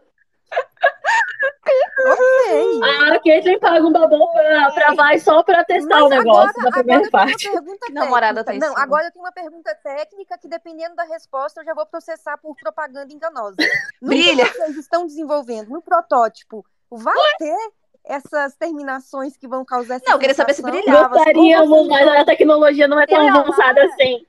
[1.42, 2.80] Ok.
[3.14, 6.64] A Caitlyn paga um babão pra, pra vai só pra testar o Mas negócio agora,
[6.64, 7.50] da primeira eu parte.
[7.92, 11.74] namorada tá Não, agora eu tenho uma pergunta técnica que, dependendo da resposta, eu já
[11.74, 13.56] vou processar por propaganda enganosa.
[14.01, 14.45] No Brilha.
[14.50, 17.58] que vocês estão desenvolvendo, no protótipo, vai ter
[18.06, 21.09] essas terminações que vão causar essa Não, eu queria saber se brilhava.
[21.09, 23.85] Gostaríamos, mas a tecnologia não é tão Eu avançada Lara.
[23.85, 24.26] assim.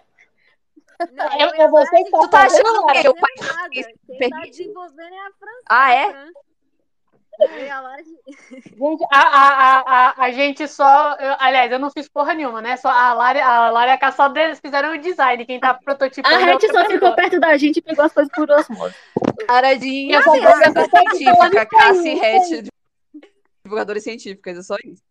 [1.12, 2.92] Não, É- eu é a você Lara, que tá a gente Tu tá achando tá
[2.92, 4.30] que eu tá é.
[5.68, 6.10] Ah, é?
[6.10, 6.18] Fran.
[6.18, 6.49] Eu e a Lara, a gente-
[8.78, 9.48] Gente, a, a,
[9.80, 11.14] a, a, a gente só.
[11.18, 12.76] eu- aliás, eu não fiz porra nenhuma, né?
[12.76, 15.44] Só a Lara, a Lara e a Cassandra eles fizeram o design.
[15.46, 16.34] Quem tá prototipando.
[16.34, 18.94] A é gente outra só ficou perto da gente e pegou as coisas por osmose.
[19.14, 19.46] Vou
[20.40, 21.68] divulgadora científica.
[21.80, 22.68] aí, Hatch,
[23.64, 25.02] divulgadoras científicas, é só isso.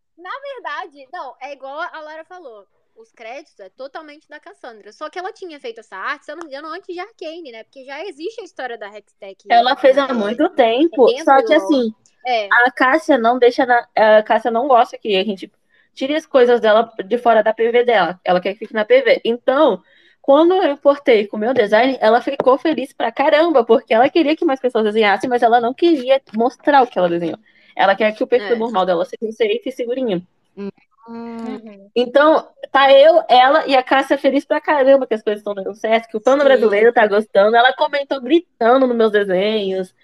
[0.41, 2.66] verdade, não, é igual a Lara falou.
[2.95, 4.91] Os créditos é totalmente da Cassandra.
[4.91, 7.49] Só que ela tinha feito essa arte, se eu não me engano, antes de Arcane,
[7.49, 7.64] né?
[7.64, 9.38] Porque já existe a história da Hextech.
[9.49, 11.06] Ela fez há É, muito tempo.
[11.06, 11.93] dentro Só que assim,
[12.26, 13.88] É, a Cássia não deixa na.
[13.96, 15.52] A Cássia não gosta que a gente
[15.94, 18.20] tire as coisas dela de fora da PV dela.
[18.24, 19.22] Ela quer que fique na PV.
[19.26, 19.82] Então,
[20.22, 24.36] quando eu importei com o meu design, ela ficou feliz pra caramba, porque ela queria
[24.36, 27.40] que mais pessoas desenhassem, mas ela não queria mostrar o que ela desenhou.
[27.76, 28.60] Ela quer que o perfil É.
[28.60, 30.26] normal dela seja safe e segurinho.
[30.56, 35.56] Hum, Então, tá eu, ela e a Cássia feliz pra caramba que as coisas estão
[35.56, 36.48] dando certo, que o pano Sim.
[36.48, 37.56] brasileiro tá gostando.
[37.56, 39.96] Ela comentou gritando nos meus desenhos.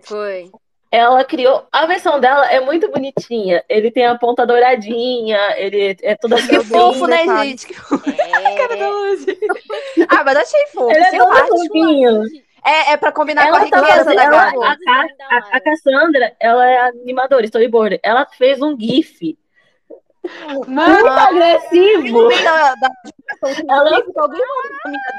[0.00, 0.50] foi.
[0.96, 1.66] Ela criou.
[1.72, 3.64] A versão dela é muito bonitinha.
[3.68, 7.66] Ele tem a ponta douradinha, ele é toda que fofo, né, gente?
[7.66, 8.04] Que fofo.
[8.56, 9.26] Cara da É, Luz.
[10.08, 12.22] Ah, mas achei fofo, Ele é todo fofinho.
[12.64, 16.32] É, é pra combinar com a Ela tá riqueza da ela- a, a- a Cassandra,
[16.38, 17.98] ela é animadora, storyboarder.
[18.02, 19.36] Ela fez um GIF
[20.66, 22.28] muito agressivo.
[22.42, 22.90] Da, da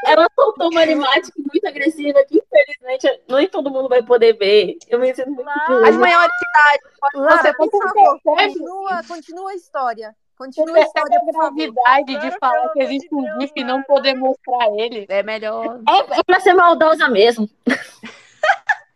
[0.08, 4.78] Ela, soltou uma animática muito agressiva que, infelizmente, nem todo mundo vai poder ver.
[4.90, 5.50] Eu me sinto muito
[5.86, 6.84] As maiores de idade.
[7.16, 10.16] Lara, Você por favor, continua, continua a história.
[10.38, 14.16] Continua a história, a por gravidade de falar que existe um GIF e não poder
[14.16, 15.06] mostrar ele.
[15.08, 15.80] É melhor.
[15.88, 17.50] É, é pra ser maldosa mesmo.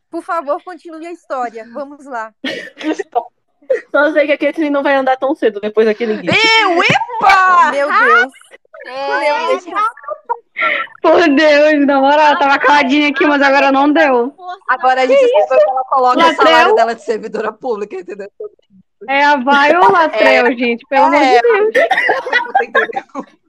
[0.09, 1.65] Por favor, continue a história.
[1.71, 2.33] Vamos lá.
[3.91, 6.27] Só sei que a Caitlyn não vai andar tão cedo depois daquele gif.
[6.61, 7.71] Eu, epa!
[7.71, 8.33] Meu Deus.
[8.87, 9.57] É,
[11.01, 14.33] Por Deus, na moral, tava caladinha aqui, mas agora não deu.
[14.67, 16.35] Agora a gente sabe que ela coloca o Latrel?
[16.47, 18.29] salário dela de servidora pública, entendeu?
[19.07, 20.85] É a vai ou Latrel, gente?
[20.89, 21.73] Pelo amor de É, Deus.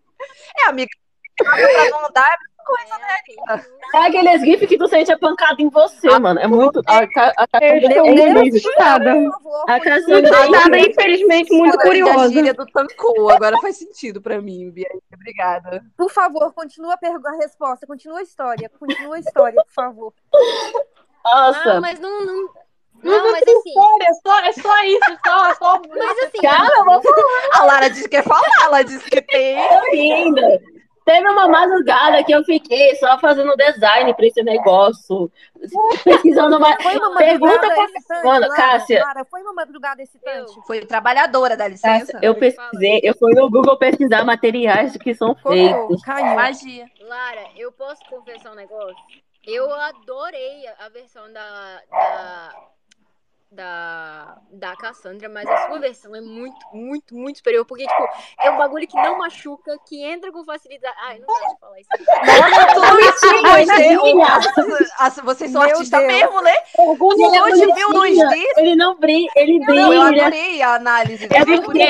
[0.58, 0.90] É, amiga,
[1.36, 1.56] pra
[1.90, 3.64] não dar é mesma coisa, né?
[3.94, 6.38] É aqueles gifs que tu sente a pancada em você, mano.
[6.40, 6.80] É muito.
[6.86, 9.14] A, a, a, é muito assustada.
[9.68, 12.32] A Cassandra é infelizmente, muito vi A curiosa.
[12.32, 14.88] gíria do tancou, agora faz sentido pra mim, Bia.
[15.12, 15.82] Obrigada.
[15.96, 17.86] Por favor, continua a, a resposta.
[17.86, 18.70] Continua a história.
[18.78, 20.12] Continua a história, por favor.
[21.24, 21.74] Nossa.
[21.74, 22.20] Não, mas não.
[22.20, 22.48] Não,
[23.02, 23.68] Não, não mas assim.
[23.68, 25.82] História, é só, é só isso, só, só.
[25.88, 26.38] Mas assim.
[26.42, 27.00] Cara, eu vou
[27.54, 29.56] A Lara disse que quer falar, ela disse que tem.
[29.56, 30.62] falar ainda.
[31.10, 35.28] Teve uma madrugada que eu fiquei só fazendo design pra esse negócio.
[36.04, 36.80] Pesquisando uma.
[36.80, 38.22] Foi uma Pergunta pra.
[38.24, 38.54] Mano, Lara?
[38.54, 39.02] Cássia.
[39.02, 40.52] Lara, foi uma madrugada excitante.
[40.64, 42.12] Foi trabalhadora, dá licença.
[42.12, 46.00] Cássia, eu pesquisei, eu fui no Google pesquisar materiais que são feitos.
[46.02, 46.36] caiu.
[46.36, 46.86] Magia.
[47.00, 48.94] Lara, eu posso confessar um negócio?
[49.44, 51.80] Eu adorei a versão da.
[51.90, 52.54] da...
[53.52, 57.64] Da, da Cassandra, mas a sua versão é muito, muito, muito superior.
[57.66, 58.08] Porque, tipo,
[58.40, 60.94] é um bagulho que não machuca, que entra com facilidade.
[61.02, 61.90] Ai, não dá de falar isso.
[65.24, 66.54] Vocês são artistas mesmo, né?
[66.78, 68.56] Ele é Hoje viu nos bonitinho, dias.
[68.58, 70.26] Ele não brilha, ele Não, eu brilha.
[70.26, 71.24] adorei a análise.
[71.24, 71.82] É porque,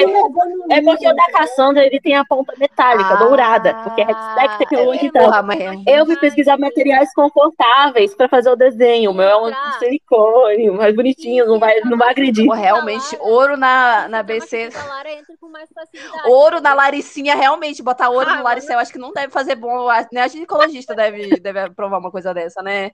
[0.70, 5.04] é porque o da Cassandra ele tem a ponta metálica, Ah, dourada, porque é Hextech
[5.06, 5.24] e tal.
[5.24, 5.74] Porra, mas é.
[5.86, 9.10] Eu fui pesquisar materiais confortáveis pra fazer o desenho.
[9.10, 12.46] O meu é um silicone, mais bonitinho, não vai, não vai agredir.
[12.46, 14.70] Pô, realmente, ouro na, na BC.
[14.74, 16.28] A Lara entra com mais facilidade.
[16.28, 19.88] Ouro na Laricinha, realmente, botar ouro Ah, no Laricel, acho que não deve fazer bom.
[19.88, 22.92] a- Nem a ginecologista deve, deve aprovar uma coisa dessa, né?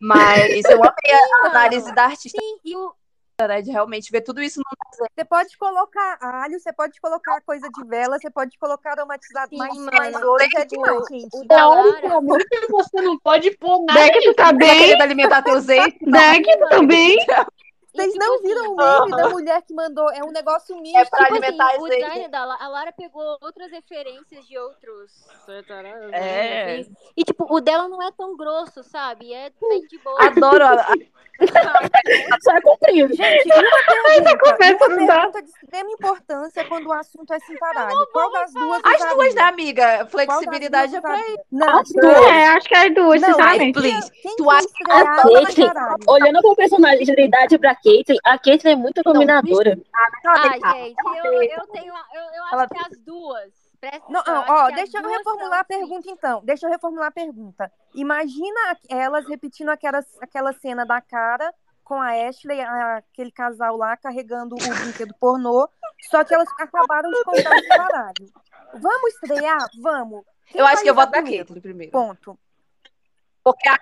[0.00, 2.92] Mas eu amei a análise da artista, Sim, e o,
[3.40, 3.62] né?
[3.62, 5.08] De realmente ver tudo isso no.
[5.16, 9.58] Você pode colocar alho, você pode colocar coisa de vela, você pode colocar aromatizado, Sim,
[9.58, 11.28] mas, já é demais, o, gente.
[11.36, 11.68] o da
[12.70, 14.00] você não pode pôr nada.
[14.00, 15.00] Deck, tu tá Tá bem?
[15.00, 15.94] alimentar teus ex?
[16.00, 17.16] Deck, tu tá bem?
[17.94, 20.10] Vocês não tipo viram o assim, meme da mulher que mandou?
[20.10, 20.96] É um negócio misto.
[20.98, 24.46] É pra Tipo alimentar assim, as o design da La- a Lara pegou outras referências
[24.46, 25.12] de outros.
[26.12, 26.74] É.
[26.80, 26.88] afins.
[27.16, 29.32] E tipo, o dela não é tão grosso, sabe?
[29.32, 30.16] É bem de boa.
[30.24, 30.86] Adoro a,
[32.42, 33.14] Só é comprido.
[33.14, 35.14] Gente, uma pergunta, conversa uma não dá.
[35.16, 38.06] pergunta de extrema importância quando o assunto é cintaralho.
[38.12, 39.14] Qual das duas As usaria?
[39.14, 40.06] duas, né, amiga?
[40.06, 41.44] Flexibilidade é pra usaria?
[41.50, 42.16] Não, As duas.
[42.26, 43.64] É, acho que as duas, Não, sinceramente.
[43.64, 44.10] ai, please.
[44.22, 46.10] quem Tu acha que?
[46.10, 49.70] Olhando pra personalidade pra Caitlyn, a Caitlyn é muito dominadora.
[49.70, 50.72] Ela Ah, deita.
[50.72, 51.92] gente, eu, eu tenho.
[52.14, 53.62] Eu, eu acho Ela- que as duas.
[53.80, 56.40] Presta Não, atenção, não, ó, deixa eu reformular a pergunta então.
[56.44, 57.72] Deixa eu reformular a pergunta.
[57.96, 61.52] Imagina elas repetindo aquela, aquela cena da cara
[61.82, 65.68] com a Ashley, a- aquele casal lá carregando o brinquedo pornô,
[66.08, 68.32] só que elas acabaram de contar esse baralho.
[68.74, 69.68] Vamos estrear?
[69.80, 70.22] Vamos.
[70.46, 71.44] Quem Eu acho que eu voto na primeiro?
[71.46, 71.90] Caitlyn primeiro.
[71.92, 72.38] Ponto.
[73.42, 73.76] Porque a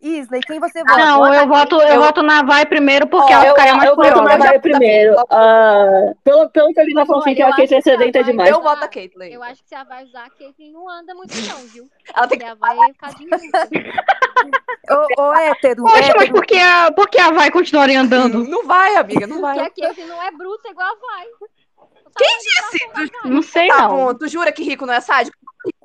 [0.00, 0.96] Isley, quem você vota?
[0.96, 3.96] Não, eu voto, eu Eu- voto na vai primeiro porque ela eu, ficaria mais eu
[3.96, 5.16] voto na Vai primeiro.
[5.28, 8.50] Ah, pelo, pelo que eu li na fanfic, a eu Caitlyn é que Vai- demais.
[8.50, 9.32] eu voto a Caitlyn.
[9.32, 11.88] Eu acho que se a vai usar, a Caitlyn não anda muito, não, viu?
[12.14, 13.68] Ela tem Porque a vai ficar de luta.
[15.18, 18.44] Ô, ô, hétero, Poxa, mas por que a, por que a vai continuaria andando?
[18.44, 19.58] Não vai, amiga, não vai.
[19.64, 21.26] Porque a Caitlyn não é bruta igual a vai.
[22.16, 22.88] Quem disse?
[23.24, 23.88] Não sei, Tá não.
[23.96, 25.36] bom, tu jura que rico não é sádico?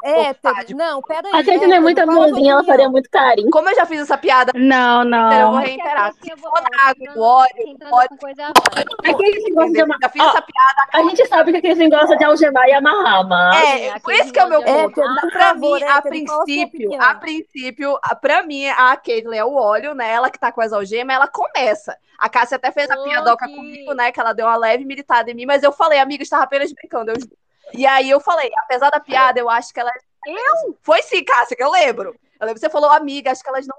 [0.04, 0.76] Hétero.
[0.76, 1.42] Não, pera aí.
[1.42, 2.66] A Caitlyn é hétero, muito qual a sua amorzinha, ela opinião?
[2.76, 3.50] faria muito carinho.
[3.50, 5.52] Como eu já fiz essa piada, Não, eu não.
[5.52, 6.12] vou reiterar.
[6.14, 8.18] Porque a Se Caitlyn, for ó, na água, transa- o óleo, quem transa óleo, com
[8.18, 8.84] coisa é a vai.
[8.84, 9.86] A Caitlyn gosta de entendeu?
[9.86, 9.98] amar.
[10.02, 10.82] Já fiz essa piada.
[10.94, 13.64] a gente sabe que a Caitlyn gosta de algemar e amarrar, mas...
[13.64, 15.02] É, a esse que é o meu ponto.
[15.02, 19.46] de- pra Por mim, a qual a princípio, a princípio, pra mim, a Caitlyn é
[19.46, 20.12] o óleo, né?
[20.12, 21.98] Ela que tá com as algemas, ela começa.
[22.20, 24.12] A Cássia até fez a piadoca comigo, né?
[24.12, 27.12] Que ela deu uma leve militada em mim, mas eu falei, amiga, estava apenas brincando.
[27.12, 27.32] eu juro.
[27.74, 29.92] E aí eu falei, apesar da piada, eu acho que ela.
[30.26, 30.78] Eu?
[30.82, 32.10] Foi sim, Cássia, que eu lembro.
[32.40, 33.76] Eu lembro que você falou, amiga, acho que elas não.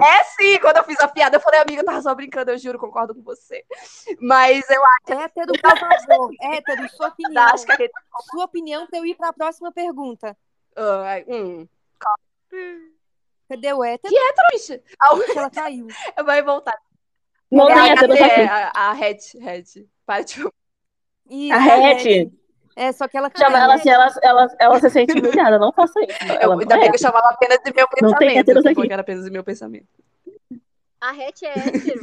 [0.00, 2.58] É sim, quando eu fiz a piada, eu falei, amiga, eu tava só brincando, eu
[2.58, 3.64] juro, concordo com você.
[4.20, 6.30] Mas eu Hétero, por favor.
[6.40, 7.44] Hétero, sua opinião.
[7.48, 8.02] acho que a Caitlyn.
[8.30, 10.36] Sua opinião pra eu ir pra próxima pergunta.
[10.76, 11.66] Ai, hum.
[13.48, 14.14] Cadê o hétero?
[14.54, 15.88] Ixi, a- Ixi, ela caiu.
[16.24, 16.78] Vai voltar.
[17.50, 19.64] Não É a, hétero é, a, a Red, Red.
[20.06, 20.40] Para de
[21.28, 22.32] Isso, A é, Hatch,
[22.76, 25.58] É, só que ela chama ela assim, ela, ela, ela se sente humilhada.
[25.58, 26.10] Não faça isso.
[26.32, 26.88] Eu, Ela ainda não bem é.
[26.90, 28.38] que eu chamava apenas de meu Não tem pensamento.
[28.38, 28.92] héteros que aqui.
[28.92, 29.86] era apenas de meu pensamento.
[31.00, 32.00] A Hatch é hétero.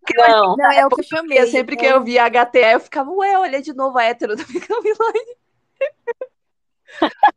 [0.00, 0.56] porque eu- Não.
[0.56, 1.38] Não, é o que eu chamei.
[1.40, 4.36] eu sempre que é eu via HTE, eu ficava, ué, olha de novo a hétero
[4.36, 5.36] da timeline.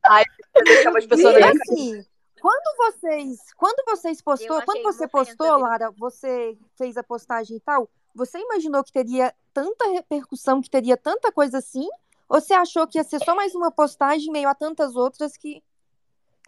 [0.05, 0.25] Aí
[0.55, 2.05] eu deixava as pessoas E assim,
[2.41, 5.63] quando vocês, quando vocês postou, quando você postou, dele.
[5.63, 10.95] Lara, você fez a postagem e tal, você imaginou que teria tanta repercussão, que teria
[10.97, 11.87] tanta coisa assim?
[12.29, 15.61] Ou você achou que ia ser só mais uma postagem meio a tantas outras que,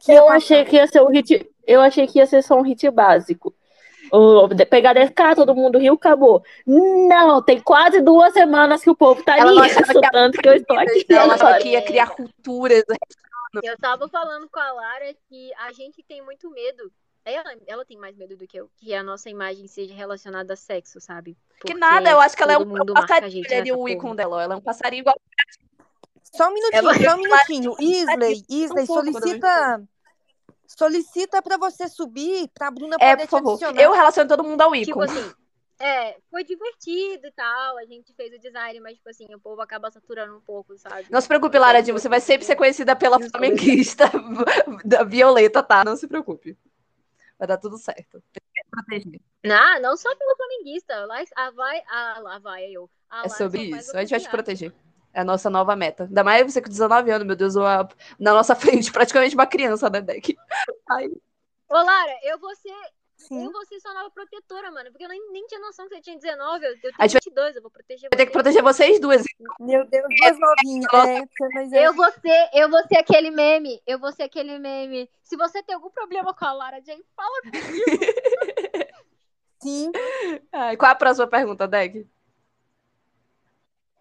[0.01, 1.49] que Eu achei que ia ser um hit.
[1.65, 3.53] Eu achei que ia ser só um hit básico.
[4.69, 6.43] Pegar 10k, todo mundo riu, acabou.
[6.65, 10.53] Não, tem quase duas semanas que o povo tá Ela não nisso, tanto que eu
[10.53, 11.06] estou aqui.
[11.09, 11.61] Ela só agora.
[11.61, 12.83] que ia criar culturas.
[13.64, 16.91] Eu tava falando com a Lara que a gente tem muito medo.
[17.30, 20.56] Ela, ela tem mais medo do que eu, que a nossa imagem seja relacionada a
[20.56, 21.33] sexo, sabe?
[21.33, 23.31] Que Porque nada, eu acho que ela é um, mundo um passarinho.
[23.31, 24.43] gente ali nessa o ícone dela.
[24.43, 25.19] Ela é um passarinho igual.
[26.35, 27.75] Só um minutinho, Ela- só um minutinho.
[27.80, 29.83] Isley, um Isley, eu solicita.
[30.65, 33.51] Solicita pra você subir pra Bruna É, poder por favor.
[33.51, 33.81] adicionar.
[33.81, 35.06] Eu relaciono todo mundo ao Tipo ícone.
[35.19, 35.33] assim,
[35.80, 39.61] é, foi divertido e tal, a gente fez o design, mas tipo assim, o povo
[39.61, 41.06] acaba saturando um pouco, sabe?
[41.09, 44.11] Não se preocupe, Lara Di, você vai sempre ser conhecida pela flamenguista
[44.83, 45.83] da Violeta, tá?
[45.85, 46.57] Não se preocupe.
[47.38, 48.22] Vai dar tudo certo.
[48.72, 49.22] Proteger.
[49.43, 52.90] Não, não só pelo flamenguista, lá, a vai, a, lá vai eu.
[53.09, 53.95] A É sobre isso.
[53.95, 54.74] A gente vai te proteger.
[55.14, 56.03] É a nossa nova meta.
[56.03, 57.88] Ainda mais você com 19 anos, meu Deus, uma-
[58.19, 60.35] na nossa frente, praticamente uma criança, né, Deck?
[60.90, 61.07] Ai,
[61.69, 62.74] Ô, Lara, eu vou ser.
[63.18, 63.46] Sim.
[63.46, 64.92] Eu vou ser sua nova protetora, mano.
[64.92, 66.66] Porque eu nem, nem tinha noção que você tinha 19.
[66.66, 69.00] Eu, eu tenho A gente vai- 22, eu vou proteger vai ter que proteger vocês
[69.00, 69.24] duas.
[69.60, 70.94] Meu Deus, duas novinhas.
[70.94, 71.88] É, mas é.
[71.88, 73.82] Eu vou ser, eu vou ser aquele meme.
[73.88, 75.10] Eu vou ser aquele meme.
[75.24, 78.86] Se você tem algum problema com a Lara Jane, fala comigo.
[79.62, 79.92] Sim.
[80.54, 82.08] Ai, qual é a próxima pergunta, Deck?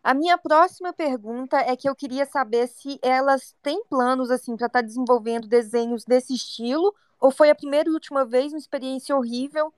[0.06, 4.68] A minha próxima pergunta é que eu queria saber se elas têm planos assim para
[4.68, 9.74] estar desenvolvendo desenhos desse estilo ou foi a primeira e última vez uma experiência horrível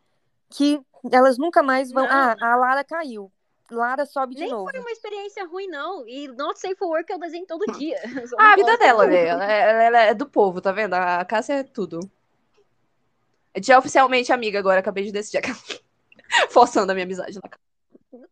[0.50, 2.04] que elas nunca mais vão.
[2.04, 2.12] Não.
[2.12, 3.32] Ah, a Lara caiu.
[3.70, 4.70] Lara sobe de Nem novo.
[4.70, 6.06] foi uma experiência ruim, não.
[6.06, 7.98] E Not Safe for Work eu desenho todo dia.
[8.38, 9.28] Ah, a vida dela, né?
[9.28, 9.44] Ela,
[9.82, 10.92] ela- é do povo, tá vendo?
[10.92, 12.00] A Cássia é tudo.
[13.54, 15.40] A gente é oficialmente amiga agora, acabei de decidir.
[16.52, 17.67] Forçando a minha amizade na casa.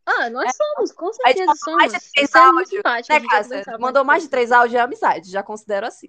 [0.06, 1.10] Ah, nós somos, com É.
[1.26, 1.76] A gente certeza mandou somos.
[1.76, 2.56] mais de três Você é muito
[2.86, 3.08] áudios.
[3.08, 3.78] Né, Cássia?
[3.78, 4.30] Mandou mais de bastante.
[4.30, 5.30] três áudios, é amizade.
[5.30, 6.08] Já considero assim.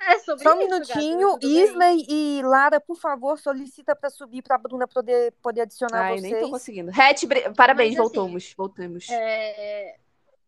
[0.00, 1.46] É sobre Só um isso, minutinho, gata.
[1.46, 6.20] Isley e Lara, por favor, solicita para subir para a Bruna poder, poder adicionar Ai,
[6.20, 6.50] nem tô vocês.
[6.50, 6.90] conseguindo.
[6.92, 7.24] Hatch,
[7.56, 8.54] parabéns, Mas, assim, voltamos.
[8.56, 9.08] Voltamos.
[9.10, 9.96] É,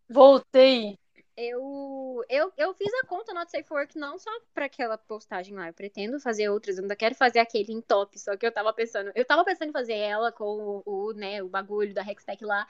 [0.08, 0.96] Voltei.
[1.40, 5.68] Eu, eu, eu fiz a conta Not Safe Work não só pra aquela postagem lá.
[5.68, 6.76] Eu pretendo fazer outras.
[6.76, 8.18] Eu ainda quero fazer aquele em top.
[8.18, 9.10] Só que eu tava pensando.
[9.14, 12.66] Eu tava pensando em fazer ela com o, o, né, o bagulho da Hextech lá.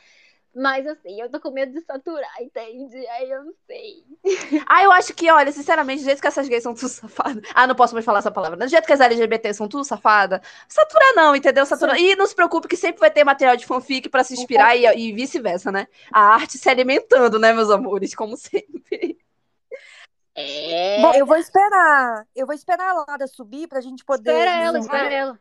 [0.55, 2.97] Mas assim, eu tô com medo de saturar, entende?
[3.09, 4.05] Aí eu não sei.
[4.69, 7.43] Ah, eu acho que, olha, sinceramente, do jeito que essas gays são tudo safadas.
[7.55, 8.57] Ah, não posso mais falar essa palavra.
[8.57, 11.65] Do jeito que as LGBT são tudo safada, satura não, entendeu?
[11.67, 11.99] Satura.
[11.99, 14.87] E não se preocupe que sempre vai ter material de fanfic pra se inspirar e,
[14.87, 15.87] e vice-versa, né?
[16.12, 18.15] A arte se alimentando, né, meus amores?
[18.15, 19.19] Como sempre.
[20.35, 21.03] É.
[21.03, 22.27] Bom, eu vou esperar.
[22.35, 24.31] Eu vou esperar a Lara subir para a gente poder.
[24.31, 25.41] Espera ela, espera ela.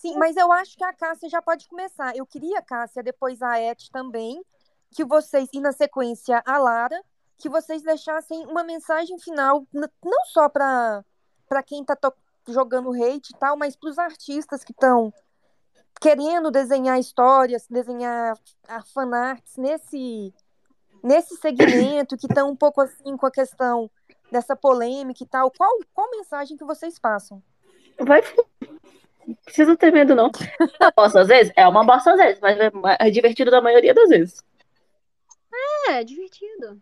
[0.00, 2.16] Sim, mas eu acho que a Cássia já pode começar.
[2.16, 4.42] Eu queria, Cássia, depois a Et também,
[4.90, 6.98] que vocês, e na sequência a Lara,
[7.36, 11.04] que vocês deixassem uma mensagem final, não só para
[11.66, 11.98] quem está
[12.48, 15.12] jogando hate e tal, mas para os artistas que estão
[16.00, 18.38] querendo desenhar histórias, desenhar
[18.94, 20.32] fanarts nesse,
[21.04, 23.90] nesse segmento, que estão um pouco assim com a questão
[24.32, 25.50] dessa polêmica e tal.
[25.50, 27.42] Qual, qual mensagem que vocês passam?
[27.98, 28.22] Vai.
[29.26, 30.30] Não precisa ter medo, não.
[30.80, 31.52] Uma bosta às vezes?
[31.56, 32.70] É uma bosta às vezes, mas é-
[33.06, 34.44] é divertido da maioria das vezes.
[35.88, 36.80] É, é divertido.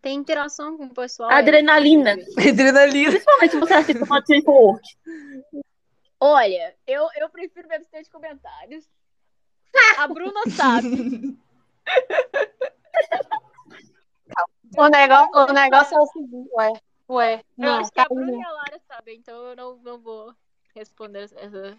[0.00, 1.30] Tem interação com o pessoal.
[1.30, 2.12] é Adrenalina.
[2.38, 3.10] Adrenalina.
[3.12, 4.82] Principalmente se você assiste uma for Work.
[6.20, 8.84] Olha, eu, eu prefiro me abster de comentários.
[9.98, 11.38] A Bruna sabe.
[14.78, 16.72] O negócio, o negócio é o seguinte, ué.
[17.10, 17.78] Ué, Eu não.
[17.80, 18.22] acho que a calma.
[18.24, 20.34] Bruna e a Lara sabem, então eu não, não vou
[20.74, 21.76] responder essa.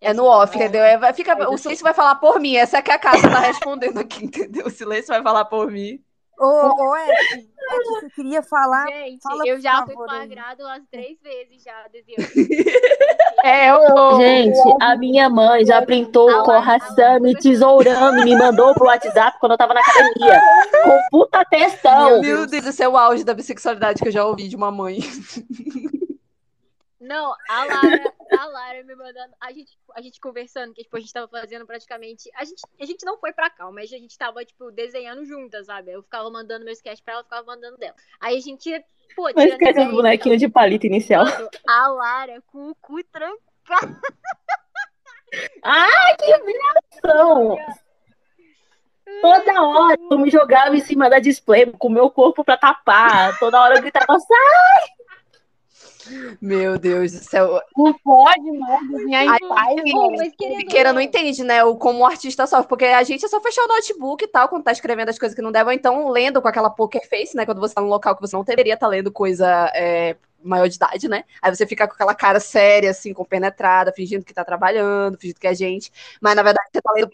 [0.00, 0.82] É no off, entendeu?
[0.82, 2.56] É, fica, o silêncio vai falar por mim.
[2.56, 4.66] Essa é que a Cássia tá respondendo aqui, entendeu?
[4.66, 6.02] O silêncio vai falar por mim.
[6.38, 7.48] Ô, ô Ed,
[7.84, 8.88] você queria falar?
[8.88, 11.86] Gente, fala, eu já fui favor, flagrado umas três vezes já.
[13.44, 18.72] É, eu, Gente, a minha mãe já printou A o me tesourando e me mandou
[18.72, 20.40] pro WhatsApp quando eu tava na academia.
[20.84, 22.20] Com puta textão.
[22.20, 25.00] Meu Deus, esse é o auge da bissexualidade que eu já ouvi de uma mãe.
[27.00, 31.00] Não, a Lara, a Lara me mandando, a gente, a gente conversando, que tipo, a
[31.00, 34.16] gente tava fazendo praticamente, a gente, a gente não foi pra cá, mas a gente
[34.16, 35.92] tava, tipo, desenhando juntas, sabe?
[35.92, 37.94] Eu ficava mandando meu sketch pra ela, ficava mandando dela.
[38.20, 38.70] Aí a gente,
[39.14, 41.24] pô, Mas esquece e bonequinhos de palito inicial.
[41.66, 44.00] a Lara com o cu trancado.
[45.62, 47.56] Ah, que humilhação!
[49.20, 53.38] Toda hora eu me jogava em cima da display com o meu corpo pra tapar.
[53.38, 55.01] Toda hora eu gritava, sai!
[56.40, 57.60] Meu Deus do céu.
[57.76, 59.80] Não pode mais desenhar em paz,
[60.58, 61.64] Siqueira não entende, né?
[61.64, 64.48] O, como o artista sofre, porque a gente é só fechar o notebook e tal,
[64.48, 67.44] quando tá escrevendo as coisas que não devem, então lendo com aquela poker face, né?
[67.44, 70.76] Quando você tá num local que você não deveria estar lendo coisa é, maior de
[70.76, 71.24] idade, né?
[71.40, 75.46] Aí você fica com aquela cara séria, assim, compenetrada, fingindo que tá trabalhando, fingindo que
[75.46, 75.90] é gente,
[76.20, 77.10] mas na verdade você tá lendo.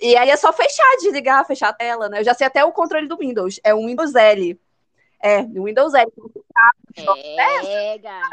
[0.00, 2.20] E aí é só fechar, desligar, fechar a tela, né?
[2.20, 3.60] Eu já sei até o controle do Windows.
[3.64, 4.58] É um Windows L.
[5.22, 6.10] É, o Windows L.
[6.96, 8.26] É, gata.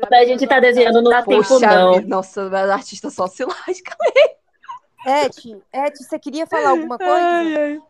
[0.00, 2.00] Quando a gente tá desenhando, dá tempo, Poxa, não.
[2.02, 3.96] nossa, mas artista só se lasca.
[5.06, 5.30] Et,
[5.72, 7.82] Et, você queria falar alguma coisa?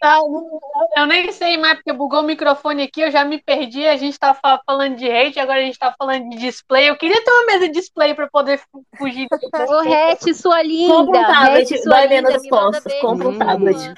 [0.00, 0.60] Tá, não-
[0.96, 3.86] eu nem sei mais, porque bugou o microfone aqui, eu já me perdi.
[3.86, 6.90] A gente tá fa- falando de hate, agora a gente tá falando de display.
[6.90, 9.28] Eu queria ter uma mesa de display pra poder fu- fugir.
[9.70, 10.92] Ô, Rete, sua linda.
[10.94, 13.00] Compra um tablet, Rete, sua dói linda, menos as costas.
[13.00, 13.94] Compra um tablet.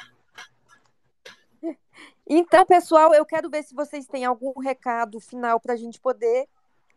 [2.26, 6.48] Então, pessoal, eu quero ver se vocês têm algum recado final para a gente poder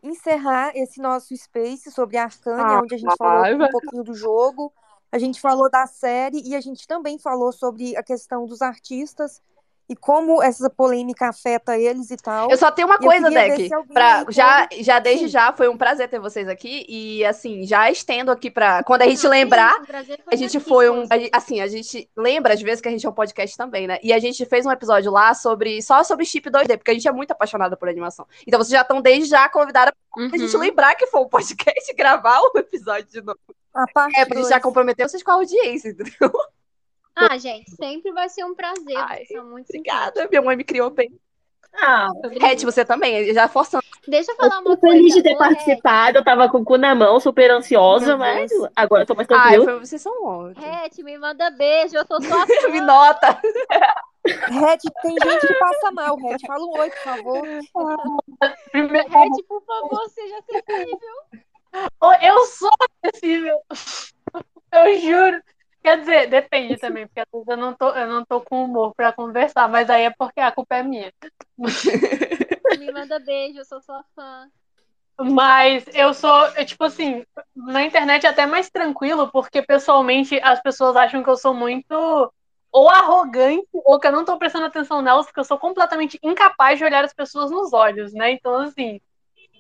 [0.02, 3.68] encerrar esse nosso space sobre a Arcânia, Ah, onde a gente falou vai, vai.
[3.68, 4.72] um pouquinho do jogo,
[5.12, 9.42] a gente falou da série e a gente também falou sobre a questão dos artistas
[9.90, 12.50] e como essa polêmica afeta eles e tal.
[12.52, 13.70] Eu só tenho uma E coisa, Deck.
[13.94, 15.32] Pra, já, pode- já desde Sim.
[15.32, 16.86] já foi um prazer ter vocês aqui.
[16.90, 18.84] E assim, já estendo aqui pra.
[18.84, 21.06] Quando a gente Não, lembrar, isso, a gente foi um.
[21.32, 23.98] Assim, a gente lembra às vezes que a gente é um podcast também, né?
[24.04, 27.08] E a gente fez um episódio lá sobre só sobre chip 2D, porque a gente
[27.08, 28.28] é muito apaixonada por animação.
[28.46, 30.62] Então vocês já estão desde já convidadas pra a gente Uhum.
[30.62, 33.40] lembrar que foi um podcast gravar o episódio de novo.
[33.74, 34.64] A parte É, porque a gente já dois.
[34.64, 36.32] comprometeu vocês com a audiência, entendeu?
[37.20, 38.96] Ah, gente, sempre vai ser um prazer.
[38.96, 41.10] Ai, vocês são muito Obrigada, minha mãe me criou bem.
[41.80, 42.08] Ah,
[42.40, 43.84] Red, você também, já forçando.
[44.08, 45.16] Deixa eu eu falar uma tô feliz coisa.
[45.18, 46.18] de ter Ô, Rete, participado.
[46.18, 48.70] Eu tava com o cu na mão, super ansiosa, Meu mas Deus.
[48.76, 49.66] agora eu tô mais Ai, tranquila.
[49.66, 50.64] foi- vocês são ótimos.
[50.64, 51.96] Rete, me manda beijo.
[51.96, 53.40] Eu sou sua Me nota.
[54.26, 56.38] Red, tem gente que passa mal, Red.
[56.48, 57.42] Fala um oi, por favor.
[58.72, 61.16] Primeiro, Rete, por favor, seja acessível.
[62.22, 62.72] Eu sou
[63.04, 63.60] acessível.
[64.72, 65.42] Eu juro.
[65.82, 68.94] Quer dizer, depende também, porque às vezes eu não tô, eu não tô com humor
[68.96, 71.14] pra conversar, mas aí é porque a culpa é minha.
[72.80, 74.50] Me manda beijo, eu sou sua fã.
[75.20, 77.26] Mas eu sou, eu, tipo assim,
[77.56, 82.32] na internet é até mais tranquilo, porque pessoalmente as pessoas acham que eu sou muito
[82.72, 86.78] ou arrogante, ou que eu não tô prestando atenção nelas, porque eu sou completamente incapaz
[86.78, 88.32] de olhar as pessoas nos olhos, né?
[88.32, 89.02] Então, assim.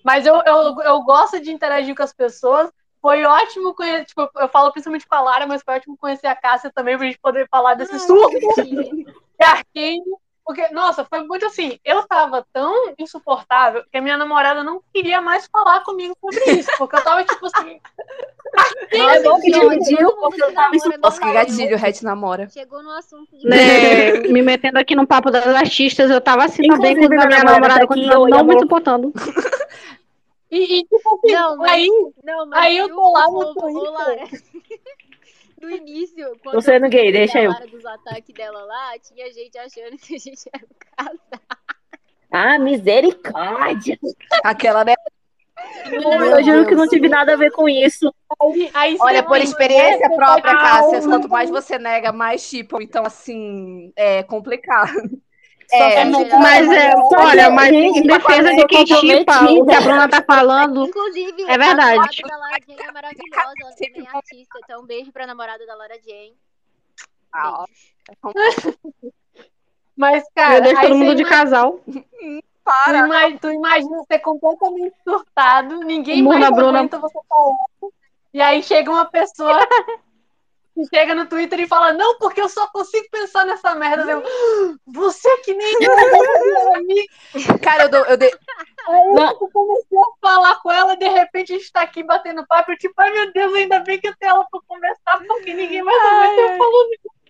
[0.03, 2.71] Mas eu, eu, eu gosto de interagir com as pessoas.
[3.07, 6.35] Foi ótimo conhecer, tipo, eu falo principalmente com a Lara, mas foi ótimo conhecer a
[6.35, 9.05] Cássia também, pra gente poder falar desse Ai, surto de
[9.39, 10.03] Arcane.
[10.45, 11.79] Porque, nossa, foi muito assim.
[11.85, 16.69] Eu tava tão insuportável que a minha namorada não queria mais falar comigo sobre isso.
[16.77, 17.79] Porque eu tava, tipo assim.
[18.91, 22.49] É bom que dividiu, porque eu tava namora Nossa, que gatilho, Red namora.
[22.49, 26.63] Chegou no assunto de Né, me metendo aqui no papo das artistas, eu tava assim
[26.63, 29.13] também Inclusive, quando a minha namorada namorada aqui, eu- não me suportando.
[30.57, 31.89] E, e, tipo assim, Não, mas- aí,
[32.23, 34.43] Não, mas Aí eu tô lá no Twitter.
[35.59, 37.51] No início, quando Tô sendo eu gay, deixa eu.
[37.71, 41.41] Dos ataques dela lá, tinha gente achando que a gente era um casal.
[42.31, 43.97] Ah, misericórdia.
[44.43, 44.93] Aquela, né?
[45.91, 48.13] Eu juro que não tive nada a ver com isso.
[48.39, 52.79] aí, aí Olha, você por experiência você própria, Cássia, quanto mais você nega, mais tipo.
[52.79, 55.19] Então, assim, é complicado.
[55.71, 59.81] É, mas- Mas é, olha, mas gente, em defesa de quem chipa o que a.
[59.81, 61.81] Bruna tá falando, Inclusive, É verdade.
[61.81, 64.59] a namorada da Lara Jane é maravilhosa, ela também é artista.
[64.63, 66.35] Então, um beijo pra namorada da Lara Jane.
[67.33, 67.65] Ah,
[68.33, 68.77] Beijo.
[69.97, 71.79] Mas, cara, eu deixo todo mundo de ima- casal.
[72.85, 76.83] Tu, ima- tu imagina ser completamente surtado, ninguém mais Bruna.
[76.85, 77.93] você falando.
[78.33, 79.57] E aí chega uma pessoa
[80.85, 84.09] chega no Twitter e fala, não, porque eu só consigo pensar nessa merda.
[84.11, 84.23] Eu,
[84.85, 85.95] você que nem eu,
[86.93, 87.59] meu.
[87.61, 88.31] Cara, eu, dou, eu dei.
[88.87, 89.03] Aí
[89.41, 92.71] eu comecei a falar com ela e de repente a gente tá aqui batendo papo.
[92.71, 95.83] Eu, tipo, ai meu Deus, ainda bem que eu tenho ela pra conversar, porque ninguém
[95.83, 96.89] mais aguenta eu falando.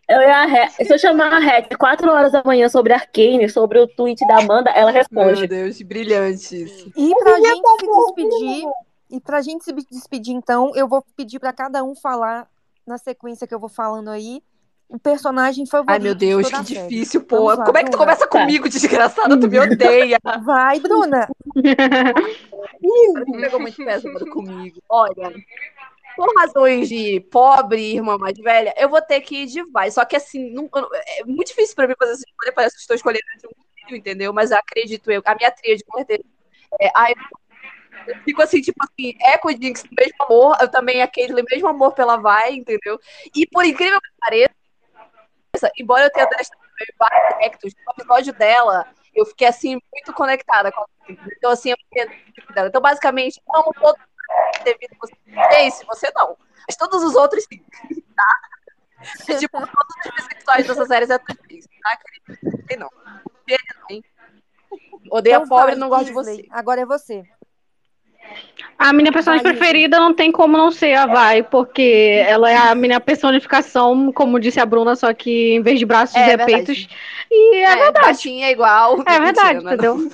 [0.10, 3.78] Eu, ia re- se eu chamar a Rec 4 horas da manhã sobre Arcane, sobre
[3.80, 5.48] o tweet da Amanda, ela Meu responde.
[5.48, 6.90] Deus, brilhante isso.
[6.96, 8.64] E pra gente se despedir,
[9.10, 12.48] e pra gente se despedir, então, eu vou pedir pra cada um falar
[12.88, 14.42] na sequência que eu vou falando aí,
[14.90, 15.92] o personagem favorito.
[15.92, 17.38] Ai, meu Deus, de que a difícil, pô.
[17.38, 18.06] Vamos lá, Como é que tu Bruna.
[18.06, 19.38] começa comigo, desgraçada?
[19.40, 20.18] Tu me odeia.
[20.46, 21.28] Vai, Bruna.
[22.82, 24.82] Você pegou muito pesado comigo.
[24.90, 25.34] Olha,
[26.16, 29.92] por razões de pobre irmã mais velha, eu vou ter que ir de vai.
[29.92, 30.70] Só que assim, não-
[31.20, 32.54] é muito difícil pra mim fazer essa escolha.
[32.54, 34.34] Parece que estou escolhendo entre um filho, entendeu?
[34.34, 36.24] Mas acredito eu, a minha tríade, com certeza.
[36.82, 37.14] É, ai,
[38.08, 41.08] Eu fico assim, tipo assim, é com o Jinx o mesmo amor, eu também a
[41.08, 43.00] Caitlyn, mesmo amor pela Vai, entendeu?
[43.36, 44.52] E por incrível que pareça,
[45.78, 46.58] embora eu tenha deixado
[46.98, 50.88] vários aspectos, no episódio dela, eu fiquei assim, muito conectada com a.
[51.38, 52.12] Então, assim, eu entendo
[52.50, 52.68] o dela.
[52.68, 53.98] Então, basicamente, amo todo
[54.64, 55.86] devido a você.
[55.86, 56.38] Você não.
[56.68, 57.64] Mas todos os outros sim,
[58.16, 58.40] tá?
[59.30, 62.80] É, tipo, todos os bissexuais dessa série é tudo isso, tá, querido?
[62.80, 62.90] Não.
[65.10, 66.46] Odeia Então pobre vai, e não gosta de você.
[66.50, 67.24] Agora é você.
[68.78, 69.56] A minha personagem Isa.
[69.58, 74.40] preferida não tem como não ser a Vai, porque ela é a minha personificação, como
[74.40, 76.88] disse a Bruna, só que em vez de braços É, é, peitos.
[77.32, 78.06] E é, verdade.
[78.06, 79.02] Baixinha é igual.
[79.06, 79.96] É verdade, Mentira, não.
[79.96, 80.12] entendeu?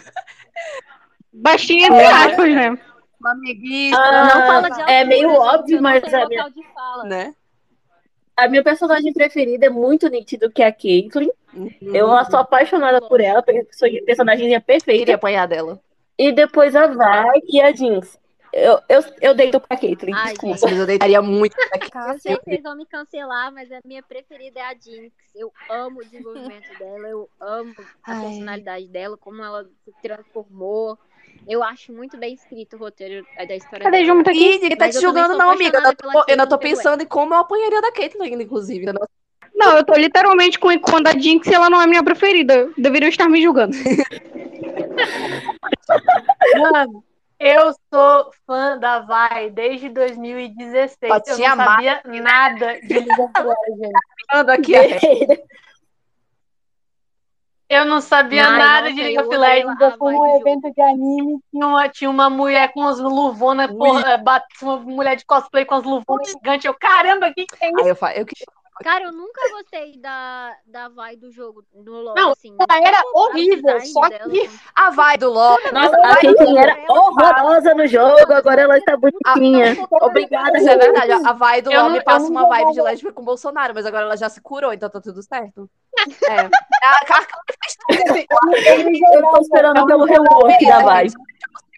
[1.34, 2.78] Baixinha entre aspas, né?
[3.20, 6.50] Flamenguista, Ah, Não fala de é meio gente, óbvio, eu não mas a minha, local
[6.52, 7.04] de fala.
[7.06, 7.34] né?
[8.36, 11.30] a minha personagem preferida é muito nítido que é a Caitlyn.
[11.54, 11.70] Uhum.
[11.82, 15.00] Eu sou apaixonada por ela, porque sou personagem perfeita.
[15.00, 15.80] Queria apanhar dela.
[16.24, 18.18] E depois a Vai e a Jinx.
[18.54, 20.60] Eu, eu, eu deito pra Caitlyn, Ai, desculpa.
[20.62, 21.88] Mas eu deitaria muito aqui.
[21.88, 25.12] Eu Cássia, sei que vocês vão me cancelar, mas a minha preferida é a Jinx.
[25.36, 28.22] Eu amo o desenvolvimento dela, eu amo a Ai.
[28.22, 30.98] personalidade dela, como ela se transformou.
[31.46, 34.24] Eu acho muito bem escrito o roteiro da história Cadê dela.
[34.24, 34.60] Tá aqui?
[34.60, 35.78] Ninguém tá Mas te eu julgando, não, amiga.
[35.78, 37.92] Eu ainda apaixonada tô, pela eu ainda tô Caitlyn pensando em como eu apanharia da
[37.92, 38.88] Caitlyn, ainda, inclusive.
[38.88, 39.10] ainda
[39.56, 42.70] não- eu tô literalmente com quando a Jinx ela não é minha preferida.
[42.78, 43.76] Deveriam estar me julgando.
[46.60, 47.04] Mano,
[47.40, 51.12] eu sou fã da Vai desde 2016.
[51.28, 54.50] Só Eu não sabia nada de League of Legends.
[54.50, 54.74] Aqui.
[57.70, 59.82] Eu não sabia Ai, nada nossa, de League eu of Legends.
[59.82, 64.12] Eu fui num evento de anime, tinha uma, tinha uma mulher com as luvonas, porra,
[64.12, 66.66] é, bat- uma mulher de cosplay com as luvonas gigantes.
[66.66, 67.80] Eu, caramba, o que, que é isso?
[67.82, 68.36] Aí eu falo, eu que
[68.82, 72.56] Cara, eu nunca gostei da, da vai do jogo, do LoL, Não, assim.
[72.60, 75.58] ela era horrível, só dela, que- como- A vai do LOL.
[75.72, 79.78] Nossa, Ela a Caitlyn era horrorosa no jogo, agora ela está bonitinha.
[80.02, 81.12] Obrigada, Isso é verdade.
[81.12, 84.06] A vai do LOL me passa uma vibe de lésbica com o Bolsonaro, mas agora
[84.06, 85.70] ela já se curou, então tá tudo certo.
[86.30, 86.44] É.
[86.50, 86.52] Tudo.
[89.14, 91.08] Eu tô esperando pelo rework da Vai.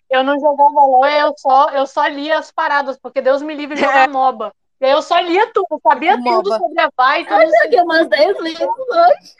[0.09, 3.75] Eu não jogava LOL, eu só, eu só lia as paradas, porque Deus me livre
[3.75, 4.53] de jogar MOBA.
[4.79, 7.41] E aí eu só lia tudo, sabia O tudo sobre a Vai e tudo.
[7.41, 9.33] Eu joguei umas 10 livros hoje.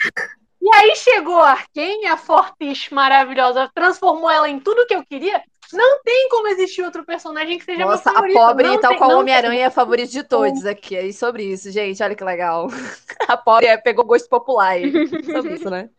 [0.62, 5.44] E aí chegou a Arcane, a Fortiche maravilhosa, transformou ela em tudo que eu queria.
[5.74, 8.36] Não tem como existir outro personagem que seja Nossa, meu a favorito.
[8.36, 10.96] pobre, não tal tem, qual Homem-Aranha, é a favorita de todos aqui.
[10.96, 12.02] É sobre isso, gente.
[12.02, 12.68] Olha que legal.
[13.28, 14.92] A pobre é, pegou gosto popular aí.
[15.26, 15.90] Sobre isso, né?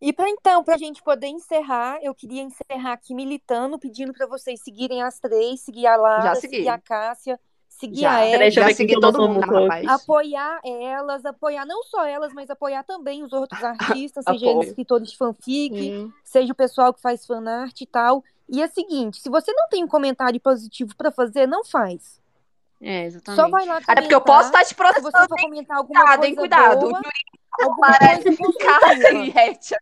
[0.00, 4.26] E para então, para a gente poder encerrar, eu queria encerrar aqui militando, pedindo para
[4.26, 7.40] vocês seguirem as três, seguir a Lara, seguir a Cássia,
[7.78, 8.16] seguir Já.
[8.16, 9.86] a Ed, Já ver quem segui que eu todo não mundo, rapaz.
[9.88, 15.10] apoiar elas, apoiar não só elas, mas apoiar também os outros artistas, seja eles escritores
[15.10, 16.12] de fanfic, Sim.
[16.22, 18.22] seja o pessoal que faz fanart e tal.
[18.48, 22.20] E é o seguinte, se você não tem um comentário positivo para fazer, não faz.
[22.80, 23.40] É, exatamente.
[23.40, 23.92] Só vai lá comentar.
[23.92, 25.28] Até porque eu posso estar te Se você processando.
[25.28, 26.36] for comentar alguma Cuidado, coisa hein?
[26.36, 26.80] Cuidado.
[26.80, 27.00] boa,
[27.62, 29.78] alguma parece coisa Retia.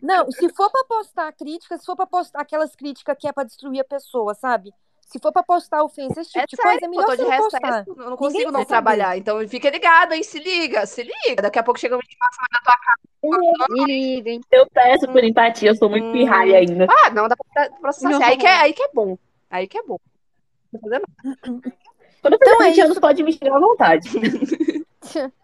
[0.00, 3.44] Não, se for pra postar críticas, se for pra postar aquelas críticas que é pra
[3.44, 4.70] destruir a pessoa, sabe?
[5.06, 7.16] Se for pra postar ofensa, esse tipo É de sério, coisa, é melhor tô você
[7.18, 7.84] de não recesso, postar.
[7.86, 8.66] eu não Ninguém consigo quer não saber.
[8.66, 9.16] trabalhar.
[9.18, 10.22] Então fica ligado, hein?
[10.22, 11.42] Se liga, se liga.
[11.42, 13.68] Daqui a pouco chega um vídeo máximo na tua cara.
[13.70, 14.40] Me liguem.
[14.50, 16.86] Eu peço por empatia, eu sou muito pirralha ainda.
[16.90, 18.08] Ah, não, dá pra processar.
[18.10, 18.22] assim.
[18.24, 19.16] Aí, que é, aí que é bom.
[19.50, 19.98] Aí que é bom.
[20.72, 21.04] Não tô fazendo
[22.20, 24.08] Quando eu Então é 20 anos, pode me xingar à vontade.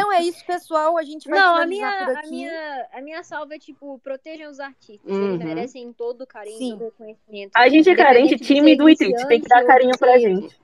[0.00, 0.96] Então é isso, pessoal.
[0.96, 2.30] A gente vai Não, a minha, por a, aqui.
[2.30, 5.12] minha, a minha salva é, tipo, protejam os artistas.
[5.12, 5.34] Uhum.
[5.34, 6.70] Eles merecem todo o carinho, Sim.
[6.72, 7.50] todo o reconhecimento.
[7.54, 9.28] A gente é carente, tímido e triste.
[9.28, 10.58] Tem que dar carinho pra gente.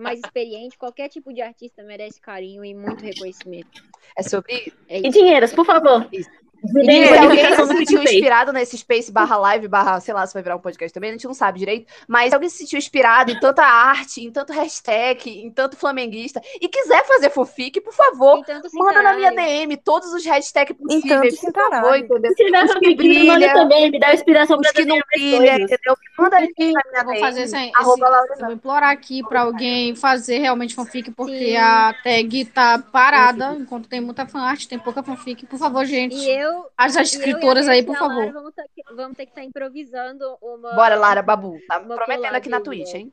[0.00, 3.84] Mais experiente, qualquer tipo de artista merece carinho e muito reconhecimento.
[4.18, 4.72] É sobre.
[4.88, 6.08] É E dinheiros, por favor.
[6.12, 6.28] Isso.
[6.64, 10.42] E se alguém se sentiu inspirado nesse space barra live, barra, sei lá, se vai
[10.42, 11.92] virar um podcast também, a gente não sabe direito.
[12.08, 16.40] Mas se alguém se sentiu inspirado em tanta arte, em tanto hashtag, em tanto flamenguista,
[16.60, 18.42] e quiser fazer fanfic, por favor,
[18.74, 19.30] manda na minha.
[19.32, 21.96] DM todos os hashtags possíveis, por favor, cintaralho.
[21.96, 22.30] entendeu?
[22.32, 23.90] Se tiver Os que me manda brilha, também.
[23.90, 25.96] Me dá inspiração Os pra que não brilha, entendeu?
[26.18, 30.74] Manda ali E na minha vou fazer eu vou implorar aqui pra alguém fazer realmente
[30.74, 31.56] fanfic, porque Sim.
[31.56, 35.46] a tag tá parada, enquanto tem muita fanart, tem pouca fanfic.
[35.46, 36.14] Por favor, gente.
[36.16, 36.45] E eu,
[36.76, 38.32] As eu e a escritoras aí, Beth e por a Lara favor.
[38.32, 40.74] Vamos ter, que, vamos ter que estar improvisando uma.
[40.74, 41.58] Bora, Lara, Babu.
[41.68, 43.12] Tá prometendo aqui na Twitch, hein?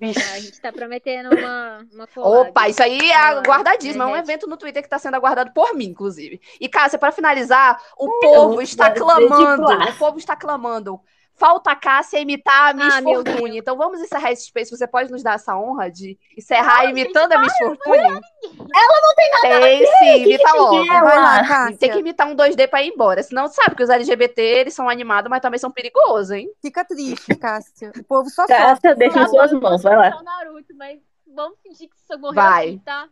[0.00, 2.48] A gente tá prometendo uma, uma collab.
[2.48, 4.02] Opa, isso aí é aguardadíssimo.
[4.02, 6.40] É um evento no Twitter que está sendo aguardado por mim, inclusive.
[6.58, 9.66] E, Cássia, para finalizar, o povo está clamando.
[9.66, 10.98] O povo está clamando.
[11.34, 13.58] Falta a Cássia imitar a Miss Ah, Fortune.
[13.58, 14.70] Então vamos encerrar esse space.
[14.70, 17.96] Você pode nos dar essa honra de encerrar imitando a Miss Fortune?
[17.98, 19.86] Ela não tem nada Tem a ver.
[19.86, 20.86] sim, que imita que logo.
[20.86, 21.78] Vai lá, Cássia.
[21.78, 23.22] Tem que imitar um 2D pra ir embora.
[23.22, 26.48] Senão, tu sabe que os LGBT, eles são animados, mas também são perigosos, hein?
[26.60, 27.92] Fica triste, Cássia.
[27.98, 28.56] O povo só sofre.
[28.56, 30.22] Cássia, deixa em suas mãos, vai lá.
[30.22, 31.00] Naruto, mas
[31.34, 32.68] vamos fingir que isso morreu Vai.
[32.68, 33.08] aqui, tá?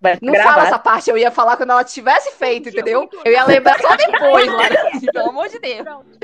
[0.00, 0.50] Vai Não gravar.
[0.54, 3.08] fala essa parte, eu ia falar quando ela tivesse feito, entendeu?
[3.24, 4.90] Eu ia lembrar só depois, Lara.
[5.12, 5.82] Pelo amor de Deus.
[5.82, 6.18] Pronto.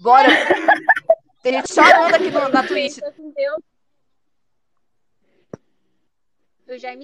[0.00, 0.28] Bora.
[1.42, 2.98] Tem gente chorando aqui no- na Twitch.
[3.36, 3.56] Eu.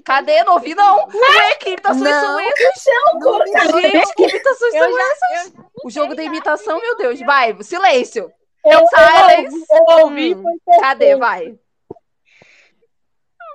[0.04, 0.42] Cadê?
[0.42, 1.06] Não ouvi, não.
[1.06, 2.20] Ué, que imitações Não.
[2.20, 2.84] são essas?
[3.20, 5.52] Não Gente, que imitações Eu são essas?
[5.84, 7.20] O jogo da imitação, meu Deus.
[7.20, 8.32] Vai, silêncio.
[8.64, 9.66] Eu, Silence.
[9.70, 10.58] eu, eu ouvi, Hum.
[10.80, 11.14] Cadê?
[11.16, 11.44] Vai.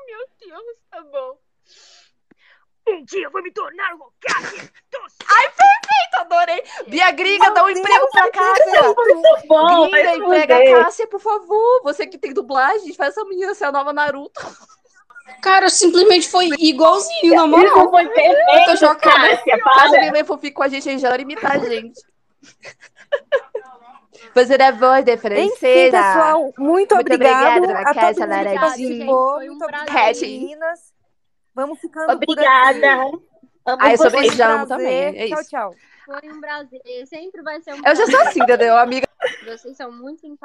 [0.08, 1.38] Meu Deus, tá bom.
[2.88, 4.72] Um dia eu vou me tornar um Hokage.
[5.28, 6.64] Ai, perfeito, adorei.
[6.88, 8.82] Bia Gringa, dá um emprego pra Cássia.
[8.84, 10.76] Muito bom, vai Gringa, emprega fuder.
[10.80, 11.82] a Cássia, por favor.
[11.84, 14.40] Você que tem dublagem, faz essa menina ser a nova Naruto.
[15.42, 17.90] Cara, simplesmente foi igualzinho, na Isso moral.
[17.90, 19.30] foi Eu tô perfeito, chocada.
[19.38, 20.12] Cássia, para.
[20.12, 22.00] vir fofinho com a gente, a gente imitar a gente.
[24.34, 25.98] Fazer a voz de Enfim, francesa.
[25.98, 29.34] pessoal, muito, Muito obrigado obrigada, a todo Cássia mundo que participou.
[29.36, 29.90] Foi um Muito prazer.
[29.90, 30.95] obrigada, meninas.
[31.56, 32.80] Vamos ficando Obrigada.
[32.80, 33.26] por aqui.
[33.66, 35.52] Amo Ah, eu sou beijão também, é tchau, isso.
[35.52, 35.76] thau.
[36.06, 36.82] Foi um prazer.
[37.08, 39.08] Sempre vai ser um Eu já sou assim, entendeu, amiga?
[39.44, 40.40] Vocês são muito simpáticos.